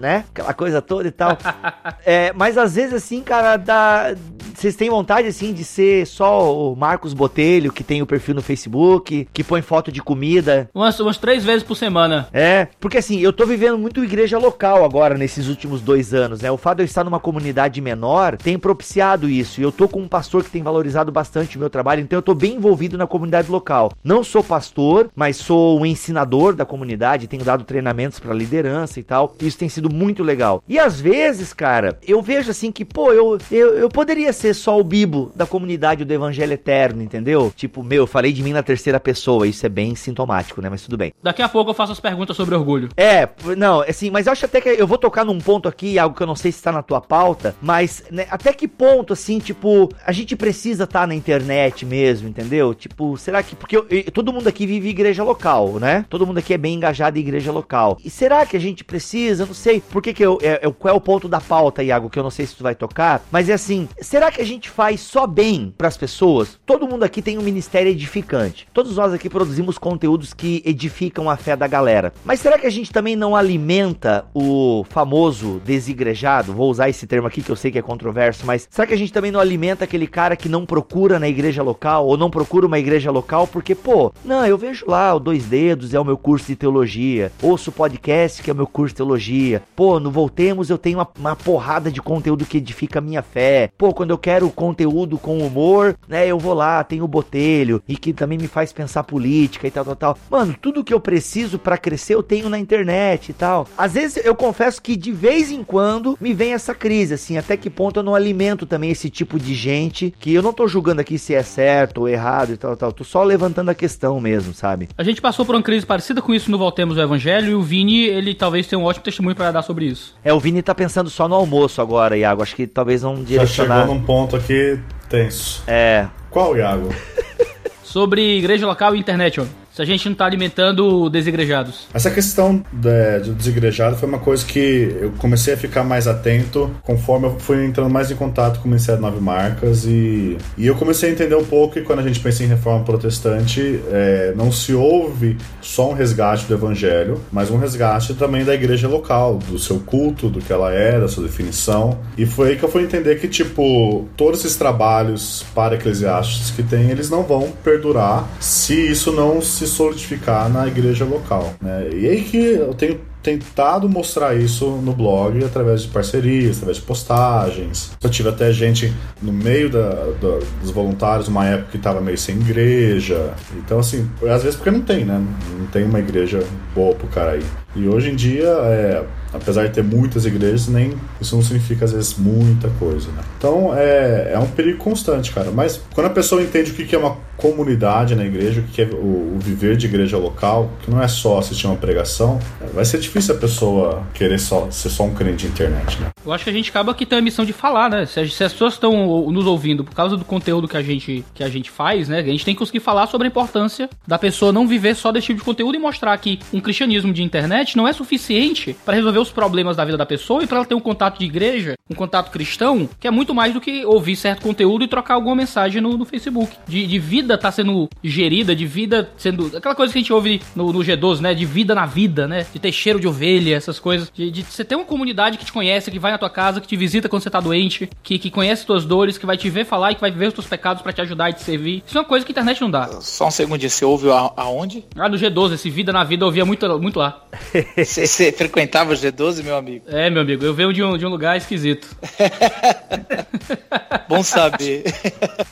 Né? 0.00 0.24
Aquela 0.30 0.54
coisa 0.54 0.80
toda 0.80 1.08
e 1.08 1.10
tal. 1.10 1.36
é, 2.04 2.32
mas 2.34 2.56
às 2.56 2.74
vezes, 2.74 2.94
assim, 2.94 3.20
cara, 3.20 3.56
dá. 3.56 4.14
Vocês 4.54 4.76
têm 4.76 4.90
vontade, 4.90 5.26
assim, 5.26 5.52
de 5.52 5.64
ser 5.64 6.06
só 6.06 6.54
o 6.54 6.76
Marcos 6.76 7.14
Botelho, 7.14 7.72
que 7.72 7.82
tem 7.82 8.02
o 8.02 8.06
perfil 8.06 8.34
no 8.34 8.42
Facebook, 8.42 9.26
que 9.32 9.42
põe 9.42 9.62
foto 9.62 9.90
de 9.90 10.02
comida. 10.02 10.70
Umas, 10.74 10.98
umas 11.00 11.16
três 11.16 11.44
vezes 11.44 11.62
por 11.62 11.74
semana. 11.74 12.28
É, 12.32 12.68
porque 12.78 12.98
assim, 12.98 13.20
eu 13.20 13.32
tô 13.32 13.46
vivendo 13.46 13.78
muito 13.78 14.04
igreja 14.04 14.38
local 14.38 14.84
agora, 14.84 15.16
nesses 15.16 15.48
últimos 15.48 15.80
dois 15.80 16.14
anos, 16.14 16.40
né? 16.40 16.50
O 16.50 16.56
fato 16.56 16.76
de 16.76 16.82
eu 16.82 16.86
estar 16.86 17.04
numa 17.04 17.20
comunidade 17.20 17.80
menor 17.80 18.36
tem 18.36 18.58
propiciado 18.58 19.28
isso. 19.28 19.51
E 19.60 19.64
eu 19.64 19.72
tô 19.72 19.88
com 19.88 20.00
um 20.00 20.08
pastor 20.08 20.44
que 20.44 20.50
tem 20.50 20.62
valorizado 20.62 21.10
bastante 21.12 21.56
o 21.56 21.60
meu 21.60 21.70
trabalho, 21.70 22.00
então 22.00 22.18
eu 22.18 22.22
tô 22.22 22.34
bem 22.34 22.54
envolvido 22.54 22.96
na 22.96 23.06
comunidade 23.06 23.50
local. 23.50 23.92
Não 24.02 24.22
sou 24.24 24.42
pastor, 24.42 25.10
mas 25.14 25.36
sou 25.36 25.80
um 25.80 25.86
ensinador 25.86 26.54
da 26.54 26.64
comunidade, 26.64 27.26
tenho 27.26 27.44
dado 27.44 27.64
treinamentos 27.64 28.18
para 28.18 28.34
liderança 28.34 29.00
e 29.00 29.02
tal. 29.02 29.34
Isso 29.40 29.58
tem 29.58 29.68
sido 29.68 29.92
muito 29.92 30.22
legal. 30.22 30.62
E 30.68 30.78
às 30.78 31.00
vezes, 31.00 31.52
cara, 31.52 31.98
eu 32.06 32.22
vejo 32.22 32.50
assim 32.50 32.70
que, 32.70 32.84
pô, 32.84 33.12
eu, 33.12 33.38
eu, 33.50 33.74
eu 33.74 33.88
poderia 33.88 34.32
ser 34.32 34.54
só 34.54 34.78
o 34.78 34.84
bibo 34.84 35.32
da 35.34 35.46
comunidade 35.46 36.04
do 36.04 36.12
evangelho 36.12 36.52
eterno, 36.52 37.02
entendeu? 37.02 37.52
Tipo, 37.54 37.82
meu, 37.82 38.02
eu 38.02 38.06
falei 38.06 38.32
de 38.32 38.42
mim 38.42 38.52
na 38.52 38.62
terceira 38.62 39.00
pessoa, 39.00 39.46
isso 39.46 39.64
é 39.66 39.68
bem 39.68 39.94
sintomático, 39.94 40.60
né? 40.60 40.68
Mas 40.68 40.82
tudo 40.82 40.96
bem. 40.96 41.12
Daqui 41.22 41.42
a 41.42 41.48
pouco 41.48 41.70
eu 41.70 41.74
faço 41.74 41.92
as 41.92 42.00
perguntas 42.00 42.36
sobre 42.36 42.54
orgulho. 42.54 42.88
É, 42.96 43.28
não, 43.56 43.80
assim, 43.80 44.10
mas 44.10 44.26
eu 44.26 44.32
acho 44.32 44.44
até 44.44 44.60
que 44.60 44.68
eu 44.68 44.86
vou 44.86 44.98
tocar 44.98 45.24
num 45.24 45.38
ponto 45.38 45.68
aqui, 45.68 45.98
algo 45.98 46.16
que 46.16 46.22
eu 46.22 46.26
não 46.26 46.36
sei 46.36 46.52
se 46.52 46.62
tá 46.62 46.72
na 46.72 46.82
tua 46.82 47.00
pauta, 47.00 47.54
mas 47.60 48.04
né, 48.10 48.26
até 48.30 48.52
que 48.52 48.68
ponto, 48.68 49.12
assim, 49.12 49.38
tipo, 49.42 49.88
a 50.06 50.12
gente 50.12 50.34
precisa 50.36 50.84
estar 50.84 51.06
na 51.06 51.14
internet 51.14 51.84
mesmo, 51.84 52.28
entendeu? 52.28 52.74
Tipo, 52.74 53.16
será 53.16 53.42
que. 53.42 53.54
Porque 53.56 53.76
eu- 53.76 53.86
eu- 53.90 54.10
todo 54.10 54.32
mundo 54.32 54.48
aqui 54.48 54.66
vive 54.66 54.88
igreja 54.88 55.22
local, 55.22 55.78
né? 55.80 56.04
Todo 56.08 56.26
mundo 56.26 56.38
aqui 56.38 56.54
é 56.54 56.58
bem 56.58 56.74
engajado 56.74 57.18
em 57.18 57.20
igreja 57.20 57.52
local. 57.52 57.98
E 58.04 58.08
será 58.10 58.46
que 58.46 58.56
a 58.56 58.60
gente 58.60 58.84
precisa? 58.84 59.44
Não 59.46 59.54
sei. 59.54 59.80
Por 59.80 60.00
que, 60.02 60.12
que 60.14 60.24
eu. 60.24 60.38
É, 60.42 60.66
é- 60.66 60.70
qual 60.72 60.94
é 60.94 60.96
o 60.96 61.00
ponto 61.00 61.28
da 61.28 61.40
pauta, 61.40 61.82
Iago, 61.82 62.08
que 62.08 62.18
eu 62.18 62.22
não 62.22 62.30
sei 62.30 62.46
se 62.46 62.54
tu 62.56 62.62
vai 62.62 62.74
tocar, 62.74 63.22
mas 63.30 63.48
é 63.48 63.52
assim, 63.52 63.88
será 64.00 64.30
que 64.30 64.40
a 64.40 64.44
gente 64.46 64.70
faz 64.70 65.00
só 65.00 65.26
bem 65.26 65.74
pras 65.76 65.96
pessoas? 65.96 66.58
Todo 66.64 66.86
mundo 66.86 67.02
aqui 67.02 67.20
tem 67.20 67.38
um 67.38 67.42
ministério 67.42 67.90
edificante. 67.90 68.66
Todos 68.72 68.96
nós 68.96 69.12
aqui 69.12 69.28
produzimos 69.28 69.78
conteúdos 69.78 70.32
que 70.32 70.62
edificam 70.64 71.28
a 71.28 71.36
fé 71.36 71.56
da 71.56 71.66
galera. 71.66 72.12
Mas 72.24 72.40
será 72.40 72.58
que 72.58 72.66
a 72.66 72.70
gente 72.70 72.92
também 72.92 73.16
não 73.16 73.34
alimenta 73.34 74.24
o 74.34 74.84
famoso 74.88 75.60
desigrejado? 75.64 76.52
Vou 76.52 76.70
usar 76.70 76.88
esse 76.88 77.06
termo 77.06 77.26
aqui 77.26 77.42
que 77.42 77.50
eu 77.50 77.56
sei 77.56 77.70
que 77.70 77.78
é 77.78 77.82
controverso, 77.82 78.46
mas 78.46 78.68
será 78.70 78.86
que 78.86 78.94
a 78.94 78.96
gente 78.96 79.12
também 79.12 79.31
não 79.32 79.40
alimenta 79.40 79.84
aquele 79.84 80.06
cara 80.06 80.36
que 80.36 80.48
não 80.48 80.64
procura 80.64 81.18
na 81.18 81.28
igreja 81.28 81.62
local 81.62 82.06
ou 82.06 82.16
não 82.16 82.30
procura 82.30 82.66
uma 82.66 82.78
igreja 82.78 83.10
local 83.10 83.46
porque, 83.46 83.74
pô, 83.74 84.12
não, 84.24 84.46
eu 84.46 84.56
vejo 84.56 84.84
lá 84.86 85.14
o 85.14 85.18
Dois 85.18 85.46
Dedos 85.46 85.94
é 85.94 85.98
o 85.98 86.04
meu 86.04 86.16
curso 86.16 86.46
de 86.46 86.56
teologia, 86.56 87.32
ouço 87.42 87.70
o 87.70 87.72
podcast 87.72 88.42
que 88.42 88.50
é 88.50 88.52
o 88.52 88.56
meu 88.56 88.66
curso 88.66 88.92
de 88.92 88.98
teologia, 88.98 89.62
pô, 89.74 89.98
no 89.98 90.10
Voltemos 90.10 90.70
eu 90.70 90.78
tenho 90.78 90.98
uma, 90.98 91.08
uma 91.18 91.34
porrada 91.34 91.90
de 91.90 92.02
conteúdo 92.02 92.44
que 92.44 92.58
edifica 92.58 92.98
a 92.98 93.02
minha 93.02 93.22
fé, 93.22 93.70
pô, 93.76 93.92
quando 93.92 94.10
eu 94.10 94.18
quero 94.18 94.50
conteúdo 94.50 95.18
com 95.18 95.38
humor, 95.38 95.96
né, 96.06 96.26
eu 96.26 96.38
vou 96.38 96.54
lá, 96.54 96.84
tem 96.84 97.00
o 97.00 97.08
Botelho 97.08 97.82
e 97.88 97.96
que 97.96 98.12
também 98.12 98.38
me 98.38 98.46
faz 98.46 98.72
pensar 98.72 99.02
política 99.02 99.66
e 99.66 99.70
tal, 99.70 99.84
tal, 99.84 99.96
tal. 99.96 100.18
Mano, 100.30 100.54
tudo 100.60 100.84
que 100.84 100.92
eu 100.92 101.00
preciso 101.00 101.58
pra 101.58 101.78
crescer 101.78 102.14
eu 102.14 102.22
tenho 102.22 102.48
na 102.48 102.58
internet 102.58 103.30
e 103.30 103.32
tal. 103.32 103.66
Às 103.76 103.94
vezes 103.94 104.24
eu 104.24 104.34
confesso 104.34 104.82
que 104.82 104.96
de 104.96 105.12
vez 105.12 105.50
em 105.50 105.64
quando 105.64 106.16
me 106.20 106.34
vem 106.34 106.52
essa 106.52 106.74
crise, 106.74 107.14
assim, 107.14 107.38
até 107.38 107.56
que 107.56 107.70
ponto 107.70 108.00
eu 108.00 108.02
não 108.02 108.14
alimento 108.14 108.66
também 108.66 108.90
esse 108.90 109.08
tipo 109.08 109.21
de 109.38 109.54
gente, 109.54 110.12
que 110.20 110.32
eu 110.34 110.42
não 110.42 110.52
tô 110.52 110.66
julgando 110.68 111.00
aqui 111.00 111.18
se 111.18 111.34
é 111.34 111.42
certo 111.42 111.98
ou 112.02 112.08
errado 112.08 112.52
e 112.52 112.56
tal, 112.56 112.76
tal. 112.76 112.92
Tô 112.92 113.04
só 113.04 113.22
levantando 113.22 113.70
a 113.70 113.74
questão 113.74 114.20
mesmo, 114.20 114.52
sabe? 114.54 114.88
A 114.96 115.02
gente 115.02 115.20
passou 115.20 115.44
por 115.44 115.54
uma 115.54 115.62
crise 115.62 115.84
parecida 115.86 116.20
com 116.22 116.34
isso 116.34 116.50
no 116.50 116.58
Voltemos 116.58 116.96
do 116.96 117.02
Evangelho 117.02 117.50
e 117.50 117.54
o 117.54 117.62
Vini, 117.62 118.04
ele 118.04 118.34
talvez 118.34 118.66
tenha 118.66 118.78
um 118.78 118.84
ótimo 118.84 119.04
testemunho 119.04 119.34
pra 119.36 119.50
dar 119.50 119.62
sobre 119.62 119.86
isso. 119.86 120.14
É, 120.24 120.32
o 120.32 120.40
Vini 120.40 120.62
tá 120.62 120.74
pensando 120.74 121.10
só 121.10 121.26
no 121.28 121.34
almoço 121.34 121.80
agora, 121.80 122.16
Iago. 122.16 122.42
Acho 122.42 122.56
que 122.56 122.66
talvez 122.66 123.02
não 123.02 123.16
Já 123.16 123.22
direcionar. 123.22 123.80
chegou 123.80 123.94
num 123.94 124.02
ponto 124.02 124.36
aqui 124.36 124.78
tenso. 125.08 125.62
É. 125.66 126.06
Qual, 126.30 126.56
Iago? 126.56 126.88
Sobre 127.82 128.38
igreja 128.38 128.66
local 128.66 128.96
e 128.96 128.98
internet, 128.98 129.40
ó. 129.40 129.44
Se 129.74 129.80
a 129.80 129.84
gente 129.86 130.06
não 130.06 130.14
tá 130.14 130.26
alimentando 130.26 131.08
desigrejados. 131.08 131.86
Essa 131.94 132.10
questão 132.10 132.62
de 132.70 133.30
desigrejado 133.30 133.96
foi 133.96 134.06
uma 134.06 134.18
coisa 134.18 134.44
que 134.44 134.94
eu 135.00 135.12
comecei 135.16 135.54
a 135.54 135.56
ficar 135.56 135.82
mais 135.82 136.06
atento 136.06 136.70
conforme 136.82 137.26
eu 137.26 137.40
fui 137.40 137.64
entrando 137.64 137.88
mais 137.88 138.10
em 138.10 138.14
contato 138.14 138.60
com 138.60 138.66
o 138.66 138.68
Ministério 138.68 139.00
Nove 139.00 139.18
Marcas 139.18 139.86
e, 139.86 140.36
e 140.58 140.66
eu 140.66 140.74
comecei 140.74 141.08
a 141.08 141.12
entender 141.12 141.36
um 141.36 141.44
pouco 141.44 141.74
que 141.74 141.80
quando 141.80 142.00
a 142.00 142.02
gente 142.02 142.20
pensa 142.20 142.44
em 142.44 142.46
reforma 142.46 142.84
protestante, 142.84 143.80
é, 143.90 144.34
não 144.36 144.52
se 144.52 144.74
ouve 144.74 145.38
só 145.62 145.90
um 145.90 145.94
resgate 145.94 146.44
do 146.44 146.52
evangelho, 146.52 147.18
mas 147.32 147.50
um 147.50 147.56
resgate 147.56 148.12
também 148.12 148.44
da 148.44 148.54
igreja 148.54 148.86
local, 148.86 149.38
do 149.38 149.58
seu 149.58 149.80
culto, 149.80 150.28
do 150.28 150.40
que 150.40 150.52
ela 150.52 150.70
é, 150.72 151.00
da 151.00 151.08
sua 151.08 151.22
definição. 151.22 151.98
E 152.18 152.26
foi 152.26 152.50
aí 152.50 152.56
que 152.56 152.62
eu 152.62 152.68
fui 152.68 152.82
entender 152.82 153.18
que, 153.18 153.26
tipo, 153.26 154.06
todos 154.18 154.40
esses 154.40 154.56
trabalhos 154.56 155.46
para 155.54 155.76
eclesiásticos 155.76 156.50
que 156.50 156.62
tem, 156.62 156.90
eles 156.90 157.08
não 157.08 157.22
vão 157.22 157.50
perdurar 157.64 158.28
se 158.38 158.74
isso 158.74 159.10
não 159.12 159.40
se 159.40 159.61
solidificar 159.66 160.48
na 160.48 160.66
igreja 160.66 161.04
local, 161.04 161.54
né? 161.60 161.88
E 161.92 162.08
aí 162.08 162.22
que 162.22 162.36
eu 162.36 162.74
tenho 162.74 163.00
tentado 163.22 163.88
mostrar 163.88 164.34
isso 164.34 164.66
no 164.82 164.92
blog 164.92 165.44
através 165.44 165.82
de 165.82 165.88
parcerias, 165.88 166.56
através 166.56 166.78
de 166.78 166.82
postagens. 166.82 167.92
Eu 168.02 168.10
tive 168.10 168.28
até 168.28 168.52
gente 168.52 168.92
no 169.22 169.32
meio 169.32 169.70
da, 169.70 169.90
da- 170.20 170.38
dos 170.60 170.70
voluntários, 170.70 171.28
uma 171.28 171.46
época 171.46 171.70
que 171.70 171.76
estava 171.76 172.00
meio 172.00 172.18
sem 172.18 172.34
igreja. 172.36 173.32
Então, 173.58 173.78
assim, 173.78 174.08
às 174.28 174.42
vezes 174.42 174.56
porque 174.56 174.70
não 174.72 174.80
tem, 174.82 175.04
né? 175.04 175.22
Não 175.58 175.66
tem 175.66 175.84
uma 175.84 176.00
igreja 176.00 176.42
boa 176.74 176.94
pro 176.94 177.06
cara 177.06 177.32
aí. 177.32 177.42
E 177.76 177.86
hoje 177.86 178.10
em 178.10 178.16
dia, 178.16 178.48
é, 178.48 179.04
apesar 179.32 179.66
de 179.66 179.72
ter 179.74 179.82
muitas 179.82 180.24
igrejas, 180.26 180.68
nem 180.68 180.94
isso 181.20 181.34
não 181.36 181.42
significa 181.42 181.84
às 181.84 181.92
vezes 181.92 182.16
muita 182.16 182.68
coisa, 182.78 183.08
né? 183.12 183.22
Então 183.38 183.72
é, 183.74 184.32
é 184.34 184.38
um 184.38 184.46
perigo 184.46 184.78
constante, 184.78 185.30
cara. 185.32 185.50
Mas 185.50 185.80
quando 185.94 186.06
a 186.06 186.10
pessoa 186.10 186.42
entende 186.42 186.70
o 186.70 186.74
que 186.74 186.94
é 186.94 186.98
uma 186.98 187.16
comunidade 187.36 188.14
na 188.14 188.24
igreja, 188.24 188.60
o 188.60 188.64
que 188.64 188.82
é 188.82 188.84
o, 188.86 189.34
o 189.34 189.38
viver 189.38 189.76
de 189.76 189.86
igreja 189.86 190.16
local, 190.16 190.70
que 190.82 190.90
não 190.90 191.02
é 191.02 191.08
só 191.08 191.38
assistir 191.38 191.66
uma 191.66 191.76
pregação, 191.76 192.38
vai 192.72 192.84
ser 192.84 192.98
difícil 192.98 193.34
a 193.34 193.38
pessoa 193.38 194.02
querer 194.14 194.38
só, 194.38 194.70
ser 194.70 194.88
só 194.90 195.02
um 195.04 195.12
crente 195.14 195.46
de 195.46 195.52
internet, 195.52 195.98
né? 196.00 196.10
Eu 196.24 196.32
acho 196.32 196.44
que 196.44 196.50
a 196.50 196.52
gente 196.52 196.70
acaba 196.70 196.94
que 196.94 197.04
tem 197.04 197.18
a 197.18 197.22
missão 197.22 197.44
de 197.44 197.52
falar, 197.52 197.90
né? 197.90 198.06
Se, 198.06 198.20
a- 198.20 198.28
se 198.28 198.44
as 198.44 198.52
pessoas 198.52 198.74
estão 198.74 199.28
nos 199.30 199.44
ouvindo 199.46 199.82
por 199.84 199.92
causa 199.94 200.16
do 200.16 200.24
conteúdo 200.24 200.68
que 200.68 200.76
a, 200.76 200.82
gente, 200.82 201.24
que 201.34 201.42
a 201.42 201.48
gente 201.48 201.70
faz, 201.70 202.08
né? 202.08 202.20
A 202.20 202.22
gente 202.22 202.44
tem 202.44 202.54
que 202.54 202.58
conseguir 202.58 202.80
falar 202.80 203.06
sobre 203.08 203.26
a 203.26 203.28
importância 203.30 203.88
da 204.06 204.18
pessoa 204.18 204.52
não 204.52 204.66
viver 204.66 204.94
só 204.94 205.10
desse 205.10 205.26
tipo 205.28 205.40
de 205.40 205.44
conteúdo 205.44 205.74
e 205.74 205.78
mostrar 205.80 206.16
que 206.18 206.38
um 206.52 206.60
cristianismo 206.60 207.12
de 207.12 207.22
internet 207.22 207.76
não 207.76 207.88
é 207.88 207.92
suficiente 207.92 208.76
para 208.84 208.94
resolver 208.94 209.18
os 209.22 209.30
problemas 209.30 209.76
da 209.76 209.84
vida 209.84 209.96
da 209.96 210.06
pessoa 210.06 210.42
e 210.42 210.46
para 210.46 210.58
ela 210.58 210.66
ter 210.66 210.74
um 210.74 210.80
contato 210.80 211.18
de 211.18 211.24
igreja, 211.24 211.74
um 211.88 211.94
contato 211.94 212.30
cristão, 212.30 212.88
que 213.00 213.06
é 213.06 213.10
muito 213.10 213.34
mais 213.34 213.52
do 213.52 213.60
que 213.60 213.84
ouvir 213.84 214.16
certo 214.16 214.42
conteúdo 214.42 214.84
e 214.84 214.88
trocar 214.88 215.14
alguma 215.14 215.34
mensagem 215.34 215.80
no, 215.80 215.96
no 215.96 216.04
Facebook. 216.04 216.56
De, 216.66 216.86
de 216.86 216.98
vida 216.98 217.36
tá 217.38 217.50
sendo 217.50 217.88
gerida, 218.02 218.54
de 218.54 218.66
vida 218.66 219.10
sendo. 219.16 219.56
Aquela 219.56 219.74
coisa 219.74 219.92
que 219.92 219.98
a 219.98 220.02
gente 220.02 220.12
ouve 220.12 220.40
no, 220.54 220.72
no 220.72 220.80
G12, 220.80 221.20
né? 221.20 221.34
De 221.34 221.44
vida 221.44 221.74
na 221.74 221.86
vida, 221.86 222.26
né? 222.26 222.46
De 222.52 222.58
ter 222.58 222.72
cheiro 222.72 223.00
de 223.00 223.08
ovelha, 223.08 223.54
essas 223.54 223.78
coisas. 223.78 224.10
De, 224.14 224.30
de 224.30 224.42
você 224.42 224.64
ter 224.64 224.76
uma 224.76 224.84
comunidade 224.84 225.38
que 225.38 225.44
te 225.44 225.52
conhece, 225.52 225.90
que 225.90 225.98
vai 225.98 226.12
na 226.12 226.18
tua 226.18 226.30
casa, 226.30 226.60
que 226.60 226.66
te 226.66 226.76
visita 226.76 227.08
quando 227.08 227.22
você 227.22 227.30
tá 227.30 227.40
doente, 227.40 227.88
que, 228.02 228.18
que 228.18 228.30
conhece 228.30 228.66
tuas 228.66 228.84
dores, 228.84 229.18
que 229.18 229.26
vai 229.26 229.36
te 229.36 229.48
ver 229.48 229.64
falar 229.64 229.92
e 229.92 229.94
que 229.94 230.00
vai 230.00 230.10
ver 230.10 230.28
os 230.28 230.34
teus 230.34 230.46
pecados 230.46 230.82
pra 230.82 230.92
te 230.92 231.00
ajudar 231.00 231.30
e 231.30 231.34
te 231.34 231.42
servir. 231.42 231.82
Isso 231.86 231.96
é 231.96 232.00
uma 232.00 232.06
coisa 232.06 232.24
que 232.24 232.32
a 232.32 232.34
internet 232.34 232.60
não 232.60 232.70
dá. 232.70 232.88
Só 233.00 233.28
um 233.28 233.30
segundinho, 233.30 233.70
você 233.70 233.84
ouve 233.84 234.08
aonde? 234.36 234.84
Ah, 234.96 235.08
no 235.08 235.16
G12, 235.16 235.54
esse 235.54 235.70
Vida 235.70 235.92
na 235.92 236.04
Vida 236.04 236.22
eu 236.22 236.26
ouvia 236.26 236.44
muito, 236.44 236.78
muito 236.78 236.98
lá. 236.98 237.24
Você 237.76 238.32
frequentava 238.32 238.92
o 238.92 238.96
G12, 238.96 239.11
meu 239.42 239.56
amigo? 239.56 239.84
É, 239.88 240.10
meu 240.10 240.22
amigo, 240.22 240.44
eu 240.44 240.54
venho 240.54 240.72
de 240.72 240.82
um, 240.82 240.96
de 240.96 241.06
um 241.06 241.08
lugar 241.08 241.36
esquisito. 241.36 241.88
Bom 244.08 244.22
saber. 244.22 244.84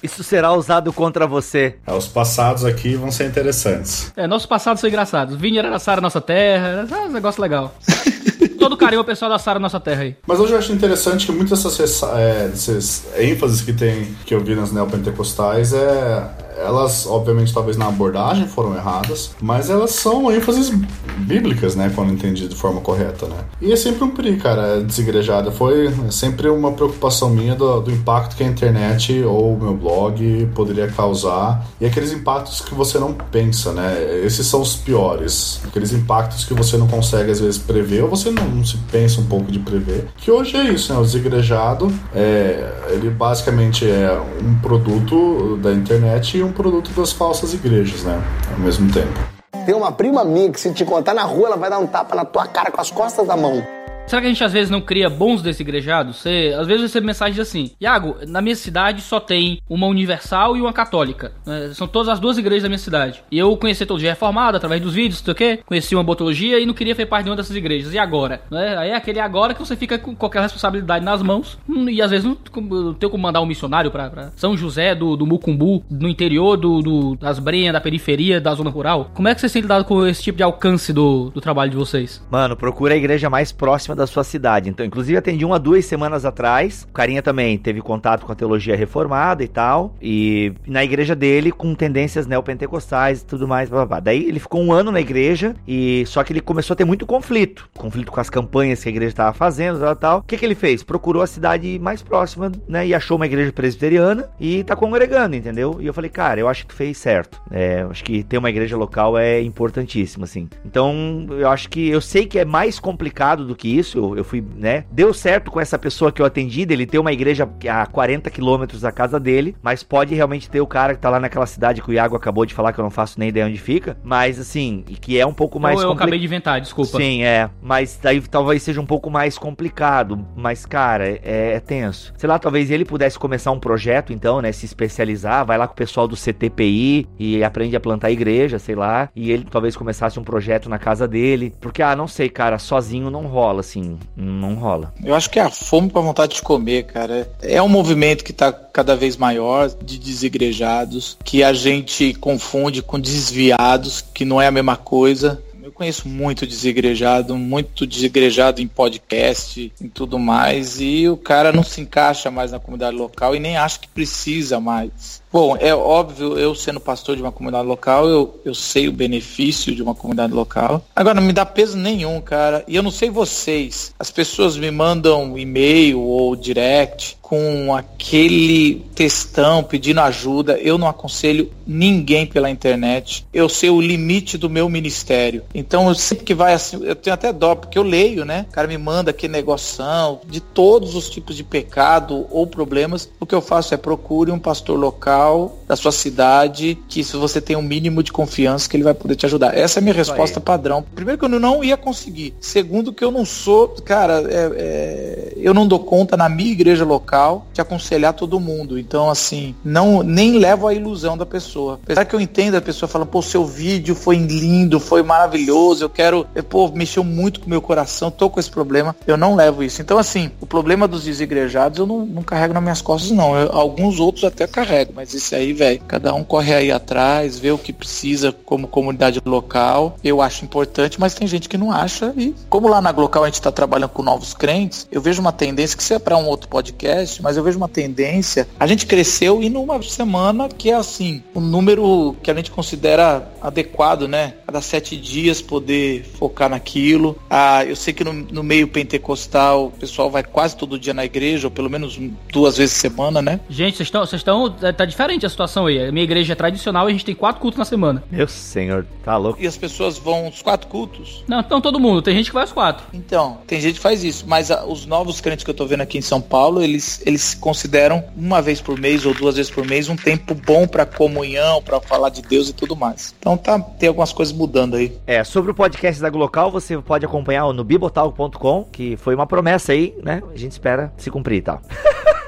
Isso 0.02 0.22
será 0.22 0.52
usado 0.52 0.92
contra 0.92 1.26
você. 1.26 1.76
É, 1.86 1.92
Os 1.92 2.06
passados 2.06 2.64
aqui 2.64 2.94
vão 2.94 3.10
ser 3.10 3.26
interessantes. 3.26 4.12
É, 4.16 4.26
nossos 4.26 4.46
passados 4.46 4.80
são 4.80 4.88
engraçados. 4.88 5.36
Vini 5.36 5.58
era 5.58 5.78
Sara 5.78 6.00
Nossa 6.00 6.20
Terra, 6.20 6.86
é 6.90 6.94
um 7.06 7.12
negócio 7.12 7.40
legal. 7.40 7.74
Todo 8.58 8.76
carinho 8.76 9.00
ao 9.00 9.04
pessoal 9.04 9.30
da 9.30 9.38
Sara 9.38 9.58
Nossa 9.58 9.80
Terra 9.80 10.02
aí. 10.02 10.16
Mas 10.26 10.38
hoje 10.38 10.52
eu 10.52 10.58
acho 10.58 10.72
interessante 10.72 11.26
que 11.26 11.32
muitas 11.32 11.62
dessas, 11.62 12.02
é, 12.02 12.48
dessas 12.48 13.06
ênfases 13.16 13.62
que 13.62 13.72
tem 13.72 14.14
que 14.24 14.34
eu 14.34 14.40
vi 14.40 14.54
nas 14.54 14.72
neopentecostais 14.72 15.72
é 15.72 16.30
elas 16.64 17.06
obviamente 17.06 17.52
talvez 17.52 17.76
na 17.76 17.88
abordagem 17.88 18.46
foram 18.46 18.74
erradas, 18.74 19.32
mas 19.40 19.70
elas 19.70 19.90
são 19.92 20.30
ênfases 20.30 20.70
bíblicas, 21.18 21.74
né, 21.74 21.92
quando 21.94 22.12
entendidas 22.12 22.50
de 22.50 22.56
forma 22.56 22.80
correta, 22.80 23.26
né? 23.26 23.36
E 23.60 23.72
é 23.72 23.76
sempre 23.76 24.04
um 24.04 24.10
perigo, 24.10 24.42
cara, 24.42 24.80
desigrejada. 24.80 25.50
Foi 25.50 25.92
sempre 26.10 26.48
uma 26.48 26.72
preocupação 26.72 27.30
minha 27.30 27.54
do, 27.54 27.80
do 27.80 27.90
impacto 27.90 28.36
que 28.36 28.42
a 28.42 28.46
internet 28.46 29.22
ou 29.22 29.54
o 29.54 29.60
meu 29.60 29.74
blog 29.74 30.48
poderia 30.54 30.88
causar 30.88 31.66
e 31.80 31.86
aqueles 31.86 32.12
impactos 32.12 32.60
que 32.60 32.74
você 32.74 32.98
não 32.98 33.12
pensa, 33.12 33.72
né? 33.72 34.20
Esses 34.24 34.46
são 34.46 34.60
os 34.60 34.76
piores, 34.76 35.60
aqueles 35.66 35.92
impactos 35.92 36.44
que 36.44 36.54
você 36.54 36.76
não 36.76 36.86
consegue 36.86 37.30
às 37.30 37.40
vezes 37.40 37.58
prever 37.58 38.02
ou 38.02 38.08
você 38.08 38.30
não, 38.30 38.44
não 38.44 38.64
se 38.64 38.76
pensa 38.90 39.20
um 39.20 39.26
pouco 39.26 39.50
de 39.50 39.58
prever. 39.58 40.08
Que 40.16 40.30
hoje 40.30 40.56
é 40.56 40.64
isso, 40.64 40.92
né? 40.92 40.98
O 40.98 41.02
desigrejado, 41.02 41.92
é, 42.14 42.72
ele 42.90 43.10
basicamente 43.10 43.88
é 43.88 44.20
um 44.42 44.54
produto 44.60 45.58
da 45.62 45.72
internet 45.72 46.38
e 46.38 46.42
um 46.42 46.49
produto 46.50 46.90
das 46.90 47.12
falsas 47.12 47.54
igrejas, 47.54 48.02
né? 48.02 48.20
Ao 48.52 48.58
mesmo 48.58 48.92
tempo. 48.92 49.18
Tem 49.64 49.74
uma 49.74 49.92
prima 49.92 50.24
minha 50.24 50.50
que 50.50 50.60
se 50.60 50.72
te 50.72 50.84
contar 50.84 51.14
na 51.14 51.22
rua, 51.22 51.48
ela 51.48 51.56
vai 51.56 51.70
dar 51.70 51.78
um 51.78 51.86
tapa 51.86 52.14
na 52.14 52.24
tua 52.24 52.46
cara 52.46 52.70
com 52.70 52.80
as 52.80 52.90
costas 52.90 53.26
da 53.26 53.36
mão. 53.36 53.62
Será 54.10 54.20
que 54.22 54.26
a 54.26 54.30
gente 54.30 54.42
às 54.42 54.52
vezes 54.52 54.68
não 54.70 54.80
cria 54.80 55.08
bons 55.08 55.40
desigrejados? 55.40 56.16
Você, 56.16 56.52
às 56.58 56.66
vezes 56.66 56.82
recebe 56.82 57.06
mensagens 57.06 57.38
assim: 57.38 57.70
Iago, 57.80 58.16
na 58.26 58.40
minha 58.42 58.56
cidade 58.56 59.02
só 59.02 59.20
tem 59.20 59.60
uma 59.70 59.86
universal 59.86 60.56
e 60.56 60.60
uma 60.60 60.72
católica. 60.72 61.30
né? 61.46 61.70
São 61.74 61.86
todas 61.86 62.08
as 62.08 62.18
duas 62.18 62.36
igrejas 62.36 62.64
da 62.64 62.68
minha 62.68 62.78
cidade. 62.78 63.22
E 63.30 63.38
eu 63.38 63.56
conheci 63.56 63.86
todo 63.86 64.00
dia 64.00 64.10
reformado 64.10 64.56
através 64.56 64.82
dos 64.82 64.94
vídeos, 64.94 65.20
sei 65.20 65.32
o 65.32 65.34
quê. 65.36 65.60
Conheci 65.64 65.94
uma 65.94 66.02
botologia 66.02 66.58
e 66.58 66.66
não 66.66 66.74
queria 66.74 66.92
fazer 66.94 67.06
parte 67.06 67.24
de 67.26 67.30
uma 67.30 67.36
dessas 67.36 67.54
igrejas. 67.54 67.94
E 67.94 67.98
agora? 67.98 68.40
Né? 68.50 68.76
Aí 68.76 68.90
é 68.90 68.96
aquele 68.96 69.20
agora 69.20 69.54
que 69.54 69.60
você 69.60 69.76
fica 69.76 69.96
com 69.96 70.12
qualquer 70.16 70.42
responsabilidade 70.42 71.04
nas 71.04 71.22
mãos. 71.22 71.56
hum, 71.68 71.88
E 71.88 72.02
às 72.02 72.10
vezes 72.10 72.24
não 72.26 72.36
não 72.60 72.94
tem 72.94 73.08
como 73.08 73.22
mandar 73.22 73.40
um 73.40 73.46
missionário 73.46 73.92
pra, 73.92 74.10
pra 74.10 74.32
São 74.34 74.56
José 74.56 74.92
do, 74.92 75.16
do 75.16 75.24
Mucumbu, 75.24 75.84
no 75.88 76.08
interior 76.08 76.56
do, 76.56 76.82
do- 76.82 77.14
das 77.16 77.38
Brenhas, 77.38 77.72
da 77.72 77.80
periferia, 77.80 78.40
da 78.40 78.52
zona 78.54 78.70
rural. 78.70 79.10
Como 79.14 79.28
é 79.28 79.34
que 79.34 79.40
vocês 79.40 79.52
têm 79.52 79.62
lidado 79.62 79.84
com 79.84 80.04
esse 80.04 80.20
tipo 80.22 80.36
de 80.36 80.42
alcance 80.42 80.92
do, 80.92 81.30
do 81.30 81.40
trabalho 81.40 81.70
de 81.70 81.76
vocês? 81.76 82.20
Mano, 82.28 82.56
procura 82.56 82.94
a 82.94 82.96
igreja 82.96 83.30
mais 83.30 83.52
próxima 83.52 83.94
da 84.00 84.06
sua 84.06 84.24
cidade. 84.24 84.68
Então, 84.68 84.84
inclusive, 84.84 85.16
atendi 85.16 85.44
uma 85.44 85.58
duas 85.58 85.84
semanas 85.84 86.24
atrás. 86.24 86.86
O 86.88 86.92
carinha 86.92 87.22
também 87.22 87.56
teve 87.58 87.80
contato 87.80 88.26
com 88.26 88.32
a 88.32 88.34
teologia 88.34 88.74
reformada 88.74 89.44
e 89.44 89.48
tal. 89.48 89.94
E 90.00 90.52
na 90.66 90.82
igreja 90.82 91.14
dele, 91.14 91.52
com 91.52 91.74
tendências 91.74 92.26
neopentecostais 92.26 93.20
e 93.20 93.26
tudo 93.26 93.46
mais. 93.46 93.68
Blá, 93.68 93.86
blá. 93.86 94.00
Daí 94.00 94.24
ele 94.24 94.40
ficou 94.40 94.62
um 94.62 94.72
ano 94.72 94.90
na 94.90 95.00
igreja 95.00 95.54
e 95.66 96.04
só 96.06 96.24
que 96.24 96.32
ele 96.32 96.40
começou 96.40 96.74
a 96.74 96.76
ter 96.76 96.84
muito 96.84 97.06
conflito. 97.06 97.68
Conflito 97.76 98.10
com 98.10 98.20
as 98.20 98.30
campanhas 98.30 98.82
que 98.82 98.88
a 98.88 98.92
igreja 98.92 99.10
estava 99.10 99.32
fazendo 99.32 99.80
tal, 99.80 99.96
tal. 99.96 100.18
O 100.18 100.22
que, 100.22 100.36
que 100.36 100.44
ele 100.44 100.54
fez? 100.54 100.82
Procurou 100.82 101.22
a 101.22 101.26
cidade 101.26 101.78
mais 101.78 102.02
próxima, 102.02 102.50
né? 102.66 102.86
E 102.86 102.94
achou 102.94 103.16
uma 103.16 103.26
igreja 103.26 103.52
presbiteriana 103.52 104.28
e 104.40 104.64
tá 104.64 104.74
congregando, 104.74 105.36
entendeu? 105.36 105.76
E 105.80 105.86
eu 105.86 105.94
falei, 105.94 106.10
cara, 106.10 106.40
eu 106.40 106.48
acho 106.48 106.62
que 106.62 106.68
tu 106.68 106.74
fez 106.74 106.96
certo. 106.98 107.40
É, 107.50 107.86
acho 107.90 108.02
que 108.02 108.22
ter 108.22 108.38
uma 108.38 108.50
igreja 108.50 108.76
local 108.76 109.18
é 109.18 109.40
importantíssimo, 109.42 110.24
assim. 110.24 110.48
Então, 110.64 111.26
eu 111.30 111.48
acho 111.48 111.68
que 111.68 111.88
eu 111.88 112.00
sei 112.00 112.26
que 112.26 112.38
é 112.38 112.44
mais 112.44 112.78
complicado 112.80 113.44
do 113.44 113.54
que 113.54 113.68
isso. 113.68 113.89
Eu, 113.98 114.16
eu 114.16 114.24
fui, 114.24 114.44
né? 114.56 114.84
Deu 114.90 115.12
certo 115.14 115.50
com 115.50 115.60
essa 115.60 115.78
pessoa 115.78 116.10
que 116.12 116.20
eu 116.22 116.26
atendi, 116.26 116.64
dele 116.66 116.86
ter 116.86 116.98
uma 116.98 117.12
igreja 117.12 117.48
a 117.70 117.86
40 117.86 118.30
quilômetros 118.30 118.80
da 118.82 118.92
casa 118.92 119.18
dele, 119.20 119.56
mas 119.62 119.82
pode 119.82 120.14
realmente 120.14 120.48
ter 120.50 120.60
o 120.60 120.66
cara 120.66 120.94
que 120.94 121.00
tá 121.00 121.10
lá 121.10 121.20
naquela 121.20 121.46
cidade 121.46 121.82
que 121.82 121.90
o 121.90 121.92
Iago 121.92 122.16
acabou 122.16 122.44
de 122.46 122.54
falar 122.54 122.72
que 122.72 122.78
eu 122.80 122.82
não 122.84 122.90
faço 122.90 123.18
nem 123.18 123.28
ideia 123.28 123.46
onde 123.46 123.58
fica, 123.58 123.96
mas 124.02 124.38
assim, 124.38 124.84
e 124.88 124.94
que 124.94 125.18
é 125.18 125.26
um 125.26 125.32
pouco 125.34 125.58
mais 125.60 125.76
Ou 125.76 125.82
eu 125.82 125.88
compli- 125.88 126.02
acabei 126.04 126.18
de 126.18 126.24
inventar, 126.26 126.60
desculpa. 126.60 126.98
Sim, 126.98 127.22
é. 127.22 127.50
Mas 127.62 127.98
daí 128.02 128.20
talvez 128.20 128.62
seja 128.62 128.80
um 128.80 128.86
pouco 128.86 129.10
mais 129.10 129.36
complicado. 129.38 130.24
Mas, 130.36 130.64
cara, 130.66 131.08
é, 131.08 131.52
é 131.54 131.60
tenso. 131.60 132.12
Sei 132.16 132.28
lá, 132.28 132.38
talvez 132.38 132.70
ele 132.70 132.84
pudesse 132.84 133.18
começar 133.18 133.50
um 133.50 133.58
projeto, 133.60 134.12
então, 134.12 134.40
né? 134.40 134.52
Se 134.52 134.64
especializar, 134.66 135.44
vai 135.44 135.56
lá 135.58 135.66
com 135.66 135.72
o 135.72 135.76
pessoal 135.76 136.06
do 136.08 136.16
CTPI 136.16 137.06
e 137.18 137.42
aprende 137.44 137.76
a 137.76 137.80
plantar 137.80 138.10
igreja, 138.10 138.58
sei 138.58 138.74
lá. 138.74 139.08
E 139.14 139.30
ele 139.30 139.46
talvez 139.50 139.76
começasse 139.76 140.18
um 140.18 140.24
projeto 140.24 140.68
na 140.68 140.78
casa 140.78 141.06
dele. 141.06 141.54
Porque, 141.60 141.82
ah, 141.82 141.94
não 141.94 142.08
sei, 142.08 142.28
cara, 142.28 142.58
sozinho 142.58 143.10
não 143.10 143.26
rola, 143.26 143.62
assim. 143.70 143.98
Não 144.16 144.54
rola. 144.54 144.92
Eu 145.02 145.14
acho 145.14 145.30
que 145.30 145.38
é 145.38 145.42
a 145.42 145.50
fome 145.50 145.88
pra 145.88 146.00
vontade 146.00 146.34
de 146.34 146.42
comer, 146.42 146.84
cara. 146.84 147.30
É 147.40 147.62
um 147.62 147.68
movimento 147.68 148.24
que 148.24 148.32
tá 148.32 148.52
cada 148.52 148.96
vez 148.96 149.16
maior 149.16 149.68
de 149.68 149.98
desigrejados, 149.98 151.16
que 151.24 151.42
a 151.42 151.52
gente 151.52 152.14
confunde 152.14 152.82
com 152.82 152.98
desviados, 152.98 154.00
que 154.00 154.24
não 154.24 154.40
é 154.42 154.48
a 154.48 154.52
mesma 154.52 154.76
coisa. 154.76 155.40
Eu 155.62 155.72
conheço 155.72 156.08
muito 156.08 156.46
desigrejado, 156.46 157.36
muito 157.36 157.86
desigrejado 157.86 158.60
em 158.60 158.66
podcast, 158.66 159.72
em 159.80 159.88
tudo 159.88 160.18
mais, 160.18 160.80
e 160.80 161.08
o 161.08 161.16
cara 161.16 161.52
não 161.52 161.62
se 161.62 161.80
encaixa 161.80 162.30
mais 162.30 162.50
na 162.50 162.58
comunidade 162.58 162.96
local 162.96 163.36
e 163.36 163.40
nem 163.40 163.56
acha 163.56 163.78
que 163.78 163.86
precisa 163.86 164.58
mais. 164.58 165.22
Bom, 165.32 165.56
é 165.60 165.72
óbvio, 165.72 166.36
eu 166.36 166.56
sendo 166.56 166.80
pastor 166.80 167.14
de 167.14 167.22
uma 167.22 167.30
comunidade 167.30 167.66
local, 167.66 168.08
eu, 168.08 168.40
eu 168.44 168.52
sei 168.52 168.88
o 168.88 168.92
benefício 168.92 169.72
de 169.72 169.80
uma 169.80 169.94
comunidade 169.94 170.32
local. 170.32 170.84
Agora, 170.94 171.14
não 171.14 171.22
me 171.22 171.32
dá 171.32 171.46
peso 171.46 171.76
nenhum, 171.76 172.20
cara. 172.20 172.64
E 172.66 172.74
eu 172.74 172.82
não 172.82 172.90
sei 172.90 173.10
vocês. 173.10 173.94
As 173.96 174.10
pessoas 174.10 174.56
me 174.56 174.72
mandam 174.72 175.38
e-mail 175.38 176.00
ou 176.00 176.34
direct 176.34 177.16
com 177.22 177.72
aquele 177.72 178.84
textão 178.92 179.62
pedindo 179.62 180.00
ajuda. 180.00 180.58
Eu 180.58 180.76
não 180.76 180.88
aconselho 180.88 181.52
ninguém 181.64 182.26
pela 182.26 182.50
internet. 182.50 183.24
Eu 183.32 183.48
sei 183.48 183.70
o 183.70 183.80
limite 183.80 184.36
do 184.36 184.50
meu 184.50 184.68
ministério. 184.68 185.44
Então, 185.54 185.88
eu 185.88 185.94
sempre 185.94 186.24
que 186.24 186.34
vai 186.34 186.54
assim, 186.54 186.82
eu 186.82 186.96
tenho 186.96 187.14
até 187.14 187.32
dó, 187.32 187.54
porque 187.54 187.78
eu 187.78 187.84
leio, 187.84 188.24
né? 188.24 188.46
O 188.50 188.52
cara 188.52 188.66
me 188.66 188.76
manda 188.76 189.12
aquele 189.12 189.32
negoção 189.32 190.20
de 190.26 190.40
todos 190.40 190.96
os 190.96 191.08
tipos 191.08 191.36
de 191.36 191.44
pecado 191.44 192.26
ou 192.30 192.48
problemas. 192.48 193.08
O 193.20 193.26
que 193.26 193.34
eu 193.34 193.40
faço 193.40 193.74
é 193.74 193.76
procure 193.76 194.32
um 194.32 194.38
pastor 194.38 194.76
local 194.76 195.19
da 195.66 195.76
sua 195.76 195.92
cidade, 195.92 196.78
que 196.88 197.04
se 197.04 197.16
você 197.16 197.40
tem 197.40 197.56
um 197.56 197.62
mínimo 197.62 198.02
de 198.02 198.12
confiança 198.12 198.68
que 198.68 198.76
ele 198.76 198.84
vai 198.84 198.94
poder 198.94 199.16
te 199.16 199.26
ajudar. 199.26 199.56
Essa 199.56 199.78
é 199.78 199.80
a 199.80 199.82
minha 199.82 199.94
resposta 199.94 200.40
padrão. 200.40 200.84
Primeiro 200.94 201.18
que 201.18 201.24
eu 201.24 201.28
não 201.28 201.62
ia 201.62 201.76
conseguir. 201.76 202.34
Segundo 202.40 202.92
que 202.92 203.04
eu 203.04 203.10
não 203.10 203.24
sou, 203.24 203.68
cara, 203.84 204.24
é, 204.28 204.52
é, 204.56 205.32
eu 205.36 205.54
não 205.54 205.66
dou 205.66 205.78
conta 205.78 206.16
na 206.16 206.28
minha 206.28 206.50
igreja 206.50 206.84
local 206.84 207.46
de 207.52 207.60
aconselhar 207.60 208.14
todo 208.14 208.40
mundo. 208.40 208.78
Então, 208.78 209.08
assim, 209.08 209.54
não 209.64 210.02
nem 210.02 210.38
levo 210.38 210.66
a 210.66 210.74
ilusão 210.74 211.16
da 211.16 211.26
pessoa. 211.26 211.78
Apesar 211.82 212.04
que 212.04 212.14
eu 212.14 212.20
entendo 212.20 212.56
a 212.56 212.60
pessoa 212.60 212.88
falando, 212.88 213.08
pô, 213.08 213.22
seu 213.22 213.44
vídeo 213.44 213.94
foi 213.94 214.16
lindo, 214.16 214.80
foi 214.80 215.02
maravilhoso, 215.02 215.84
eu 215.84 215.90
quero, 215.90 216.26
pô, 216.48 216.68
mexeu 216.68 217.04
muito 217.04 217.40
com 217.40 217.46
o 217.46 217.50
meu 217.50 217.60
coração, 217.60 218.10
tô 218.10 218.28
com 218.28 218.40
esse 218.40 218.50
problema. 218.50 218.94
Eu 219.06 219.16
não 219.16 219.34
levo 219.34 219.62
isso. 219.62 219.80
Então, 219.80 219.98
assim, 219.98 220.30
o 220.40 220.46
problema 220.46 220.88
dos 220.88 221.04
desigrejados 221.04 221.78
eu 221.78 221.86
não, 221.86 222.04
não 222.04 222.22
carrego 222.22 222.54
nas 222.54 222.62
minhas 222.62 222.82
costas, 222.82 223.10
não. 223.10 223.36
Eu, 223.36 223.52
alguns 223.52 224.00
outros 224.00 224.24
até 224.24 224.46
carrego, 224.46 224.92
mas 224.94 225.09
esse 225.14 225.34
aí, 225.34 225.52
velho, 225.52 225.80
cada 225.86 226.14
um 226.14 226.24
corre 226.24 226.54
aí 226.54 226.70
atrás, 226.70 227.38
vê 227.38 227.50
o 227.50 227.58
que 227.58 227.72
precisa 227.72 228.32
como 228.32 228.66
comunidade 228.66 229.20
local. 229.24 229.96
Eu 230.02 230.20
acho 230.20 230.44
importante, 230.44 231.00
mas 231.00 231.14
tem 231.14 231.26
gente 231.26 231.48
que 231.48 231.58
não 231.58 231.72
acha. 231.72 232.12
E 232.16 232.34
como 232.48 232.68
lá 232.68 232.80
na 232.80 232.92
Glocal 232.92 233.24
a 233.24 233.26
gente 233.26 233.40
tá 233.40 233.52
trabalhando 233.52 233.90
com 233.90 234.02
novos 234.02 234.34
crentes, 234.34 234.86
eu 234.90 235.00
vejo 235.00 235.20
uma 235.20 235.32
tendência, 235.32 235.76
que 235.76 235.82
isso 235.82 235.94
é 235.94 235.98
para 235.98 236.16
um 236.16 236.26
outro 236.26 236.48
podcast, 236.48 237.22
mas 237.22 237.36
eu 237.36 237.42
vejo 237.42 237.56
uma 237.56 237.68
tendência. 237.68 238.48
A 238.58 238.66
gente 238.66 238.86
cresceu 238.86 239.42
e 239.42 239.48
numa 239.48 239.80
semana 239.82 240.48
que 240.48 240.70
é 240.70 240.74
assim, 240.74 241.22
um 241.34 241.40
número 241.40 242.16
que 242.22 242.30
a 242.30 242.34
gente 242.34 242.50
considera 242.50 243.30
adequado, 243.40 244.06
né? 244.06 244.34
Cada 244.46 244.60
sete 244.60 244.96
dias 244.96 245.40
poder 245.40 246.04
focar 246.18 246.48
naquilo. 246.48 247.18
Ah, 247.28 247.64
eu 247.64 247.76
sei 247.76 247.92
que 247.92 248.04
no, 248.04 248.12
no 248.12 248.42
meio 248.42 248.68
pentecostal 248.68 249.66
o 249.66 249.70
pessoal 249.70 250.10
vai 250.10 250.22
quase 250.22 250.56
todo 250.56 250.78
dia 250.78 250.94
na 250.94 251.04
igreja, 251.04 251.46
ou 251.46 251.50
pelo 251.50 251.70
menos 251.70 251.98
duas 252.32 252.56
vezes 252.56 252.74
por 252.74 252.80
semana, 252.80 253.22
né? 253.22 253.40
Gente, 253.48 253.76
vocês 253.76 253.86
estão. 253.86 254.04
Vocês 254.04 254.20
estão. 254.20 254.54
Tá 255.00 255.06
diferente 255.06 255.24
a 255.24 255.30
situação 255.30 255.64
aí. 255.64 255.82
A 255.86 255.90
minha 255.90 256.04
igreja 256.04 256.34
é 256.34 256.36
tradicional 256.36 256.86
e 256.86 256.90
a 256.90 256.92
gente 256.92 257.06
tem 257.06 257.14
quatro 257.14 257.40
cultos 257.40 257.58
na 257.58 257.64
semana. 257.64 258.04
Meu 258.10 258.28
senhor, 258.28 258.84
tá 259.02 259.16
louco. 259.16 259.40
E 259.40 259.46
as 259.46 259.56
pessoas 259.56 259.96
vão 259.96 260.28
os 260.28 260.42
quatro 260.42 260.68
cultos? 260.68 261.24
Não, 261.26 261.40
então 261.40 261.58
todo 261.58 261.80
mundo. 261.80 262.02
Tem 262.02 262.14
gente 262.14 262.26
que 262.26 262.34
vai 262.34 262.42
aos 262.42 262.52
quatro. 262.52 262.84
Então, 262.92 263.38
tem 263.46 263.58
gente 263.58 263.76
que 263.76 263.80
faz 263.80 264.04
isso, 264.04 264.26
mas 264.28 264.50
a, 264.50 264.66
os 264.66 264.84
novos 264.84 265.18
crentes 265.18 265.42
que 265.42 265.50
eu 265.50 265.54
tô 265.54 265.64
vendo 265.64 265.80
aqui 265.80 265.96
em 265.96 266.02
São 266.02 266.20
Paulo, 266.20 266.62
eles, 266.62 267.00
eles 267.06 267.32
consideram 267.32 268.04
uma 268.14 268.42
vez 268.42 268.60
por 268.60 268.78
mês 268.78 269.06
ou 269.06 269.14
duas 269.14 269.36
vezes 269.36 269.50
por 269.50 269.66
mês 269.66 269.88
um 269.88 269.96
tempo 269.96 270.34
bom 270.34 270.68
para 270.68 270.84
comunhão, 270.84 271.62
para 271.62 271.80
falar 271.80 272.10
de 272.10 272.20
Deus 272.20 272.50
e 272.50 272.52
tudo 272.52 272.76
mais. 272.76 273.14
Então 273.18 273.38
tá, 273.38 273.58
tem 273.58 273.88
algumas 273.88 274.12
coisas 274.12 274.34
mudando 274.34 274.76
aí. 274.76 274.92
É, 275.06 275.24
sobre 275.24 275.50
o 275.50 275.54
podcast 275.54 276.02
da 276.02 276.10
Glocal, 276.10 276.50
você 276.50 276.76
pode 276.76 277.06
acompanhar 277.06 277.50
no 277.54 277.64
bibotalk.com, 277.64 278.64
que 278.70 278.98
foi 278.98 279.14
uma 279.14 279.26
promessa 279.26 279.72
aí, 279.72 279.94
né? 280.02 280.22
A 280.30 280.36
gente 280.36 280.52
espera 280.52 280.92
se 280.98 281.10
cumprir 281.10 281.38
e 281.38 281.42
tal. 281.42 281.62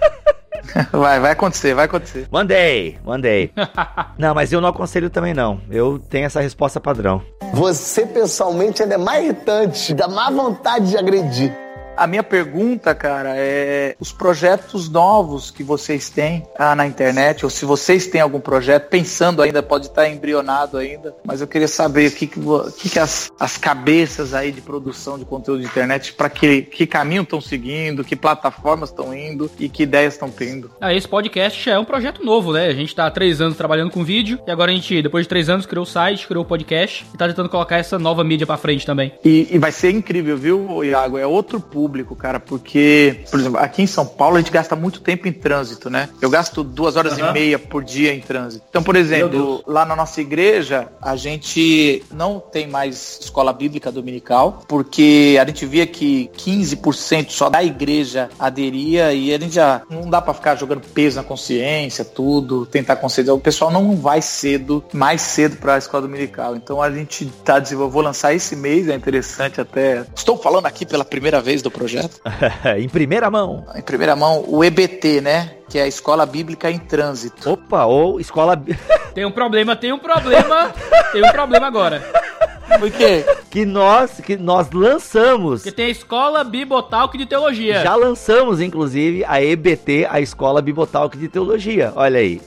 Vai, 0.93 1.21
vai 1.21 1.33
acontecer, 1.33 1.75
vai 1.75 1.87
acontecer. 1.87 2.27
Mandei, 2.31 2.99
mandei. 3.05 3.51
não, 4.17 4.35
mas 4.35 4.53
eu 4.53 4.61
não 4.61 4.69
aconselho 4.69 5.11
também 5.11 5.35
não. 5.35 5.61
Eu 5.71 5.99
tenho 5.99 6.27
essa 6.27 6.41
resposta 6.41 6.81
padrão. 6.81 7.23
Você 7.53 8.07
pessoalmente 8.07 8.83
ainda 8.83 8.95
é 8.95 8.99
mais 8.99 9.25
irritante, 9.25 9.93
dá 9.93 10.09
mais 10.09 10.35
vontade 10.35 10.91
de 10.91 10.97
agredir. 10.97 11.53
A 12.03 12.07
minha 12.09 12.25
pergunta, 12.25 12.97
cara, 12.97 13.35
é 13.37 13.95
os 14.01 14.11
projetos 14.11 14.89
novos 14.89 15.53
que 15.53 15.63
vocês 15.63 16.11
têm 16.11 16.43
ah, 16.59 16.75
na 16.75 16.85
internet, 16.85 17.45
ou 17.45 17.51
se 17.51 17.65
vocês 17.65 18.09
têm 18.09 18.21
algum 18.21 18.41
projeto, 18.41 18.89
pensando 18.89 19.41
ainda, 19.41 19.63
pode 19.63 19.87
estar 19.87 20.09
embrionado 20.09 20.79
ainda, 20.79 21.15
mas 21.25 21.41
eu 21.41 21.47
queria 21.47 21.69
saber 21.69 22.09
o 22.09 22.11
que, 22.11 22.27
que, 22.27 22.41
que, 22.77 22.91
que 22.91 22.99
as, 22.99 23.31
as 23.39 23.57
cabeças 23.57 24.35
aí 24.35 24.51
de 24.51 24.61
produção 24.61 25.17
de 25.17 25.25
conteúdo 25.25 25.61
de 25.61 25.67
internet, 25.67 26.13
para 26.15 26.29
que, 26.29 26.63
que 26.63 26.89
caminho 26.89 27.23
estão 27.23 27.41
seguindo, 27.41 28.03
que 28.03 28.17
plataformas 28.17 28.89
estão 28.89 29.17
indo 29.17 29.49
e 29.57 29.69
que 29.69 29.85
ideias 29.85 30.15
estão 30.15 30.29
tendo. 30.29 30.73
Ah, 30.81 30.93
esse 30.93 31.07
podcast 31.07 31.65
já 31.65 31.75
é 31.75 31.79
um 31.79 31.85
projeto 31.85 32.25
novo, 32.25 32.53
né? 32.53 32.67
A 32.67 32.75
gente 32.75 32.93
tá 32.97 33.07
há 33.07 33.13
três 33.13 33.41
anos 33.41 33.57
trabalhando 33.57 33.93
com 33.93 34.03
vídeo 34.03 34.41
e 34.45 34.51
agora 34.51 34.73
a 34.73 34.75
gente, 34.75 35.03
depois 35.03 35.25
de 35.25 35.29
três 35.29 35.49
anos, 35.49 35.67
criou 35.67 35.85
o 35.85 35.89
site, 35.89 36.27
criou 36.27 36.43
o 36.43 36.49
podcast 36.49 37.07
e 37.15 37.17
tá 37.17 37.29
tentando 37.29 37.49
colocar 37.49 37.77
essa 37.77 37.97
nova 37.97 38.25
mídia 38.25 38.45
pra 38.45 38.57
frente 38.57 38.85
também. 38.85 39.13
E, 39.25 39.47
e 39.53 39.57
vai 39.57 39.71
ser 39.71 39.93
incrível, 39.93 40.37
viu, 40.37 40.83
Iago? 40.83 41.17
É 41.17 41.25
outro 41.25 41.61
público, 41.61 41.92
cara, 42.17 42.41
porque, 42.41 43.21
por 43.31 43.41
exemplo, 43.41 43.59
aqui 43.59 43.83
em 43.83 43.87
São 43.87 44.07
Paulo 44.07 44.37
a 44.37 44.41
gente 44.41 44.51
gasta 44.51 44.75
muito 44.77 45.01
tempo 45.01 45.29
em 45.29 45.33
trânsito, 45.33 45.89
né? 45.91 46.09
Eu 46.21 46.31
gasto 46.31 46.63
duas 46.63 46.97
horas 46.97 47.19
e 47.19 47.33
meia 47.33 47.59
por 47.59 47.85
dia 47.85 48.15
em 48.15 48.21
trânsito. 48.21 48.65
Então, 48.69 48.83
por 48.83 48.97
exemplo, 48.97 49.63
lá 49.67 49.85
na 49.85 49.97
nossa 49.97 50.21
igreja, 50.21 50.89
a 51.01 51.17
gente 51.17 52.03
não 52.13 52.41
tem 52.41 52.67
mais 52.67 53.19
escola 53.21 53.53
bíblica 53.53 53.91
dominical, 53.91 54.63
porque 54.69 55.39
a 55.41 55.47
gente 55.47 55.67
via 55.67 55.87
que 55.87 56.31
15% 56.37 57.31
só 57.31 57.49
da 57.49 57.63
igreja 57.63 58.29
aderia 58.39 59.13
e 59.13 59.33
a 59.35 59.39
gente 59.39 59.55
já 59.55 59.83
não 59.89 60.09
dá 60.09 60.21
pra 60.21 60.35
ficar 60.35 60.57
jogando 60.57 60.81
peso 60.81 61.17
na 61.17 61.25
consciência, 61.25 62.05
tudo, 62.05 62.67
tentar 62.67 62.97
conceder. 62.97 63.33
O 63.33 63.39
pessoal 63.39 63.71
não 63.71 63.97
vai 63.97 64.23
cedo, 64.23 64.85
mais 64.93 65.23
cedo 65.23 65.57
pra 65.57 65.79
escola 65.79 66.03
dominical. 66.03 66.57
Então 66.57 66.81
a 66.83 66.91
gente 66.91 67.27
tá 67.45 67.59
desenvolvendo, 67.59 67.93
vou 67.93 68.03
lançar 68.03 68.35
esse 68.35 68.55
mês, 68.55 68.89
é 68.89 68.95
interessante 68.95 69.61
até. 69.61 70.05
Estou 70.15 70.37
falando 70.37 70.67
aqui 70.67 70.87
pela 70.87 71.05
primeira 71.05 71.41
vez 71.41 71.63
do 71.63 71.71
projeto. 71.73 72.21
em 72.79 72.89
primeira 72.89 73.31
mão. 73.31 73.67
Em 73.75 73.83
primeira 73.83 74.15
mão, 74.15 74.45
o 74.47 74.63
EBT, 74.63 75.21
né? 75.21 75.51
Que 75.69 75.79
é 75.79 75.83
a 75.83 75.87
Escola 75.87 76.27
Bíblica 76.27 76.71
em 76.71 76.79
Trânsito. 76.79 77.51
Opa, 77.51 77.85
ou 77.87 78.21
escola. 78.21 78.57
Tem 79.15 79.27
um 79.27 79.31
problema, 79.31 79.77
tem 79.77 79.93
um 79.93 79.99
problema, 79.99 80.73
tem 81.13 81.23
um 81.23 81.31
problema 81.31 81.67
agora. 81.67 82.03
Por 82.79 82.91
quê? 82.91 83.23
que 83.53 83.67
nós, 83.67 84.19
que 84.19 84.35
nós 84.35 84.71
lançamos. 84.73 85.61
Porque 85.61 85.77
tem 85.77 85.85
a 85.85 85.91
escola 85.91 86.43
Bibotalk 86.43 87.19
de 87.19 87.27
Teologia. 87.27 87.83
Já 87.83 87.95
lançamos, 87.95 88.63
inclusive, 88.63 89.23
a 89.27 89.43
EBT, 89.43 90.09
a 90.09 90.23
Escola 90.23 90.63
Bibotalk 90.63 91.19
de 91.19 91.29
Teologia. 91.29 91.93
Olha 91.95 92.19
aí. 92.19 92.41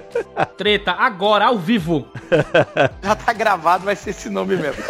Treta, 0.56 0.92
agora, 0.92 1.48
ao 1.48 1.58
vivo. 1.58 2.08
Já 3.02 3.14
tá 3.14 3.34
gravado, 3.34 3.84
vai 3.84 3.94
ser 3.94 4.10
esse 4.10 4.30
nome 4.30 4.56
mesmo. 4.56 4.82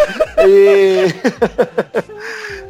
E... 0.46 1.06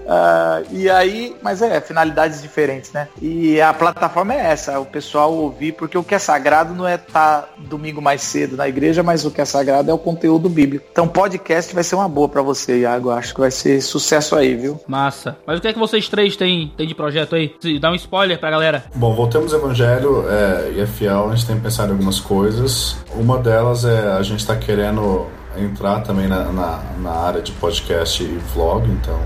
Ah, 0.09 0.63
e 0.71 0.89
aí, 0.89 1.37
mas 1.43 1.63
é, 1.63 1.81
finalidades 1.81 2.41
diferentes, 2.43 2.93
né? 2.93 3.09
E 3.21 3.61
a 3.61 3.73
plataforma 3.73 4.35
é 4.35 4.39
essa, 4.39 4.79
o 4.79 4.87
pessoal 4.87 5.33
ouvir, 5.33 5.73
porque 5.73 5.99
o 5.99 6.05
que 6.05 6.15
é 6.15 6.19
sagrado 6.19 6.75
não 6.75 6.87
é 6.87 6.95
estar 6.95 7.49
domingo 7.59 8.01
mais 8.01 8.23
cedo 8.23 8.57
na 8.57 8.69
igreja, 8.69 9.03
mas 9.03 9.25
o 9.25 9.31
que 9.31 9.41
é 9.41 9.45
sagrado 9.45 9.91
é 9.91 9.95
o 9.95 9.99
conteúdo 9.99 10.49
bíblico. 10.49 10.87
Então 10.91 11.09
podcast 11.09 11.75
vai 11.75 11.85
ser 11.85 11.95
uma 11.97 12.09
boa 12.09 12.29
pra 12.29 12.43
você, 12.43 12.81
Iago. 12.81 13.11
Acho 13.11 13.35
que 13.35 13.41
vai 13.41 13.51
ser 13.51 13.81
sucesso 13.81 14.37
aí, 14.37 14.55
viu? 14.55 14.81
Massa. 14.87 15.37
Mas 15.47 15.59
o 15.59 15.63
que 15.63 15.69
é 15.69 15.73
que 15.73 15.79
vocês 15.79 16.09
três 16.09 16.37
têm, 16.37 16.73
têm 16.77 16.87
de 16.87 16.95
projeto 16.95 17.35
aí? 17.35 17.55
Dá 17.81 17.91
um 17.91 17.95
spoiler 17.95 18.39
pra 18.39 18.51
galera. 18.51 18.85
Bom, 18.95 19.15
voltemos 19.15 19.53
ao 19.53 19.61
Evangelho 19.61 20.25
é, 20.29 20.73
e 20.77 20.81
é 20.81 20.87
fiel, 20.87 21.29
a 21.31 21.35
gente 21.35 21.47
tem 21.47 21.59
pensado 21.59 21.89
em 21.89 21.93
algumas 21.93 22.21
coisas. 22.21 22.97
Uma 23.15 23.39
delas 23.39 23.85
é 23.85 24.13
a 24.13 24.23
gente 24.23 24.41
está 24.41 24.57
querendo 24.57 25.27
entrar 25.59 26.01
também 26.01 26.27
na, 26.29 26.45
na, 26.53 26.83
na 26.99 27.11
área 27.11 27.43
de 27.43 27.53
podcast 27.53 28.23
e 28.23 28.27
vlog, 28.55 28.89
então 28.91 29.19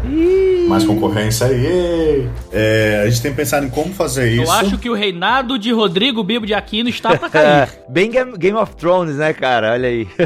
mais 0.69 0.85
concorrência 0.85 1.47
aí. 1.47 2.29
É, 2.53 3.03
a 3.05 3.11
gente 3.11 3.23
tem 3.23 3.35
pensado 3.35 3.67
em 3.67 3.71
como 3.71 3.93
fazer 3.93 4.37
Eu 4.37 4.43
isso. 4.45 4.53
acho 4.53 4.79
que 4.79 4.89
o 4.89 4.95
reinado 4.95 5.59
de 5.59 5.73
Rodrigo 5.73 6.23
Bibo 6.23 6.47
de 6.47 6.55
Aquino 6.55 6.89
está 6.89 7.17
pra 7.17 7.27
É, 7.41 7.67
cair. 7.67 7.69
bem 7.89 8.11
Game, 8.11 8.37
Game 8.39 8.57
of 8.57 8.75
Thrones, 8.77 9.17
né, 9.17 9.33
cara? 9.33 9.73
Olha 9.73 9.89
aí. 9.89 10.07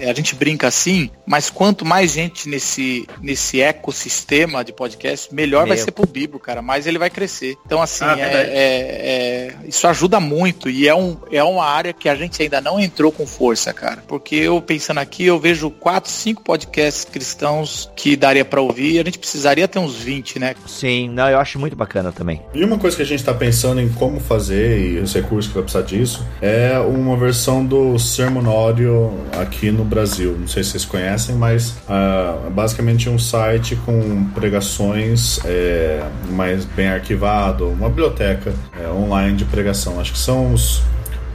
É, 0.00 0.08
a 0.10 0.14
gente 0.14 0.36
brinca 0.36 0.68
assim, 0.68 1.10
mas 1.26 1.50
quanto 1.50 1.84
mais 1.84 2.12
gente 2.12 2.48
nesse, 2.48 3.04
nesse 3.20 3.60
ecossistema 3.60 4.64
de 4.64 4.72
podcast, 4.72 5.34
melhor 5.34 5.66
vai 5.66 5.76
Meu. 5.76 5.84
ser 5.84 5.90
pro 5.90 6.06
Bibo, 6.06 6.38
cara. 6.38 6.62
Mais 6.62 6.86
ele 6.86 7.00
vai 7.00 7.10
crescer. 7.10 7.56
Então, 7.66 7.82
assim, 7.82 8.04
Ah, 8.04 8.16
é- 8.16 8.22
é- 8.22 9.48
é- 9.48 9.54
isso 9.66 9.88
ajuda 9.88 10.20
muito 10.20 10.70
e 10.70 10.86
é, 10.86 10.94
um, 10.94 11.16
é 11.32 11.42
uma 11.42 11.64
área 11.64 11.92
que 11.92 12.08
a 12.08 12.14
gente 12.14 12.40
ainda 12.40 12.60
não 12.60 12.78
entrou 12.78 13.10
com 13.10 13.26
força, 13.26 13.72
cara. 13.72 13.97
Porque 14.06 14.36
eu 14.36 14.60
pensando 14.60 14.98
aqui, 14.98 15.24
eu 15.24 15.38
vejo 15.38 15.70
quatro, 15.70 16.10
cinco 16.10 16.42
podcasts 16.42 17.04
cristãos 17.04 17.90
que 17.96 18.16
daria 18.16 18.44
pra 18.44 18.60
ouvir 18.60 18.92
e 18.92 18.98
a 18.98 19.04
gente 19.04 19.18
precisaria 19.18 19.66
ter 19.66 19.78
uns 19.78 19.96
20, 19.96 20.38
né? 20.38 20.54
Sim, 20.66 21.08
não, 21.10 21.28
eu 21.28 21.38
acho 21.38 21.58
muito 21.58 21.76
bacana 21.76 22.12
também. 22.12 22.42
E 22.54 22.64
uma 22.64 22.78
coisa 22.78 22.96
que 22.96 23.02
a 23.02 23.06
gente 23.06 23.20
está 23.20 23.34
pensando 23.34 23.80
em 23.80 23.88
como 23.88 24.20
fazer 24.20 24.80
e 24.80 24.98
os 24.98 25.12
recursos 25.14 25.48
que 25.48 25.54
vai 25.54 25.62
precisar 25.62 25.84
disso 25.84 26.26
é 26.40 26.78
uma 26.78 27.16
versão 27.16 27.64
do 27.64 27.98
Sermonório 27.98 29.12
aqui 29.40 29.70
no 29.70 29.84
Brasil. 29.84 30.36
Não 30.38 30.48
sei 30.48 30.62
se 30.62 30.70
vocês 30.70 30.84
conhecem, 30.84 31.34
mas 31.34 31.74
é 31.88 32.50
basicamente 32.50 33.08
um 33.08 33.18
site 33.18 33.76
com 33.76 34.24
pregações 34.34 35.40
é, 35.44 36.06
mais 36.30 36.64
bem 36.64 36.88
arquivado, 36.88 37.68
uma 37.68 37.88
biblioteca 37.88 38.52
é, 38.78 38.88
online 38.88 39.36
de 39.36 39.44
pregação. 39.44 40.00
Acho 40.00 40.12
que 40.12 40.18
são 40.18 40.52
os, 40.52 40.82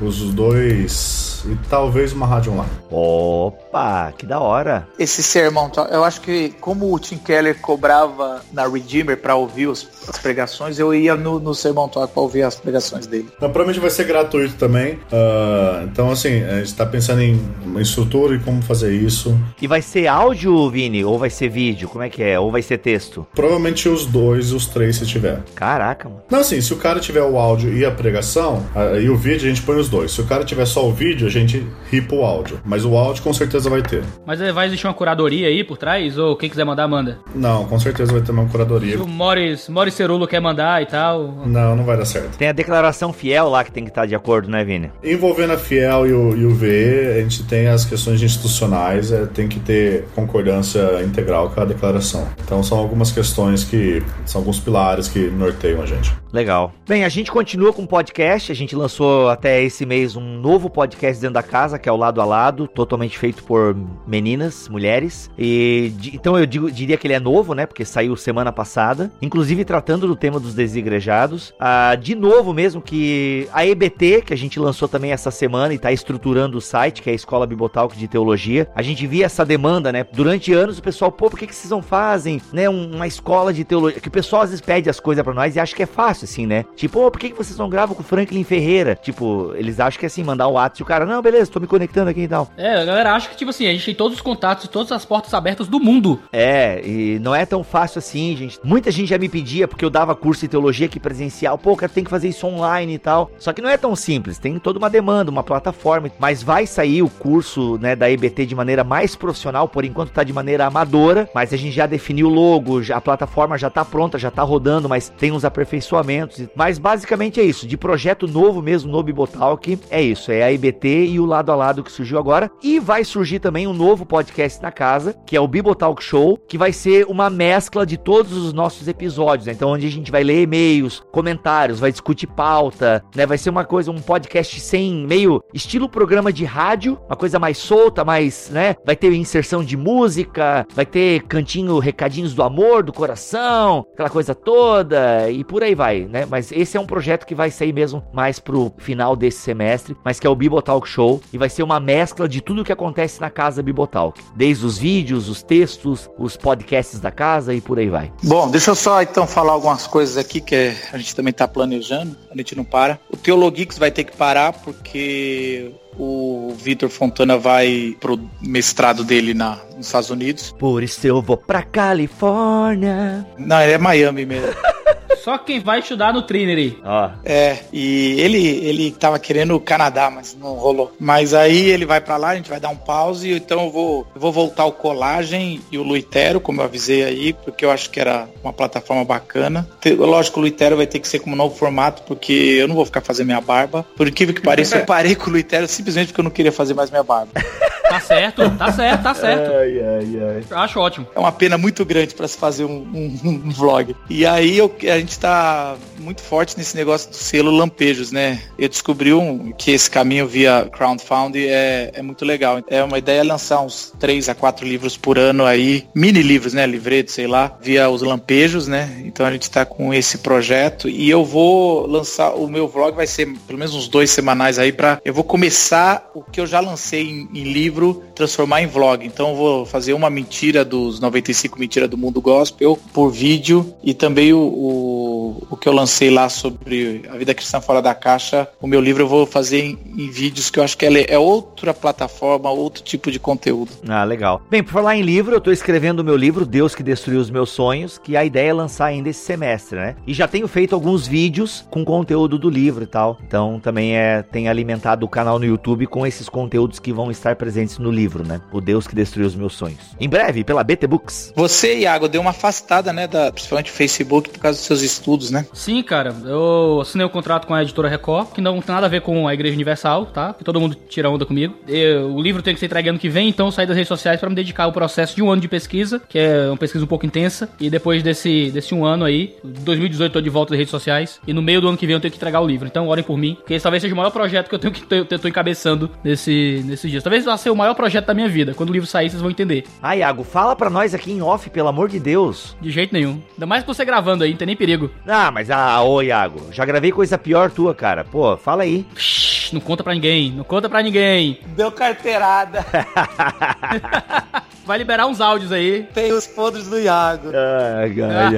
os 0.01 0.33
dois 0.33 1.32
e 1.45 1.55
talvez 1.69 2.13
uma 2.13 2.25
rádio 2.25 2.53
online. 2.53 2.69
Opa, 2.91 4.13
que 4.17 4.25
da 4.25 4.39
hora. 4.39 4.87
Esse 4.97 5.21
sermão, 5.23 5.71
eu 5.91 6.03
acho 6.03 6.21
que 6.21 6.49
como 6.61 6.93
o 6.93 6.99
Tim 6.99 7.17
Keller 7.17 7.59
cobrava 7.59 8.41
na 8.51 8.67
Redeemer 8.67 9.17
pra 9.17 9.35
ouvir 9.35 9.67
os- 9.67 9.87
as 10.07 10.17
pregações, 10.17 10.79
eu 10.79 10.93
ia 10.93 11.15
no, 11.15 11.39
no 11.39 11.53
Sermão 11.53 11.87
Talk 11.87 12.13
pra 12.13 12.21
ouvir 12.21 12.43
as 12.43 12.55
pregações 12.55 13.07
dele. 13.07 13.27
Então, 13.35 13.49
provavelmente 13.49 13.79
vai 13.79 13.89
ser 13.89 14.05
gratuito 14.05 14.55
também. 14.55 14.99
Ah, 15.11 15.81
então, 15.85 16.09
assim, 16.11 16.43
a 16.43 16.55
gente 16.57 16.65
está 16.67 16.85
pensando 16.85 17.21
em 17.21 17.39
uma 17.65 17.81
estrutura 17.81 18.35
e 18.35 18.39
como 18.39 18.61
fazer 18.61 18.93
isso. 18.93 19.37
E 19.61 19.67
vai 19.67 19.81
ser 19.81 20.07
áudio, 20.07 20.69
Vini? 20.69 21.03
Ou 21.03 21.17
vai 21.17 21.29
ser 21.29 21.49
vídeo? 21.49 21.87
Como 21.89 22.03
é 22.03 22.09
que 22.09 22.21
é? 22.23 22.39
Ou 22.39 22.51
vai 22.51 22.61
ser 22.61 22.77
texto? 22.77 23.25
Provavelmente 23.33 23.87
os 23.89 24.05
dois, 24.05 24.51
os 24.51 24.67
três, 24.67 24.97
se 24.97 25.05
tiver. 25.05 25.41
Caraca, 25.55 26.07
mano. 26.09 26.21
Não, 26.29 26.39
assim, 26.39 26.59
se 26.61 26.73
o 26.73 26.77
cara 26.77 26.99
tiver 26.99 27.23
o 27.23 27.37
áudio 27.37 27.73
e 27.75 27.85
a 27.85 27.91
pregação, 27.91 28.63
e 29.01 29.09
o 29.09 29.15
vídeo, 29.17 29.45
a 29.45 29.49
gente 29.49 29.61
põe 29.61 29.77
os 29.77 29.89
dois. 29.89 30.11
Se 30.11 30.21
o 30.21 30.25
cara 30.25 30.43
tiver 30.43 30.65
só 30.65 30.87
o 30.87 30.91
vídeo, 30.93 31.27
a 31.27 31.29
gente 31.41 31.65
ripa 31.89 32.15
o 32.15 32.23
áudio. 32.23 32.59
Mas 32.65 32.85
o 32.85 32.95
áudio 32.97 33.23
com 33.23 33.33
certeza 33.33 33.69
vai 33.69 33.81
ter. 33.81 34.03
Mas 34.25 34.39
vai 34.53 34.67
existir 34.67 34.87
uma 34.87 34.93
curadoria 34.93 35.47
aí 35.47 35.63
por 35.63 35.77
trás? 35.77 36.17
Ou 36.17 36.35
quem 36.35 36.49
quiser 36.49 36.63
mandar, 36.63 36.87
manda. 36.87 37.19
Não, 37.35 37.65
com 37.65 37.79
certeza 37.79 38.11
vai 38.11 38.21
ter 38.21 38.31
uma 38.31 38.45
curadoria. 38.45 38.97
Se 38.97 39.03
o 39.03 39.07
Morris, 39.07 39.69
Morris 39.69 39.93
Cerulo 39.93 40.27
quer 40.27 40.39
mandar 40.39 40.81
e 40.81 40.85
tal. 40.85 41.45
Não, 41.45 41.75
não 41.75 41.83
vai 41.83 41.97
dar 41.97 42.05
certo. 42.05 42.37
Tem 42.37 42.47
a 42.47 42.53
declaração 42.53 43.11
fiel 43.13 43.49
lá 43.49 43.63
que 43.63 43.71
tem 43.71 43.83
que 43.83 43.89
estar 43.89 44.05
de 44.05 44.15
acordo, 44.15 44.49
né, 44.49 44.63
Vini? 44.63 44.91
Envolvendo 45.03 45.53
a 45.53 45.57
Fiel 45.57 46.07
e 46.07 46.13
o, 46.13 46.35
e 46.35 46.45
o 46.45 46.53
VE, 46.53 47.17
a 47.17 47.21
gente 47.21 47.43
tem 47.43 47.67
as 47.67 47.85
questões 47.85 48.21
institucionais, 48.21 49.11
é, 49.11 49.25
tem 49.25 49.47
que 49.47 49.59
ter 49.59 50.05
concordância 50.15 51.01
integral 51.03 51.49
com 51.49 51.61
a 51.61 51.65
declaração. 51.65 52.27
Então 52.43 52.61
são 52.63 52.77
algumas 52.77 53.11
questões 53.11 53.63
que. 53.63 54.03
são 54.25 54.41
alguns 54.41 54.59
pilares 54.59 55.07
que 55.07 55.19
norteiam 55.29 55.81
a 55.81 55.85
gente. 55.85 56.11
Legal. 56.31 56.73
Bem, 56.87 57.05
a 57.05 57.09
gente 57.09 57.31
continua 57.31 57.71
com 57.71 57.83
o 57.83 57.87
podcast. 57.87 58.51
A 58.51 58.55
gente 58.55 58.75
lançou 58.75 59.29
até 59.29 59.63
esse 59.63 59.85
mês 59.85 60.15
um 60.15 60.39
novo 60.39 60.69
podcast 60.69 61.21
dentro 61.23 61.33
da 61.33 61.43
casa, 61.43 61.79
que 61.79 61.89
é 61.89 61.91
o 61.91 61.97
Lado 61.97 62.21
a 62.21 62.25
Lado, 62.25 62.67
totalmente 62.67 63.17
feito 63.17 63.43
por 63.43 63.75
meninas, 64.07 64.69
mulheres. 64.69 65.29
E 65.37 65.91
então 66.13 66.37
eu 66.37 66.45
digo- 66.45 66.71
diria 66.71 66.97
que 66.97 67.07
ele 67.07 67.13
é 67.13 67.19
novo, 67.19 67.53
né? 67.53 67.65
Porque 67.65 67.83
saiu 67.83 68.15
semana 68.15 68.51
passada. 68.51 69.11
Inclusive 69.21 69.65
tratando 69.65 70.07
do 70.07 70.15
tema 70.15 70.39
dos 70.39 70.53
desigrejados. 70.53 71.53
Ah, 71.59 71.95
de 71.95 72.15
novo 72.15 72.53
mesmo 72.53 72.81
que 72.81 73.47
a 73.51 73.65
EBT, 73.65 74.21
que 74.25 74.33
a 74.33 74.37
gente 74.37 74.59
lançou 74.59 74.87
também 74.87 75.11
essa 75.11 75.31
semana 75.31 75.73
e 75.73 75.77
está 75.77 75.91
estruturando 75.91 76.57
o 76.57 76.61
site, 76.61 77.01
que 77.01 77.09
é 77.09 77.13
a 77.13 77.15
Escola 77.15 77.47
Bibotalk 77.47 77.97
de 77.97 78.07
Teologia. 78.07 78.67
A 78.75 78.81
gente 78.81 79.05
via 79.07 79.25
essa 79.25 79.45
demanda, 79.45 79.91
né? 79.91 80.05
Durante 80.13 80.53
anos 80.53 80.77
o 80.77 80.83
pessoal, 80.83 81.11
pô, 81.11 81.29
por 81.29 81.39
que, 81.39 81.47
que 81.47 81.55
vocês 81.55 81.71
não 81.71 81.81
fazem, 81.81 82.41
né? 82.51 82.69
um- 82.69 82.83
Uma 82.93 83.07
escola 83.07 83.53
de 83.53 83.63
teologia. 83.63 83.99
Que 83.99 84.07
o 84.07 84.11
pessoal 84.11 84.41
às 84.43 84.49
vezes 84.49 84.61
pede 84.63 84.89
as 84.89 84.99
coisas 84.99 85.23
pra 85.23 85.33
nós 85.33 85.55
e 85.55 85.59
acha 85.59 85.75
que 85.75 85.83
é 85.83 85.85
fácil, 85.85 86.25
assim, 86.25 86.45
né? 86.45 86.65
Tipo, 86.75 87.09
por 87.09 87.19
que, 87.19 87.29
que 87.29 87.37
vocês 87.37 87.57
não 87.57 87.69
gravam 87.69 87.95
com 87.95 88.01
o 88.01 88.05
Franklin 88.05 88.43
Ferreira? 88.43 88.95
Tipo, 89.01 89.53
eles 89.55 89.79
acham 89.79 89.99
que 89.99 90.05
é 90.05 90.07
assim, 90.07 90.23
mandar 90.23 90.47
um 90.47 90.51
WhatsApp 90.53 90.81
e 90.81 90.83
o 90.83 90.85
cara, 90.85 91.05
não, 91.05 91.12
beleza, 91.21 91.51
tô 91.51 91.59
me 91.59 91.67
conectando 91.67 92.09
aqui 92.09 92.21
e 92.21 92.27
tal. 92.27 92.49
É, 92.57 92.81
a 92.81 92.85
galera 92.85 93.13
acha 93.13 93.29
que, 93.29 93.35
tipo 93.35 93.49
assim, 93.49 93.67
a 93.67 93.71
gente 93.71 93.85
tem 93.85 93.95
todos 93.95 94.17
os 94.17 94.21
contatos, 94.21 94.67
todas 94.67 94.91
as 94.91 95.05
portas 95.05 95.33
abertas 95.33 95.67
do 95.67 95.79
mundo. 95.79 96.19
É, 96.31 96.81
e 96.85 97.19
não 97.19 97.33
é 97.33 97.45
tão 97.45 97.63
fácil 97.63 97.99
assim, 97.99 98.35
gente. 98.35 98.59
Muita 98.63 98.91
gente 98.91 99.09
já 99.09 99.17
me 99.17 99.29
pedia, 99.29 99.67
porque 99.67 99.83
eu 99.83 99.89
dava 99.89 100.15
curso 100.15 100.41
de 100.41 100.47
teologia 100.47 100.85
aqui 100.85 100.99
presencial, 100.99 101.57
pô, 101.57 101.75
cara, 101.75 101.91
tem 101.91 102.03
que 102.03 102.09
fazer 102.09 102.29
isso 102.29 102.47
online 102.47 102.95
e 102.95 102.99
tal. 102.99 103.31
Só 103.37 103.53
que 103.53 103.61
não 103.61 103.69
é 103.69 103.77
tão 103.77 103.95
simples, 103.95 104.37
tem 104.37 104.57
toda 104.59 104.79
uma 104.79 104.89
demanda, 104.89 105.31
uma 105.31 105.43
plataforma. 105.43 106.09
Mas 106.19 106.43
vai 106.43 106.65
sair 106.65 107.01
o 107.01 107.09
curso, 107.09 107.77
né, 107.79 107.95
da 107.95 108.09
EBT 108.09 108.45
de 108.45 108.55
maneira 108.55 108.83
mais 108.83 109.15
profissional, 109.15 109.67
por 109.67 109.85
enquanto 109.85 110.11
tá 110.11 110.23
de 110.23 110.33
maneira 110.33 110.65
amadora, 110.65 111.29
mas 111.33 111.53
a 111.53 111.57
gente 111.57 111.73
já 111.73 111.85
definiu 111.85 112.27
o 112.27 112.33
logo, 112.33 112.81
a 112.93 113.01
plataforma 113.01 113.57
já 113.57 113.69
tá 113.69 113.83
pronta, 113.83 114.17
já 114.17 114.31
tá 114.31 114.43
rodando, 114.43 114.89
mas 114.89 115.09
tem 115.09 115.31
uns 115.31 115.45
aperfeiçoamentos. 115.45 116.47
Mas 116.55 116.77
basicamente 116.77 117.39
é 117.39 117.43
isso, 117.43 117.67
de 117.67 117.77
projeto 117.77 118.27
novo 118.27 118.61
mesmo 118.61 118.91
no 118.91 119.03
Bibotalk, 119.03 119.79
é 119.89 120.01
isso, 120.01 120.31
é 120.31 120.43
a 120.43 120.51
EBT 120.51 121.02
e 121.05 121.19
o 121.19 121.25
lado 121.25 121.51
a 121.51 121.55
lado 121.55 121.83
que 121.83 121.91
surgiu 121.91 122.17
agora. 122.17 122.51
E 122.61 122.79
vai 122.79 123.03
surgir 123.03 123.39
também 123.39 123.67
um 123.67 123.73
novo 123.73 124.05
podcast 124.05 124.61
na 124.61 124.71
casa, 124.71 125.15
que 125.25 125.35
é 125.35 125.41
o 125.41 125.47
Bibotalk 125.47 126.03
Show, 126.03 126.37
que 126.47 126.57
vai 126.57 126.71
ser 126.71 127.05
uma 127.07 127.29
mescla 127.29 127.85
de 127.85 127.97
todos 127.97 128.33
os 128.33 128.53
nossos 128.53 128.87
episódios, 128.87 129.47
né? 129.47 129.53
Então 129.53 129.69
onde 129.69 129.87
a 129.87 129.91
gente 129.91 130.11
vai 130.11 130.23
ler 130.23 130.43
e-mails, 130.43 131.03
comentários, 131.11 131.79
vai 131.79 131.91
discutir 131.91 132.27
pauta, 132.27 133.03
né? 133.15 133.25
Vai 133.25 133.37
ser 133.37 133.49
uma 133.49 133.65
coisa, 133.65 133.91
um 133.91 134.01
podcast 134.01 134.59
sem 134.59 135.05
meio 135.05 135.41
estilo 135.53 135.89
programa 135.89 136.31
de 136.31 136.45
rádio, 136.45 136.99
uma 137.07 137.15
coisa 137.15 137.39
mais 137.39 137.57
solta, 137.57 138.03
mais, 138.03 138.49
né? 138.49 138.75
Vai 138.85 138.95
ter 138.95 139.13
inserção 139.13 139.63
de 139.63 139.77
música, 139.77 140.65
vai 140.73 140.85
ter 140.85 141.23
cantinho, 141.23 141.79
recadinhos 141.79 142.33
do 142.33 142.43
amor, 142.43 142.83
do 142.83 142.93
coração, 142.93 143.85
aquela 143.93 144.09
coisa 144.09 144.35
toda 144.35 145.29
e 145.29 145.43
por 145.43 145.63
aí 145.63 145.75
vai, 145.75 146.01
né? 146.01 146.25
Mas 146.29 146.51
esse 146.51 146.77
é 146.77 146.79
um 146.79 146.85
projeto 146.85 147.25
que 147.25 147.35
vai 147.35 147.49
sair 147.49 147.73
mesmo 147.73 148.03
mais 148.13 148.39
pro 148.39 148.71
final 148.77 149.15
desse 149.15 149.39
semestre, 149.39 149.95
mas 150.03 150.19
que 150.19 150.27
é 150.27 150.29
o 150.29 150.35
Bibotalk 150.35 150.82
Show 150.87 151.21
e 151.31 151.37
vai 151.37 151.49
ser 151.49 151.63
uma 151.63 151.79
mescla 151.79 152.27
de 152.27 152.41
tudo 152.41 152.63
que 152.63 152.71
acontece 152.71 153.19
na 153.21 153.29
casa 153.29 153.63
Bibotalk, 153.63 154.21
desde 154.35 154.65
os 154.65 154.77
vídeos, 154.77 155.29
os 155.29 155.43
textos, 155.43 156.09
os 156.17 156.37
podcasts 156.37 156.99
da 156.99 157.11
casa 157.11 157.53
e 157.53 157.61
por 157.61 157.79
aí 157.79 157.89
vai. 157.89 158.11
Bom, 158.23 158.49
deixa 158.49 158.71
eu 158.71 158.75
só 158.75 159.01
então 159.01 159.25
falar 159.27 159.53
algumas 159.53 159.87
coisas 159.87 160.17
aqui 160.17 160.41
que 160.41 160.73
a 160.91 160.97
gente 160.97 161.15
também 161.15 161.31
está 161.31 161.47
planejando, 161.47 162.15
a 162.31 162.37
gente 162.37 162.55
não 162.55 162.63
para. 162.63 162.99
O 163.11 163.17
Teologix 163.17 163.77
vai 163.77 163.91
ter 163.91 164.03
que 164.03 164.15
parar 164.15 164.53
porque 164.53 165.73
o 165.97 166.53
Vitor 166.57 166.89
Fontana 166.89 167.37
vai 167.37 167.95
pro 167.99 168.19
mestrado 168.41 169.03
dele 169.03 169.33
na, 169.33 169.59
nos 169.75 169.87
Estados 169.87 170.09
Unidos. 170.09 170.55
Por 170.57 170.83
isso 170.83 171.05
eu 171.05 171.21
vou 171.21 171.37
pra 171.37 171.63
Califórnia. 171.63 173.25
Não, 173.37 173.61
ele 173.61 173.73
é 173.73 173.77
Miami 173.77 174.25
mesmo. 174.25 174.53
Só 175.23 175.37
quem 175.37 175.59
vai 175.59 175.79
estudar 175.79 176.13
no 176.13 176.21
Trinity. 176.21 176.77
Ó, 176.83 177.09
É, 177.25 177.59
e 177.71 178.19
ele 178.19 178.43
ele 178.63 178.91
tava 178.91 179.17
querendo 179.19 179.55
o 179.55 179.59
Canadá, 179.59 180.09
mas 180.09 180.35
não 180.39 180.53
rolou. 180.53 180.91
Mas 180.99 181.33
aí 181.33 181.69
ele 181.69 181.85
vai 181.85 182.01
pra 182.01 182.17
lá, 182.17 182.29
a 182.29 182.35
gente 182.35 182.49
vai 182.49 182.59
dar 182.59 182.69
um 182.69 182.75
pause, 182.75 183.31
então 183.31 183.65
eu 183.65 183.71
vou, 183.71 184.07
eu 184.13 184.19
vou 184.21 184.31
voltar 184.31 184.65
o 184.65 184.71
Colagem 184.71 185.61
e 185.71 185.77
o 185.77 185.83
Luitero, 185.83 186.39
como 186.39 186.61
eu 186.61 186.65
avisei 186.65 187.03
aí, 187.03 187.33
porque 187.33 187.63
eu 187.65 187.71
acho 187.71 187.89
que 187.89 187.99
era 187.99 188.27
uma 188.43 188.53
plataforma 188.53 189.03
bacana. 189.05 189.67
Lógico, 189.97 190.39
o 190.39 190.41
Luitero 190.41 190.77
vai 190.77 190.87
ter 190.87 190.99
que 190.99 191.07
ser 191.07 191.19
como 191.19 191.35
novo 191.35 191.55
formato, 191.55 192.03
porque 192.03 192.33
eu 192.33 192.67
não 192.67 192.75
vou 192.75 192.85
ficar 192.85 193.01
fazendo 193.01 193.27
minha 193.27 193.41
barba. 193.41 193.85
Por 193.95 194.07
incrível 194.07 194.33
que 194.35 194.41
pareça, 194.41 194.77
eu 194.77 194.85
parei 194.85 195.15
com 195.15 195.29
o 195.29 195.33
Luitero 195.33 195.67
simplesmente 195.67 196.07
porque 196.07 196.21
eu 196.21 196.25
não 196.25 196.31
queria 196.31 196.51
fazer 196.51 196.73
mais 196.73 196.89
minha 196.89 197.03
barba. 197.03 197.31
Tá 197.83 197.99
certo, 197.99 198.49
tá 198.57 198.71
certo, 198.71 199.03
tá 199.03 199.13
certo. 199.13 199.51
Ai, 199.51 199.79
ai, 199.79 200.19
ai. 200.49 200.63
Acho 200.63 200.79
ótimo. 200.79 201.05
É 201.13 201.19
uma 201.19 201.31
pena 201.31 201.59
muito 201.59 201.85
grande 201.85 202.15
para 202.15 202.27
se 202.27 202.35
fazer 202.35 202.63
um, 202.65 202.71
um- 202.91 203.19
um 203.23 203.51
vlog. 203.51 203.95
E 204.09 204.25
aí 204.25 204.57
eu- 204.57 204.73
a 204.91 204.97
gente 205.03 205.19
tá 205.19 205.75
muito 205.99 206.21
forte 206.21 206.57
nesse 206.57 206.75
negócio 206.75 207.09
do 207.09 207.15
selo 207.15 207.51
Lampejos, 207.51 208.11
né? 208.11 208.41
Eu 208.57 208.69
descobri 208.69 209.13
um, 209.13 209.51
que 209.51 209.71
esse 209.71 209.89
caminho 209.89 210.27
via 210.27 210.69
crowdfunding 210.71 211.45
é, 211.45 211.91
é 211.93 212.01
muito 212.01 212.25
legal. 212.25 212.61
É 212.67 212.83
uma 212.83 212.97
ideia 212.97 213.23
lançar 213.23 213.61
uns 213.61 213.93
3 213.99 214.29
a 214.29 214.35
4 214.35 214.65
livros 214.65 214.97
por 214.97 215.17
ano 215.17 215.45
aí, 215.45 215.85
mini 215.93 216.21
livros, 216.21 216.53
né? 216.53 216.65
Livretos, 216.65 217.13
sei 217.13 217.27
lá, 217.27 217.57
via 217.61 217.89
os 217.89 218.01
Lampejos, 218.01 218.67
né? 218.67 219.01
Então 219.05 219.25
a 219.25 219.31
gente 219.31 219.49
tá 219.49 219.65
com 219.65 219.93
esse 219.93 220.19
projeto 220.19 220.89
e 220.89 221.09
eu 221.09 221.23
vou 221.23 221.85
lançar, 221.85 222.33
o 222.33 222.47
meu 222.47 222.67
vlog 222.67 222.95
vai 222.95 223.07
ser 223.07 223.27
pelo 223.47 223.59
menos 223.59 223.75
uns 223.75 223.87
dois 223.87 224.09
semanais 224.09 224.57
aí 224.57 224.71
para 224.71 224.99
eu 225.03 225.13
vou 225.13 225.23
começar 225.23 226.09
o 226.13 226.21
que 226.21 226.39
eu 226.39 226.47
já 226.47 226.59
lancei 226.59 227.09
em, 227.09 227.29
em 227.33 227.43
livro, 227.43 228.03
transformar 228.15 228.61
em 228.61 228.67
vlog. 228.67 229.05
Então 229.05 229.29
eu 229.29 229.35
vou 229.35 229.65
fazer 229.65 229.93
uma 229.93 230.09
mentira 230.09 230.63
dos 230.63 230.99
95 230.99 231.59
mentiras 231.59 231.89
do 231.89 231.97
mundo 231.97 232.21
gospel 232.21 232.79
por 232.93 233.09
vídeo 233.09 233.73
e 233.83 233.93
também 233.93 234.33
o, 234.33 234.39
o, 234.39 234.82
o 234.83 235.57
que 235.57 235.67
eu 235.67 235.73
lancei 235.73 236.09
lá 236.09 236.29
sobre 236.29 237.03
a 237.09 237.17
vida 237.17 237.33
cristã 237.33 237.61
fora 237.61 237.81
da 237.81 237.93
caixa, 237.95 238.47
o 238.61 238.67
meu 238.67 238.81
livro 238.81 239.03
eu 239.03 239.07
vou 239.07 239.25
fazer 239.25 239.61
em, 239.61 239.79
em 239.97 240.09
vídeos 240.09 240.49
que 240.49 240.59
eu 240.59 240.63
acho 240.63 240.77
que 240.77 240.85
é, 240.85 241.13
é 241.13 241.19
outra 241.19 241.73
plataforma, 241.73 242.49
outro 242.49 242.83
tipo 242.83 243.11
de 243.11 243.19
conteúdo. 243.19 243.71
Ah, 243.87 244.03
legal. 244.03 244.41
Bem, 244.49 244.63
por 244.63 244.71
falar 244.71 244.95
em 244.95 245.01
livro, 245.01 245.33
eu 245.33 245.41
tô 245.41 245.51
escrevendo 245.51 245.99
o 245.99 246.03
meu 246.03 246.15
livro, 246.15 246.45
Deus 246.45 246.75
que 246.75 246.83
Destruiu 246.83 247.19
os 247.19 247.29
Meus 247.29 247.49
Sonhos, 247.49 247.97
que 247.97 248.17
a 248.17 248.25
ideia 248.25 248.49
é 248.49 248.53
lançar 248.53 248.85
ainda 248.85 249.09
esse 249.09 249.25
semestre, 249.25 249.77
né? 249.77 249.95
E 250.05 250.13
já 250.13 250.27
tenho 250.27 250.47
feito 250.47 250.75
alguns 250.75 251.07
vídeos 251.07 251.65
com 251.69 251.85
conteúdo 251.85 252.37
do 252.37 252.49
livro 252.49 252.83
e 252.83 252.87
tal. 252.87 253.17
Então 253.25 253.59
também 253.59 253.95
é 253.95 254.21
tem 254.21 254.47
alimentado 254.47 255.05
o 255.05 255.09
canal 255.09 255.39
no 255.39 255.45
YouTube 255.45 255.87
com 255.87 256.05
esses 256.05 256.27
conteúdos 256.27 256.79
que 256.79 256.91
vão 256.91 257.09
estar 257.09 257.35
presentes 257.35 257.77
no 257.77 257.91
livro, 257.91 258.25
né? 258.25 258.41
O 258.51 258.59
Deus 258.59 258.87
que 258.87 258.95
Destruiu 258.95 259.27
os 259.27 259.35
Meus 259.35 259.53
Sonhos. 259.53 259.95
Em 259.99 260.09
breve, 260.09 260.43
pela 260.43 260.63
BT 260.63 260.87
Books. 260.87 261.33
Você, 261.35 261.79
Iago, 261.79 262.07
deu 262.07 262.21
uma 262.21 262.31
afastada, 262.31 262.91
né, 262.91 263.07
da, 263.07 263.31
principalmente 263.31 263.71
Facebook 263.71 264.29
por 264.29 264.39
causa 264.39 264.57
dos 264.57 264.67
seus 264.79 264.91
estudos, 264.91 265.31
né? 265.31 265.45
Sim, 265.53 265.81
cara, 265.83 266.15
eu 266.25 266.79
assinei 266.81 267.05
um 267.05 267.09
contrato 267.09 267.45
com 267.47 267.53
a 267.53 267.61
editora 267.61 267.87
Record, 267.87 268.29
que 268.33 268.41
não 268.41 268.61
tem 268.61 268.73
nada 268.73 268.85
a 268.87 268.89
ver 268.89 269.01
com 269.01 269.27
a 269.27 269.33
Igreja 269.33 269.53
Universal, 269.55 270.05
tá? 270.07 270.33
Que 270.33 270.43
todo 270.43 270.59
mundo 270.59 270.75
tira 270.89 271.09
onda 271.09 271.25
comigo. 271.25 271.55
Eu- 271.67 272.13
o 272.15 272.21
livro 272.21 272.41
tem 272.41 272.53
que 272.53 272.59
ser 272.59 272.65
entregue 272.67 272.89
ano 272.89 272.99
que 272.99 273.09
vem, 273.09 273.29
então 273.29 273.47
eu 273.47 273.51
saí 273.51 273.65
das 273.67 273.75
redes 273.75 273.87
sociais 273.87 274.19
pra 274.19 274.29
me 274.29 274.35
dedicar 274.35 274.63
ao 274.63 274.71
processo 274.71 275.15
de 275.15 275.21
um 275.21 275.31
ano 275.31 275.41
de 275.41 275.47
pesquisa, 275.47 276.01
que 276.09 276.17
é 276.19 276.47
uma 276.47 276.57
pesquisa 276.57 276.83
um 276.83 276.87
pouco 276.87 277.05
intensa. 277.05 277.49
E 277.59 277.69
depois 277.69 278.01
desse, 278.03 278.49
desse 278.51 278.73
um 278.73 278.85
ano 278.85 279.05
aí, 279.05 279.35
2018 279.43 280.09
eu 280.09 280.13
tô 280.13 280.21
de 280.21 280.29
volta 280.29 280.51
das 280.51 280.57
redes 280.57 280.71
sociais, 280.71 281.19
e 281.27 281.33
no 281.33 281.41
meio 281.41 281.61
do 281.61 281.67
ano 281.67 281.77
que 281.77 281.85
vem 281.85 281.93
eu 281.95 281.99
tenho 281.99 282.11
que 282.11 282.17
entregar 282.17 282.41
o 282.41 282.47
livro. 282.47 282.67
Então 282.67 282.87
orem 282.87 283.03
por 283.03 283.17
mim, 283.17 283.35
porque 283.35 283.53
esse 283.53 283.63
talvez 283.63 283.81
seja 283.81 283.93
o 283.93 283.97
maior 283.97 284.11
projeto 284.11 284.49
que 284.49 284.55
eu 284.55 284.59
tenho 284.59 284.73
que 284.73 284.83
eu 284.93 285.05
tô 285.19 285.27
encabeçando 285.27 285.89
nesse, 286.03 286.63
nesses 286.65 286.89
dias. 286.89 287.03
Talvez 287.03 287.25
vá 287.25 287.37
ser 287.37 287.49
o 287.49 287.55
maior 287.55 287.73
projeto 287.75 288.05
da 288.07 288.13
minha 288.13 288.27
vida. 288.29 288.53
Quando 288.53 288.69
o 288.69 288.73
livro 288.73 288.87
sair, 288.87 289.09
vocês 289.09 289.21
vão 289.21 289.31
entender. 289.31 289.63
Ah, 289.81 289.95
Iago, 289.95 290.23
fala 290.23 290.55
pra 290.55 290.69
nós 290.69 290.93
aqui 290.93 291.11
em 291.11 291.21
off, 291.21 291.49
pelo 291.49 291.67
amor 291.67 291.89
de 291.89 291.99
Deus. 291.99 292.55
De 292.61 292.69
jeito 292.71 292.93
nenhum. 292.93 293.21
Ainda 293.33 293.45
mais 293.45 293.63
com 293.63 293.73
você 293.73 293.85
gravando 293.85 294.23
aí, 294.23 294.31
não 294.31 294.37
tem 294.37 294.45
nem 294.47 294.55
perigo. 294.65 294.89
Ah, 295.05 295.29
mas 295.29 295.51
ah, 295.51 295.81
ô 295.83 296.01
Iago, 296.01 296.47
já 296.51 296.63
gravei 296.63 296.91
coisa 296.91 297.17
pior 297.17 297.51
tua, 297.51 297.75
cara. 297.75 298.05
Pô, 298.05 298.37
fala 298.37 298.63
aí. 298.63 298.85
Shhh, 298.95 299.51
não 299.51 299.59
conta 299.59 299.83
pra 299.83 299.93
ninguém, 299.93 300.31
não 300.31 300.43
conta 300.43 300.69
pra 300.69 300.81
ninguém. 300.81 301.39
Deu 301.47 301.71
carteirada. 301.71 302.65
Vai 304.65 304.77
liberar 304.77 305.07
uns 305.07 305.19
áudios 305.19 305.51
aí. 305.51 305.83
Tem 305.93 306.13
os 306.13 306.25
podres 306.25 306.69
do 306.69 306.79
Iago. 306.79 307.29
Ai, 307.35 307.93
ai, 308.01 308.37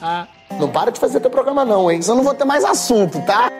ai. 0.00 0.26
Não 0.58 0.68
para 0.68 0.92
de 0.92 1.00
fazer 1.00 1.18
teu 1.18 1.30
programa 1.30 1.64
não, 1.64 1.90
hein? 1.90 2.00
Senão 2.00 2.14
eu 2.14 2.18
não 2.18 2.24
vou 2.24 2.34
ter 2.34 2.44
mais 2.44 2.64
assunto, 2.64 3.20
tá? 3.26 3.50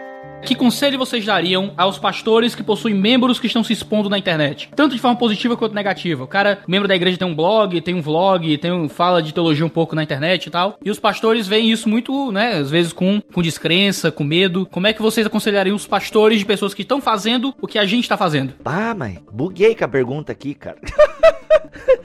Que 0.44 0.54
conselho 0.54 0.98
vocês 0.98 1.24
dariam 1.24 1.72
aos 1.74 1.98
pastores 1.98 2.54
que 2.54 2.62
possuem 2.62 2.94
membros 2.94 3.40
que 3.40 3.46
estão 3.46 3.64
se 3.64 3.72
expondo 3.72 4.10
na 4.10 4.18
internet? 4.18 4.68
Tanto 4.76 4.94
de 4.94 5.00
forma 5.00 5.16
positiva 5.16 5.56
quanto 5.56 5.74
negativa. 5.74 6.22
O 6.24 6.26
cara, 6.26 6.58
membro 6.68 6.86
da 6.86 6.94
igreja, 6.94 7.16
tem 7.16 7.26
um 7.26 7.34
blog, 7.34 7.80
tem 7.80 7.94
um 7.94 8.02
vlog, 8.02 8.58
tem 8.58 8.70
um, 8.70 8.86
fala 8.86 9.22
de 9.22 9.32
teologia 9.32 9.64
um 9.64 9.70
pouco 9.70 9.96
na 9.96 10.02
internet 10.02 10.46
e 10.46 10.50
tal. 10.50 10.78
E 10.84 10.90
os 10.90 10.98
pastores 10.98 11.48
veem 11.48 11.70
isso 11.70 11.88
muito, 11.88 12.30
né, 12.30 12.58
às 12.58 12.70
vezes 12.70 12.92
com, 12.92 13.22
com 13.32 13.40
descrença, 13.40 14.12
com 14.12 14.22
medo. 14.22 14.68
Como 14.70 14.86
é 14.86 14.92
que 14.92 15.00
vocês 15.00 15.26
aconselhariam 15.26 15.74
os 15.74 15.86
pastores 15.86 16.38
de 16.38 16.44
pessoas 16.44 16.74
que 16.74 16.82
estão 16.82 17.00
fazendo 17.00 17.54
o 17.60 17.66
que 17.66 17.78
a 17.78 17.86
gente 17.86 18.06
tá 18.06 18.16
fazendo? 18.16 18.52
Ah, 18.64 18.94
mas 18.94 19.18
buguei 19.32 19.74
com 19.74 19.84
a 19.84 19.88
pergunta 19.88 20.30
aqui, 20.30 20.54
cara. 20.54 20.76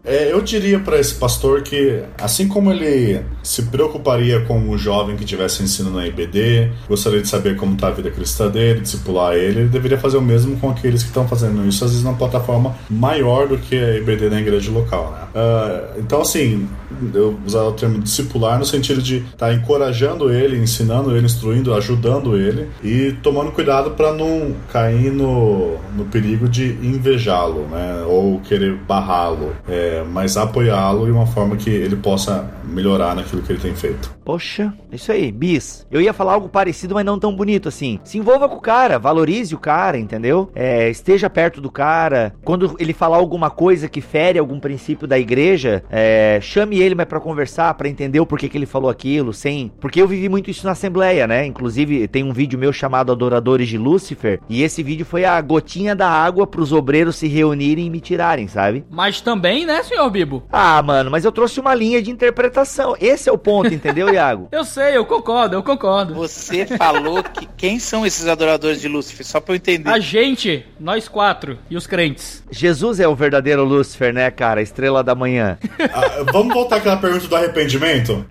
É, 0.03 0.31
eu 0.31 0.41
diria 0.41 0.79
para 0.79 0.99
esse 0.99 1.13
pastor 1.13 1.61
que, 1.61 2.01
assim 2.17 2.47
como 2.47 2.71
ele 2.71 3.21
se 3.43 3.63
preocuparia 3.63 4.41
com 4.41 4.69
o 4.69 4.75
jovem 4.75 5.15
que 5.15 5.23
estivesse 5.23 5.61
ensinando 5.61 5.97
na 5.97 6.07
IBD, 6.07 6.71
gostaria 6.87 7.21
de 7.21 7.27
saber 7.27 7.55
como 7.55 7.75
está 7.75 7.89
a 7.89 7.91
vida 7.91 8.09
cristã 8.09 8.49
dele, 8.49 8.79
discipular 8.79 9.35
ele, 9.35 9.59
ele 9.59 9.69
deveria 9.69 9.99
fazer 9.99 10.17
o 10.17 10.21
mesmo 10.21 10.57
com 10.57 10.71
aqueles 10.71 11.03
que 11.03 11.09
estão 11.09 11.27
fazendo 11.27 11.63
isso, 11.67 11.83
às 11.83 11.91
vezes 11.91 12.03
numa 12.03 12.17
plataforma 12.17 12.75
maior 12.89 13.47
do 13.47 13.59
que 13.59 13.77
a 13.77 13.97
IBD 13.97 14.29
na 14.31 14.41
igreja 14.41 14.71
local. 14.71 15.11
Né? 15.11 15.27
Ah, 15.35 15.93
então, 15.97 16.21
assim, 16.21 16.67
eu 17.13 17.37
usar 17.45 17.63
o 17.63 17.71
termo 17.73 17.99
discipular 17.99 18.57
no 18.57 18.65
sentido 18.65 19.01
de 19.01 19.17
estar 19.17 19.47
tá 19.47 19.53
encorajando 19.53 20.33
ele, 20.33 20.57
ensinando 20.57 21.15
ele, 21.15 21.25
instruindo, 21.25 21.73
ajudando 21.73 22.35
ele 22.35 22.67
e 22.83 23.11
tomando 23.21 23.51
cuidado 23.51 23.91
para 23.91 24.11
não 24.13 24.55
cair 24.71 25.11
no, 25.11 25.77
no 25.95 26.05
perigo 26.05 26.47
de 26.49 26.71
invejá-lo, 26.81 27.67
né? 27.67 28.03
Ou 28.07 28.39
querer 28.39 28.75
barrá-lo, 29.09 29.55
é, 29.67 30.03
mas 30.03 30.37
apoiá-lo 30.37 31.05
de 31.05 31.11
uma 31.11 31.25
forma 31.25 31.55
que 31.57 31.69
ele 31.69 31.95
possa 31.95 32.47
melhorar 32.63 33.15
naquilo 33.15 33.41
que 33.41 33.51
ele 33.51 33.59
tem 33.59 33.73
feito. 33.73 34.19
Poxa, 34.23 34.71
isso 34.91 35.11
aí, 35.11 35.31
bis. 35.31 35.87
Eu 35.89 35.99
ia 35.99 36.13
falar 36.13 36.33
algo 36.33 36.47
parecido, 36.47 36.93
mas 36.93 37.03
não 37.03 37.17
tão 37.17 37.35
bonito 37.35 37.67
assim. 37.67 37.99
Se 38.03 38.19
envolva 38.19 38.47
com 38.47 38.57
o 38.57 38.61
cara, 38.61 38.99
valorize 38.99 39.55
o 39.55 39.57
cara, 39.57 39.97
entendeu? 39.97 40.51
É, 40.53 40.87
esteja 40.87 41.27
perto 41.27 41.59
do 41.59 41.71
cara. 41.71 42.35
Quando 42.43 42.75
ele 42.77 42.93
falar 42.93 43.17
alguma 43.17 43.49
coisa 43.49 43.89
que 43.89 44.01
fere 44.01 44.37
algum 44.37 44.59
princípio 44.59 45.07
da 45.07 45.17
igreja, 45.17 45.83
é, 45.89 46.37
chame 46.41 46.79
ele 46.79 46.93
mais 46.93 47.09
pra 47.09 47.19
conversar, 47.19 47.73
pra 47.73 47.89
entender 47.89 48.19
o 48.19 48.25
porquê 48.25 48.47
que 48.47 48.55
ele 48.55 48.67
falou 48.67 48.91
aquilo, 48.91 49.33
sem. 49.33 49.71
Porque 49.79 49.99
eu 49.99 50.07
vivi 50.07 50.29
muito 50.29 50.51
isso 50.51 50.63
na 50.63 50.73
Assembleia, 50.73 51.25
né? 51.25 51.47
Inclusive, 51.47 52.07
tem 52.07 52.23
um 52.23 52.31
vídeo 52.31 52.59
meu 52.59 52.71
chamado 52.71 53.11
Adoradores 53.11 53.67
de 53.67 53.79
Lúcifer, 53.79 54.39
e 54.47 54.61
esse 54.61 54.83
vídeo 54.83 55.07
foi 55.07 55.25
a 55.25 55.41
gotinha 55.41 55.95
da 55.95 56.07
água 56.07 56.45
pros 56.45 56.71
obreiros 56.71 57.15
se 57.15 57.27
reunirem 57.27 57.87
e 57.87 57.89
me 57.89 57.99
tirarem, 57.99 58.47
sabe? 58.47 58.85
Mas 58.99 59.21
também, 59.21 59.65
né, 59.65 59.81
senhor 59.81 60.09
Bibo? 60.09 60.43
Ah, 60.51 60.81
mano, 60.83 61.09
mas 61.09 61.23
eu 61.23 61.31
trouxe 61.31 61.57
uma 61.57 61.73
linha 61.73 62.01
de 62.01 62.11
interpretação. 62.11 62.97
Esse 62.99 63.29
é 63.29 63.31
o 63.31 63.37
ponto, 63.37 63.73
entendeu, 63.73 64.09
Iago? 64.13 64.49
Eu 64.51 64.65
sei, 64.65 64.97
eu 64.97 65.05
concordo, 65.05 65.55
eu 65.55 65.63
concordo. 65.63 66.13
Você 66.15 66.65
falou 66.65 67.23
que 67.23 67.45
quem 67.55 67.79
são 67.79 68.05
esses 68.05 68.27
adoradores 68.27 68.81
de 68.81 68.89
Lúcifer? 68.89 69.25
Só 69.25 69.39
pra 69.39 69.53
eu 69.53 69.55
entender. 69.55 69.89
A 69.89 69.99
gente, 69.99 70.65
nós 70.77 71.07
quatro 71.07 71.57
e 71.69 71.77
os 71.77 71.87
crentes. 71.87 72.43
Jesus 72.51 72.99
é 72.99 73.07
o 73.07 73.15
verdadeiro 73.15 73.63
Lúcifer, 73.63 74.13
né, 74.13 74.29
cara? 74.29 74.61
Estrela 74.61 75.01
da 75.01 75.15
manhã. 75.15 75.57
Ah, 75.79 76.23
vamos 76.33 76.53
voltar 76.53 76.75
àquela 76.75 76.97
pergunta 76.97 77.25
do 77.25 77.35
arrependimento? 77.37 78.25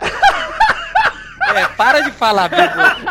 É, 1.57 1.67
para 1.79 2.01
de 2.01 2.11
falar, 2.11 2.49
Bibo. 2.51 3.09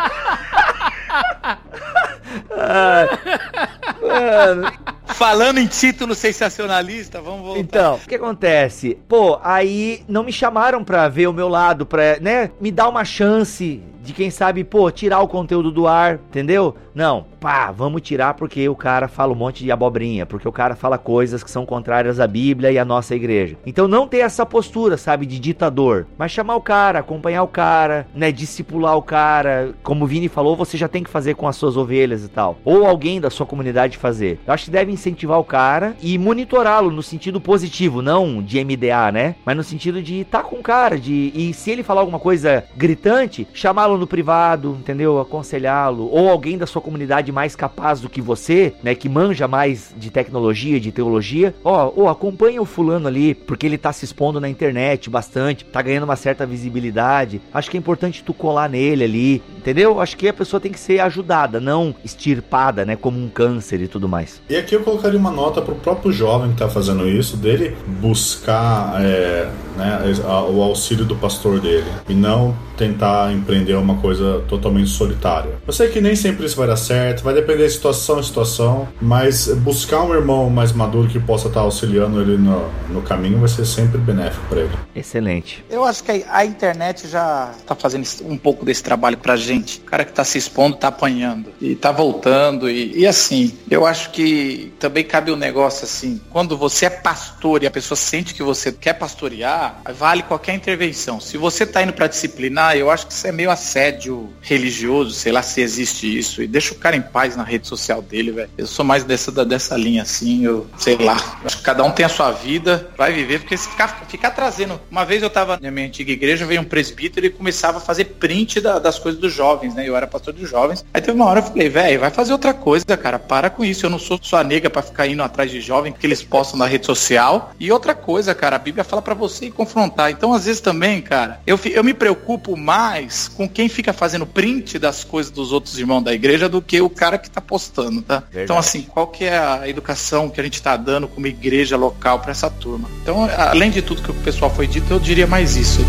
Mano, 4.00 4.72
Falando 5.08 5.58
em 5.58 5.66
título 5.66 6.14
sensacionalista, 6.14 7.20
vamos 7.20 7.40
voltar. 7.40 7.60
então, 7.60 7.94
o 7.96 8.08
que 8.08 8.14
acontece? 8.14 8.98
Pô, 9.08 9.38
aí 9.42 10.02
não 10.08 10.22
me 10.22 10.32
chamaram 10.32 10.84
pra 10.84 11.08
ver 11.08 11.26
o 11.26 11.32
meu 11.32 11.48
lado, 11.48 11.84
pra, 11.84 12.18
né, 12.20 12.50
me 12.60 12.70
dar 12.70 12.88
uma 12.88 13.04
chance 13.04 13.82
de 14.08 14.14
quem 14.14 14.30
sabe, 14.30 14.64
pô, 14.64 14.90
tirar 14.90 15.20
o 15.20 15.28
conteúdo 15.28 15.70
do 15.70 15.86
ar, 15.86 16.14
entendeu? 16.14 16.74
Não, 16.94 17.26
pá, 17.38 17.70
vamos 17.70 18.00
tirar 18.00 18.34
porque 18.34 18.66
o 18.68 18.74
cara 18.74 19.06
fala 19.06 19.32
um 19.32 19.36
monte 19.36 19.62
de 19.62 19.70
abobrinha, 19.70 20.24
porque 20.24 20.48
o 20.48 20.52
cara 20.52 20.74
fala 20.74 20.96
coisas 20.96 21.44
que 21.44 21.50
são 21.50 21.66
contrárias 21.66 22.18
à 22.18 22.26
Bíblia 22.26 22.72
e 22.72 22.78
à 22.78 22.84
nossa 22.86 23.14
igreja. 23.14 23.56
Então 23.66 23.86
não 23.86 24.08
ter 24.08 24.18
essa 24.18 24.46
postura, 24.46 24.96
sabe, 24.96 25.26
de 25.26 25.38
ditador, 25.38 26.06
mas 26.16 26.32
chamar 26.32 26.56
o 26.56 26.60
cara, 26.62 27.00
acompanhar 27.00 27.42
o 27.42 27.48
cara, 27.48 28.08
né, 28.14 28.32
discipular 28.32 28.96
o 28.96 29.02
cara, 29.02 29.74
como 29.82 30.04
o 30.04 30.08
Vini 30.08 30.28
falou, 30.28 30.56
você 30.56 30.78
já 30.78 30.88
tem 30.88 31.04
que 31.04 31.10
fazer 31.10 31.34
com 31.34 31.46
as 31.46 31.56
suas 31.56 31.76
ovelhas 31.76 32.24
e 32.24 32.28
tal, 32.28 32.56
ou 32.64 32.86
alguém 32.86 33.20
da 33.20 33.28
sua 33.28 33.44
comunidade 33.44 33.98
fazer. 33.98 34.40
Eu 34.46 34.54
acho 34.54 34.64
que 34.64 34.70
deve 34.70 34.90
incentivar 34.98 35.38
o 35.38 35.44
cara 35.44 35.96
e 36.02 36.18
monitorá-lo 36.18 36.90
no 36.90 37.02
sentido 37.02 37.40
positivo, 37.40 38.02
não 38.02 38.42
de 38.42 38.62
MDA, 38.62 39.12
né? 39.12 39.36
Mas 39.44 39.56
no 39.56 39.62
sentido 39.62 40.02
de 40.02 40.20
estar 40.20 40.42
tá 40.42 40.44
com 40.44 40.56
o 40.56 40.62
cara, 40.62 40.98
de 40.98 41.32
e 41.34 41.54
se 41.54 41.70
ele 41.70 41.82
falar 41.82 42.00
alguma 42.00 42.18
coisa 42.18 42.64
gritante, 42.76 43.46
chamá-lo 43.54 43.96
no 43.96 44.06
privado, 44.06 44.76
entendeu? 44.80 45.20
Aconselhá-lo 45.20 46.08
ou 46.10 46.28
alguém 46.28 46.58
da 46.58 46.66
sua 46.66 46.82
comunidade 46.82 47.32
mais 47.32 47.54
capaz 47.54 48.00
do 48.00 48.08
que 48.08 48.20
você, 48.20 48.74
né, 48.82 48.94
que 48.94 49.08
manja 49.08 49.46
mais 49.46 49.94
de 49.96 50.10
tecnologia, 50.10 50.80
de 50.80 50.92
teologia, 50.92 51.54
ó, 51.64 51.92
ó, 51.96 52.08
acompanha 52.08 52.60
o 52.60 52.64
fulano 52.64 53.06
ali, 53.06 53.34
porque 53.34 53.66
ele 53.66 53.78
tá 53.78 53.92
se 53.92 54.04
expondo 54.04 54.40
na 54.40 54.48
internet 54.48 55.08
bastante, 55.08 55.64
tá 55.64 55.80
ganhando 55.80 56.04
uma 56.04 56.16
certa 56.16 56.44
visibilidade. 56.44 57.40
Acho 57.52 57.70
que 57.70 57.76
é 57.76 57.80
importante 57.80 58.24
tu 58.24 58.34
colar 58.34 58.68
nele 58.68 59.04
ali, 59.04 59.42
entendeu? 59.56 60.00
Acho 60.00 60.16
que 60.16 60.28
a 60.28 60.32
pessoa 60.32 60.60
tem 60.60 60.72
que 60.72 60.80
ser 60.80 61.00
ajudada, 61.00 61.60
não 61.60 61.94
extirpada, 62.04 62.84
né? 62.84 62.96
Como 62.96 63.18
um 63.18 63.28
câncer 63.28 63.80
e 63.80 63.88
tudo 63.88 64.08
mais. 64.08 64.40
E 64.48 64.56
aqui 64.56 64.74
eu 64.74 64.80
colocaria 64.88 65.18
uma 65.18 65.30
nota 65.30 65.60
pro 65.60 65.74
próprio 65.74 66.10
jovem 66.12 66.50
que 66.52 66.56
tá 66.56 66.68
fazendo 66.68 67.06
isso, 67.08 67.36
dele 67.36 67.76
buscar 68.00 69.00
é, 69.02 69.48
né, 69.76 70.14
a- 70.26 70.42
o 70.44 70.62
auxílio 70.62 71.04
do 71.04 71.14
pastor 71.14 71.60
dele 71.60 71.86
e 72.08 72.14
não 72.14 72.54
tentar 72.76 73.32
empreender 73.32 73.74
uma 73.74 73.96
coisa 73.96 74.40
totalmente 74.48 74.88
solitária. 74.88 75.50
Eu 75.66 75.72
sei 75.72 75.88
que 75.88 76.00
nem 76.00 76.14
sempre 76.14 76.46
isso 76.46 76.56
vai 76.56 76.66
dar 76.68 76.76
certo, 76.76 77.22
vai 77.24 77.34
depender 77.34 77.66
de 77.66 77.72
situação 77.72 78.20
em 78.20 78.22
situação, 78.22 78.88
mas 79.00 79.48
buscar 79.56 80.02
um 80.02 80.14
irmão 80.14 80.48
mais 80.48 80.72
maduro 80.72 81.08
que 81.08 81.18
possa 81.18 81.48
estar 81.48 81.60
auxiliando 81.60 82.20
ele 82.20 82.36
no, 82.38 82.68
no 82.88 83.02
caminho 83.02 83.38
vai 83.38 83.48
ser 83.48 83.66
sempre 83.66 83.98
benéfico 83.98 84.44
para 84.48 84.60
ele. 84.60 84.70
Excelente. 84.94 85.64
Eu 85.68 85.84
acho 85.84 86.02
que 86.04 86.24
a 86.28 86.38
a 86.38 86.44
internet 86.44 87.08
já 87.08 87.52
tá 87.66 87.74
fazendo 87.74 88.06
um 88.24 88.36
pouco 88.36 88.64
desse 88.64 88.80
trabalho 88.82 89.18
pra 89.18 89.34
gente. 89.36 89.78
O 89.80 89.90
cara 89.90 90.04
que 90.04 90.12
tá 90.12 90.22
se 90.24 90.38
expondo 90.38 90.76
tá 90.76 90.86
apanhando 90.86 91.46
e 91.60 91.74
tá 91.74 91.90
voltando 91.90 92.70
e, 92.70 92.96
e 93.00 93.04
assim, 93.08 93.52
eu 93.68 93.84
acho 93.84 94.10
que 94.12 94.72
também 94.78 95.04
cabe 95.04 95.30
um 95.32 95.36
negócio 95.36 95.84
assim, 95.84 96.20
quando 96.30 96.56
você 96.56 96.86
é 96.86 96.90
pastor 96.90 97.62
e 97.62 97.66
a 97.66 97.70
pessoa 97.70 97.96
sente 97.96 98.34
que 98.34 98.42
você 98.42 98.70
quer 98.72 98.94
pastorear, 98.94 99.80
vale 99.94 100.22
qualquer 100.22 100.54
intervenção. 100.54 101.20
Se 101.20 101.36
você 101.36 101.66
tá 101.66 101.82
indo 101.82 101.92
pra 101.92 102.06
disciplinar, 102.06 102.76
eu 102.76 102.90
acho 102.90 103.06
que 103.06 103.12
isso 103.12 103.26
é 103.26 103.32
meio 103.32 103.50
assédio 103.50 104.32
religioso, 104.40 105.12
sei 105.12 105.32
lá 105.32 105.42
se 105.42 105.60
existe 105.60 106.18
isso, 106.18 106.42
e 106.42 106.46
deixa 106.46 106.72
o 106.72 106.76
cara 106.76 106.96
em 106.96 107.02
paz 107.02 107.36
na 107.36 107.42
rede 107.42 107.66
social 107.66 108.00
dele, 108.02 108.30
velho. 108.30 108.50
Eu 108.56 108.66
sou 108.66 108.84
mais 108.84 109.04
dessa, 109.04 109.32
dessa 109.44 109.76
linha 109.76 110.02
assim, 110.02 110.44
eu 110.44 110.66
sei 110.78 110.96
lá. 110.96 111.16
Acho 111.44 111.58
que 111.58 111.62
cada 111.62 111.82
um 111.84 111.90
tem 111.90 112.04
a 112.04 112.08
sua 112.08 112.30
vida, 112.30 112.88
vai 112.96 113.12
viver, 113.12 113.40
porque 113.40 113.56
se 113.56 113.68
ficar, 113.68 114.06
ficar 114.08 114.30
trazendo. 114.30 114.80
Uma 114.90 115.04
vez 115.04 115.22
eu 115.22 115.30
tava 115.30 115.58
na 115.60 115.70
minha 115.70 115.86
antiga 115.86 116.12
igreja, 116.12 116.46
veio 116.46 116.60
um 116.60 116.64
presbítero 116.64 117.26
e 117.26 117.30
começava 117.30 117.78
a 117.78 117.80
fazer 117.80 118.04
print 118.04 118.60
da- 118.60 118.78
das 118.78 118.98
coisas 118.98 119.20
dos 119.20 119.32
jovens, 119.32 119.74
né? 119.74 119.88
Eu 119.88 119.96
era 119.96 120.06
pastor 120.06 120.32
dos 120.32 120.48
jovens. 120.48 120.84
Aí 120.92 121.00
teve 121.00 121.12
uma 121.16 121.26
hora 121.26 121.40
eu 121.40 121.44
falei, 121.44 121.68
velho, 121.68 122.00
vai 122.00 122.10
fazer 122.10 122.32
outra 122.32 122.54
coisa, 122.54 122.84
cara. 122.96 123.18
Para 123.18 123.50
com 123.50 123.64
isso. 123.64 123.84
Eu 123.86 123.90
não 123.90 123.98
sou 123.98 124.18
sua 124.22 124.42
nega 124.44 124.67
pra 124.70 124.82
ficar 124.82 125.06
indo 125.06 125.22
atrás 125.22 125.50
de 125.50 125.60
jovem 125.60 125.92
que 125.92 126.06
eles 126.06 126.22
postam 126.22 126.58
na 126.58 126.66
rede 126.66 126.86
social. 126.86 127.52
E 127.58 127.70
outra 127.70 127.94
coisa, 127.94 128.34
cara, 128.34 128.56
a 128.56 128.58
Bíblia 128.58 128.84
fala 128.84 129.02
pra 129.02 129.14
você 129.14 129.46
ir 129.46 129.50
confrontar. 129.50 130.10
Então, 130.10 130.32
às 130.32 130.46
vezes 130.46 130.60
também, 130.60 131.00
cara, 131.00 131.40
eu, 131.46 131.58
eu 131.66 131.84
me 131.84 131.94
preocupo 131.94 132.56
mais 132.56 133.28
com 133.28 133.48
quem 133.48 133.68
fica 133.68 133.92
fazendo 133.92 134.26
print 134.26 134.78
das 134.78 135.04
coisas 135.04 135.30
dos 135.30 135.52
outros 135.52 135.78
irmãos 135.78 136.02
da 136.02 136.12
igreja 136.12 136.48
do 136.48 136.60
que 136.60 136.80
o 136.80 136.90
cara 136.90 137.18
que 137.18 137.30
tá 137.30 137.40
postando, 137.40 138.02
tá? 138.02 138.22
Então, 138.34 138.58
assim, 138.58 138.82
qual 138.82 139.06
que 139.06 139.24
é 139.24 139.38
a 139.38 139.68
educação 139.68 140.28
que 140.30 140.40
a 140.40 140.44
gente 140.44 140.60
tá 140.62 140.76
dando 140.76 141.08
como 141.08 141.26
igreja 141.26 141.76
local 141.76 142.20
pra 142.20 142.30
essa 142.30 142.50
turma? 142.50 142.88
Então, 143.02 143.28
além 143.36 143.70
de 143.70 143.82
tudo 143.82 144.02
que 144.02 144.10
o 144.10 144.14
pessoal 144.14 144.50
foi 144.50 144.66
dito, 144.66 144.92
eu 144.92 144.98
diria 144.98 145.26
mais 145.26 145.56
isso. 145.56 145.80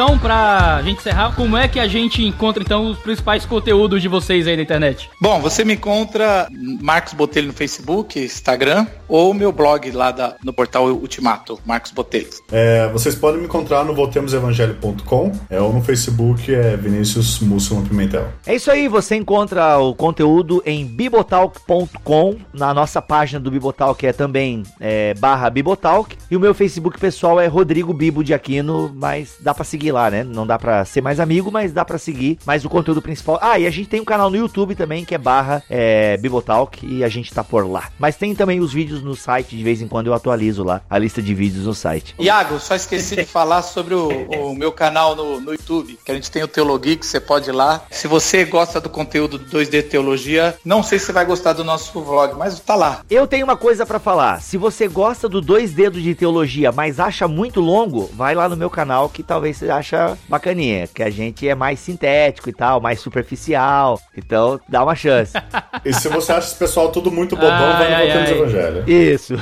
Então, 0.00 0.16
pra 0.16 0.80
gente 0.84 1.00
encerrar, 1.00 1.34
como 1.34 1.56
é 1.56 1.66
que 1.66 1.80
a 1.80 1.88
gente 1.88 2.24
encontra 2.24 2.62
então 2.62 2.86
os 2.88 2.98
principais 2.98 3.44
conteúdos 3.44 4.00
de 4.00 4.06
vocês 4.06 4.46
aí 4.46 4.54
na 4.56 4.62
internet? 4.62 5.10
Bom, 5.20 5.40
você 5.40 5.64
me 5.64 5.74
encontra 5.74 6.46
Marcos 6.80 7.14
Botelho 7.14 7.48
no 7.48 7.52
Facebook, 7.52 8.16
Instagram, 8.16 8.86
ou 9.08 9.34
meu 9.34 9.50
blog 9.50 9.90
lá 9.90 10.12
da- 10.12 10.36
no 10.44 10.52
portal 10.52 10.86
Ultimato, 10.86 11.58
Marcos 11.66 11.90
Botelho. 11.90 12.28
É, 12.52 12.88
vocês 12.92 13.16
podem 13.16 13.40
me 13.40 13.46
encontrar 13.46 13.84
no 13.84 13.92
voltemosevangelho.com 13.92 15.32
é, 15.50 15.60
ou 15.60 15.72
no 15.72 15.82
Facebook 15.82 16.54
é 16.54 16.76
Vinícius 16.76 17.40
Múcio 17.40 17.82
Pimentel. 17.82 18.28
É 18.46 18.54
isso 18.54 18.70
aí, 18.70 18.86
você 18.86 19.16
encontra 19.16 19.78
o 19.78 19.96
conteúdo 19.96 20.62
em 20.64 20.86
bibotalk.com, 20.86 22.36
na 22.52 22.72
nossa 22.72 23.02
página 23.02 23.40
do 23.40 23.50
Bibotalk 23.50 24.06
é 24.06 24.12
também 24.12 24.62
é, 24.78 25.12
barra 25.14 25.50
Bibotalk, 25.50 26.16
e 26.30 26.36
o 26.36 26.40
meu 26.40 26.54
Facebook 26.54 27.00
pessoal 27.00 27.40
é 27.40 27.48
Rodrigo 27.48 27.92
Bibo 27.92 28.22
de 28.22 28.32
Aquino, 28.32 28.92
mas 28.94 29.34
dá 29.40 29.52
pra 29.52 29.64
seguir 29.64 29.87
lá, 29.92 30.10
né? 30.10 30.24
Não 30.24 30.46
dá 30.46 30.58
pra 30.58 30.84
ser 30.84 31.00
mais 31.00 31.20
amigo, 31.20 31.50
mas 31.50 31.72
dá 31.72 31.84
pra 31.84 31.98
seguir, 31.98 32.38
mas 32.44 32.64
o 32.64 32.68
conteúdo 32.68 33.02
principal... 33.02 33.38
Ah, 33.40 33.58
e 33.58 33.66
a 33.66 33.70
gente 33.70 33.88
tem 33.88 34.00
um 34.00 34.04
canal 34.04 34.30
no 34.30 34.36
YouTube 34.36 34.74
também, 34.74 35.04
que 35.04 35.14
é 35.14 35.18
barra 35.18 35.62
é, 35.68 36.16
Bibotalk, 36.16 36.86
e 36.86 37.04
a 37.04 37.08
gente 37.08 37.32
tá 37.32 37.42
por 37.42 37.68
lá. 37.68 37.90
Mas 37.98 38.16
tem 38.16 38.34
também 38.34 38.60
os 38.60 38.72
vídeos 38.72 39.02
no 39.02 39.14
site, 39.14 39.56
de 39.56 39.62
vez 39.62 39.80
em 39.82 39.88
quando 39.88 40.08
eu 40.08 40.14
atualizo 40.14 40.64
lá, 40.64 40.80
a 40.88 40.98
lista 40.98 41.22
de 41.22 41.34
vídeos 41.34 41.64
no 41.64 41.74
site. 41.74 42.14
Iago, 42.18 42.58
só 42.58 42.74
esqueci 42.74 43.16
de 43.16 43.24
falar 43.24 43.62
sobre 43.62 43.94
o, 43.94 44.08
o 44.08 44.54
meu 44.54 44.72
canal 44.72 45.14
no, 45.14 45.40
no 45.40 45.52
YouTube, 45.52 45.98
que 46.04 46.10
a 46.10 46.14
gente 46.14 46.30
tem 46.30 46.42
o 46.42 46.48
Teologia, 46.48 46.96
que 46.96 47.06
você 47.06 47.20
pode 47.20 47.50
ir 47.50 47.52
lá. 47.52 47.84
Se 47.90 48.08
você 48.08 48.44
gosta 48.44 48.80
do 48.80 48.88
conteúdo 48.88 49.38
do 49.38 49.58
2D 49.58 49.88
Teologia, 49.88 50.56
não 50.64 50.82
sei 50.82 50.98
se 50.98 51.06
você 51.06 51.12
vai 51.12 51.24
gostar 51.24 51.52
do 51.52 51.64
nosso 51.64 52.00
vlog, 52.00 52.34
mas 52.36 52.58
tá 52.60 52.74
lá. 52.74 53.02
Eu 53.10 53.26
tenho 53.26 53.44
uma 53.44 53.56
coisa 53.56 53.84
pra 53.84 53.98
falar. 53.98 54.40
Se 54.40 54.56
você 54.56 54.88
gosta 54.88 55.28
do 55.28 55.40
dois 55.40 55.72
dedos 55.72 56.02
de 56.02 56.14
teologia, 56.14 56.72
mas 56.72 57.00
acha 57.00 57.28
muito 57.28 57.60
longo, 57.60 58.10
vai 58.14 58.34
lá 58.34 58.48
no 58.48 58.56
meu 58.56 58.70
canal 58.70 59.08
que 59.08 59.22
talvez 59.22 59.56
você 59.56 59.67
acha 59.70 60.16
bacaninha, 60.28 60.86
que 60.86 61.02
a 61.02 61.10
gente 61.10 61.48
é 61.48 61.54
mais 61.54 61.78
sintético 61.80 62.48
e 62.48 62.52
tal, 62.52 62.80
mais 62.80 63.00
superficial. 63.00 64.00
Então, 64.16 64.60
dá 64.68 64.82
uma 64.82 64.94
chance. 64.94 65.32
E 65.84 65.92
se 65.94 66.08
você 66.08 66.32
acha 66.32 66.48
esse 66.48 66.56
pessoal 66.56 66.90
tudo 66.90 67.10
muito 67.10 67.36
bobão, 67.36 67.50
vai 67.50 67.88
no 67.88 67.94
Ai, 67.96 68.10
ai, 68.10 68.16
Voltemos 68.18 68.54
ai. 68.54 68.60
Evangelho. 68.60 68.90
Isso. 68.90 69.34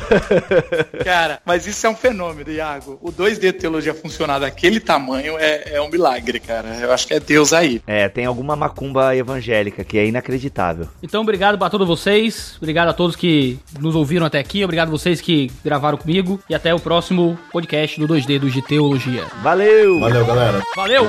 Cara, 1.03 1.41
mas 1.45 1.67
isso 1.67 1.87
é 1.87 1.91
um 1.91 1.97
fenômeno, 1.97 2.51
Iago. 2.51 2.99
O 3.01 3.11
2D 3.11 3.53
Teologia 3.55 3.95
funcionar 3.95 4.39
daquele 4.39 4.79
tamanho 4.79 5.37
é, 5.39 5.75
é 5.75 5.81
um 5.81 5.89
milagre, 5.89 6.39
cara. 6.39 6.69
Eu 6.81 6.93
acho 6.93 7.07
que 7.07 7.15
é 7.15 7.21
Deus 7.21 7.53
aí. 7.53 7.81
É, 7.87 8.09
tem 8.09 8.27
alguma 8.27 8.55
macumba 8.55 9.17
evangélica 9.17 9.83
que 9.83 9.99
é 9.99 10.07
inacreditável. 10.07 10.87
Então, 11.03 11.23
obrigado 11.23 11.59
pra 11.59 11.71
todos 11.71 11.87
vocês. 11.87 12.57
Obrigado 12.59 12.89
a 12.89 12.93
todos 12.93 13.17
que 13.17 13.59
nos 13.81 13.95
ouviram 13.95 14.27
até 14.27 14.39
aqui. 14.39 14.63
Obrigado 14.65 14.89
a 14.89 14.91
vocês 14.91 15.21
que 15.21 15.51
gravaram 15.65 15.97
comigo. 15.99 16.39
E 16.49 16.55
até 16.55 16.75
o 16.75 16.79
próximo 16.79 17.39
podcast 17.51 17.99
do 17.99 18.07
2 18.07 18.27
Dedos 18.27 18.53
de 18.53 18.63
Teologia. 18.63 19.25
Valeu! 19.43 20.01
Valeu, 20.01 20.16
galera. 20.25 20.63
Valeu! 20.77 21.07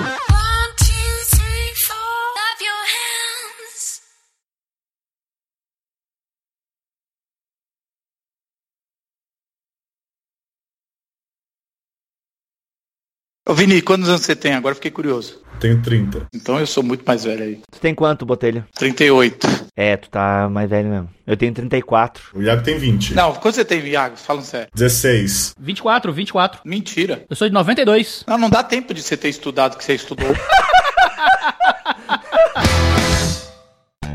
Ô, 13.48 13.54
Vini, 13.54 13.82
quantos 13.82 14.10
anos 14.10 14.22
você 14.22 14.36
tem? 14.36 14.54
Agora 14.54 14.74
eu 14.74 14.76
fiquei 14.76 14.92
curioso. 14.92 15.42
Tenho 15.58 15.82
30. 15.82 16.28
Então 16.36 16.60
eu 16.60 16.68
sou 16.68 16.84
muito 16.84 17.06
mais 17.08 17.24
velho 17.24 17.44
aí. 17.44 17.60
Tu 17.72 17.80
tem 17.80 17.96
quanto, 17.96 18.26
Botelho? 18.26 18.66
38. 18.78 19.48
É, 19.74 19.96
tu 19.96 20.10
tá 20.10 20.50
mais 20.52 20.70
velho 20.70 20.90
mesmo. 20.90 21.10
Eu 21.26 21.38
tenho 21.38 21.54
34. 21.54 22.24
O 22.34 22.42
Iago 22.42 22.62
tem 22.62 22.78
20. 22.78 23.16
Não, 23.16 23.34
quanto 23.36 23.56
você 23.56 23.64
tem, 23.64 23.80
Iago? 23.88 24.18
Fala 24.18 24.42
sério. 24.42 24.68
16. 24.76 25.54
24, 25.58 26.12
24. 26.12 26.60
Mentira. 26.66 27.24
Eu 27.30 27.38
sou 27.38 27.48
de 27.48 27.54
92. 27.54 28.26
Não, 28.28 28.38
não 28.38 28.50
dá 28.50 28.62
tempo 28.64 28.94
de 28.94 29.02
você 29.02 29.16
ter 29.16 29.30
estudado 29.30 29.76
o 29.76 29.78
que 29.78 29.86
você 29.86 29.94
estudou. 29.94 30.28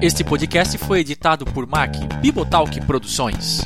Este 0.03 0.23
podcast 0.23 0.77
foi 0.77 1.01
editado 1.01 1.47
por 1.47 1.67
Mac 1.67 1.95
Bibotalk 2.21 2.85
Produções. 2.85 3.63